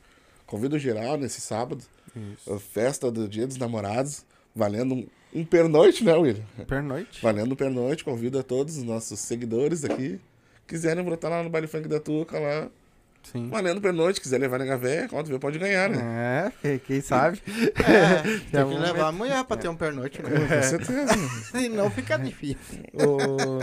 Convido 0.47 0.79
geral 0.79 1.17
nesse 1.17 1.41
sábado. 1.41 1.83
Isso. 2.15 2.53
A 2.53 2.59
festa 2.59 3.11
do 3.11 3.29
Dia 3.29 3.47
dos 3.47 3.57
Namorados. 3.57 4.25
Valendo 4.55 4.95
um, 4.95 5.07
um 5.35 5.45
pernoite, 5.45 6.05
né, 6.05 6.15
William? 6.15 6.45
Pernoite. 6.67 7.23
Valendo 7.23 7.53
um 7.53 7.57
pernoite. 7.57 8.05
Convido 8.05 8.39
a 8.39 8.43
todos 8.43 8.77
os 8.77 8.83
nossos 8.83 9.19
seguidores 9.21 9.85
aqui. 9.85 10.21
Quiserem 10.67 11.03
brotar 11.03 11.31
lá 11.31 11.43
no 11.43 11.51
baile 11.51 11.67
funk 11.67 11.89
da 11.89 11.99
Tuca 11.99 12.39
lá. 12.39 12.71
Sim. 13.31 13.49
Valendo 13.49 13.81
pernoite. 13.81 14.21
Quiser 14.21 14.39
levar 14.39 14.59
na 14.59 14.65
gavé, 14.65 15.07
quando 15.09 15.27
vê, 15.29 15.39
pode 15.39 15.59
ganhar, 15.59 15.89
né? 15.89 16.53
É, 16.65 16.79
quem- 16.79 17.01
sabe. 17.01 17.41
é, 17.47 18.23
tem 18.51 18.69
que 18.69 18.79
levar 18.79 19.09
a 19.09 19.13
mulher 19.13 19.43
pra 19.45 19.57
ter 19.57 19.69
um 19.69 19.77
pernoite, 19.77 20.21
né? 20.23 20.31
Com 20.31 20.63
certeza. 20.63 21.15
Senão 21.53 21.91
fica 21.91 22.17
difícil. 22.19 22.83
O... 22.95 23.61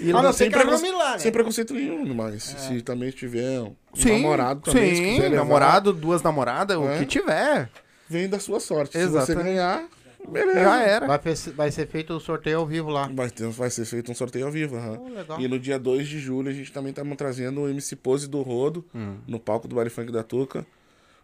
E 0.00 0.10
Ah, 0.12 0.22
não, 0.22 0.32
sem 0.32 0.48
sem 0.48 0.50
preconce- 0.50 0.82
milagre. 0.82 1.20
Sem 1.20 1.32
preconceito 1.32 1.74
nenhum, 1.74 2.14
mas 2.14 2.42
se 2.44 2.80
também 2.82 3.10
tiver 3.10 3.60
um 3.60 3.74
Sim, 3.94 4.12
namorado 4.22 4.60
também, 4.60 4.90
se 4.90 4.96
sim, 4.96 5.14
quiser 5.16 5.28
levar, 5.30 5.36
namorado, 5.44 5.92
duas 5.92 6.22
namoradas, 6.22 6.76
o 6.76 6.88
É. 6.88 6.98
que 6.98 7.06
tiver. 7.06 7.68
vem 8.08 8.28
da 8.28 8.38
sua 8.38 8.60
sorte. 8.60 8.98
Se 8.98 9.06
você 9.06 9.34
ganhar, 9.34 9.84
beleza. 10.28 10.60
Já 10.60 10.80
era. 10.82 11.06
Vai, 11.06 11.20
vai 11.54 11.70
ser 11.70 11.86
feito 11.86 12.14
o 12.14 12.20
sorteio 12.20 12.58
ao 12.58 12.66
vivo 12.66 12.90
lá. 12.90 13.08
Vai, 13.12 13.30
ter- 13.30 13.48
vai 13.48 13.70
ser 13.70 13.84
feito 13.84 14.10
um 14.10 14.14
sorteio 14.14 14.46
ao 14.46 14.52
vivo. 14.52 14.76
aham. 14.76 14.98
Oh. 15.28 15.40
E 15.40 15.48
no 15.48 15.58
dia 15.58 15.78
2 15.78 16.06
de 16.08 16.18
julho 16.18 16.48
a 16.48 16.52
gente 16.52 16.72
também 16.72 16.90
estamos 16.90 17.16
trazendo 17.16 17.62
o 17.62 17.68
MC 17.68 17.96
Pose 17.96 18.28
do 18.28 18.40
Rodo 18.42 18.84
Hum. 18.94 19.16
no 19.26 19.38
palco 19.40 19.66
do 19.68 19.74
Baile 19.76 19.90
Funk 19.90 20.10
da 20.12 20.22
Tuca. 20.22 20.66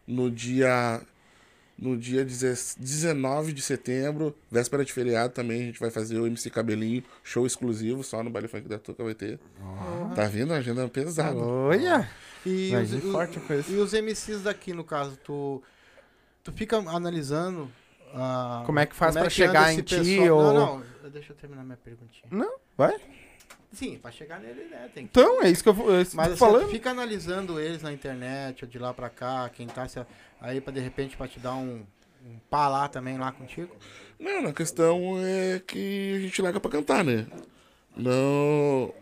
No 0.06 0.30
dia. 0.30 1.00
No 1.80 1.96
dia 1.96 2.24
10 2.24 2.76
19 2.76 3.52
de 3.52 3.62
setembro, 3.62 4.34
véspera 4.50 4.84
de 4.84 4.92
feriado, 4.92 5.32
também 5.32 5.62
a 5.62 5.64
gente 5.66 5.78
vai 5.78 5.90
fazer 5.92 6.18
o 6.18 6.26
MC 6.26 6.50
Cabelinho, 6.50 7.04
show 7.22 7.46
exclusivo, 7.46 8.02
só 8.02 8.20
no 8.20 8.28
Baile 8.30 8.48
Funk 8.48 8.66
da 8.66 8.80
Tuca 8.80 9.04
vai 9.04 9.14
ter. 9.14 9.38
Tá 10.16 10.24
vindo? 10.24 10.52
A 10.52 10.56
agenda 10.56 10.88
pesada. 10.88 11.38
Olha. 11.38 12.10
E 12.44 12.74
os, 12.74 12.92
isso. 12.92 13.72
e 13.72 13.76
os 13.76 13.92
MCs 13.92 14.42
daqui, 14.42 14.72
no 14.72 14.82
caso, 14.82 15.16
tu, 15.22 15.62
tu 16.42 16.50
fica 16.50 16.78
analisando. 16.78 17.70
Ah, 18.14 18.62
Como 18.66 18.78
é 18.78 18.86
que 18.86 18.94
faz 18.94 19.14
pra 19.14 19.24
que 19.24 19.30
chegar 19.30 19.70
em 19.70 19.74
esse 19.74 19.82
ti, 19.82 19.96
pessoal- 19.96 20.38
ou- 20.38 20.52
Não, 20.54 20.78
não, 21.02 21.10
deixa 21.10 21.32
eu 21.32 21.36
terminar 21.36 21.64
minha 21.64 21.76
perguntinha. 21.76 22.24
Não, 22.30 22.58
vai. 22.76 22.94
Sim, 23.72 23.98
pra 23.98 24.10
chegar 24.10 24.40
nele, 24.40 24.64
né? 24.70 24.88
Tem 24.94 25.06
que... 25.06 25.10
Então, 25.10 25.42
é 25.42 25.50
isso 25.50 25.62
que 25.62 25.68
eu 25.68 25.74
vou- 25.74 25.90
é 25.92 25.98
Mas 26.14 26.18
assim, 26.28 26.36
falando. 26.36 26.68
fica 26.70 26.90
analisando 26.90 27.60
eles 27.60 27.82
na 27.82 27.92
internet, 27.92 28.64
ou 28.64 28.70
de 28.70 28.78
lá 28.78 28.94
pra 28.94 29.10
cá, 29.10 29.50
quem 29.50 29.66
tá 29.66 29.86
se- 29.86 30.04
aí 30.40 30.60
pra 30.60 30.72
de 30.72 30.80
repente 30.80 31.16
pra 31.16 31.28
te 31.28 31.38
dar 31.38 31.54
um, 31.54 31.84
um 32.24 32.38
pá 32.48 32.66
lá 32.68 32.88
também 32.88 33.18
lá 33.18 33.30
contigo. 33.30 33.74
Não, 34.18 34.46
a 34.48 34.52
questão 34.54 35.16
é 35.22 35.60
que 35.66 36.14
a 36.16 36.20
gente 36.20 36.40
larga 36.42 36.58
pra 36.58 36.70
cantar, 36.70 37.04
né? 37.04 37.26
Não. 37.94 38.92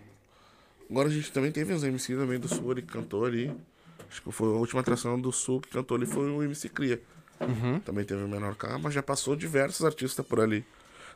Agora 0.91 1.09
a 1.09 1.13
gente 1.13 1.33
também 1.33 1.51
teve 1.53 1.73
uns 1.73 1.83
MC 1.85 2.15
também 2.17 2.39
do 2.39 2.49
Sul 2.49 2.75
que 2.75 2.83
cantou 2.83 3.25
ali. 3.25 3.55
Acho 4.11 4.23
que 4.23 4.31
foi 4.33 4.49
a 4.49 4.53
última 4.53 4.81
atração 4.81 5.21
do 5.21 5.33
Sul 5.33 5.61
que 5.61 5.69
cantou 5.69 5.97
ali 5.97 6.07
foi 6.07 6.29
o 6.31 6.43
MC 6.43 6.69
Cria. 6.69 7.01
Uhum. 7.41 7.81
Também 7.81 8.05
teve 8.05 8.23
o 8.23 8.29
menor 8.29 8.55
K, 8.55 8.79
mas 8.79 8.95
já 8.95 9.03
passou 9.03 9.37
diversos 9.37 9.85
artistas 9.85 10.25
por 10.25 10.41
ali. 10.41 10.65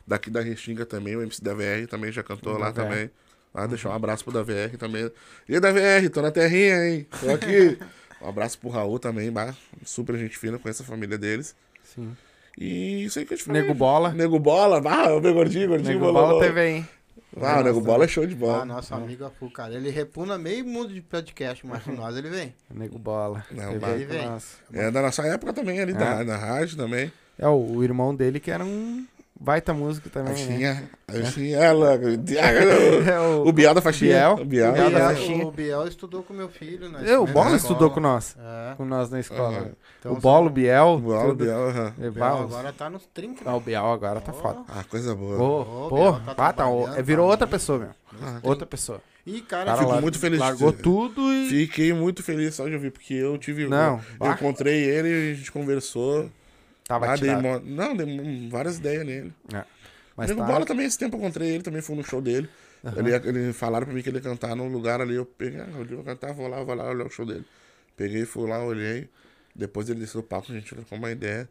Daqui 0.05 0.29
da 0.29 0.41
Restinga 0.41 0.85
também, 0.85 1.15
o 1.15 1.21
MC 1.21 1.43
da 1.43 1.53
VR 1.53 1.87
também 1.89 2.11
já 2.11 2.23
cantou 2.23 2.57
lá 2.57 2.71
também. 2.71 3.09
Ah, 3.53 3.67
deixar 3.67 3.89
um 3.89 3.93
abraço 3.93 4.23
pro 4.23 4.33
da 4.33 4.41
VR 4.41 4.77
também. 4.77 5.11
E 5.47 5.59
da 5.59 5.71
VR, 5.71 6.09
tô 6.11 6.21
na 6.21 6.31
terrinha, 6.31 6.87
hein? 6.87 7.07
Tô 7.19 7.29
aqui. 7.31 7.77
um 8.21 8.29
abraço 8.29 8.57
pro 8.57 8.69
Raul 8.69 8.97
também, 8.97 9.31
bah, 9.31 9.53
super 9.83 10.17
gente 10.17 10.37
fina, 10.37 10.57
conheço 10.57 10.83
a 10.83 10.85
família 10.85 11.17
deles. 11.17 11.55
Sim. 11.83 12.15
E 12.57 13.05
isso 13.05 13.19
aí 13.19 13.25
que 13.25 13.33
eu 13.33 13.37
te 13.37 13.43
falei. 13.43 13.61
Nego 13.61 13.73
Bola. 13.73 14.13
Nego 14.13 14.39
Bola, 14.39 14.81
ah, 14.85 15.15
o 15.15 15.21
meu 15.21 15.33
gordinho, 15.33 15.69
gordinho. 15.69 15.93
Nego 15.93 16.05
bololô. 16.05 16.27
Bola 16.27 16.45
teve 16.45 16.59
aí. 16.59 16.85
Ah, 17.39 17.59
o 17.59 17.63
Nego 17.63 17.79
Bola 17.79 18.03
é 18.03 18.07
show 18.07 18.25
de 18.27 18.33
Ah, 18.33 18.37
bola. 18.37 18.65
nosso 18.65 18.93
amigo 18.93 19.23
Afu, 19.25 19.49
cara. 19.49 19.73
Ele 19.73 19.89
repuna 19.89 20.37
meio 20.37 20.65
mundo 20.65 20.93
de 20.93 21.01
podcast, 21.01 21.65
mas 21.65 21.83
com 21.83 21.93
nós 21.93 22.15
ele 22.17 22.29
vem. 22.29 22.53
Nego 22.73 22.99
Bola. 22.99 23.45
Não, 23.51 23.69
aí 23.69 24.05
com 24.05 24.11
Vem. 24.13 24.25
nós. 24.27 24.57
É 24.73 24.91
da 24.91 25.01
nossa 25.01 25.23
época 25.25 25.53
também, 25.53 25.79
ali, 25.79 25.93
da, 25.93 26.23
da 26.23 26.35
rádio 26.35 26.75
também. 26.75 27.11
É, 27.39 27.47
o, 27.47 27.53
o 27.77 27.83
irmão 27.83 28.13
dele 28.13 28.39
que 28.39 28.51
era 28.51 28.65
um 28.65 29.05
baita 29.41 29.73
músico 29.73 30.09
também, 30.09 30.33
Aí 30.35 30.57
né? 30.59 30.83
aí 31.07 31.23
tinha 31.31 31.57
ela, 31.57 31.93
É, 31.95 33.19
o, 33.19 33.47
o 33.47 33.51
Biel 33.51 33.73
da 33.73 33.81
faixinha. 33.81 34.11
Biel. 34.13 34.33
O 34.33 34.45
Biel. 34.45 34.69
O 34.69 34.73
Biel 34.73 34.83
da 34.91 34.97
Biel- 34.97 35.07
faixinha. 35.07 35.45
o 35.47 35.51
Biel 35.51 35.87
estudou 35.87 36.23
com 36.23 36.33
meu 36.33 36.47
filho, 36.49 36.89
né? 36.89 37.01
É, 37.11 37.17
o 37.17 37.25
Bola 37.25 37.49
Na 37.51 37.55
estudou 37.57 37.89
com 37.89 37.99
escola. 37.99 38.13
nós. 38.13 38.35
É. 38.39 38.75
Com 38.75 38.85
nós 38.85 39.09
na 39.09 39.19
escola. 39.19 39.57
Aham. 39.57 39.71
Então, 39.99 40.13
o 40.13 40.15
Bolo, 40.19 40.47
o 40.47 40.49
Biel. 40.49 40.85
O 40.87 40.97
Biel, 40.99 41.17
o 41.19 41.23
tudo. 41.29 41.43
Biel, 41.43 41.69
aham. 41.69 41.93
É, 41.99 42.07
O 42.07 42.11
bah, 42.11 42.31
Biel 42.33 42.45
os- 42.45 42.53
agora 42.53 42.73
tá 42.73 42.89
nos 42.89 43.05
30. 43.13 43.41
Ah, 43.49 43.55
o 43.55 43.59
Biel 43.59 43.85
agora 43.85 44.21
tá 44.21 44.31
Oh. 44.35 44.41
foda. 44.41 44.59
Ah, 44.67 44.83
coisa 44.89 45.15
boa. 45.15 45.37
Pô, 45.37 45.65
pô, 45.89 45.95
Biel 46.13 46.35
tá 46.35 46.47
ah, 46.47 46.53
tá, 46.53 46.65
é, 46.97 47.01
virou 47.01 47.25
tá 47.25 47.31
outra 47.31 47.47
pessoa, 47.47 47.79
meu. 47.79 47.89
Ah, 48.21 48.39
Outra 48.43 48.65
pessoa. 48.65 49.01
E, 49.25 49.39
cara, 49.41 49.65
Cara, 49.65 49.77
Fico 49.77 50.01
muito 50.01 50.17
feliz 50.17 50.39
Largou 50.39 50.73
tudo 50.73 51.21
e. 51.33 51.47
Fiquei 51.47 51.93
muito 51.93 52.23
feliz 52.23 52.55
só 52.55 52.67
de 52.67 52.73
ouvir, 52.73 52.89
porque 52.91 53.13
eu 53.13 53.37
tive. 53.37 53.67
Não, 53.67 53.97
eu, 53.97 54.01
bah. 54.17 54.31
encontrei 54.33 54.83
ele 54.83 55.07
e 55.09 55.31
a 55.31 55.35
gente 55.35 55.51
conversou. 55.51 56.27
Tava 56.91 57.11
Ah, 57.11 57.15
dei 57.15 57.35
mo- 57.35 57.59
Não, 57.59 57.95
dei 57.95 58.49
várias 58.49 58.77
ideias 58.77 59.05
nele. 59.05 59.33
É. 59.53 59.59
O 59.59 59.65
Mas 60.17 60.29
Nego 60.29 60.41
tá. 60.41 60.47
Bola 60.47 60.65
também, 60.65 60.85
esse 60.85 60.97
tempo 60.97 61.15
eu 61.15 61.19
encontrei 61.21 61.49
ele, 61.49 61.63
também 61.63 61.81
fui 61.81 61.95
no 61.95 62.03
show 62.03 62.21
dele. 62.21 62.49
Ele, 62.97 63.13
ele 63.13 63.53
falaram 63.53 63.85
pra 63.85 63.93
mim 63.95 64.01
que 64.01 64.09
ele 64.09 64.17
ia 64.17 64.23
cantar 64.23 64.55
num 64.55 64.67
lugar 64.67 64.99
ali. 65.01 65.15
Eu 65.15 65.25
peguei, 65.25 65.59
ah, 65.61 65.67
eu 65.77 65.85
vou 65.97 66.03
cantar, 66.03 66.33
vou 66.33 66.47
lá, 66.47 66.63
vou 66.63 66.75
lá 66.75 66.89
olhar 66.89 67.05
o 67.05 67.09
show 67.09 67.25
dele. 67.25 67.45
Peguei, 67.95 68.25
fui 68.25 68.49
lá, 68.49 68.63
olhei. 68.63 69.07
Depois 69.55 69.89
ele 69.89 69.99
desceu 69.99 70.21
do 70.21 70.27
palco, 70.27 70.51
a 70.51 70.55
gente 70.55 70.73
trocou 70.73 70.97
uma 70.97 71.11
ideia. 71.11 71.47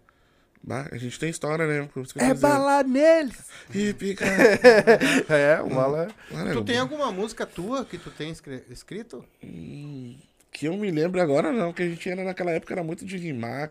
Bah, 0.63 0.87
a 0.93 0.97
gente 0.99 1.19
tem 1.19 1.31
história, 1.31 1.67
né? 1.67 1.89
É 2.17 2.35
bala 2.35 2.83
neles! 2.83 3.39
Ih, 3.75 3.95
pica. 3.95 4.27
É, 5.31 5.61
o 5.63 5.69
Bola. 5.69 6.09
Ah, 6.35 6.53
tu 6.53 6.63
tem 6.65 6.79
alguma 6.79 7.11
música 7.11 7.47
tua 7.47 7.85
que 7.85 7.97
tu 7.97 8.11
tem 8.11 8.31
escrito? 8.69 9.25
Hum, 9.43 10.19
Que 10.53 10.67
eu 10.67 10.77
me 10.77 10.91
lembro 10.91 11.21
agora, 11.21 11.51
não. 11.53 11.73
Que 11.73 11.83
a 11.85 11.89
gente 11.89 12.11
era 12.11 12.23
naquela 12.25 12.51
época, 12.51 12.75
era 12.75 12.83
muito 12.85 13.07
de 13.07 13.17
rimar. 13.17 13.71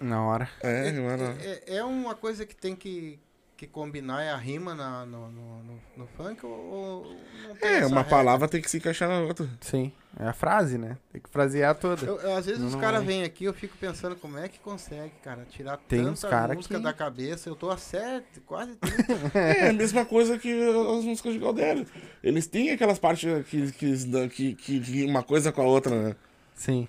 Na 0.00 0.24
hora. 0.24 0.48
É, 0.60 0.90
rimar. 0.90 1.18
não. 1.18 1.32
É, 1.40 1.62
é 1.78 1.84
uma 1.84 2.14
coisa 2.14 2.46
que 2.46 2.54
tem 2.54 2.76
que, 2.76 3.18
que 3.56 3.66
combinar 3.66 4.22
é 4.22 4.30
a 4.30 4.36
rima 4.36 4.74
na, 4.74 5.04
no, 5.04 5.28
no, 5.28 5.62
no, 5.64 5.80
no 5.96 6.06
funk 6.16 6.44
ou, 6.46 6.52
ou 6.52 7.16
não 7.48 7.56
tem 7.56 7.68
É, 7.70 7.78
uma 7.86 7.96
regra? 8.02 8.04
palavra 8.04 8.48
tem 8.48 8.60
que 8.62 8.70
se 8.70 8.76
encaixar 8.76 9.08
na 9.08 9.20
outra. 9.20 9.48
Sim. 9.60 9.90
É 10.20 10.26
a 10.28 10.32
frase, 10.32 10.78
né? 10.78 10.96
Tem 11.12 11.20
que 11.20 11.28
frasear 11.28 11.74
toda. 11.76 12.04
Eu- 12.04 12.20
eu- 12.20 12.36
às 12.36 12.46
vezes 12.46 12.62
os 12.62 12.72
Não 12.74 12.80
caras 12.80 13.02
é. 13.02 13.04
vêm 13.04 13.22
aqui 13.24 13.44
eu 13.44 13.52
fico 13.54 13.76
pensando 13.76 14.14
como 14.16 14.36
é 14.38 14.48
que 14.48 14.58
consegue, 14.60 15.12
cara, 15.22 15.44
tirar 15.50 15.76
Tem 15.76 16.04
tanta 16.04 16.28
cara 16.28 16.54
música 16.54 16.76
que- 16.76 16.82
da 16.82 16.92
cabeça. 16.92 17.48
Eu 17.48 17.54
tô 17.56 17.70
a 17.70 17.76
sete, 17.76 18.40
quase 18.46 18.76
30. 18.76 18.98
É 19.38 19.68
a 19.70 19.72
mesma 19.72 20.04
coisa 20.04 20.38
que 20.38 20.50
as 20.98 21.04
músicas 21.04 21.32
de 21.34 21.38
Galdério. 21.40 21.86
Eles 22.22 22.46
têm 22.46 22.70
aquelas 22.70 22.98
partes 22.98 23.28
que, 23.48 23.72
que, 23.72 24.28
que, 24.28 24.54
que, 24.54 24.80
que 24.80 25.04
uma 25.04 25.22
coisa 25.22 25.50
com 25.52 25.62
a 25.62 25.64
outra, 25.66 26.00
né? 26.10 26.16
Sim. 26.54 26.88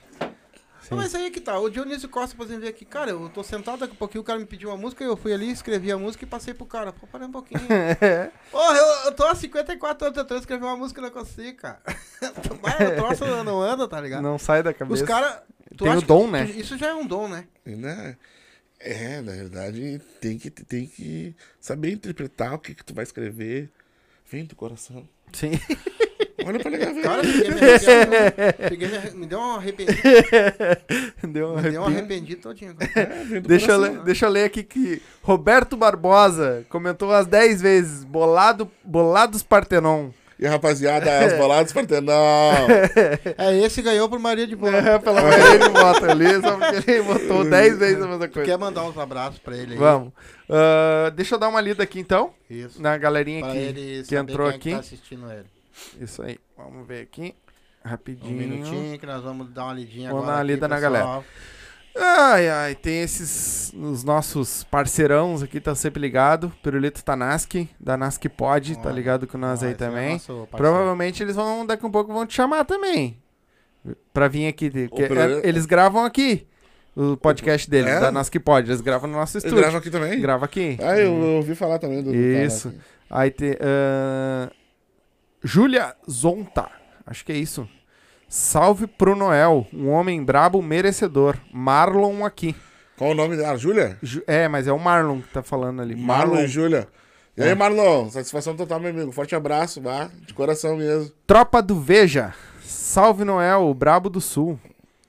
Sim. 0.81 0.87
Não, 0.91 0.97
mas 0.97 1.13
aí 1.13 1.29
que 1.29 1.41
tá. 1.41 1.59
O 1.59 1.69
Dionísio 1.69 2.07
Costa, 2.09 2.35
por 2.35 2.45
exemplo, 2.45 2.61
veio 2.61 2.73
aqui. 2.73 2.85
Cara, 2.85 3.11
eu 3.11 3.29
tô 3.29 3.43
sentado 3.43 3.79
daqui 3.79 3.93
a 3.93 3.97
pouquinho, 3.97 4.21
o 4.21 4.23
cara 4.23 4.39
me 4.39 4.45
pediu 4.45 4.69
uma 4.69 4.77
música, 4.77 5.03
eu 5.03 5.17
fui 5.17 5.33
ali, 5.33 5.51
escrevi 5.51 5.91
a 5.91 5.97
música 5.97 6.23
e 6.23 6.27
passei 6.27 6.53
pro 6.53 6.65
cara. 6.65 6.91
Pô, 6.91 7.05
parei 7.07 7.27
um 7.27 7.31
pouquinho. 7.31 7.61
Porra, 8.51 8.77
eu, 8.77 8.85
eu 9.05 9.11
tô 9.13 9.25
há 9.25 9.35
54 9.35 10.07
anos 10.07 10.17
tentando 10.17 10.39
escrever 10.39 10.65
uma 10.65 10.77
música 10.77 10.99
e 10.99 11.03
não 11.03 11.11
consigo, 11.11 11.57
cara. 11.57 11.81
Vai, 12.61 12.87
o 12.87 12.95
troço 12.95 13.25
não 13.43 13.61
anda, 13.61 13.87
tá 13.87 13.99
ligado? 13.99 14.21
Não 14.21 14.37
sai 14.37 14.63
da 14.63 14.73
cabeça. 14.73 15.03
Os 15.03 15.07
caras. 15.07 15.41
Tem 15.77 15.95
o 15.95 16.01
dom, 16.01 16.29
né? 16.29 16.45
Isso 16.45 16.77
já 16.77 16.87
é 16.87 16.93
um 16.93 17.05
dom, 17.05 17.27
né? 17.27 17.45
E, 17.65 17.75
né? 17.75 18.17
É, 18.79 19.21
na 19.21 19.33
verdade, 19.33 20.01
tem 20.21 20.37
que, 20.37 20.49
tem 20.49 20.87
que 20.87 21.35
saber 21.59 21.91
interpretar 21.91 22.53
o 22.53 22.59
que, 22.59 22.73
que 22.73 22.83
tu 22.83 22.93
vai 22.93 23.03
escrever. 23.03 23.69
Vem 24.25 24.45
do 24.45 24.55
coração. 24.55 25.07
Sim. 25.33 25.51
Olha 26.49 26.59
pra 26.59 26.71
velho. 26.71 27.01
Cara, 27.03 27.21
me 29.13 29.25
deu 29.27 29.39
um 29.39 29.55
arrependido. 29.55 29.99
Deu 31.27 31.49
um 31.49 31.55
Me 31.61 31.69
deu 31.71 31.81
um 31.81 31.85
arrependido 31.85 32.41
todinho. 32.41 32.75
É, 32.95 33.39
Deixa 33.41 33.71
eu, 33.71 33.77
coração. 33.77 33.95
ler, 33.97 34.03
deixa 34.03 34.25
eu 34.25 34.29
ler 34.29 34.43
aqui 34.45 34.63
que 34.63 35.01
Roberto 35.21 35.77
Barbosa 35.77 36.65
comentou 36.69 37.09
umas 37.09 37.27
10 37.27 37.61
vezes. 37.61 38.03
Bolado, 38.03 38.69
bolados 38.83 39.43
Partenon. 39.43 40.09
E 40.41 40.47
rapaziada, 40.47 41.19
as 41.19 41.33
boladas 41.37 41.73
Partenão. 41.73 42.15
É, 43.37 43.57
esse 43.57 43.81
ganhou 43.81 44.07
por 44.07 44.17
Maria 44.19 44.47
de 44.47 44.55
Boa. 44.55 44.73
É, 44.75 44.97
pela 44.97 45.21
maioria 45.21 45.55
ele 45.55 45.69
vota 45.69 46.09
ali, 46.11 46.41
só 46.41 46.55
porque 46.57 46.91
ele 46.91 47.01
votou 47.01 47.43
10 47.43 47.75
vezes 47.77 48.01
a 48.01 48.07
mesma 48.07 48.27
coisa. 48.29 48.49
Quer 48.49 48.57
mandar 48.57 48.85
uns 48.85 48.97
abraços 48.97 49.37
pra 49.39 49.55
ele 49.57 49.73
aí? 49.73 49.77
Vamos. 49.77 50.13
Ah, 50.49 51.11
deixa 51.13 51.35
eu 51.35 51.39
dar 51.39 51.49
uma 51.49 51.59
lida 51.59 51.83
aqui 51.83 51.99
então, 51.99 52.31
Isso. 52.49 52.81
na 52.81 52.97
galerinha 52.97 53.41
Pra 53.41 53.51
que, 53.51 53.57
ele 53.57 54.03
que 54.07 54.15
entrou 54.15 54.47
quem 54.47 54.53
é 54.53 54.55
aqui. 54.55 54.69
que 54.69 54.73
tá 54.75 54.79
assistindo 54.79 55.29
ele. 55.29 55.45
Isso 55.99 56.21
aí, 56.21 56.37
vamos 56.57 56.87
ver 56.87 57.01
aqui. 57.03 57.35
Um 57.85 57.89
Rapidinho. 57.89 58.35
minutinho 58.37 58.99
que 58.99 59.05
nós 59.05 59.23
vamos 59.23 59.49
dar 59.51 59.63
uma 59.65 59.73
lidinha 59.73 60.09
Vamos 60.09 60.23
agora. 60.23 60.37
dar 60.37 60.43
uma 60.43 60.43
lida 60.43 60.67
na 60.67 60.75
pessoal. 60.75 61.23
Ai, 61.95 62.47
ai, 62.49 62.75
tem 62.75 63.01
esses. 63.01 63.73
Os 63.73 64.03
nossos 64.03 64.63
parceirõos 64.65 65.41
aqui, 65.41 65.59
tá 65.59 65.73
sempre 65.73 65.99
ligado. 65.99 66.51
Pirulito 66.61 67.03
Tanaski, 67.03 67.69
da 67.79 67.97
Naski 67.97 68.29
Pod, 68.29 68.77
tá 68.79 68.91
ligado 68.91 69.25
com 69.27 69.37
nós 69.37 69.63
Ó, 69.63 69.65
aí 69.65 69.71
é 69.71 69.75
também. 69.75 70.11
parceiro. 70.17 70.47
Provavelmente 70.51 71.23
eles 71.23 71.35
vão, 71.35 71.65
daqui 71.65 71.85
um 71.85 71.91
pouco, 71.91 72.13
vão 72.13 72.25
te 72.25 72.33
chamar 72.35 72.63
também. 72.65 73.17
Pra 74.13 74.27
vir 74.27 74.47
aqui. 74.47 74.71
é- 74.75 75.47
eles 75.47 75.65
gravam 75.65 76.05
aqui 76.05 76.45
o 76.95 77.17
podcast 77.17 77.69
deles, 77.69 77.91
É? 77.91 77.99
da 77.99 78.11
Naski 78.11 78.39
Pod. 78.39 78.69
Eles 78.69 78.81
gravam 78.81 79.09
no 79.09 79.17
nosso 79.17 79.37
estúdio. 79.37 79.57
grava 79.57 79.77
aqui 79.79 79.89
também? 79.89 80.19
Grava 80.21 80.45
aqui. 80.45 80.77
Ah, 80.81 80.97
eu, 80.97 81.11
eu 81.13 81.35
ouvi 81.37 81.55
falar 81.55 81.79
também 81.79 82.03
do. 82.03 82.11
do 82.11 82.15
Isso. 82.15 82.67
aqui. 82.69 82.79
Aí 83.09 83.31
tem. 83.31 83.51
ahn, 83.53 84.49
Júlia 85.43 85.95
Zonta. 86.09 86.69
Acho 87.05 87.25
que 87.25 87.31
é 87.31 87.35
isso. 87.37 87.67
Salve 88.27 88.85
pro 88.85 89.15
Noel, 89.15 89.65
um 89.73 89.89
homem 89.89 90.23
brabo 90.23 90.61
merecedor. 90.61 91.35
Marlon 91.51 92.23
aqui. 92.25 92.55
Qual 92.97 93.11
o 93.11 93.15
nome 93.15 93.35
dela? 93.37 93.57
Júlia? 93.57 93.97
Ju- 94.03 94.23
É, 94.27 94.47
mas 94.47 94.67
é 94.67 94.71
o 94.71 94.77
Marlon 94.79 95.21
que 95.21 95.29
tá 95.29 95.41
falando 95.41 95.81
ali. 95.81 95.95
Marlon 95.95 96.41
e 96.41 96.47
Júlia. 96.47 96.87
E 97.35 97.41
aí, 97.41 97.49
É. 97.49 97.55
Marlon? 97.55 98.09
Satisfação 98.09 98.55
total, 98.55 98.79
meu 98.79 98.89
amigo. 98.91 99.11
Forte 99.11 99.33
abraço, 99.33 99.81
vá. 99.81 100.09
De 100.27 100.33
coração 100.33 100.75
mesmo. 100.75 101.09
Tropa 101.25 101.61
do 101.61 101.79
Veja. 101.79 102.33
Salve 102.61 103.23
Noel, 103.23 103.61
o 103.67 103.73
brabo 103.73 104.09
do 104.09 104.19
sul. 104.21 104.59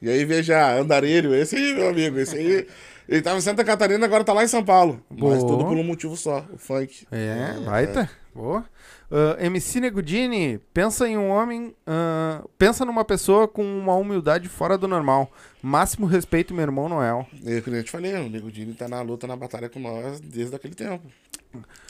E 0.01 0.09
aí, 0.09 0.25
veja, 0.25 0.73
Andarilho, 0.79 1.35
esse 1.35 1.57
aí, 1.57 1.75
meu 1.75 1.91
amigo. 1.91 2.19
Esse 2.19 2.37
aí. 2.37 2.67
Ele 3.09 3.21
tava 3.21 3.37
em 3.39 3.43
Santa 3.43 3.65
Catarina, 3.65 4.07
agora 4.07 4.23
tá 4.25 4.33
lá 4.33 4.45
em 4.45 4.49
São 4.49 4.65
Paulo. 4.65 5.03
Mas 5.11 5.19
Boa. 5.19 5.39
tudo 5.39 5.65
por 5.65 5.77
um 5.77 5.83
motivo 5.85 6.17
só, 6.17 6.45
o 6.53 6.57
funk. 6.57 7.07
É, 7.11 7.59
baita. 7.67 8.09
Boa. 8.35 8.65
Ah, 9.11 9.37
MC 9.45 9.81
Negudini, 9.81 10.59
pensa 10.73 11.09
em 11.09 11.19
um 11.19 11.29
homem. 11.29 11.75
ah, 11.87 12.45
pensa 12.57 12.85
numa 12.85 13.05
pessoa 13.05 13.49
com 13.49 13.63
uma 13.65 13.95
humildade 13.97 14.49
fora 14.49 14.79
do 14.79 14.87
normal. 14.87 15.31
Máximo 15.63 16.07
respeito, 16.07 16.55
meu 16.55 16.63
irmão 16.63 16.89
Noel. 16.89 17.27
E 17.45 17.61
que 17.61 17.69
eu 17.69 17.85
te 17.85 17.91
falei, 17.91 18.15
o 18.15 18.29
Nego 18.31 18.51
Dini 18.51 18.73
tá 18.73 18.89
na 18.89 19.03
luta, 19.03 19.27
na 19.27 19.37
batalha 19.37 19.69
com 19.69 19.81
nós 19.81 20.21
desde 20.21 20.55
aquele 20.55 20.75
tempo. 20.75 21.03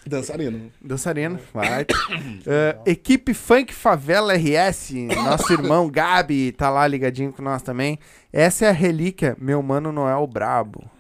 Dançarino. 0.07 0.73
Dançarino, 0.81 1.39
vai. 1.53 1.87
Ah, 2.47 2.81
equipe 2.87 3.35
Funk 3.35 3.75
Favela 3.75 4.35
RS, 4.35 4.93
nosso 5.15 5.53
irmão 5.53 5.91
Gabi 5.91 6.53
tá 6.53 6.71
lá 6.71 6.87
ligadinho 6.87 7.33
com 7.33 7.43
nós 7.43 7.61
também. 7.61 7.99
Essa 8.33 8.65
é 8.65 8.69
a 8.71 8.73
relíquia, 8.73 9.37
meu 9.39 9.63
mano 9.63 9.93
Noel 9.93 10.27
Brabo. 10.27 10.91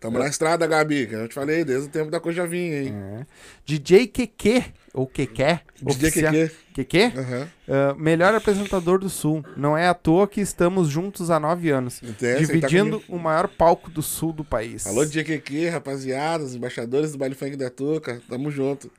Tamo 0.00 0.18
na 0.18 0.26
estrada, 0.26 0.66
Gabi, 0.66 1.06
que 1.06 1.14
eu 1.14 1.28
te 1.28 1.34
falei, 1.34 1.62
desde 1.62 1.88
o 1.88 1.90
tempo 1.90 2.10
da 2.10 2.18
Cojavinha, 2.18 2.82
hein? 2.84 2.94
É. 3.20 3.26
DJ 3.66 4.06
Keke, 4.06 4.64
ou 4.94 5.06
Keké, 5.06 5.60
DJ 5.82 6.10
Keke. 6.10 6.54
Keke? 6.72 7.12
Aham. 7.18 7.48
Ah, 7.68 7.94
melhor 7.98 8.34
apresentador 8.34 8.98
do 8.98 9.10
Sul. 9.10 9.44
Não 9.58 9.76
é 9.76 9.86
à 9.88 9.92
toa 9.92 10.26
que 10.26 10.40
estamos 10.40 10.88
juntos 10.88 11.30
há 11.30 11.38
nove 11.38 11.70
anos, 11.70 12.02
Entende? 12.02 12.46
Tá 12.46 12.52
dividindo 12.54 12.98
comigo. 12.98 13.14
o 13.14 13.18
maior 13.18 13.46
palco 13.46 13.90
do 13.90 14.00
sul 14.02 14.32
do 14.32 14.42
país. 14.42 14.86
Alô, 14.86 15.04
DJ 15.04 15.22
Keke, 15.22 15.68
rapaziada, 15.68 16.44
os 16.44 16.54
embaixadores 16.54 17.12
do 17.12 17.18
baile 17.18 17.34
funk 17.34 17.54
da 17.56 17.68
Tuca, 17.68 18.22
tamo 18.26 18.50
junto. 18.50 18.90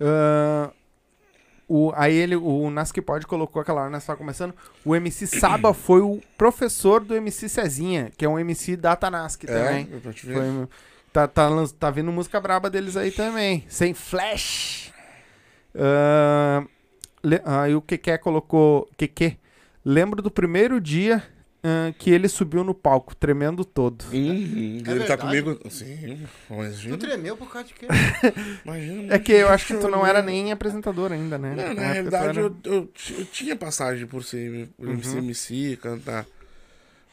Ah, 0.00 0.70
o, 1.68 1.92
aí 1.96 2.14
ele, 2.14 2.36
o 2.36 2.70
Naskipod 2.70 3.26
colocou 3.26 3.60
aquela 3.60 3.82
hora, 3.82 3.90
nós 3.90 4.04
tava 4.06 4.16
começando. 4.18 4.54
O 4.84 4.94
MC 4.94 5.26
Saba 5.26 5.72
foi 5.74 6.00
o 6.00 6.20
professor 6.38 7.02
do 7.04 7.14
MC 7.14 7.48
Cezinha, 7.48 8.10
que 8.16 8.24
é 8.24 8.28
um 8.28 8.38
MC 8.38 8.76
da 8.76 8.94
Tanask 8.94 9.42
também. 9.44 9.88
É, 9.92 9.98
pra 9.98 10.12
te. 10.12 10.26
Foi- 10.26 10.68
tá, 11.12 11.26
tá, 11.26 11.48
tá 11.78 11.90
vindo 11.90 12.12
música 12.12 12.40
braba 12.40 12.70
deles 12.70 12.96
aí 12.96 13.10
também. 13.10 13.64
Sem 13.68 13.94
flash. 13.94 14.92
Le- 17.22 17.42
aí 17.44 17.74
o 17.74 17.82
Keke 17.82 18.18
colocou. 18.18 18.88
Keke. 18.96 19.38
Lembro 19.84 20.22
do 20.22 20.30
primeiro 20.30 20.80
dia 20.80 21.22
ah, 21.66 21.92
que 21.98 22.10
ele 22.10 22.28
subiu 22.28 22.62
no 22.62 22.72
palco, 22.74 23.14
tremendo 23.16 23.64
todo. 23.64 24.04
Uhum, 24.12 24.76
ele 24.78 24.82
tá 25.04 25.16
verdade? 25.16 25.42
comigo. 25.42 25.58
Sim, 25.70 26.24
imagina. 26.48 26.96
Tu 26.96 27.00
tremeu 27.06 27.36
por 27.36 27.50
causa 27.50 27.66
de 27.68 27.74
quê? 27.74 27.86
Imagina. 28.64 29.14
É 29.14 29.18
que 29.18 29.32
eu 29.32 29.48
acho 29.48 29.66
que 29.66 29.74
tu 29.76 29.88
não 29.88 30.06
era 30.06 30.22
nem 30.22 30.52
apresentador 30.52 31.10
ainda, 31.12 31.36
né? 31.38 31.54
Não, 31.56 31.74
Na 31.74 31.74
na 31.74 31.92
realidade 31.92 32.38
era- 32.38 32.40
eu, 32.40 32.56
eu, 32.64 32.90
eu 33.18 33.24
tinha 33.26 33.56
passagem 33.56 34.06
por 34.06 34.22
ser, 34.22 34.68
por 34.76 34.88
Uhum. 34.88 35.02
ser 35.02 35.18
MC, 35.18 35.78
cantar. 35.82 36.24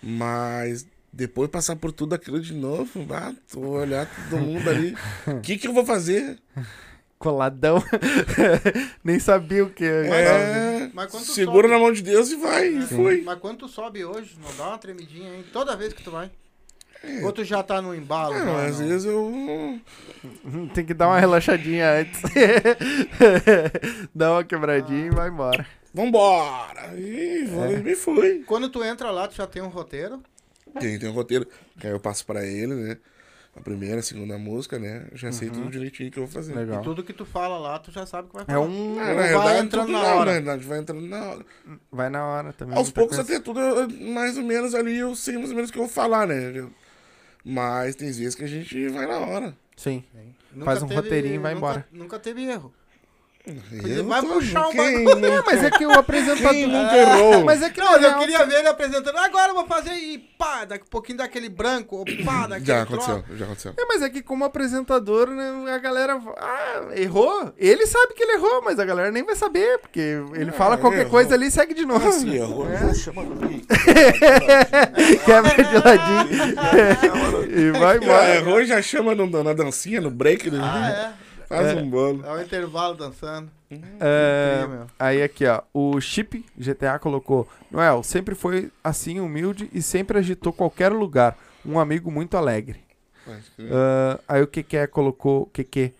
Mas 0.02 0.86
depois 1.12 1.50
passar 1.50 1.76
por 1.76 1.92
tudo 1.92 2.14
aquilo 2.16 2.40
de 2.42 2.54
novo, 2.54 3.06
ah, 3.12 3.34
tu 3.52 3.62
olhar 3.62 4.06
todo 4.30 4.40
mundo 4.40 4.70
ali. 4.70 4.96
O 5.28 5.42
que, 5.42 5.58
que 5.58 5.68
eu 5.68 5.74
vou 5.74 5.86
fazer? 5.86 6.38
Coladão. 7.24 7.82
Nem 9.04 9.18
sabia 9.20 9.64
o 9.64 9.70
que. 9.70 9.86
É, 9.86 10.90
Mas 10.94 11.10
quando 11.10 11.24
tu 11.26 11.32
segura 11.32 11.68
sobe- 11.68 11.74
na 11.74 11.80
mão 11.80 11.92
de 11.94 12.02
Deus 12.02 12.30
e 12.30 12.36
vai. 12.36 12.68
E 12.68 12.82
foi. 12.82 13.22
Mas 13.22 13.40
quando 13.40 13.60
tu 13.60 13.68
sobe 13.70 14.04
hoje, 14.04 14.38
não 14.44 14.54
dá 14.58 14.68
uma 14.70 14.78
tremidinha, 14.78 15.34
hein? 15.34 15.46
Toda 15.54 15.76
vez 15.76 15.94
que 15.94 16.04
tu 16.04 16.12
vai. 16.12 16.30
Ou 17.24 17.32
tu 17.34 17.44
já 17.44 17.62
tá 17.64 17.82
no 17.82 17.94
embalo? 17.94 18.34
Não, 18.34 18.60
É. 18.60 18.68
às 18.68 18.80
não? 18.80 18.88
vezes 18.88 19.06
eu. 19.06 19.80
Tem 20.74 20.86
que 20.86 20.94
dar 20.94 21.08
uma 21.08 21.20
relaxadinha 21.20 22.00
antes. 22.00 22.22
Dá 24.16 24.32
uma 24.32 24.44
quebradinha 24.44 25.08
e 25.08 25.10
vai 25.10 25.30
embora. 25.30 25.66
Vambora! 25.94 26.94
E 26.98 27.46
É. 27.74 27.78
me 27.80 27.96
fui. 27.96 28.44
Quando 28.46 28.70
tu 28.70 28.84
entra 28.84 29.12
lá, 29.12 29.28
tu 29.28 29.36
já 29.36 29.46
tem 29.48 29.62
um 29.62 29.68
roteiro. 29.68 30.22
Tem, 30.80 30.98
tem 30.98 31.10
um 31.10 31.14
roteiro. 31.14 31.46
Que 31.80 31.88
aí 31.88 31.94
eu 31.94 32.00
passo 32.00 32.26
pra 32.26 32.46
ele, 32.46 32.74
né? 32.74 32.98
A 33.56 33.62
primeira, 33.62 34.00
a 34.00 34.02
segunda 34.02 34.36
música, 34.38 34.80
né? 34.80 35.08
Eu 35.12 35.18
já 35.18 35.32
sei 35.32 35.48
Uhum. 35.50 35.54
tudo 35.54 35.70
direitinho 35.70 36.10
que 36.10 36.18
eu 36.18 36.26
vou 36.26 36.32
fazer. 36.34 36.56
Legal. 36.56 36.82
E 36.82 36.84
tudo 36.84 37.04
que 37.04 37.14
tu 37.14 37.24
fala 37.24 37.58
lá, 37.60 37.78
tu 37.78 37.92
já 37.92 38.04
sabe 38.06 38.28
o 38.28 38.32
que 38.32 38.36
vai 38.38 38.44
É 38.48 38.54
falar. 38.54 38.62
um. 38.66 39.00
Ah, 39.00 39.04
Ou 39.04 39.08
na 39.10 39.14
vai 39.14 39.28
verdade, 39.28 39.66
entrando 39.66 39.86
tudo 39.86 39.92
na 39.94 40.02
não, 40.02 40.18
hora. 40.18 40.26
Na 40.26 40.32
verdade, 40.34 40.64
vai 40.66 40.80
entrando 40.80 41.02
na 41.08 41.24
hora. 41.24 41.46
Vai 41.92 42.10
na 42.10 42.26
hora 42.26 42.54
também. 42.54 42.76
Aos 42.78 42.90
poucos 42.90 43.16
coisa. 43.18 43.32
até 43.36 43.40
tudo, 43.44 43.60
eu- 43.60 43.90
mais 44.12 44.38
ou 44.38 44.44
menos 44.44 44.74
ali, 44.74 44.98
eu 44.98 45.16
sei 45.16 45.36
mais 45.38 45.50
ou 45.52 45.56
menos 45.56 45.70
o 45.70 45.74
que 45.74 45.78
eu 45.80 45.84
vou 45.84 45.92
falar, 45.92 46.26
né? 46.28 46.68
Mas 47.46 47.96
tem 47.96 48.08
vezes 48.12 48.34
que 48.36 48.44
a 48.44 48.48
gente 48.48 48.88
vai 48.90 49.06
na 49.06 49.20
hora. 49.20 49.56
Sim. 49.76 50.04
Nunca 50.52 50.66
Faz 50.66 50.82
um 50.84 50.88
roteirinho 50.88 51.36
e 51.36 51.38
vai 51.40 51.54
nunca- 51.56 51.86
tô- 51.92 51.98
Nunca 51.98 52.20
teve 52.20 52.44
erro. 52.44 52.74
Eu 53.46 54.06
vai 54.06 54.22
puxar 54.22 54.70
um 54.70 54.74
bagulho. 54.74 55.26
É, 55.26 55.42
mas 55.46 55.64
é 55.66 55.70
que 55.70 55.86
o 55.86 55.92
apresentador. 55.92 56.50
Quem 56.54 56.66
nunca 56.66 56.98
errou? 56.98 57.44
Mas 57.44 57.62
é 57.62 57.70
que 57.70 57.82
Não, 57.82 58.00
na 58.00 58.08
eu 58.08 58.20
queria 58.20 58.46
ver 58.46 58.60
ele 58.60 58.70
apresentando. 58.70 59.18
Agora 59.18 59.50
eu 59.50 59.56
vou 59.56 59.68
fazer 59.68 59.92
e 59.92 60.18
pá, 60.18 60.64
daqui 60.64 60.86
a 60.88 60.90
pouquinho 60.90 61.18
daquele 61.18 61.50
branco, 61.50 61.98
ou 61.98 62.06
pá, 62.24 62.48
daquele 62.48 62.66
Já 62.66 62.84
aconteceu, 62.84 63.22
já 63.36 63.44
aconteceu. 63.44 63.74
É, 63.78 63.86
mas 63.86 64.02
é 64.02 64.10
que 64.10 64.22
como 64.22 64.46
apresentador, 64.46 65.28
né, 65.30 65.74
a 65.74 65.78
galera. 65.78 66.18
Ah, 66.38 66.84
errou? 66.96 67.54
Ele 67.58 67.86
sabe 67.86 68.14
que 68.14 68.24
ele 68.24 68.32
errou, 68.34 68.62
mas 68.64 68.80
a 68.80 68.86
galera 68.86 69.12
nem 69.12 69.24
vai 69.26 69.36
saber, 69.36 69.78
porque 69.80 70.00
ele 70.36 70.52
Ah, 70.52 70.54
fala 70.54 70.78
qualquer 70.78 71.00
errou. 71.02 71.12
coisa 71.12 71.36
ali 71.36 71.48
e 71.48 71.52
segue 71.52 71.74
de 71.74 71.86
novo. 71.86 72.08
Ah, 72.08 72.12
sim, 72.14 72.34
errou. 72.38 72.66
Já 72.72 72.94
chama 72.94 73.24
aqui. 73.24 73.66
Quebra 75.26 75.64
de 75.64 75.78
ladinho. 75.86 77.58
e 77.58 77.72
vai 77.78 77.98
embora. 77.98 78.36
errou 78.36 78.62
e 78.62 78.66
já 78.66 78.82
chama 78.82 79.14
no- 79.14 79.44
na 79.44 79.52
dancinha, 79.54 80.00
no 80.00 80.10
break. 80.10 80.50
né? 80.50 80.60
Ah, 80.62 81.14
é. 81.20 81.23
Faz 81.58 81.78
um 81.78 81.90
bolo. 81.90 82.26
É 82.26 82.32
o 82.34 82.42
intervalo 82.42 82.96
dançando. 82.96 83.50
É, 84.00 84.68
aí 85.00 85.24
aqui, 85.24 85.46
ó. 85.46 85.62
O 85.74 86.00
Chip 86.00 86.46
GTA 86.58 87.00
colocou: 87.00 87.48
Noel 87.72 88.04
sempre 88.04 88.36
foi 88.36 88.72
assim, 88.84 89.20
humilde 89.20 89.70
e 89.74 89.82
sempre 89.82 90.18
agitou 90.18 90.54
qualquer 90.54 90.92
lugar. 90.92 91.38
Um 91.66 91.80
amigo 91.80 92.12
muito 92.12 92.36
alegre. 92.38 92.82
Ah, 93.72 94.20
aí 94.28 94.42
o 94.42 94.48
que 94.48 94.64
colocou? 94.88 95.46
Que 95.48 95.64
que? 95.64 95.94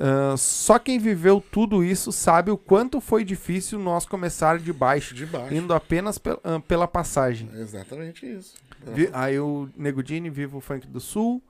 Ah, 0.00 0.34
só 0.38 0.78
quem 0.78 0.98
viveu 0.98 1.44
tudo 1.52 1.84
isso 1.84 2.10
sabe 2.10 2.50
o 2.50 2.56
quanto 2.56 3.00
foi 3.02 3.22
difícil 3.22 3.78
nós 3.78 4.06
começar 4.06 4.58
de 4.58 4.72
baixo, 4.72 5.14
De 5.14 5.26
baixo. 5.26 5.54
indo 5.54 5.74
apenas 5.74 6.16
pel- 6.16 6.40
ah, 6.42 6.58
pela 6.66 6.88
passagem. 6.88 7.50
É 7.54 7.60
Exatamente 7.60 8.24
isso. 8.26 8.54
Vi- 8.94 9.10
aí 9.12 9.38
o 9.38 9.68
Nego 9.76 10.02
Dini 10.02 10.30
vive 10.30 10.56
o 10.56 10.60
funk 10.60 10.86
do 10.86 11.00
sul. 11.00 11.42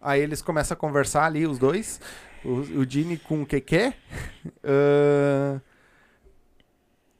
Aí 0.00 0.20
eles 0.20 0.40
começam 0.42 0.74
a 0.74 0.78
conversar 0.78 1.24
ali, 1.24 1.46
os 1.46 1.58
dois. 1.58 2.00
O, 2.44 2.80
o 2.80 2.86
Dini 2.86 3.16
com 3.16 3.42
o 3.42 3.46
Keke. 3.46 3.94
Ah, 4.62 5.60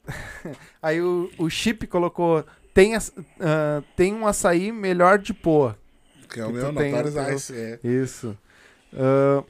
aí 0.81 1.01
o, 1.01 1.31
o 1.37 1.49
Chip 1.49 1.87
colocou. 1.87 2.45
Tem, 2.73 2.95
ah, 2.95 3.83
tem 3.95 4.13
um 4.13 4.27
açaí 4.27 4.71
melhor 4.71 5.17
de 5.17 5.33
poa. 5.33 5.77
Que 6.29 6.39
é 6.39 6.45
o 6.45 6.51
meu 6.51 6.71
Notorious 6.71 7.15
Ice. 7.33 7.53
É. 7.55 7.79
Isso. 7.83 8.37
Ah, 8.93 9.43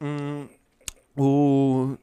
Hum, 0.00 0.46
o. 1.16 1.96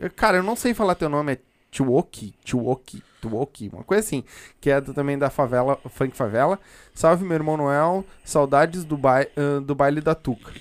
é, 0.00 0.08
cara, 0.08 0.38
eu 0.38 0.42
não 0.42 0.56
sei 0.56 0.72
falar 0.74 0.94
teu 0.94 1.08
nome, 1.08 1.32
é 1.32 1.38
Tiwoki, 1.70 2.34
Tiwoki, 2.44 3.02
Tiwoki, 3.20 3.70
uma 3.72 3.82
coisa 3.82 4.06
assim. 4.06 4.24
Que 4.60 4.70
é 4.70 4.80
do- 4.80 4.94
também 4.94 5.18
da 5.18 5.28
favela, 5.28 5.78
funk 5.90 6.16
favela. 6.16 6.58
Salve, 6.94 7.24
meu 7.24 7.34
irmão 7.34 7.56
Noel. 7.56 8.04
Saudades 8.24 8.84
do, 8.84 8.96
bai 8.96 9.28
ah, 9.36 9.60
do 9.60 9.74
baile 9.74 10.00
da 10.00 10.14
Tuca. 10.14 10.52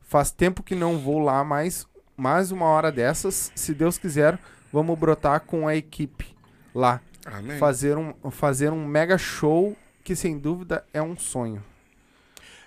Faz 0.00 0.30
tempo 0.30 0.62
que 0.62 0.74
não 0.74 0.98
vou 0.98 1.18
lá 1.20 1.44
mais, 1.44 1.86
mais 2.16 2.50
uma 2.50 2.66
hora 2.66 2.90
dessas. 2.90 3.52
Se 3.54 3.72
Deus 3.74 3.98
quiser, 3.98 4.38
vamos 4.72 4.98
brotar 4.98 5.40
com 5.40 5.68
a 5.68 5.76
equipe 5.76 6.34
lá. 6.74 7.00
Amém. 7.26 7.58
Fazer 7.58 7.96
um, 7.98 8.14
fazer 8.30 8.72
um 8.72 8.84
mega 8.86 9.16
show 9.18 9.76
que 10.02 10.16
sem 10.16 10.38
dúvida 10.38 10.84
é 10.92 11.02
um 11.02 11.16
sonho. 11.16 11.62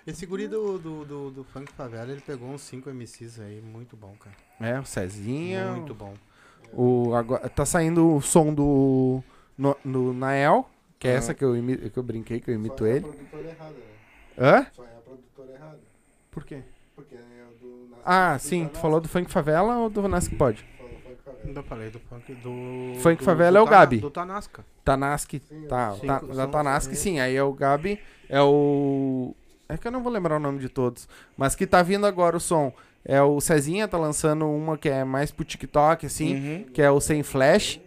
Esse 0.06 0.26
guri 0.26 0.46
do, 0.46 0.78
do, 0.78 1.04
do, 1.04 1.30
do 1.30 1.44
Funk 1.44 1.72
Favela, 1.72 2.12
ele 2.12 2.20
pegou 2.20 2.48
uns 2.50 2.60
5 2.62 2.90
MCs 2.90 3.40
aí, 3.40 3.60
muito 3.60 3.96
bom, 3.96 4.14
cara. 4.20 4.36
É, 4.60 4.78
o 4.78 4.84
Cezinha. 4.84 5.72
Muito 5.72 5.94
bom. 5.94 6.14
O, 6.72 7.14
agora, 7.14 7.48
tá 7.48 7.64
saindo 7.64 8.14
o 8.16 8.20
som 8.20 8.52
do 8.52 9.22
no, 9.56 9.76
no 9.84 10.12
Nael, 10.12 10.68
que 10.98 11.08
é 11.08 11.12
essa 11.14 11.32
que 11.32 11.44
eu, 11.44 11.56
imi- 11.56 11.88
que 11.90 11.96
eu 11.98 12.02
brinquei, 12.02 12.38
que 12.40 12.50
eu 12.50 12.54
imito 12.54 12.78
Só 12.78 12.86
é 12.86 12.92
a 12.92 12.96
ele. 12.96 13.06
produtora 13.06 13.48
errada, 13.48 13.72
né? 13.72 13.84
Hã? 14.38 14.66
Só 14.72 14.84
é 14.84 14.86
a 14.88 15.00
produtora 15.00 15.52
errada. 15.52 15.80
Por 16.30 16.44
quê? 16.44 16.62
Porque 16.94 17.14
é 17.14 17.18
do... 17.60 17.88
Ah, 18.04 18.38
sim, 18.38 18.68
tu 18.68 18.78
falou 18.78 19.00
do 19.00 19.08
Funk 19.08 19.30
Favela 19.30 19.78
ou 19.78 19.88
do 19.88 20.06
Nasc 20.08 20.34
Pod? 20.36 20.64
Ainda 21.44 21.62
falei 21.62 21.90
do 21.90 21.98
Funk 21.98 22.32
do... 22.34 22.94
Funk 23.00 23.18
do- 23.18 23.24
Favela 23.24 23.58
do 23.58 23.58
é 23.58 23.62
o 23.62 23.66
Gabi. 23.70 23.96
Do 23.98 24.10
Tanasca. 24.10 24.64
Tanaski, 24.84 25.42
Sim, 25.48 25.66
tá, 25.68 25.92
sim, 26.00 26.06
tá, 26.06 26.18
da 26.20 26.46
Tanaski, 26.46 26.92
é. 26.92 26.96
sim, 26.96 27.20
aí 27.20 27.34
é 27.36 27.42
o 27.42 27.52
Gabi, 27.52 27.98
é 28.28 28.40
o... 28.42 29.34
É 29.68 29.76
que 29.78 29.86
eu 29.86 29.92
não 29.92 30.02
vou 30.02 30.12
lembrar 30.12 30.36
o 30.36 30.40
nome 30.40 30.58
de 30.58 30.68
todos, 30.68 31.08
mas 31.36 31.54
que 31.54 31.66
tá 31.66 31.82
vindo 31.82 32.06
agora 32.06 32.36
o 32.36 32.40
som. 32.40 32.72
É 33.04 33.20
o 33.22 33.40
Cezinha, 33.40 33.86
tá 33.88 33.98
lançando 33.98 34.46
uma 34.46 34.76
que 34.78 34.88
é 34.88 35.04
mais 35.04 35.30
pro 35.30 35.44
TikTok, 35.44 36.06
assim, 36.06 36.34
Uhum. 36.36 36.64
que 36.72 36.80
é 36.82 36.90
o 36.90 37.00
Sem 37.00 37.22
Flash. 37.22 37.80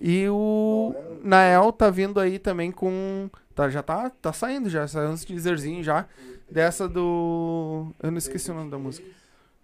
E 0.00 0.28
o 0.28 0.94
Nael 1.22 1.72
tá 1.72 1.88
vindo 1.90 2.20
aí 2.20 2.38
também 2.38 2.70
com. 2.70 3.30
Tá, 3.54 3.68
já 3.70 3.82
tá, 3.82 4.10
tá 4.10 4.32
saindo, 4.32 4.68
já 4.68 4.86
saiu 4.86 5.08
uns 5.10 5.24
teaserzinho 5.24 5.82
já. 5.82 6.06
Dessa 6.50 6.88
do. 6.88 7.92
Eu 8.02 8.10
não 8.10 8.18
esqueci 8.18 8.50
o 8.50 8.54
nome 8.54 8.70
da 8.70 8.78
música. 8.78 9.06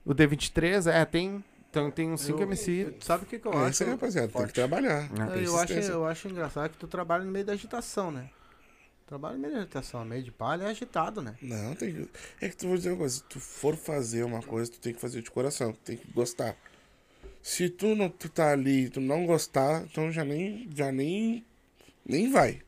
O 0.05 0.15
D23, 0.15 0.91
é, 0.91 1.05
tem. 1.05 1.45
Então 1.73 1.91
tem 1.91 2.11
uns 2.11 2.21
5 2.21 2.39
Eu- 2.39 2.43
MC. 2.43 2.95
Sabe 3.01 3.25
o 3.25 3.27
que, 3.27 3.39
que 3.39 3.47
eu 3.49 3.53
É 3.55 3.57
acho? 3.57 3.71
isso 3.71 3.85
aí, 3.85 3.91
rapaziada. 3.91 4.29
Tem 4.29 4.47
que 4.47 4.53
trabalhar. 4.53 5.09
Ah, 5.19 5.37
Eu, 5.39 5.43
eu, 5.45 5.57
acho, 5.59 5.73
eu 5.73 6.05
acho 6.07 6.29
engraçado 6.29 6.71
que 6.71 6.77
tu 6.77 6.87
trabalha 6.87 7.25
no 7.25 7.31
meio 7.31 7.47
da 7.47 7.55
agitação, 7.55 8.11
né? 8.11 8.29
Trabalha 9.07 9.37
no 9.37 9.41
meio 9.41 9.55
da 9.55 9.61
agitação, 9.61 10.05
meio 10.05 10.23
de 10.23 10.31
palha 10.31 10.65
é 10.65 10.69
agitado, 10.69 11.23
né? 11.23 11.35
Não, 11.41 11.75
tem 11.75 11.95
que. 11.95 12.09
É 12.43 12.49
que 12.51 12.57
tu 12.57 12.69
vou 12.69 12.77
dizer 12.77 12.91
uma 12.91 12.99
coisa, 12.99 13.15
se 13.17 13.23
tu 13.25 13.41
for 13.41 13.75
fazer 13.75 14.23
uma 14.23 14.43
coisa, 14.43 14.71
tu 14.71 14.79
tem 14.81 14.93
que 14.93 15.01
fazer 15.01 15.23
de 15.23 15.31
coração, 15.31 15.73
tu 15.73 15.79
tem 15.81 15.97
que 15.97 16.13
gostar. 16.13 16.55
Se 17.43 17.71
tu 17.71 17.95
não 17.95 18.11
tu 18.11 18.29
tá 18.29 18.53
ali 18.53 18.85
e 18.85 18.91
tu 18.91 19.01
não 19.01 19.25
gostar, 19.25 19.83
então 19.85 20.13
já 20.13 20.25
nem 20.27 20.69
já 20.75 20.93
nem 20.93 21.43
nem 22.05 22.31
vai. 22.31 22.61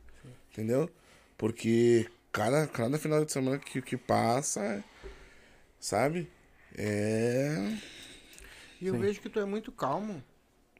Entendeu? 0.51 0.89
Porque 1.37 2.09
cada, 2.31 2.65
cada 2.67 2.97
final 2.97 3.23
de 3.23 3.31
semana 3.31 3.59
que, 3.59 3.81
que 3.83 3.95
passa, 3.97 4.83
sabe? 5.79 6.27
É. 6.75 7.77
E 8.85 8.87
eu 8.87 8.93
Sim. 8.93 8.99
vejo 9.01 9.19
que 9.19 9.29
tu 9.29 9.39
é 9.39 9.45
muito 9.45 9.71
calmo. 9.71 10.23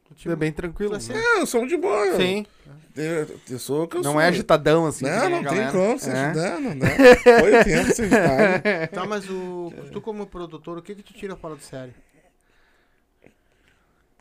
Tu, 0.04 0.14
tipo, 0.14 0.30
É 0.32 0.36
bem 0.36 0.52
tranquilo. 0.52 0.94
Você- 0.94 1.12
né? 1.12 1.18
É, 1.20 1.40
eu 1.40 1.46
sou 1.46 1.62
um 1.62 1.66
de 1.66 1.76
boa. 1.76 2.06
eu- 2.06 2.16
Sim, 2.16 2.46
Eu, 2.94 3.40
eu 3.50 3.58
sou 3.58 3.82
o 3.82 3.88
que 3.88 3.96
eu 3.96 4.02
não 4.02 4.12
sou. 4.12 4.20
é 4.20 4.28
agitadão 4.28 4.86
assim. 4.86 5.04
que 5.06 5.10
Não, 5.10 5.16
nem 5.18 5.26
a 5.26 5.30
não 5.30 5.38
tem 5.50 5.58
galera. 5.58 5.72
como 5.72 5.98
se 5.98 6.08
É. 6.08 6.12
ajudar, 6.12 6.60
não 6.60 6.78
dá. 6.78 6.86
Foi 7.40 7.60
o 7.60 7.64
tempo 7.64 7.92
se 7.92 8.02
ajudar. 8.02 8.88
Tá, 8.92 9.04
mas 9.04 9.28
o, 9.28 9.72
tu 9.92 10.00
como 10.00 10.24
produtor, 10.24 10.78
o 10.78 10.82
que 10.82 10.94
que 10.94 11.02
tu 11.02 11.12
tira 11.14 11.34
fora 11.34 11.56
do 11.56 11.62
sério? 11.62 11.92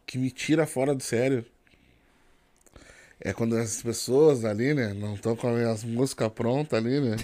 que 0.08 0.18
me 0.18 0.32
tira 0.32 0.66
fora 0.66 0.94
do 0.96 1.04
sério 1.04 1.46
é 3.28 3.34
quando 3.34 3.58
as 3.58 3.82
pessoas 3.82 4.46
ali, 4.46 4.76
né, 4.76 4.94
não 4.96 5.16
estão 5.16 5.36
com 5.36 5.48
as 5.56 5.84
músicas 5.84 6.30
prontas 6.32 6.78
ali, 6.78 7.00
né? 7.02 7.16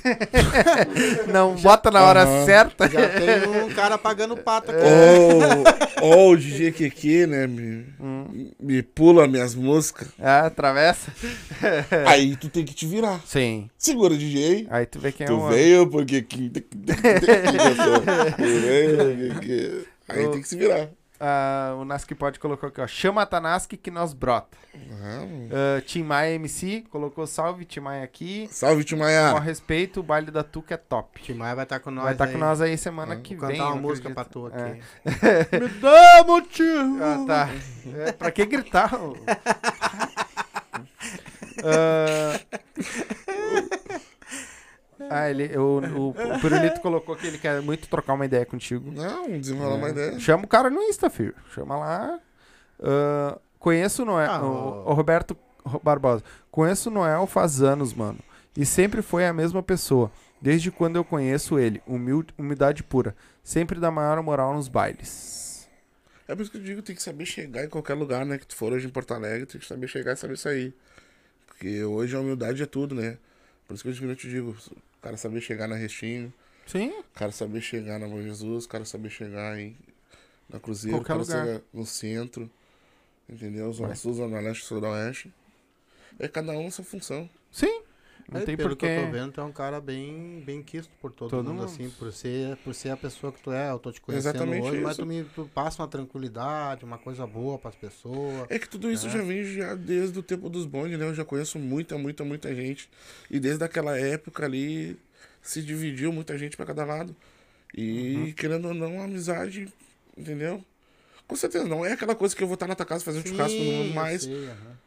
Não 1.32 1.54
bota 1.56 1.92
na 1.92 2.04
hora 2.04 2.24
Aham. 2.24 2.46
certa. 2.46 2.90
Já 2.90 3.08
tem 3.10 3.48
um 3.64 3.70
cara 3.70 3.98
pagando 3.98 4.36
pato 4.36 4.72
aqui. 4.72 4.82
ou, 6.02 6.10
ou 6.10 6.32
o 6.32 6.38
DJ 6.38 6.72
Kiki, 6.72 7.28
né, 7.28 7.46
me, 7.46 7.86
me 8.60 8.82
pula 8.82 9.28
minhas 9.28 9.54
músicas. 9.54 10.08
Ah, 10.20 10.48
atravessa. 10.48 11.12
Aí 12.08 12.36
tu 12.36 12.50
tem 12.50 12.66
que 12.66 12.74
te 12.74 12.88
virar. 12.88 13.22
Sim. 13.26 13.70
Segura 13.78 14.14
o 14.14 14.18
DJ. 14.18 14.68
Aí 14.72 14.86
tu 14.88 15.00
vê 15.00 15.12
quem 15.12 15.26
é 15.26 15.28
Tu 15.28 15.34
o. 15.36 15.50
veio 15.50 15.88
porque... 15.88 16.22
que- 16.24 16.50
Tu 16.62 16.64
veio 18.62 19.34
porque... 19.34 19.84
Aí 20.10 20.28
tem 20.30 20.42
que 20.42 20.48
se 20.48 20.56
virar. 20.58 20.90
Ah, 21.24 21.76
o 21.80 21.86
Naski 21.86 22.16
Pod 22.16 22.40
colocou 22.40 22.68
aqui, 22.70 22.82
ó. 22.82 22.88
Chama 22.88 23.22
a 23.22 23.26
Tanaski 23.28 23.78
que 23.78 23.92
nós 23.92 24.12
brota. 24.12 24.58
Não. 24.74 25.50
Ah, 25.52 25.82
Tim 25.86 26.02
Maia 26.02 26.34
MC 26.34 26.84
colocou 26.90 27.28
salve 27.28 27.64
Tim 27.64 27.80
Maia 27.82 28.04
aqui. 28.04 28.48
Salve, 28.50 28.84
Tio 28.84 28.98
Com 28.98 29.04
Maia. 29.04 29.38
respeito, 29.40 30.00
o 30.00 30.04
baile 30.04 30.32
da 30.32 30.44
Tuca 30.44 30.74
é 30.74 30.78
top. 30.78 31.22
Tim 31.22 31.34
Maia 31.36 31.54
vai 31.54 31.64
estar 31.64 31.80
com 31.80 31.92
nós 31.92 32.06
Vai 32.06 32.14
estar 32.14 32.26
aí. 32.26 32.32
com 32.34 32.38
nós 32.40 32.60
aí 32.60 32.76
semana 32.76 33.14
Vou 33.14 33.24
que 33.24 33.36
cantar 33.36 33.48
vem. 33.50 33.62
uma 33.62 33.76
eu 33.76 33.82
música 33.82 34.10
acredito. 34.10 34.16
pra 34.16 34.26
tu 34.26 34.48
aqui. 34.48 34.82
É. 35.54 35.60
Me 35.62 35.68
dá 35.68 36.24
motivo! 36.26 37.04
Ah, 37.04 37.24
tá. 37.28 37.50
É, 38.08 38.12
pra 38.14 38.32
que 38.32 38.44
gritar? 38.48 38.96
ô? 38.96 39.16
Ah, 45.12 45.30
ele, 45.30 45.58
o, 45.58 45.80
o, 45.80 46.10
o 46.10 46.40
Pirulito 46.42 46.80
colocou 46.82 47.16
que 47.16 47.28
ele 47.28 47.38
quer 47.38 47.62
muito 47.62 47.88
trocar 47.88 48.14
uma 48.14 48.26
ideia 48.26 48.46
contigo. 48.46 48.92
Não, 48.92 49.30
desenrolar 49.40 49.76
uma 49.76 49.90
ideia. 49.90 50.20
Chama 50.20 50.46
o 50.46 50.48
cara 50.48 50.70
no 50.70 50.82
Insta, 50.84 51.10
filho. 51.10 51.36
Chama 51.54 51.78
lá. 51.78 52.20
Ah, 52.82 53.38
conheço 53.60 54.04
o 54.04 54.06
Noel. 54.06 54.32
Ah, 54.32 54.42
o, 54.44 54.90
o- 54.90 54.94
Roberto 54.94 55.38
Barbosa. 55.84 56.24
Conheço 56.50 56.90
o 56.90 56.94
Noel 56.94 57.28
faz 57.28 57.62
anos, 57.62 57.94
mano. 57.94 58.20
E 58.58 58.66
sempre 58.66 59.02
foi 59.02 59.26
a 59.26 59.34
mesma 59.34 59.62
pessoa. 59.62 60.12
Desde 60.42 60.72
quando 60.72 60.96
eu 60.96 61.04
conheço 61.04 61.60
ele. 61.60 61.82
Humilde, 61.86 62.34
humildade 62.38 62.84
pura. 62.84 63.16
Sempre 63.44 63.80
dá 63.80 63.92
maior 63.92 64.22
moral 64.24 64.54
nos 64.56 64.68
bailes. 64.68 65.70
É 66.28 66.36
por 66.36 66.42
isso 66.42 66.52
que 66.52 66.58
eu 66.58 66.62
digo, 66.64 66.82
tem 66.82 66.96
que 66.96 67.04
saber 67.04 67.26
chegar 67.26 67.64
em 67.66 67.70
qualquer 67.70 67.94
lugar, 67.94 68.26
né? 68.26 68.38
Que 68.38 68.48
tu 68.48 68.56
for 68.56 68.72
hoje 68.72 68.88
em 68.88 68.90
Porto 68.90 69.14
Alegre, 69.14 69.46
tem 69.46 69.60
que 69.60 69.68
saber 69.68 69.88
chegar 69.88 70.14
e 70.14 70.16
saber 70.16 70.38
sair. 70.38 70.74
Porque 71.48 71.84
hoje 71.84 72.16
a 72.16 72.20
humildade 72.20 72.64
é 72.64 72.66
tudo, 72.66 72.96
né? 72.96 73.18
Por 73.68 73.74
isso 73.76 73.84
que 73.84 73.90
eu 74.04 74.16
te 74.16 74.30
digo, 74.30 74.56
o 75.02 75.04
cara 75.04 75.18
saber 75.18 75.42
chegar 75.42 75.68
na 75.68 75.76
Restinho, 75.76 76.32
Sim. 76.68 76.92
o 76.92 77.04
cara 77.16 77.32
saber 77.32 77.60
chegar 77.60 77.98
na 77.98 78.08
Bom 78.08 78.22
Jesus, 78.22 78.66
o 78.66 78.70
cara 78.70 78.86
saber 78.86 79.10
chegar 79.10 79.60
em, 79.60 79.76
na 80.48 80.60
Cruzeiro, 80.60 81.00
o 81.00 81.04
cara 81.04 81.22
lugar. 81.22 81.44
chegar 81.46 81.62
no 81.74 81.88
centro, 81.88 82.48
entendeu? 83.28 83.74
Zona. 83.74 83.96
Sul, 83.96 84.14
Zona 84.14 84.40
Leste, 84.40 84.64
Sudoeste. 84.64 85.34
É 86.20 86.28
cada 86.28 86.52
um 86.52 86.68
a 86.68 86.72
sua 86.72 86.86
função. 86.86 87.28
Sim. 87.52 87.82
Não 88.30 88.40
É, 88.40 88.46
tem 88.46 88.58
pelo 88.58 88.76
que 88.76 88.86
eu 88.86 88.96
tô 88.96 89.12
vendo, 89.12 89.32
tu 89.34 89.42
é 89.42 89.44
um 89.44 89.52
cara 89.52 89.80
bem, 89.82 90.42
bem 90.46 90.62
quisto 90.64 90.92
por 91.02 91.12
todo, 91.12 91.30
Todo 91.30 91.50
mundo, 91.50 91.62
mundo. 91.62 91.72
assim, 91.72 91.90
por 91.92 92.12
ser, 92.12 92.56
por 92.58 92.74
ser 92.74 92.90
a 92.90 92.98
pessoa 92.98 93.32
que 93.32 93.42
tu 93.42 93.52
é. 93.52 93.72
Eu 93.72 93.80
tô 93.80 93.92
te 93.92 94.02
conhecendo 94.02 94.28
Exatamente 94.28 94.68
hoje, 94.68 94.82
mas 94.82 94.92
isso. 94.94 95.02
tu 95.02 95.06
me 95.06 95.24
tu 95.24 95.50
passa 95.54 95.82
uma 95.82 95.88
tranquilidade, 95.88 96.86
uma 96.86 96.98
coisa 96.98 97.26
boa 97.28 97.58
pras 97.58 97.76
pessoas. 97.76 98.48
É 98.50 98.58
que 98.60 98.68
tudo 98.70 98.90
isso 98.92 99.08
É. 99.08 99.12
já 99.12 99.22
vem 99.22 99.44
já 99.44 99.76
desde 99.76 100.18
o 100.18 100.24
tempo 100.24 100.50
dos 100.50 100.66
bondes, 100.66 100.98
né? 100.98 101.06
Eu 101.06 101.14
já 101.14 101.26
conheço 101.26 101.58
muita, 101.60 101.98
muita, 101.98 102.24
muita 102.24 102.54
gente. 102.56 102.90
E 103.30 103.40
desde 103.40 103.64
aquela 103.64 103.98
época 103.98 104.46
ali 104.46 104.98
se 105.42 105.62
dividiu 105.62 106.12
muita 106.14 106.38
gente 106.38 106.56
pra 106.58 106.66
cada 106.66 106.86
lado. 106.86 107.16
E 107.74 108.16
Uhum. 108.28 108.34
querendo 108.34 108.68
ou 108.68 108.74
não, 108.74 109.00
a 109.02 109.06
amizade, 109.06 109.68
entendeu? 110.18 110.64
Com 111.28 111.36
certeza, 111.36 111.66
não 111.66 111.86
é 111.86 111.94
aquela 111.94 112.14
coisa 112.16 112.36
que 112.36 112.44
eu 112.44 112.48
vou 112.48 112.56
estar 112.56 112.68
na 112.68 112.76
tua 112.76 112.86
casa 112.86 113.04
fazendo 113.06 113.26
churrasco 113.26 113.58
todo 113.58 113.72
mundo, 113.72 113.90
eu 113.90 113.94
mas 113.94 114.24
sei, 114.24 114.48
aham. 114.50 114.78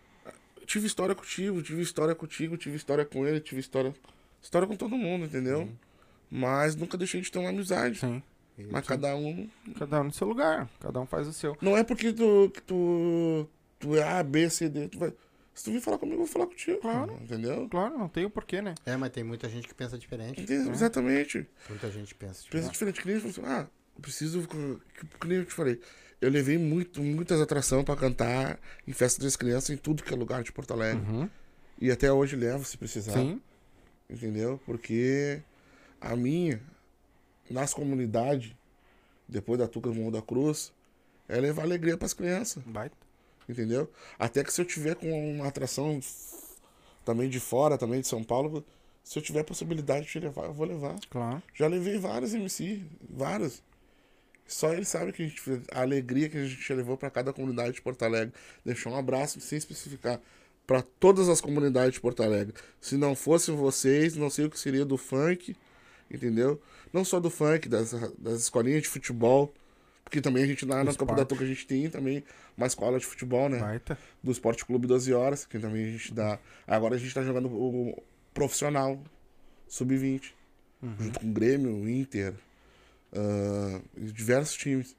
Tive 0.67 0.87
história 0.87 1.15
contigo, 1.15 1.63
tive 1.63 1.83
história 1.83 2.15
contigo, 2.15 2.57
tive 2.57 2.77
história 2.77 3.05
com 3.05 3.27
ele, 3.27 3.41
tive 3.41 3.61
história. 3.61 3.95
História 4.43 4.69
com 4.69 4.77
todo 4.77 4.97
mundo, 4.97 5.25
entendeu? 5.25 5.69
Mas 6.31 6.75
nunca 6.77 6.99
deixei 6.99 7.21
de 7.21 7.31
ter 7.31 7.39
uma 7.39 7.51
amizade. 7.51 7.99
Sim. 8.01 8.23
Mas 8.71 8.87
cada 8.87 9.15
um. 9.17 9.49
Cada 9.79 10.01
um 10.01 10.05
no 10.05 10.13
seu 10.13 10.27
lugar. 10.27 10.69
Cada 10.81 11.01
um 11.01 11.07
faz 11.07 11.27
o 11.27 11.33
seu. 11.33 11.57
Não 11.61 11.77
é 11.77 11.83
porque 11.83 12.13
tu, 12.13 12.53
tu, 12.67 13.49
tu 13.79 13.97
é 13.97 14.03
A, 14.03 14.23
B, 14.23 14.49
C, 14.49 14.69
D. 14.69 14.89
Tu 14.89 14.99
vai, 14.99 15.13
se 15.55 15.65
tu 15.65 15.73
vir 15.73 15.81
falar 15.81 15.99
comigo, 15.99 16.17
eu 16.17 16.27
vou 16.27 16.33
falar 16.33 16.47
contigo. 16.47 16.79
Claro. 16.79 17.19
Entendeu? 17.23 17.69
Claro, 17.69 17.97
não 17.99 18.09
tem 18.09 18.25
o 18.25 18.31
porquê, 18.31 18.61
né? 18.61 18.75
É, 18.85 18.97
mas 18.97 19.11
tem 19.11 19.25
muita 19.25 19.49
gente 19.49 19.67
que 19.69 19.75
pensa 19.75 19.97
diferente. 19.99 20.41
Entende? 20.41 20.69
Exatamente. 20.71 21.47
Muita 21.69 21.91
gente 21.91 22.15
pensa 22.15 22.45
Pensa 22.51 22.71
diferente. 22.71 22.97
diferente. 22.97 23.03
Que 23.03 23.09
nem 23.09 23.17
assim, 23.17 23.43
ah, 23.45 23.67
eu 23.97 24.03
preciso. 24.03 24.47
Que, 24.47 24.79
que 25.21 25.29
nem 25.29 25.39
eu 25.39 25.45
te 25.45 25.53
falei. 25.53 25.81
Eu 26.21 26.31
levei 26.31 26.57
muito, 26.59 27.03
muitas 27.03 27.41
atrações 27.41 27.85
pra 27.85 27.97
cantar 27.97 28.59
em 28.87 28.93
festa 28.93 29.23
das 29.23 29.37
crianças 29.37 29.71
em 29.71 29.77
tudo 29.77 30.03
que 30.03 30.13
é 30.13 30.17
lugar 30.17 30.43
de 30.43 30.53
Porto 30.53 30.73
Alegre. 30.73 31.05
Uhum. 31.07 31.29
E 31.81 31.91
até 31.91 32.13
hoje 32.13 32.37
levo, 32.37 32.65
se 32.65 32.79
precisar. 32.79 33.13
Sim. 33.13 33.41
Entendeu? 34.09 34.61
Porque 34.65 35.43
a 36.01 36.15
minha, 36.15 36.61
nas 37.51 37.75
comunidades, 37.75 38.53
depois 39.29 39.59
da 39.59 39.67
Tuca 39.67 39.91
Morro 39.91 40.13
da 40.13 40.23
Cruz, 40.23 40.73
é 41.29 41.39
levar 41.39 41.63
alegria 41.63 41.97
pras 41.97 42.13
crianças. 42.13 42.63
Baita. 42.65 42.97
Entendeu? 43.49 43.91
Até 44.19 44.43
que 44.43 44.53
se 44.53 44.61
eu 44.61 44.65
tiver 44.65 44.95
com 44.95 45.35
uma 45.35 45.49
atração 45.49 46.01
também 47.05 47.29
de 47.29 47.41
fora, 47.41 47.77
também 47.77 48.01
de 48.01 48.07
São 48.07 48.25
Paulo, 48.25 48.65
se 49.03 49.19
eu 49.19 49.23
tiver 49.23 49.43
possibilidade 49.43 50.07
de 50.07 50.19
levar, 50.19 50.45
eu 50.45 50.55
vou 50.55 50.67
levar. 50.67 50.99
Claro. 51.11 51.43
Já 51.53 51.67
levei 51.67 51.99
vários 51.99 52.33
MC, 52.33 52.83
vários. 53.09 53.63
Só 54.47 54.73
ele 54.73 54.85
sabe 54.85 55.13
que 55.13 55.23
a, 55.23 55.27
gente, 55.27 55.41
fez- 55.41 55.63
a 55.73 55.81
alegria 55.81 56.29
que 56.29 56.37
a 56.37 56.45
gente 56.47 56.73
levou 56.75 56.97
para 56.97 57.11
cada 57.11 57.33
comunidade 57.33 57.73
de 57.75 57.83
Porto 57.83 58.03
Alegre. 58.05 58.33
Deixou 58.65 58.93
um 58.93 58.97
abraço 58.97 59.41
sem 59.41 59.57
especificar 59.59 60.21
para 60.67 60.83
todas 60.83 61.29
as 61.29 61.41
comunidades 61.41 61.95
de 61.95 62.01
Porto 62.01 62.23
Alegre. 62.23 62.55
Se 62.81 62.97
não 62.97 63.15
fosse 63.15 63.51
vocês, 63.51 64.17
não 64.17 64.29
sei 64.31 64.45
o 64.47 64.51
que 64.51 64.59
seria 64.59 64.85
do 64.85 64.97
funk, 64.99 65.57
entendeu? 66.11 66.61
Não 66.93 67.05
só 67.05 67.19
do 67.21 67.31
funk, 67.31 67.69
das, 67.69 67.93
das 68.19 68.41
escolinhas 68.43 68.83
de 68.83 68.89
futebol. 68.89 69.53
Porque 70.05 70.21
também 70.21 70.45
a 70.45 70.47
gente 70.47 70.67
lá 70.67 70.81
Do 70.83 70.91
no 70.91 70.97
Campo 70.97 71.15
da. 71.15 71.25
Tuca 71.25 71.43
a 71.45 71.47
gente 71.47 71.67
tem 71.67 71.89
também 71.89 72.23
uma 72.57 72.67
escola 72.67 72.99
de 72.99 73.07
futebol, 73.07 73.49
né? 73.49 73.59
Baita. 73.59 73.99
do 74.23 74.31
Esporte 74.31 74.65
Clube 74.65 74.87
12 74.87 75.13
Horas, 75.15 75.47
que 75.47 75.59
também 75.59 75.87
a 75.87 75.91
gente 75.91 76.13
dá. 76.13 76.39
Agora 76.67 76.95
a 76.95 76.99
gente 76.99 77.13
tá 77.15 77.23
jogando 77.23 77.49
o 77.49 78.01
profissional, 78.35 79.03
sub-20, 79.67 80.33
junto 81.01 81.21
com 81.21 81.27
o 81.27 81.33
Grêmio, 81.33 81.89
Inter, 81.89 82.35
e 83.97 84.13
diversos 84.13 84.57
times. 84.57 84.97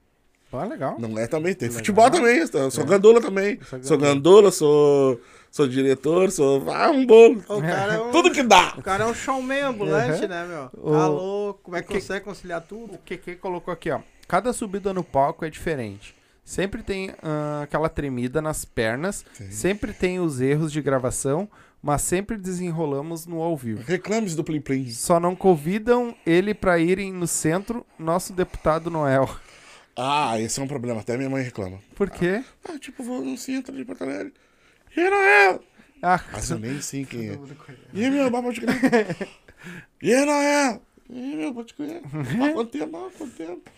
Ah, 0.51 0.63
legal. 0.63 0.95
Não 0.97 1.19
é 1.19 1.27
também, 1.27 1.53
tem 1.53 1.67
Legal. 1.67 1.79
futebol 1.79 2.09
também, 2.09 2.45
sou 2.47 2.83
É. 2.83 2.87
gandola 2.87 3.19
também. 3.19 3.59
Sou 3.69 3.83
Sou 3.83 3.97
gandola. 3.97 4.51
sou, 4.51 5.19
sou 5.51 5.67
diretor, 5.67 6.31
sou. 6.31 6.63
Ah, 6.71 6.89
um 6.91 7.05
bolo. 7.05 7.43
O 7.49 7.61
cara 7.61 7.93
é 7.95 7.99
um, 8.01 8.11
Tudo 8.11 8.31
que 8.31 8.41
dá. 8.41 8.73
o 8.77 8.81
cara 8.81 9.03
é 9.03 9.07
um 9.07 9.13
showman 9.13 9.61
ambulante, 9.63 10.21
Uhum. 10.23 10.27
né, 10.29 10.45
meu? 10.45 10.69
O- 10.81 10.91
Tá 10.93 11.07
louco, 11.07 11.59
como 11.63 11.75
é 11.75 11.81
que 11.81 11.89
que- 11.89 11.93
consegue 11.95 12.23
conciliar 12.23 12.61
tudo? 12.61 12.93
O 12.93 12.97
QQ 12.99 13.35
colocou 13.35 13.73
aqui, 13.73 13.91
ó. 13.91 13.99
Cada 14.29 14.53
subida 14.53 14.93
no 14.93 15.03
palco 15.03 15.43
é 15.43 15.49
diferente. 15.49 16.15
Sempre 16.45 16.83
tem 16.83 17.11
ah, 17.23 17.61
aquela 17.63 17.89
tremida 17.89 18.39
nas 18.39 18.63
pernas, 18.63 19.25
Sim. 19.33 19.49
sempre 19.49 19.91
tem 19.91 20.19
os 20.19 20.39
erros 20.39 20.71
de 20.71 20.79
gravação, 20.79 21.49
mas 21.81 22.03
sempre 22.03 22.37
desenrolamos 22.37 23.25
no 23.25 23.41
ao 23.41 23.57
vivo. 23.57 23.81
Reclames 23.81 24.35
do 24.35 24.43
Plim 24.43 24.61
Plim. 24.61 24.91
Só 24.91 25.19
não 25.19 25.35
convidam 25.35 26.15
ele 26.23 26.53
pra 26.53 26.77
irem 26.77 27.11
no 27.11 27.25
centro, 27.25 27.83
nosso 27.97 28.31
deputado 28.31 28.91
Noel. 28.91 29.27
Ah, 29.97 30.39
esse 30.39 30.59
é 30.59 30.63
um 30.63 30.67
problema, 30.67 31.01
até 31.01 31.17
minha 31.17 31.29
mãe 31.29 31.41
reclama. 31.41 31.79
Por 31.95 32.11
quê? 32.11 32.43
Ah, 32.69 32.77
tipo, 32.77 33.01
vou 33.03 33.25
no 33.25 33.35
centro 33.37 33.75
de 33.75 33.83
Porto 33.83 34.03
Alegre. 34.03 34.31
E 34.95 34.99
aí, 34.99 35.09
Noel? 35.09 35.63
Ah, 36.03 36.23
Mas 36.31 36.51
eu 36.51 36.59
nem 36.59 36.79
sei 36.79 37.05
quem 37.05 37.29
é. 37.29 37.39
E 37.91 38.03
aí, 38.05 38.11
meu, 38.11 38.29
pode 38.29 38.61
crer. 38.61 39.29
E 39.99 40.13
aí, 40.13 40.25
Noel? 40.25 40.81
E 41.09 41.17
aí, 41.17 41.35
meu, 41.37 41.53
pode 41.55 41.73
crer. 41.73 42.01
Ah, 42.03 42.53
quanto 42.53 42.71
tempo? 42.71 42.97
Ah, 42.97 43.09
quanto 43.17 43.35
tempo? 43.35 43.71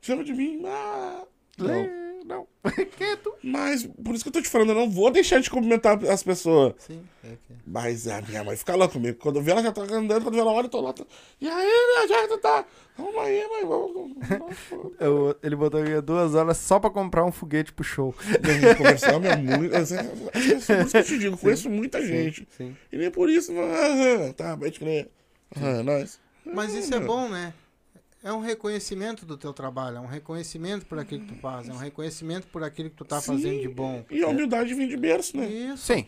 Chama 0.00 0.24
de 0.24 0.32
mim. 0.32 0.62
Ah. 0.64 1.24
Não. 1.64 1.88
não. 2.24 2.46
Quieto. 2.96 3.32
Mas, 3.42 3.86
por 4.04 4.14
isso 4.14 4.24
que 4.24 4.28
eu 4.28 4.32
tô 4.32 4.42
te 4.42 4.48
falando, 4.48 4.70
eu 4.70 4.74
não 4.74 4.90
vou 4.90 5.10
deixar 5.10 5.40
de 5.40 5.48
cumprimentar 5.50 5.98
as 6.06 6.22
pessoas. 6.22 6.74
Sim, 6.78 7.02
é 7.24 7.28
que... 7.28 7.54
Mas 7.66 8.06
a 8.06 8.20
minha 8.22 8.44
mãe 8.44 8.56
fica 8.56 8.74
louca 8.74 8.94
comigo. 8.94 9.18
Quando 9.18 9.36
eu 9.36 9.42
vi 9.42 9.50
ela 9.50 9.62
já 9.62 9.72
tá 9.72 9.82
andando, 9.82 10.22
quando 10.22 10.38
ela 10.38 10.52
olha, 10.52 10.66
eu 10.66 10.70
tô 10.70 10.80
lá. 10.80 10.92
Tô... 10.92 11.06
E 11.40 11.48
aí, 11.48 11.66
minha 11.66 12.08
já 12.08 12.28
tu 12.28 12.38
tá? 12.38 12.64
Vamos 12.96 13.16
aí, 13.22 13.48
mãe, 13.48 13.64
vamos. 13.64 14.12
Eu- 14.98 15.36
ele 15.42 15.54
botou 15.54 15.80
aqui 15.80 16.00
duas 16.00 16.34
horas 16.34 16.56
só 16.58 16.80
pra 16.80 16.90
comprar 16.90 17.24
um 17.24 17.30
foguete 17.32 17.72
pro 17.72 17.84
show. 17.84 18.14
Gente 18.24 19.26
é 19.26 19.36
muito. 19.36 19.76
Acho 19.76 19.94
que 19.94 20.00
é 20.00 20.04
por 20.04 20.36
isso 20.36 20.90
que 20.90 20.96
eu 20.96 21.04
te 21.04 21.18
digo, 21.18 21.38
conheço 21.38 21.70
muita 21.70 22.04
gente. 22.04 22.46
Sim. 22.56 22.76
E 22.92 22.96
nem 22.98 23.10
por 23.10 23.30
isso, 23.30 23.52
ah, 23.56 24.32
tá, 24.34 24.56
pode 24.56 24.78
crer. 24.78 25.08
Ah, 25.54 25.82
nós. 25.82 26.20
Mas 26.44 26.74
isso 26.74 26.94
é 26.94 27.00
bom, 27.00 27.28
né? 27.28 27.52
É 28.22 28.32
um 28.32 28.40
reconhecimento 28.40 29.24
do 29.24 29.36
teu 29.36 29.52
trabalho, 29.52 29.98
é 29.98 30.00
um 30.00 30.06
reconhecimento 30.06 30.84
por 30.86 30.98
aquilo 30.98 31.24
que 31.24 31.34
tu 31.34 31.40
faz, 31.40 31.68
é 31.68 31.72
um 31.72 31.76
reconhecimento 31.76 32.48
por 32.48 32.64
aquilo 32.64 32.90
que 32.90 32.96
tu 32.96 33.04
tá 33.04 33.20
Sim. 33.20 33.34
fazendo 33.36 33.60
de 33.60 33.68
bom. 33.68 34.04
E 34.10 34.22
a 34.22 34.28
humildade 34.28 34.74
vem 34.74 34.88
de 34.88 34.96
berço, 34.96 35.36
né? 35.36 35.46
Isso. 35.46 35.86
Sim. 35.86 36.06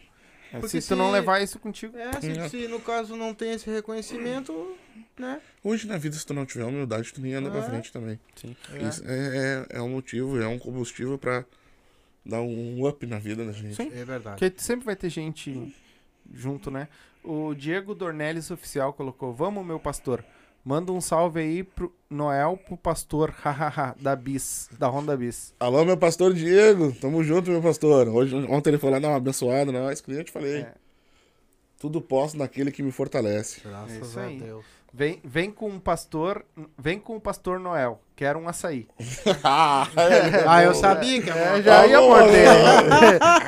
Porque 0.51 0.81
se 0.81 0.89
tu 0.89 0.97
não 0.97 1.07
se- 1.07 1.13
levar 1.13 1.41
isso 1.41 1.61
contigo. 1.61 1.97
É, 1.97 2.11
se, 2.21 2.49
se 2.49 2.67
no 2.69 2.81
caso 2.81 3.15
não 3.15 3.33
tem 3.33 3.53
esse 3.53 3.71
reconhecimento, 3.71 4.77
né? 5.17 5.41
Hoje 5.63 5.87
na 5.87 5.97
vida, 5.97 6.17
se 6.17 6.27
tu 6.27 6.35
não 6.35 6.45
tiver 6.45 6.65
humildade, 6.65 7.13
tu 7.13 7.21
nem 7.21 7.35
anda 7.35 7.49
pra 7.49 7.61
É. 7.61 7.63
frente 7.63 7.93
também. 7.93 8.19
Sim. 8.35 8.57
É. 8.75 8.83
Isso 8.89 9.03
é, 9.07 9.67
é, 9.71 9.77
é 9.79 9.81
um 9.83 9.91
motivo, 9.91 10.41
é 10.41 10.49
um 10.49 10.59
combustível 10.59 11.17
pra 11.17 11.45
dar 12.27 12.43
um 12.43 12.85
up 12.89 13.07
na 13.07 13.21
vida 13.21 13.47
da 13.47 13.53
gente. 13.53 13.77
Sim. 13.77 13.93
É 13.95 14.05
verdade. 14.05 14.41
Porque 14.45 14.61
sempre 14.61 14.85
vai 14.85 14.97
ter 14.97 15.09
gente 15.11 15.73
junto, 16.35 16.69
né? 16.73 16.89
O 17.23 17.55
Diego 17.55 17.95
Dornelles 17.95 18.51
Oficial 18.51 18.93
colocou: 18.93 19.33
Vamos, 19.33 19.65
meu 19.65 19.79
pastor. 19.79 20.25
Manda 20.65 20.93
um 20.93 21.01
salve 21.01 21.41
aí 21.41 21.65
pro 21.65 21.93
Noel 22.09 22.57
pro 22.67 22.77
pastor, 22.77 23.31
hahaha, 23.31 23.95
da 23.99 24.15
Bis, 24.15 24.69
da 24.79 24.89
Honda 24.89 25.17
Bis. 25.17 25.55
Alô, 25.59 25.85
meu 25.85 25.97
pastor 25.97 26.35
Diego, 26.35 26.93
tamo 27.01 27.25
junto, 27.25 27.51
meu 27.51 27.63
pastor. 27.63 28.09
Hoje, 28.09 28.37
ontem 28.49 28.71
ele 28.71 28.79
foi 28.79 28.91
lá 28.91 28.99
dar 28.99 29.09
uma 29.09 29.17
abençoada, 29.17 29.73
nós, 29.73 30.01
que 30.01 30.11
nem 30.11 30.19
eu 30.19 30.25
te 30.25 30.31
falei. 30.31 30.61
É. 30.61 30.75
Tudo 31.79 32.01
posso 32.03 32.37
naquele 32.37 32.71
que 32.71 32.83
me 32.83 32.93
fortalece. 32.93 33.63
Graças 33.65 34.17
É 34.17 34.21
a 34.21 34.25
aí. 34.25 34.39
Deus. 34.39 34.65
Vem, 34.93 35.21
vem 35.25 35.53
com 35.53 35.69
o 35.71 35.81
pastor, 35.81 36.45
vem 36.77 36.99
com 36.99 37.15
o 37.17 37.21
pastor 37.21 37.61
Noel. 37.61 38.01
Quero 38.17 38.39
um 38.41 38.49
açaí. 38.49 38.89
ah, 39.45 39.87
Ah, 40.49 40.63
eu 40.65 40.75
sabia 40.75 41.23
que 41.23 41.31
É, 41.31 41.63
já 41.63 41.87
ia 41.87 42.01
morder. 42.01 42.45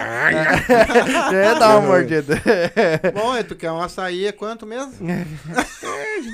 já 1.31 1.32
ia 1.32 1.55
dar 1.59 1.78
uma 1.78 1.89
mordida. 1.89 2.35
Bom, 3.14 3.36
e 3.36 3.44
tu 3.44 3.55
quer 3.56 3.70
um 3.73 3.81
açaí, 3.81 4.27
é 4.27 4.32
quanto 4.32 4.66
mesmo? 4.66 5.09
É, 5.10 5.24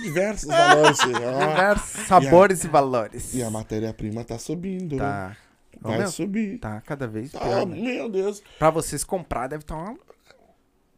diversos 0.02 0.48
valores. 0.48 0.98
Ó, 1.00 1.48
Diversos 1.48 1.90
sabores 2.06 2.64
e 2.64 2.68
valores. 2.68 3.34
E 3.34 3.42
a 3.42 3.50
matéria-prima 3.50 4.24
tá 4.24 4.38
subindo. 4.38 4.96
né? 4.96 5.02
Tá. 5.02 5.36
Ô, 5.82 5.88
Vai 5.88 5.98
meu, 5.98 6.08
subir. 6.08 6.58
tá 6.58 6.80
cada 6.84 7.06
vez 7.06 7.32
Tá, 7.32 7.40
pior. 7.40 7.66
né? 7.66 7.76
meu 7.80 8.08
Deus. 8.08 8.42
Pra 8.58 8.70
vocês 8.70 9.04
comprar, 9.04 9.46
deve 9.48 9.62
estar 9.62 9.76
uma. 9.76 9.96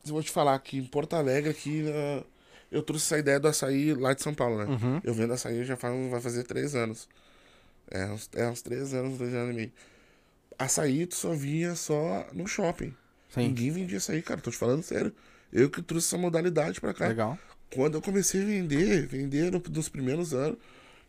Eu 0.07 0.15
vou 0.15 0.23
te 0.23 0.31
falar 0.31 0.59
que 0.61 0.79
em 0.79 0.85
Porto 0.85 1.15
Alegre, 1.15 1.51
aqui, 1.51 1.85
ah, 1.89 2.23
eu 2.71 2.83
trouxe 2.83 3.05
essa 3.07 3.19
ideia 3.19 3.39
do 3.41 3.49
açaí 3.49 3.93
lá 3.95 4.13
de 4.13 4.23
São 4.23 4.35
Paulo, 4.35 4.59
né? 4.59 4.65
Uhum. 4.67 5.01
Eu 5.05 5.13
vendo 5.15 5.33
açaí 5.33 5.65
já 5.65 5.77
faz, 5.77 5.95
vai 6.11 6.21
fazer 6.21 6.45
três 6.45 6.75
anos. 6.75 7.09
É 7.91 8.07
uns, 8.07 8.29
é 8.35 8.49
uns 8.49 8.63
três 8.63 8.95
anos, 8.95 9.19
dois 9.19 9.35
anos 9.35 9.53
e 9.53 9.57
meio. 9.57 9.73
Açaí 10.59 11.07
tu 11.07 11.15
só 11.15 11.33
via 11.33 11.75
só 11.75 12.27
no 12.33 12.47
shopping. 12.47 12.95
Sim. 13.31 13.49
Ninguém 13.49 13.71
vendia 13.71 13.97
açaí, 13.99 14.23
cara. 14.23 14.41
Tô 14.41 14.51
te 14.51 14.57
falando 14.57 14.83
sério. 14.83 15.13
Eu 15.53 15.71
que 15.71 15.83
trouxe 15.83 16.07
essa 16.09 16.19
modalidade 16.19 16.81
pra 16.81 16.93
cá. 16.95 17.09
Legal. 17.09 17.39
Quando 17.75 17.95
eu 17.95 18.03
comecei 18.03 18.43
a 18.43 18.45
vender, 18.45 19.07
vender 19.07 19.51
no- 19.51 19.63
nos 19.71 19.89
primeiros 19.89 20.35
anos, 20.35 20.59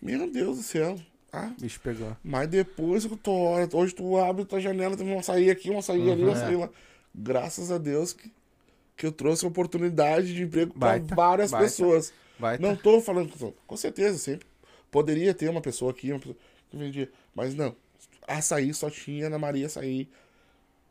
meu 0.02 0.32
Deus 0.32 0.58
do 0.58 0.64
céu. 0.64 1.00
Ah, 1.34 1.52
Bicho 1.60 1.80
pegou. 1.82 2.16
mas 2.24 2.48
depois 2.50 3.06
que 3.06 3.16
tu 3.16 3.32
olha, 3.32 3.68
hoje 3.72 3.96
tu 3.96 4.18
abre 4.18 4.44
tua 4.44 4.60
janela, 4.60 4.98
tem 4.98 5.08
um 5.08 5.18
açaí 5.18 5.50
aqui, 5.50 5.70
um 5.72 5.80
açaí 5.80 6.02
ali, 6.12 6.22
um 6.22 6.26
Uhum. 6.28 6.34
açaí 6.34 6.56
lá. 6.58 6.70
Graças 7.16 7.72
a 7.72 7.78
Deus 7.78 8.12
que, 8.14 8.32
que 9.02 9.08
eu 9.08 9.12
trouxe 9.12 9.44
oportunidade 9.48 10.32
de 10.32 10.44
emprego 10.44 10.74
Baita, 10.78 11.16
várias 11.16 11.50
baita. 11.50 11.66
pessoas. 11.66 12.14
Vai 12.38 12.60
Não 12.60 12.76
tô 12.76 13.02
falando, 13.02 13.34
com- 13.66 13.76
certeza, 13.76 14.16
sempre. 14.20 14.46
Poderia 14.92 15.34
ter 15.34 15.50
uma 15.50 15.60
pessoa 15.60 15.90
aqui, 15.90 16.12
uma 16.12 16.20
pessoa 16.20 16.38
que 16.70 16.78
vendia. 16.78 17.12
Mas 17.34 17.56
não. 17.56 17.76
Açaí 18.28 18.72
só 18.76 18.92
tinha 18.92 19.28
na 19.28 19.40
Maria 19.40 19.66
Açaí, 19.66 20.08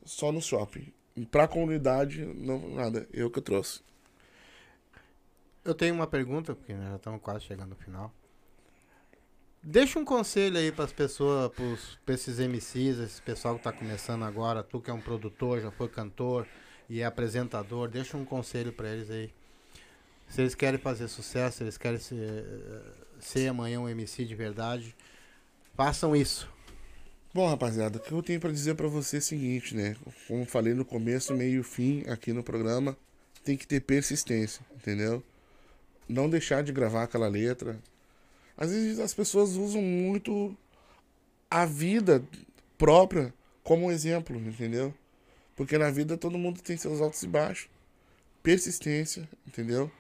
só 0.05 0.33
no 0.33 0.43
shopping. 0.43 0.93
E 1.15 1.25
pra 1.25 1.47
comunidade, 1.47 2.25
não, 2.25 2.71
nada. 2.75 3.07
Eu 3.13 3.31
que 3.31 3.41
trouxe. 3.41 3.81
eu 5.65 5.73
tenho 5.73 5.95
uma 5.95 6.07
pergunta, 6.09 6.53
porque 6.53 6.75
nós 6.75 6.89
já 6.89 6.97
estamos 6.97 7.21
quase 7.23 7.45
chegando 7.45 7.71
no 7.71 7.77
final. 7.77 8.13
Deixa 9.63 10.01
um 10.01 10.05
conselho 10.05 10.57
aí 10.59 10.73
para 10.73 10.87
as 10.87 10.93
pessoas, 10.93 11.53
para 12.05 12.15
esses 12.15 12.41
MCs, 12.41 12.99
esse 12.99 13.23
pessoal 13.23 13.55
que 13.55 13.61
está 13.61 13.71
começando 13.73 14.25
agora, 14.25 14.65
tu 14.65 14.81
que 14.81 14.91
é 14.91 14.93
um 14.93 15.01
produtor, 15.01 15.61
já 15.61 15.71
foi 15.71 15.89
cantor 15.89 16.45
e 16.91 17.01
é 17.01 17.05
apresentador, 17.05 17.89
deixa 17.89 18.17
um 18.17 18.25
conselho 18.25 18.73
para 18.73 18.89
eles 18.89 19.09
aí. 19.09 19.33
Se 20.29 20.41
eles 20.41 20.57
querem 20.57 20.79
fazer 20.79 21.07
sucesso, 21.07 21.59
se 21.59 21.63
eles 21.63 21.79
querem 21.79 22.01
ser, 22.01 22.45
ser 23.21 23.47
amanhã 23.49 23.81
um 23.81 23.89
MC 23.89 24.25
de 24.25 24.35
verdade, 24.35 24.95
façam 25.77 26.17
isso. 26.17 26.49
Bom, 27.33 27.49
rapaziada, 27.49 27.99
o 27.99 28.01
que 28.01 28.11
eu 28.11 28.23
tenho 28.25 28.41
pra 28.41 28.51
dizer 28.51 28.75
pra 28.75 28.89
você 28.89 29.17
é 29.17 29.19
o 29.21 29.23
seguinte, 29.23 29.77
né? 29.77 29.95
Como 30.27 30.45
falei 30.45 30.75
no 30.75 30.85
começo, 30.85 31.33
meio 31.33 31.61
e 31.61 31.65
fim 31.65 32.03
aqui 32.09 32.33
no 32.33 32.43
programa, 32.43 32.97
tem 33.45 33.57
que 33.57 33.69
ter 33.69 33.81
persistência, 33.81 34.61
entendeu? 34.75 35.23
Não 36.09 36.29
deixar 36.29 36.65
de 36.65 36.73
gravar 36.73 37.05
aquela 37.05 37.29
letra. 37.29 37.79
Às 38.57 38.73
vezes 38.73 38.99
as 38.99 39.15
pessoas 39.15 39.51
usam 39.51 39.81
muito 39.81 40.57
a 41.49 41.65
vida 41.65 42.21
própria 42.77 43.33
como 43.63 43.87
um 43.87 43.93
exemplo, 43.93 44.37
entendeu? 44.37 44.93
Porque 45.61 45.77
na 45.77 45.91
vida 45.91 46.17
todo 46.17 46.39
mundo 46.39 46.63
tem 46.63 46.75
seus 46.79 47.03
altos 47.03 47.23
e 47.23 47.27
baixos. 47.29 47.69
Persistência, 48.43 49.29
entendeu? 49.47 49.91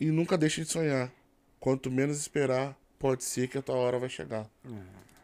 E 0.00 0.06
nunca 0.10 0.38
deixe 0.38 0.62
de 0.62 0.68
sonhar. 0.70 1.12
Quanto 1.60 1.90
menos 1.90 2.16
esperar, 2.16 2.74
pode 2.98 3.24
ser 3.24 3.46
que 3.46 3.58
a 3.58 3.62
tua 3.62 3.74
hora 3.74 3.98
vai 3.98 4.08
chegar. 4.08 4.46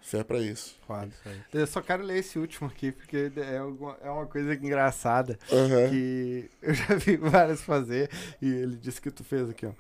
Fé 0.02 0.22
pra 0.22 0.38
isso. 0.40 0.78
Eu 1.54 1.66
só 1.66 1.80
quero 1.80 2.02
ler 2.02 2.18
esse 2.18 2.38
último 2.38 2.68
aqui, 2.68 2.92
porque 2.92 3.32
é, 3.34 3.56
alguma- 3.56 3.96
é 4.02 4.10
uma 4.10 4.26
coisa 4.26 4.52
engraçada 4.52 5.38
Aham. 5.50 5.88
que 5.88 6.50
eu 6.60 6.74
já 6.74 6.94
vi 6.94 7.16
vários 7.16 7.62
fazer 7.62 8.10
e 8.42 8.46
ele 8.46 8.76
disse 8.76 9.00
que 9.00 9.10
tu 9.10 9.24
fez 9.24 9.48
aqui, 9.48 9.64
ó. 9.64 9.72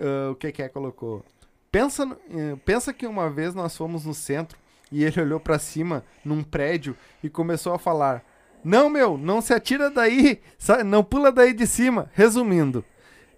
Ah, 0.00 0.30
o 0.32 0.34
que 0.34 0.50
que 0.50 0.62
é 0.62 0.68
colocou? 0.68 1.24
Pensa, 1.70 2.02
eh, 2.28 2.56
pensa 2.64 2.92
que 2.92 3.06
uma 3.06 3.30
vez 3.30 3.54
nós 3.54 3.76
fomos 3.76 4.04
no 4.04 4.14
centro 4.14 4.58
e 4.90 5.04
ele 5.04 5.20
olhou 5.20 5.38
pra 5.38 5.60
cima 5.60 6.04
num 6.24 6.42
prédio 6.42 6.96
e 7.22 7.30
começou 7.30 7.72
a 7.72 7.78
falar: 7.78 8.24
"Não, 8.64 8.88
meu, 8.88 9.16
não 9.16 9.40
se 9.40 9.52
atira 9.52 9.90
daí, 9.90 10.40
não 10.84 11.02
pula 11.02 11.32
daí 11.32 11.52
de 11.52 11.66
cima". 11.66 12.10
Resumindo, 12.14 12.84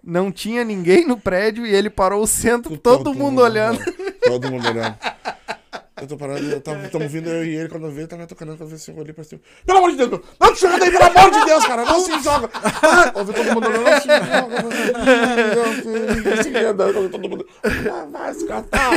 não 0.03 0.31
tinha 0.31 0.63
ninguém 0.63 1.05
no 1.05 1.17
prédio 1.17 1.65
e 1.65 1.73
ele 1.73 1.89
parou 1.89 2.23
o 2.23 2.27
centro, 2.27 2.77
todo, 2.77 3.13
mundo, 3.13 3.41
olhando. 3.41 3.79
Todo 4.23 4.51
mundo 4.51 4.67
olhando. 4.67 4.97
Eu 6.01 6.07
tô 6.07 6.17
parando, 6.17 6.49
eu 6.49 6.59
tava, 6.59 6.89
tamo 6.89 7.07
vindo 7.07 7.29
eu 7.29 7.45
e 7.45 7.55
ele 7.55 7.69
quando 7.69 7.85
eu 7.85 7.91
vi, 7.91 7.99
ele 7.99 8.07
tava 8.07 8.25
tocando, 8.25 8.49
quando 8.49 8.61
eu 8.61 8.67
vi 8.67 8.75
assim, 8.75 8.91
eu 8.91 8.97
olhei 8.97 9.13
pra 9.13 9.23
cima. 9.23 9.39
Pelo 9.65 9.77
amor 9.77 9.91
de 9.91 9.97
Deus, 9.97 10.09
meu, 10.09 10.23
não 10.39 10.53
te 10.53 10.61
joga 10.61 10.79
daí, 10.79 10.91
pelo 10.91 11.03
amor 11.03 11.31
de 11.31 11.45
Deus, 11.45 11.65
cara, 11.65 11.85
não 11.85 11.99
se 11.99 12.23
joga. 12.23 12.49
Ah, 12.53 13.13
Eu 13.15 13.25
vi 13.25 13.33
todo 13.33 13.53
mundo 13.53 13.67
olhando, 13.67 13.83
não 13.83 14.01
se 14.01 14.07
joga, 14.07 14.61
não 14.63 14.71
se 14.71 14.87
joga. 15.53 16.29
Eu 16.29 16.43
segui 16.43 16.57
andando, 16.57 16.95
eu 16.95 17.03
vi 17.03 17.09
todo 17.09 17.29
mundo. 17.29 17.47
Ah, 17.63 18.05
vai 18.11 18.33
se 18.33 18.47
catar. 18.47 18.91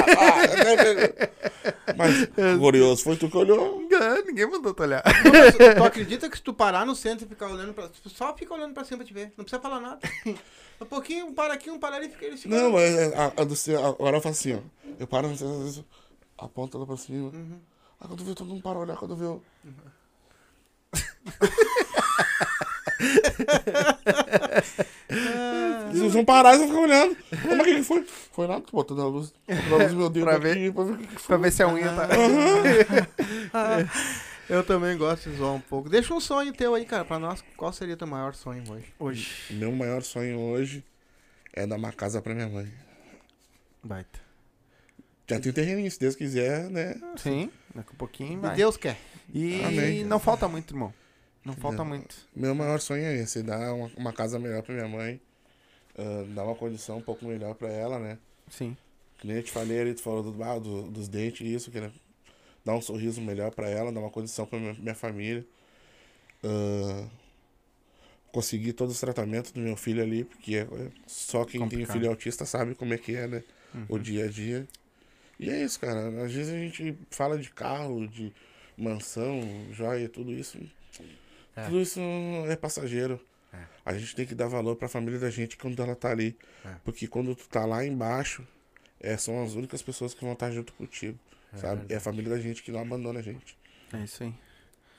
Mas, 1.97 2.57
glorioso, 2.59 3.05
foi 3.05 3.17
tu 3.17 3.29
que 3.29 3.37
olhou? 3.37 3.87
ninguém 4.27 4.47
mandou 4.51 4.73
tu 4.73 4.83
olhar. 4.83 5.03
tu 5.03 5.85
acredita 5.85 6.31
que 6.31 6.37
se 6.37 6.43
tu 6.43 6.55
parar 6.55 6.87
no 6.87 6.95
centro 6.97 7.27
e 7.27 7.29
ficar 7.29 7.49
olhando 7.49 7.75
pra. 7.75 7.89
Só 8.07 8.35
fica 8.35 8.55
olhando 8.55 8.73
pra 8.73 8.85
cima 8.85 8.99
pra 8.99 9.07
te 9.07 9.13
ver. 9.15 9.33
Não 9.37 9.45
precisa 9.45 9.61
falar 9.61 9.81
nada. 9.81 9.99
Um 10.81 10.87
pouquinho, 10.87 11.27
um 11.27 11.33
para 11.33 11.55
aqui, 11.55 11.71
um 11.71 11.79
para 11.79 11.95
ali, 11.97 12.09
fica 12.09 12.27
ele 12.27 12.37
Não, 12.47 12.73
mas 12.73 12.95
é, 12.97 13.17
a, 13.17 13.27
a 13.27 13.45
do 13.45 13.55
agora 13.79 14.17
eu 14.17 14.21
faço 14.21 14.41
assim, 14.41 14.55
ó. 14.55 14.59
Eu 14.99 15.07
paro, 15.07 15.29
às 15.29 15.41
vezes, 15.41 15.85
aponto 16.39 16.79
lá 16.79 16.87
pra 16.87 16.97
cima. 16.97 17.31
Ah, 18.01 18.07
quando 18.09 18.25
vê, 18.25 18.35
todo 18.35 18.49
mundo 18.49 18.63
para 18.63 18.79
olhar, 18.79 18.97
quando 18.97 19.17
vê 19.17 19.25
eu... 19.25 19.43
Vocês 25.93 26.13
vão 26.13 26.25
parar 26.25 26.55
e 26.55 26.59
vão 26.59 26.69
ficar 26.69 26.81
olhando. 26.81 27.17
Como 27.43 27.63
é 27.63 27.65
que 27.65 27.83
foi? 27.83 28.05
Foi 28.33 28.47
nada, 28.47 28.65
botando 28.73 29.03
a 29.03 29.07
luz, 29.07 29.33
botando 29.47 29.75
a 29.75 29.77
luz 29.77 29.93
do 29.93 29.97
meu 29.99 30.11
dedo 30.11 30.25
Pra 30.25 30.37
aqui, 30.37 30.45
ver. 30.45 30.73
pra 30.73 30.85
ver 30.85 30.93
o 30.93 30.99
que 30.99 31.07
que 31.07 31.23
pra 31.23 31.37
ver 31.37 31.53
se 31.53 31.63
a 31.63 31.69
unha 31.69 31.89
tá. 31.93 32.09
Eu 34.47 34.63
também 34.63 34.97
gosto 34.99 35.31
de 35.31 35.37
zoar 35.37 35.55
um 35.55 35.61
pouco. 35.61 35.89
Deixa 35.89 36.13
um 36.13 36.21
sonho 36.21 36.53
teu 36.53 36.75
aí, 36.75 36.85
cara, 36.85 37.03
pra 37.05 37.19
nós. 37.19 37.43
Qual 37.57 37.73
seria 37.73 37.97
teu 37.97 38.07
maior 38.07 38.35
sonho 38.35 38.63
hoje? 38.71 38.93
Hoje. 38.99 39.55
Meu 39.55 39.73
maior 39.73 40.03
sonho 40.03 40.39
hoje 40.39 40.85
é 41.55 41.67
dar 41.67 41.77
uma 41.77 41.91
casa 41.93 42.21
pra 42.21 42.35
minha 42.35 42.49
mãe. 42.49 42.71
Baita. 43.83 44.21
Já 45.27 45.41
tem 45.41 45.53
terreninho, 45.53 45.91
se 45.91 45.99
Deus 45.99 46.15
quiser, 46.15 46.69
né? 46.71 47.01
Sim, 47.17 47.51
daqui 47.75 47.91
a 47.93 47.97
pouquinho 47.97 48.45
E. 48.47 48.57
Deus 48.57 48.77
quer. 48.77 48.99
E 49.33 49.61
Amém. 49.65 50.05
não 50.05 50.19
falta 50.21 50.47
muito, 50.47 50.75
irmão. 50.75 50.93
Não 51.45 51.55
falta 51.55 51.79
Não. 51.79 51.85
muito. 51.87 52.15
Meu 52.35 52.55
maior 52.55 52.79
sonho 52.81 53.03
é 53.05 53.15
esse, 53.17 53.43
dar 53.43 53.73
uma, 53.75 53.91
uma 53.97 54.13
casa 54.13 54.39
melhor 54.39 54.63
pra 54.63 54.75
minha 54.75 54.89
mãe. 54.89 55.21
ah, 55.97 56.25
dar 56.35 56.45
uma 56.45 56.55
condição 56.55 56.99
um 56.99 57.03
pouco 57.03 57.25
melhor 57.25 57.55
pra 57.55 57.69
ela, 57.69 57.99
né? 57.99 58.19
Sim. 58.51 58.77
Que 59.19 59.27
nem 59.27 59.37
eu 59.37 59.43
te 59.43 59.51
falei 59.51 59.81
ali, 59.81 59.95
tu 59.95 60.03
falou 60.03 60.23
do, 60.23 60.43
ah, 60.43 60.59
do- 60.59 60.91
dos 60.91 61.09
dentes 61.09 61.41
e 61.47 61.55
isso, 61.55 61.71
que 61.71 61.81
dar 62.65 62.75
um 62.75 62.81
sorriso 62.83 63.21
melhor 63.21 63.51
pra 63.51 63.69
ela, 63.69 63.93
dar 63.93 64.01
uma 64.01 64.11
condição 64.11 64.45
pra 64.47 64.59
minha, 64.59 64.75
minha 64.75 64.95
família. 64.95 65.47
Ah, 66.43 67.07
conseguir 68.33 68.73
todos 68.73 68.95
os 68.95 69.01
tratamentos 69.01 69.53
do 69.53 69.61
meu 69.61 69.77
filho 69.77 70.03
ali, 70.03 70.25
porque 70.25 70.57
é, 70.57 70.61
é 70.63 70.89
só 71.07 71.45
quem 71.45 71.61
Complicado. 71.61 71.87
tem 71.87 71.95
filho 72.01 72.11
autista 72.11 72.45
sabe 72.45 72.75
como 72.75 72.93
é 72.93 72.99
que 72.99 73.15
é, 73.15 73.27
né? 73.27 73.43
Uhum. 73.75 73.87
O 73.91 73.99
dia 73.99 74.25
a 74.25 74.29
dia. 74.29 74.67
E 75.39 75.51
é 75.51 75.63
isso, 75.65 75.79
cara. 75.81 76.09
Às 76.25 76.33
vezes 76.33 76.53
a 76.55 76.59
gente 76.59 76.97
fala 77.11 77.39
de 77.39 77.51
carro, 77.51 78.07
de 78.07 78.33
mansão, 78.77 79.41
joia, 79.73 80.09
tudo 80.09 80.33
isso. 80.33 80.59
É. 81.57 81.65
Tudo 81.67 81.81
isso 81.81 82.01
é 82.49 82.57
passageiro. 82.57 83.21
É. 83.53 83.63
A 83.85 83.95
gente 83.97 84.15
tem 84.17 84.27
que 84.27 84.35
dar 84.35 84.49
valor 84.49 84.77
pra 84.77 84.89
família 84.89 85.19
da 85.19 85.31
gente 85.31 85.57
quando 85.57 85.81
ela 85.83 85.95
tá 85.95 86.11
ali. 86.11 86.37
É. 86.65 86.75
Porque 86.85 87.07
quando 87.07 87.35
tu 87.35 87.49
tá 87.49 87.65
lá 87.65 87.85
embaixo, 87.85 88.47
é, 89.01 89.17
são 89.17 89.43
as 89.45 89.55
únicas 89.55 89.83
pessoas 89.83 90.15
que 90.15 90.25
vão 90.25 90.33
estar 90.35 90.51
junto 90.51 90.73
contigo. 90.75 91.19
sabe? 91.57 91.93
É 91.93 91.97
a 91.97 92.01
família 92.01 92.31
da 92.31 92.41
gente 92.41 92.63
que 92.63 92.73
não 92.73 92.81
abandona 92.81 93.21
a 93.21 93.23
gente. 93.23 93.57
É 93.93 93.99
isso 94.03 94.25
aí. 94.25 94.35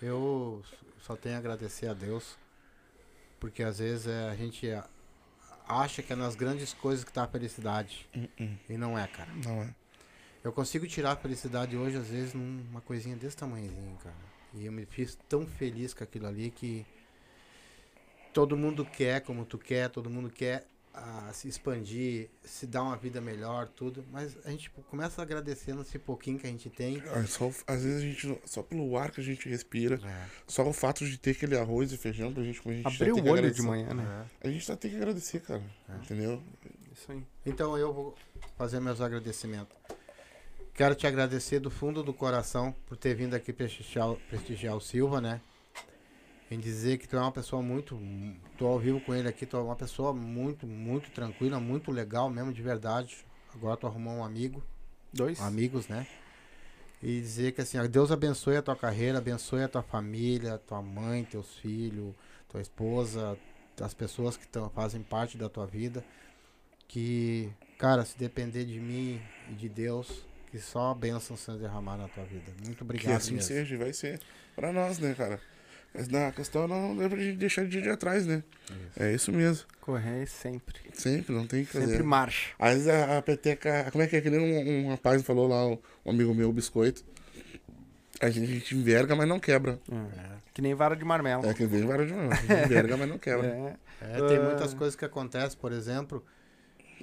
Eu 0.02 0.64
só 1.02 1.16
tenho 1.16 1.36
a 1.36 1.38
agradecer 1.40 1.88
a 1.88 1.94
Deus. 1.94 2.38
Porque 3.40 3.62
às 3.64 3.80
vezes 3.80 4.08
é, 4.08 4.30
a 4.30 4.36
gente 4.36 4.70
a- 4.72 4.88
acha 5.68 6.02
que 6.02 6.14
é 6.14 6.16
nas 6.16 6.36
grandes 6.36 6.74
coisas 6.74 7.04
que 7.04 7.12
tá 7.12 7.24
a 7.24 7.28
felicidade. 7.28 8.08
E 8.70 8.78
não 8.78 8.98
é, 8.98 9.06
cara. 9.08 9.30
Não 9.44 9.62
é. 9.64 9.76
Eu 10.46 10.52
consigo 10.52 10.86
tirar 10.86 11.14
a 11.14 11.16
felicidade 11.16 11.76
hoje, 11.76 11.98
às 11.98 12.08
vezes, 12.08 12.36
numa 12.36 12.80
coisinha 12.80 13.16
desse 13.16 13.36
tamanhozinho, 13.36 13.98
cara. 14.04 14.16
E 14.54 14.68
eu 14.68 14.72
me 14.72 14.86
fiz 14.86 15.18
tão 15.28 15.44
feliz 15.48 15.92
com 15.92 16.04
aquilo 16.04 16.28
ali 16.28 16.52
que 16.52 16.86
todo 18.32 18.56
mundo 18.56 18.86
quer 18.86 19.22
como 19.22 19.44
tu 19.44 19.58
quer, 19.58 19.90
todo 19.90 20.08
mundo 20.08 20.30
quer 20.30 20.68
ah, 20.94 21.32
se 21.34 21.48
expandir, 21.48 22.30
se 22.44 22.68
dar 22.68 22.84
uma 22.84 22.96
vida 22.96 23.20
melhor, 23.20 23.68
tudo. 23.68 24.06
Mas 24.12 24.38
a 24.46 24.52
gente 24.52 24.70
começa 24.70 25.20
agradecendo 25.20 25.82
esse 25.82 25.98
pouquinho 25.98 26.38
que 26.38 26.46
a 26.46 26.50
gente 26.52 26.70
tem. 26.70 27.02
Ah, 27.08 27.26
só- 27.26 27.52
às 27.66 27.84
vezes 27.84 27.98
a 27.98 28.06
gente, 28.06 28.42
só 28.46 28.62
pelo 28.62 28.96
ar 29.00 29.10
que 29.10 29.20
a 29.22 29.24
gente 29.24 29.50
respira, 29.50 30.00
É, 30.06 30.26
só 30.48 30.64
o 30.70 30.72
fato 30.72 31.08
de 31.08 31.18
ter 31.18 31.32
aquele 31.32 31.58
arroz 31.58 31.92
e 31.92 31.98
feijão 31.98 32.32
pra 32.32 32.44
gente 32.44 32.62
comer, 32.62 32.76
a 32.86 32.90
gente 32.90 33.02
Abrir 33.02 33.14
o 33.14 33.28
olho 33.28 33.52
de 33.52 33.64
manhã, 33.64 33.96
né? 33.96 34.28
é. 34.42 34.48
A 34.48 34.52
gente 34.52 34.64
só 34.64 34.76
tem 34.76 34.92
que 34.92 34.98
agradecer, 34.98 35.40
cara. 35.42 35.64
Entendeu? 36.04 36.40
Isso 36.94 37.12
aí. 37.12 37.26
Então 37.44 37.76
eu 37.76 37.92
vou 37.92 38.16
fazer 38.56 38.80
meus 38.80 39.02
agradecimentos. 39.02 39.76
Quero 40.76 40.94
te 40.94 41.08
agradecer 41.08 41.62
do 41.62 41.72
fundo 41.72 42.04
do 42.04 42.14
coração 42.14 42.76
por 42.86 42.98
ter 42.98 43.16
vindo 43.16 43.34
aqui 43.34 43.54
prestigiar, 43.54 44.14
prestigiar 44.30 44.76
o 44.76 44.82
Silva, 44.82 45.22
né? 45.22 45.40
Em 46.52 46.60
dizer 46.60 46.98
que 46.98 47.08
tu 47.08 47.16
é 47.16 47.20
uma 47.20 47.32
pessoa 47.32 47.62
muito. 47.62 47.98
Tô 48.58 48.68
ao 48.68 48.78
vivo 48.78 49.00
com 49.00 49.16
ele 49.16 49.30
aqui, 49.30 49.46
tu 49.46 49.56
é 49.56 49.62
uma 49.62 49.76
pessoa 49.78 50.14
muito, 50.14 50.68
muito 50.68 51.10
tranquila, 51.12 51.62
muito 51.62 51.92
legal 51.92 52.30
mesmo, 52.30 52.52
de 52.52 52.62
verdade. 52.62 53.26
Agora 53.54 53.78
tu 53.78 53.88
arrumou 53.88 54.16
um 54.16 54.24
amigo, 54.24 54.62
Dois? 55.14 55.40
amigos, 55.40 55.88
né? 55.88 56.06
E 57.02 57.22
dizer 57.22 57.54
que 57.54 57.62
assim, 57.62 57.80
ó, 57.80 57.88
Deus 57.88 58.12
abençoe 58.12 58.58
a 58.58 58.62
tua 58.62 58.76
carreira, 58.76 59.20
abençoe 59.20 59.64
a 59.64 59.70
tua 59.70 59.82
família, 59.82 60.58
tua 60.58 60.82
mãe, 60.82 61.24
teus 61.24 61.56
filhos, 61.56 62.14
tua 62.50 62.60
esposa, 62.60 63.38
as 63.80 63.94
pessoas 63.94 64.36
que 64.36 64.46
tão, 64.46 64.70
fazem 64.70 65.02
parte 65.02 65.38
da 65.38 65.48
tua 65.48 65.66
vida. 65.66 66.04
Que, 66.86 67.50
cara, 67.78 68.04
se 68.04 68.18
depender 68.18 68.66
de 68.66 68.78
mim 68.78 69.22
e 69.50 69.54
de 69.54 69.70
Deus, 69.70 70.26
que 70.56 70.62
só 70.62 70.92
a 70.92 70.96
bênção 70.96 71.36
seja 71.36 71.58
derramar 71.58 71.98
na 71.98 72.08
tua 72.08 72.24
vida. 72.24 72.50
Muito 72.64 72.82
obrigado. 72.84 73.08
que 73.08 73.12
assim 73.12 73.34
mesmo. 73.34 73.48
seja 73.48 73.78
vai 73.78 73.92
ser 73.92 74.22
pra 74.56 74.72
nós, 74.72 75.00
né, 75.00 75.14
cara? 75.14 75.38
Mas 75.94 76.08
na 76.08 76.32
questão 76.32 76.66
não 76.66 77.02
é 77.02 77.10
pra 77.10 77.18
gente 77.18 77.38
deixar 77.38 77.66
de 77.66 77.80
ir 77.80 77.90
atrás, 77.90 78.26
né? 78.26 78.42
É 78.98 79.14
isso 79.14 79.32
mesmo. 79.34 79.66
Correr 79.82 80.26
sempre. 80.28 80.76
Sempre, 80.94 81.34
não 81.36 81.46
tem 81.46 81.66
que 81.66 81.72
fazer. 81.72 81.88
Sempre 81.88 82.04
marcha. 82.04 82.54
Às 82.58 82.74
vezes 82.74 82.88
a, 82.88 83.18
a 83.18 83.22
peteca. 83.22 83.90
Como 83.92 84.02
é 84.04 84.08
que 84.08 84.16
é? 84.16 84.22
Que 84.22 84.30
nem 84.30 84.40
um, 84.40 84.86
um 84.88 84.90
rapaz 84.92 85.22
falou 85.24 85.48
lá, 85.48 85.68
um, 85.68 85.78
amigo 86.10 86.34
meu, 86.34 86.50
o 86.50 86.54
biscoito. 86.54 87.04
A 88.22 88.30
gente, 88.30 88.50
a 88.50 88.54
gente 88.54 88.76
enverga, 88.76 89.14
mas 89.14 89.28
não 89.28 89.40
quebra. 89.40 89.78
É. 89.92 90.36
Que 90.54 90.62
nem 90.62 90.74
vara 90.74 90.96
de 90.96 91.04
marmelo. 91.04 91.46
É 91.46 91.54
que 91.54 91.66
vem 91.66 91.86
vários 91.86 92.08
de 92.08 92.14
mão. 92.14 92.30
A 92.32 92.36
gente 92.36 92.54
enverga, 92.66 92.96
mas 92.98 93.10
não 93.10 93.18
quebra. 93.18 93.48
É. 93.48 93.76
É, 94.02 94.28
tem 94.28 94.38
Ah. 94.38 94.44
muitas 94.44 94.74
coisas 94.74 94.96
que 94.96 95.04
acontecem, 95.04 95.58
por 95.60 95.72
exemplo, 95.74 96.26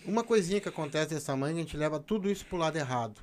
uma 0.07 0.25
coisinha 0.25 0.59
que 0.61 0.69
acontece 0.69 1.13
desse 1.15 1.27
tamanho, 1.27 1.57
a 1.57 1.61
gente 1.61 1.77
leva 1.77 1.99
tudo 2.01 2.31
isso 2.31 2.45
pro 2.47 2.57
lado 2.59 2.77
errado. 2.77 3.21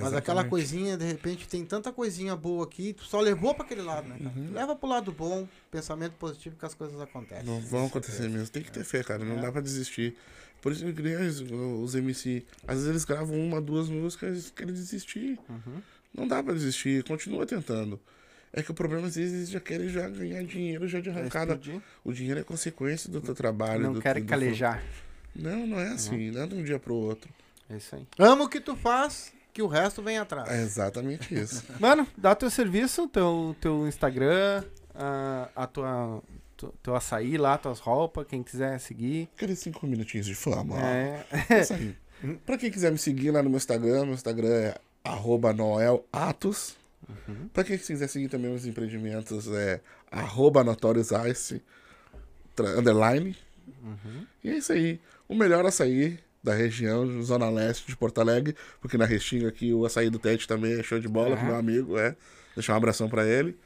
Mas 0.00 0.12
aquela 0.14 0.44
coisinha, 0.44 0.96
de 0.96 1.04
repente, 1.04 1.46
tem 1.46 1.64
tanta 1.64 1.92
coisinha 1.92 2.34
boa 2.34 2.64
aqui, 2.64 2.92
tu 2.92 3.04
só 3.04 3.20
levou 3.20 3.54
pra 3.54 3.64
aquele 3.64 3.82
lado, 3.82 4.08
né, 4.08 4.16
cara? 4.18 4.36
Uhum. 4.36 4.52
Leva 4.52 4.74
pro 4.74 4.88
lado 4.88 5.12
bom, 5.12 5.46
pensamento 5.70 6.14
positivo 6.14 6.56
que 6.58 6.66
as 6.66 6.74
coisas 6.74 7.00
acontecem. 7.00 7.44
Não 7.44 7.60
vão 7.60 7.86
acontecer 7.86 8.28
mesmo. 8.28 8.48
Tem 8.48 8.62
que 8.62 8.72
ter 8.72 8.84
fé, 8.84 9.04
cara. 9.04 9.24
Não 9.24 9.40
dá 9.40 9.52
pra 9.52 9.60
desistir. 9.60 10.16
Por 10.60 10.72
isso 10.72 10.84
que 10.92 11.02
os, 11.16 11.40
os 11.82 11.94
MC. 11.94 12.44
Às 12.66 12.76
vezes 12.76 12.88
eles 12.90 13.04
gravam 13.04 13.38
uma, 13.38 13.60
duas 13.60 13.88
músicas 13.88 14.48
e 14.48 14.52
querem 14.52 14.74
desistir. 14.74 15.38
Uhum. 15.48 15.80
Não 16.12 16.26
dá 16.26 16.42
pra 16.42 16.52
desistir. 16.52 17.04
Continua 17.04 17.46
tentando. 17.46 18.00
É 18.52 18.62
que 18.62 18.70
o 18.70 18.74
problema 18.74 19.06
às 19.06 19.14
vezes 19.14 19.34
eles 19.34 19.50
já 19.50 19.60
querem 19.60 19.88
já 19.88 20.08
ganhar 20.08 20.42
dinheiro 20.42 20.88
já 20.88 20.98
de 21.00 21.10
arrancada. 21.10 21.60
O 22.02 22.12
dinheiro 22.12 22.40
é 22.40 22.42
consequência 22.42 23.08
do 23.10 23.20
teu 23.20 23.34
trabalho. 23.34 23.82
Não 23.82 23.92
do, 23.92 24.00
querem 24.00 24.24
do- 24.24 24.28
calejar. 24.28 24.82
Não, 25.34 25.66
não 25.66 25.78
é 25.78 25.88
assim. 25.90 26.30
Não 26.30 26.42
é 26.42 26.46
de 26.46 26.54
um 26.54 26.64
dia 26.64 26.78
pro 26.78 26.94
outro. 26.94 27.30
É 27.68 27.76
isso 27.76 27.94
aí. 27.94 28.06
Ama 28.18 28.44
o 28.44 28.48
que 28.48 28.60
tu 28.60 28.74
faz, 28.74 29.32
que 29.56 29.62
o 29.62 29.66
resto 29.66 30.02
vem 30.02 30.18
atrás. 30.18 30.50
É 30.50 30.60
exatamente 30.62 31.34
isso. 31.34 31.64
Mano, 31.80 32.06
dá 32.14 32.34
teu 32.34 32.50
serviço, 32.50 33.08
teu, 33.08 33.56
teu 33.58 33.88
Instagram, 33.88 34.62
a, 34.94 35.48
a 35.56 35.66
tua, 35.66 36.22
tu- 36.58 36.74
teu 36.82 36.94
açaí 36.94 37.38
lá, 37.38 37.56
tuas 37.56 37.78
roupas, 37.78 38.26
quem 38.28 38.42
quiser 38.42 38.78
seguir. 38.78 39.30
Aqueles 39.34 39.58
cinco 39.58 39.86
minutinhos 39.86 40.26
de 40.26 40.34
fama. 40.34 40.76
É. 40.78 41.24
É. 41.48 42.36
Pra 42.44 42.58
quem 42.58 42.70
quiser 42.70 42.92
me 42.92 42.98
seguir 42.98 43.30
lá 43.30 43.42
no 43.42 43.48
meu 43.48 43.56
Instagram, 43.56 44.04
meu 44.04 44.14
Instagram 44.14 44.48
é 44.48 44.74
arroba 45.02 45.54
noelatos. 45.54 46.76
Uhum. 47.08 47.48
Pra 47.54 47.64
quem 47.64 47.78
quiser 47.78 48.08
seguir 48.08 48.28
também 48.28 48.50
meus 48.50 48.66
empreendimentos, 48.66 49.48
é 49.48 49.80
arroba 50.10 50.62
notoriousice, 50.62 51.62
underline. 52.76 53.34
Uhum. 53.82 54.26
E 54.44 54.50
é 54.50 54.58
isso 54.58 54.72
aí. 54.72 55.00
O 55.28 55.34
melhor 55.34 55.64
açaí 55.64 56.18
da 56.46 56.54
região, 56.54 57.20
Zona 57.22 57.50
Leste 57.50 57.88
de 57.88 57.96
Porto 57.96 58.20
Alegre, 58.20 58.56
porque 58.80 58.96
na 58.96 59.04
Restinga 59.04 59.48
aqui 59.48 59.74
o 59.74 59.84
açaí 59.84 60.08
do 60.08 60.18
Tete 60.18 60.46
também 60.46 60.78
é 60.78 60.82
show 60.82 60.98
de 60.98 61.08
bola, 61.08 61.36
com 61.36 61.44
meu 61.44 61.56
amigo, 61.56 61.98
é. 61.98 62.14
Deixar 62.54 62.74
um 62.74 62.76
abração 62.76 63.08
pra 63.08 63.26
ele. 63.26 63.58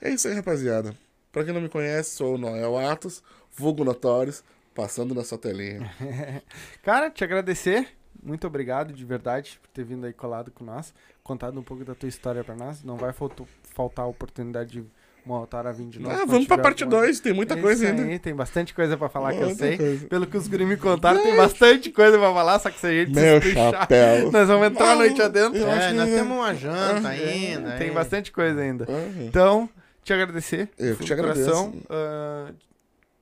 É 0.00 0.10
isso 0.10 0.26
aí, 0.26 0.34
rapaziada. 0.34 0.94
Pra 1.30 1.44
quem 1.44 1.54
não 1.54 1.60
me 1.60 1.68
conhece, 1.68 2.16
sou 2.16 2.34
o 2.34 2.38
Noel 2.38 2.76
Atos, 2.76 3.22
vulgo 3.56 3.84
Notórios, 3.84 4.42
passando 4.74 5.14
na 5.14 5.22
sua 5.22 5.38
telinha. 5.38 5.90
Cara, 6.82 7.08
te 7.08 7.22
agradecer. 7.22 7.88
Muito 8.20 8.46
obrigado, 8.46 8.92
de 8.92 9.04
verdade, 9.04 9.58
por 9.62 9.70
ter 9.70 9.84
vindo 9.84 10.04
aí 10.04 10.12
colado 10.12 10.50
com 10.50 10.64
nós. 10.64 10.92
Contado 11.22 11.58
um 11.58 11.62
pouco 11.62 11.84
da 11.84 11.94
tua 11.94 12.08
história 12.08 12.42
pra 12.42 12.56
nós. 12.56 12.82
Não 12.82 12.96
vai 12.96 13.12
faltar 13.12 14.04
a 14.04 14.08
oportunidade 14.08 14.72
de 14.72 14.84
uma 15.24 15.40
Otara 15.40 15.72
vir 15.72 15.86
de 15.86 16.00
novo. 16.00 16.14
Ah, 16.14 16.24
vamos 16.26 16.46
pra 16.46 16.58
parte 16.58 16.82
alguma- 16.82 17.02
2, 17.02 17.20
tem 17.20 17.32
muita 17.32 17.54
É 17.54 17.60
coisa 17.60 17.86
ainda. 17.86 18.02
aí, 18.02 18.18
tem 18.18 18.34
bastante 18.34 18.74
coisa 18.74 18.96
pra 18.96 19.08
falar 19.08 19.32
que 19.32 19.38
eu 19.40 19.46
Muita 19.46 19.64
sei. 19.64 19.76
coisa. 19.76 20.06
Pelo 20.08 20.26
que 20.26 20.36
os 20.36 20.48
guris 20.48 20.66
me 20.66 20.76
contaram, 20.76 21.22
tem 21.22 21.36
bastante 21.36 21.90
coisa 21.90 22.18
pra 22.18 22.32
falar, 22.32 22.58
só 22.58 22.70
que 22.70 22.80
se 22.80 22.86
a 22.86 22.90
gente 22.90 23.14
se 23.14 23.20
Meu 23.20 23.38
espichar, 23.38 23.70
chapéu. 23.72 24.32
nós 24.32 24.48
vamos 24.48 24.66
entrar 24.66 24.84
a 24.86 24.90
Não, 24.90 24.98
noite 24.98 25.22
adentro. 25.22 25.58
É, 25.64 25.92
nós 25.92 26.08
temos 26.10 26.36
uma 26.36 26.54
janta 26.54 27.08
ainda. 27.08 27.72
Tem 27.78 27.88
hein? 27.88 27.94
bastante 27.94 28.32
coisa 28.32 28.60
ainda. 28.60 28.84
Aham. 28.90 29.12
Então, 29.26 29.68
te 30.02 30.12
agradecer. 30.12 30.68
Eu 30.78 30.96
que 30.96 31.04
te 31.04 31.12
agradeço. 31.12 31.44
coração, 31.50 31.72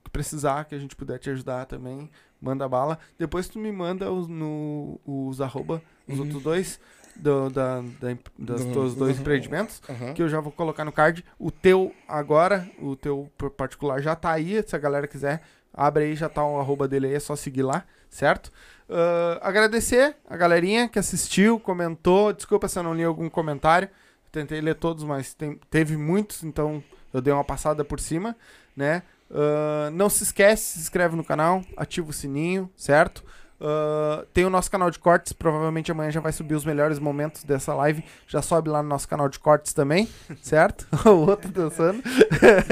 que 0.04 0.10
precisar, 0.10 0.64
que 0.64 0.74
a 0.74 0.78
gente 0.78 0.96
puder 0.96 1.18
te 1.18 1.30
ajudar 1.30 1.66
também, 1.66 2.08
manda 2.40 2.68
bala. 2.68 2.98
Depois 3.18 3.48
tu 3.48 3.58
me 3.58 3.70
manda 3.70 4.10
os, 4.10 4.26
no, 4.28 4.98
os 5.06 5.40
arroba, 5.40 5.82
os 6.08 6.18
Uhum. 6.18 6.24
outros 6.24 6.42
dois, 6.42 6.80
do, 7.16 7.50
da, 7.50 7.80
da, 8.00 8.16
das 8.38 8.64
Do- 8.64 8.72
tuas 8.72 8.94
dois 8.94 9.16
uhum. 9.16 9.20
empreendimentos, 9.22 9.82
Aham. 9.88 10.14
que 10.14 10.22
eu 10.22 10.28
já 10.28 10.40
vou 10.40 10.52
colocar 10.52 10.84
no 10.84 10.92
card. 10.92 11.24
O 11.38 11.50
teu 11.50 11.94
agora, 12.08 12.68
o 12.78 12.96
teu 12.96 13.30
particular 13.56 14.00
já 14.00 14.14
tá 14.16 14.30
aí, 14.30 14.62
se 14.66 14.74
a 14.74 14.78
galera 14.78 15.06
quiser, 15.06 15.42
abre 15.72 16.04
aí, 16.04 16.16
já 16.16 16.28
tá 16.28 16.44
o 16.44 16.58
arroba 16.60 16.86
dele 16.88 17.06
aí, 17.08 17.14
é 17.14 17.20
só 17.20 17.36
seguir 17.36 17.62
lá, 17.62 17.84
certo? 18.08 18.50
Ah, 18.88 19.38
agradecer 19.42 20.16
a 20.28 20.36
galerinha 20.36 20.88
que 20.88 20.98
assistiu, 20.98 21.60
comentou, 21.60 22.32
desculpa 22.32 22.68
se 22.68 22.78
eu 22.78 22.82
não 22.82 22.94
li 22.94 23.04
algum 23.04 23.28
comentário, 23.30 23.88
tentei 24.32 24.60
ler 24.60 24.74
todos, 24.74 25.04
mas 25.04 25.34
tem- 25.34 25.60
teve 25.70 25.96
muitos, 25.96 26.42
então 26.42 26.82
eu 27.12 27.20
dei 27.20 27.32
uma 27.32 27.44
passada 27.44 27.84
por 27.84 28.00
cima, 28.00 28.36
né? 28.76 29.02
Ah, 29.30 29.90
não 29.92 30.08
se 30.10 30.24
esquece, 30.24 30.72
se 30.74 30.78
inscreve 30.80 31.14
no 31.14 31.22
canal, 31.24 31.62
ativa 31.76 32.10
o 32.10 32.12
sininho, 32.12 32.68
certo? 32.76 33.22
Ah, 33.60 34.24
tem 34.32 34.44
o 34.44 34.50
nosso 34.50 34.70
canal 34.70 34.90
de 34.90 34.98
cortes, 34.98 35.32
provavelmente 35.32 35.92
amanhã 35.92 36.10
já 36.10 36.20
vai 36.20 36.32
subir 36.32 36.54
os 36.54 36.64
melhores 36.64 36.98
momentos 36.98 37.44
dessa 37.44 37.74
live. 37.74 38.02
Já 38.26 38.40
sobe 38.40 38.70
lá 38.70 38.82
no 38.82 38.88
nosso 38.88 39.06
canal 39.06 39.28
de 39.28 39.38
cortes 39.38 39.72
também, 39.74 40.08
certo? 40.40 40.86
o 41.06 41.28
outro 41.28 41.50
dançando. 41.50 42.02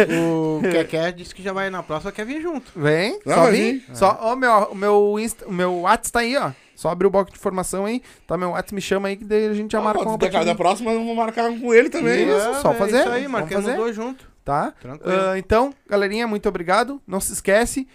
O 0.08 0.60
Keké 0.62 1.12
disse 1.12 1.34
que 1.34 1.42
já 1.42 1.52
vai 1.52 1.68
na 1.68 1.82
próxima, 1.82 2.10
quer 2.10 2.24
vir 2.24 2.40
junto. 2.40 2.72
Vem, 2.74 3.20
Não, 3.26 3.34
só 3.34 3.50
vir. 3.50 3.84
Só, 3.92 4.18
ó, 4.20 4.34
meu, 4.34 4.50
o 4.70 4.74
meu, 4.74 5.16
Insta, 5.18 5.46
o 5.46 5.52
meu 5.52 5.80
WhatsApp 5.80 6.12
tá 6.12 6.18
aí, 6.20 6.36
ó. 6.36 6.52
Só 6.74 6.90
abre 6.90 7.06
o 7.08 7.10
bloco 7.10 7.30
de 7.32 7.36
informação 7.36 7.84
aí. 7.86 8.00
Tá, 8.26 8.36
meu 8.36 8.50
WhatsApp 8.50 8.74
me 8.74 8.80
chama 8.80 9.08
aí 9.08 9.16
que 9.16 9.24
daí 9.24 9.48
a 9.48 9.52
gente 9.52 9.72
já 9.72 9.80
marca 9.80 10.00
Ah, 10.00 10.08
uma 10.08 10.16
da, 10.16 10.44
da 10.44 10.54
próxima 10.54 10.92
eu 10.92 11.04
vou 11.04 11.14
marcar 11.14 11.50
com 11.58 11.74
ele 11.74 11.90
também. 11.90 12.28
Isso, 12.28 12.62
só 12.62 12.70
é 12.70 12.74
fazer, 12.74 13.00
Isso 13.00 13.08
aí, 13.10 13.28
fazer. 13.28 13.76
dois 13.76 13.96
juntos. 13.96 14.24
Tá? 14.44 14.72
Tranquilo. 14.80 15.12
Ah, 15.20 15.36
então, 15.38 15.74
galerinha, 15.88 16.26
muito 16.26 16.48
obrigado. 16.48 17.02
Não 17.06 17.20
se 17.20 17.32
esquece. 17.32 17.86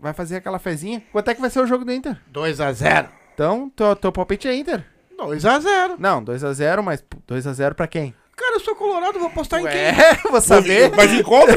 Vai 0.00 0.12
fazer 0.14 0.36
aquela 0.36 0.58
fezinha. 0.58 1.02
Quanto 1.12 1.30
é 1.30 1.34
que 1.34 1.40
vai 1.40 1.50
ser 1.50 1.60
o 1.60 1.66
jogo 1.66 1.84
do 1.84 1.92
Inter? 1.92 2.16
2x0. 2.32 3.08
Então, 3.34 3.70
teu, 3.76 3.94
teu 3.96 4.10
palpite 4.12 4.48
é 4.48 4.54
Inter. 4.54 4.84
2x0. 5.18 5.96
Não, 5.98 6.24
2x0, 6.24 6.82
mas 6.82 7.04
2x0 7.28 7.74
pra 7.74 7.86
quem? 7.86 8.14
Cara, 8.34 8.56
eu 8.56 8.60
sou 8.60 8.74
colorado, 8.74 9.18
vou 9.18 9.28
apostar 9.28 9.60
em 9.60 9.64
quem? 9.66 9.72
É, 9.78 10.14
vou 10.30 10.40
saber. 10.40 10.90
Vai 10.90 11.06
vir 11.06 11.22
contra? 11.22 11.54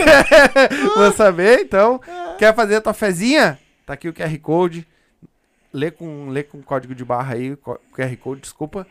Vou 0.95 1.11
saber, 1.14 1.61
então. 1.61 1.99
Quer 2.38 2.53
fazer 2.53 2.76
a 2.76 2.82
tua 2.82 2.94
fezinha? 2.94 3.57
Tá 3.86 3.94
aqui 3.94 4.10
o 4.10 4.14
QR 4.14 4.38
Code. 4.40 4.86
Lê 5.72 5.90
com, 5.90 6.28
lê 6.30 6.44
com 6.44 6.61
código 6.61 6.94
de 6.94 7.03
barra 7.06 7.36
aí, 7.36 7.56
QR 7.95 8.15
Code, 8.22 8.41
desculpa. 8.41 8.86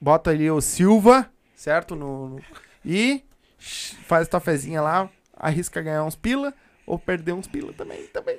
Bota 0.00 0.30
ali 0.30 0.48
o 0.50 0.60
Silva, 0.60 1.28
certo? 1.54 1.96
No, 1.96 2.28
no- 2.28 2.40
e 2.84 3.22
faz 3.58 4.26
a 4.26 4.30
tua 4.30 4.40
fezinha 4.40 4.80
lá. 4.80 5.08
Arrisca 5.36 5.82
ganhar 5.82 6.04
uns 6.04 6.14
pila 6.16 6.54
ou 6.86 6.98
perder 6.98 7.32
uns 7.32 7.46
pila 7.46 7.72
também. 7.72 8.06
também. 8.08 8.38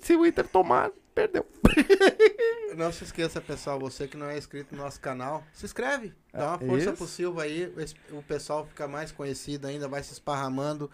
Se 0.00 0.16
o 0.16 0.26
Inter 0.26 0.46
tomar, 0.48 0.90
perdeu. 1.14 1.46
Não 2.76 2.90
se 2.92 3.04
esqueça, 3.04 3.40
pessoal, 3.40 3.78
você 3.78 4.08
que 4.08 4.16
não 4.16 4.26
é 4.26 4.36
inscrito 4.36 4.74
no 4.74 4.82
nosso 4.82 5.00
canal, 5.00 5.44
se 5.52 5.64
inscreve. 5.64 6.12
Dá 6.32 6.56
uma 6.56 6.64
É, 6.64 6.66
força 6.66 6.84
isso. 6.88 6.92
pro 6.96 7.06
Silva 7.06 7.42
aí, 7.44 7.72
o 8.10 8.20
pessoal 8.22 8.66
fica 8.66 8.88
mais 8.88 9.12
conhecido 9.12 9.66
ainda, 9.68 9.86
vai 9.86 10.02
se 10.02 10.12
esparramando. 10.12 10.90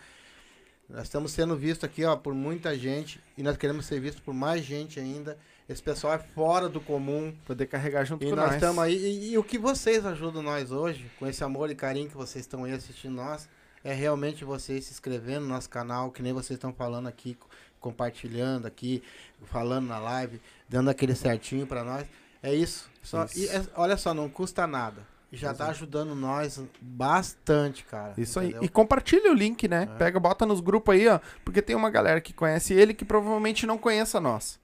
Nós 0.90 1.04
estamos 1.04 1.32
sendo 1.32 1.56
vistos 1.56 1.84
aqui, 1.84 2.04
ó, 2.04 2.16
por 2.16 2.34
muita 2.34 2.76
gente 2.76 3.18
e 3.38 3.42
nós 3.42 3.56
queremos 3.56 3.86
ser 3.86 3.98
vistos 4.00 4.20
por 4.22 4.34
mais 4.34 4.62
gente 4.62 5.00
ainda. 5.00 5.38
Esse 5.68 5.82
pessoal 5.82 6.12
é 6.14 6.18
fora 6.18 6.68
do 6.68 6.80
comum. 6.80 7.34
Poder 7.46 7.66
carregar 7.66 8.04
junto 8.04 8.26
E 8.26 8.28
com 8.28 8.36
nós 8.36 8.46
nós. 8.46 8.54
estamos 8.56 8.82
aí. 8.82 8.96
E, 8.96 9.32
e 9.32 9.38
o 9.38 9.44
que 9.44 9.56
vocês 9.56 10.04
ajudam 10.04 10.42
nós 10.42 10.70
hoje, 10.72 11.10
com 11.18 11.26
esse 11.28 11.42
amor 11.44 11.70
e 11.70 11.74
carinho 11.76 12.08
que 12.10 12.16
vocês 12.16 12.44
estão 12.44 12.64
aí 12.64 12.72
assistindo 12.72 13.14
nós, 13.14 13.48
é 13.84 13.92
realmente 13.92 14.44
vocês 14.44 14.84
se 14.84 14.92
inscrevendo 14.92 15.42
no 15.42 15.48
nosso 15.54 15.68
canal, 15.70 16.10
que 16.10 16.22
nem 16.22 16.32
vocês 16.32 16.56
estão 16.56 16.72
falando 16.72 17.06
aqui, 17.08 17.34
co- 17.34 17.48
compartilhando 17.80 18.66
aqui, 18.66 19.02
falando 19.46 19.86
na 19.86 19.98
live, 19.98 20.40
dando 20.68 20.90
aquele 20.90 21.14
certinho 21.14 21.66
pra 21.66 21.82
nós. 21.84 22.06
É 22.42 22.54
isso. 22.54 22.88
Só, 23.02 23.24
Isso. 23.24 23.38
E 23.38 23.48
é- 23.48 23.62
olha 23.74 23.96
só, 23.96 24.12
não 24.14 24.28
custa 24.28 24.66
nada. 24.66 25.06
E 25.32 25.36
já 25.36 25.54
tá 25.54 25.68
ajudando 25.68 26.14
nós 26.14 26.60
bastante, 26.80 27.84
cara. 27.84 28.14
Isso 28.18 28.38
aí. 28.40 28.46
entendeu? 28.48 28.64
E 28.64 28.68
compartilha 28.68 29.30
o 29.30 29.34
link, 29.34 29.66
né? 29.68 29.84
É. 29.84 29.98
Pega, 29.98 30.18
bota 30.18 30.44
nos 30.44 30.60
grupos 30.60 30.94
aí, 30.94 31.06
ó. 31.08 31.20
Porque 31.44 31.62
tem 31.62 31.76
uma 31.76 31.88
galera 31.88 32.20
que 32.20 32.32
conhece 32.32 32.74
ele 32.74 32.92
que 32.92 33.04
provavelmente 33.04 33.64
não 33.66 33.78
conheça 33.78 34.20
nós. 34.20 34.58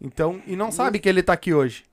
Então, 0.00 0.42
e 0.46 0.56
não 0.56 0.72
sabe 0.72 0.98
que 0.98 1.08
ele 1.08 1.22
tá 1.22 1.32
aqui 1.34 1.52
hoje. 1.54 1.84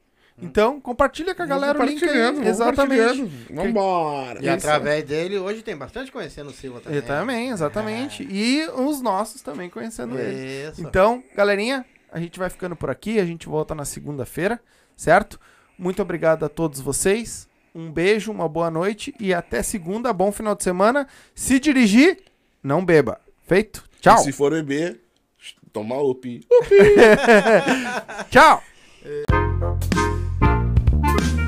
Então, 0.41 0.81
compartilha 0.81 1.35
com 1.35 1.43
a 1.43 1.45
galera 1.45 1.79
o 1.79 1.85
link 1.85 2.03
aí. 2.03 2.47
Exatamente. 2.47 3.23
Vambora. 3.51 4.43
E 4.43 4.49
através 4.49 5.03
dele, 5.03 5.37
hoje 5.37 5.61
tem 5.61 5.77
bastante 5.77 6.11
conhecendo 6.11 6.49
o 6.49 6.53
Silva 6.53 6.79
também. 6.79 6.97
Eu 6.97 7.05
também, 7.05 7.49
exatamente. 7.49 8.27
E 8.29 8.67
os 8.75 9.01
nossos 9.01 9.41
também 9.41 9.69
conhecendo 9.69 10.17
ele. 10.17 10.69
Isso. 10.69 10.81
Então, 10.81 11.23
galerinha, 11.35 11.85
a 12.11 12.19
gente 12.19 12.39
vai 12.39 12.49
ficando 12.49 12.75
por 12.75 12.89
aqui. 12.89 13.19
A 13.19 13.25
gente 13.25 13.47
volta 13.47 13.75
na 13.75 13.85
segunda-feira, 13.85 14.59
certo? 14.95 15.39
Muito 15.77 16.01
obrigado 16.01 16.45
a 16.45 16.49
todos 16.49 16.79
vocês. 16.79 17.47
Um 17.73 17.91
beijo, 17.91 18.31
uma 18.31 18.47
boa 18.47 18.69
noite 18.69 19.13
e 19.19 19.33
até 19.33 19.63
segunda. 19.63 20.13
Bom 20.13 20.31
final 20.31 20.55
de 20.55 20.63
semana. 20.63 21.07
Se 21.33 21.59
dirigir, 21.59 22.19
não 22.61 22.83
beba. 22.83 23.19
Feito? 23.47 23.83
Tchau. 23.99 24.19
E 24.19 24.23
se 24.23 24.31
for 24.31 24.51
beber, 24.51 25.01
toma 25.71 26.01
up. 26.01 26.47
Tchau. 28.29 28.63
Bye. 31.15 31.42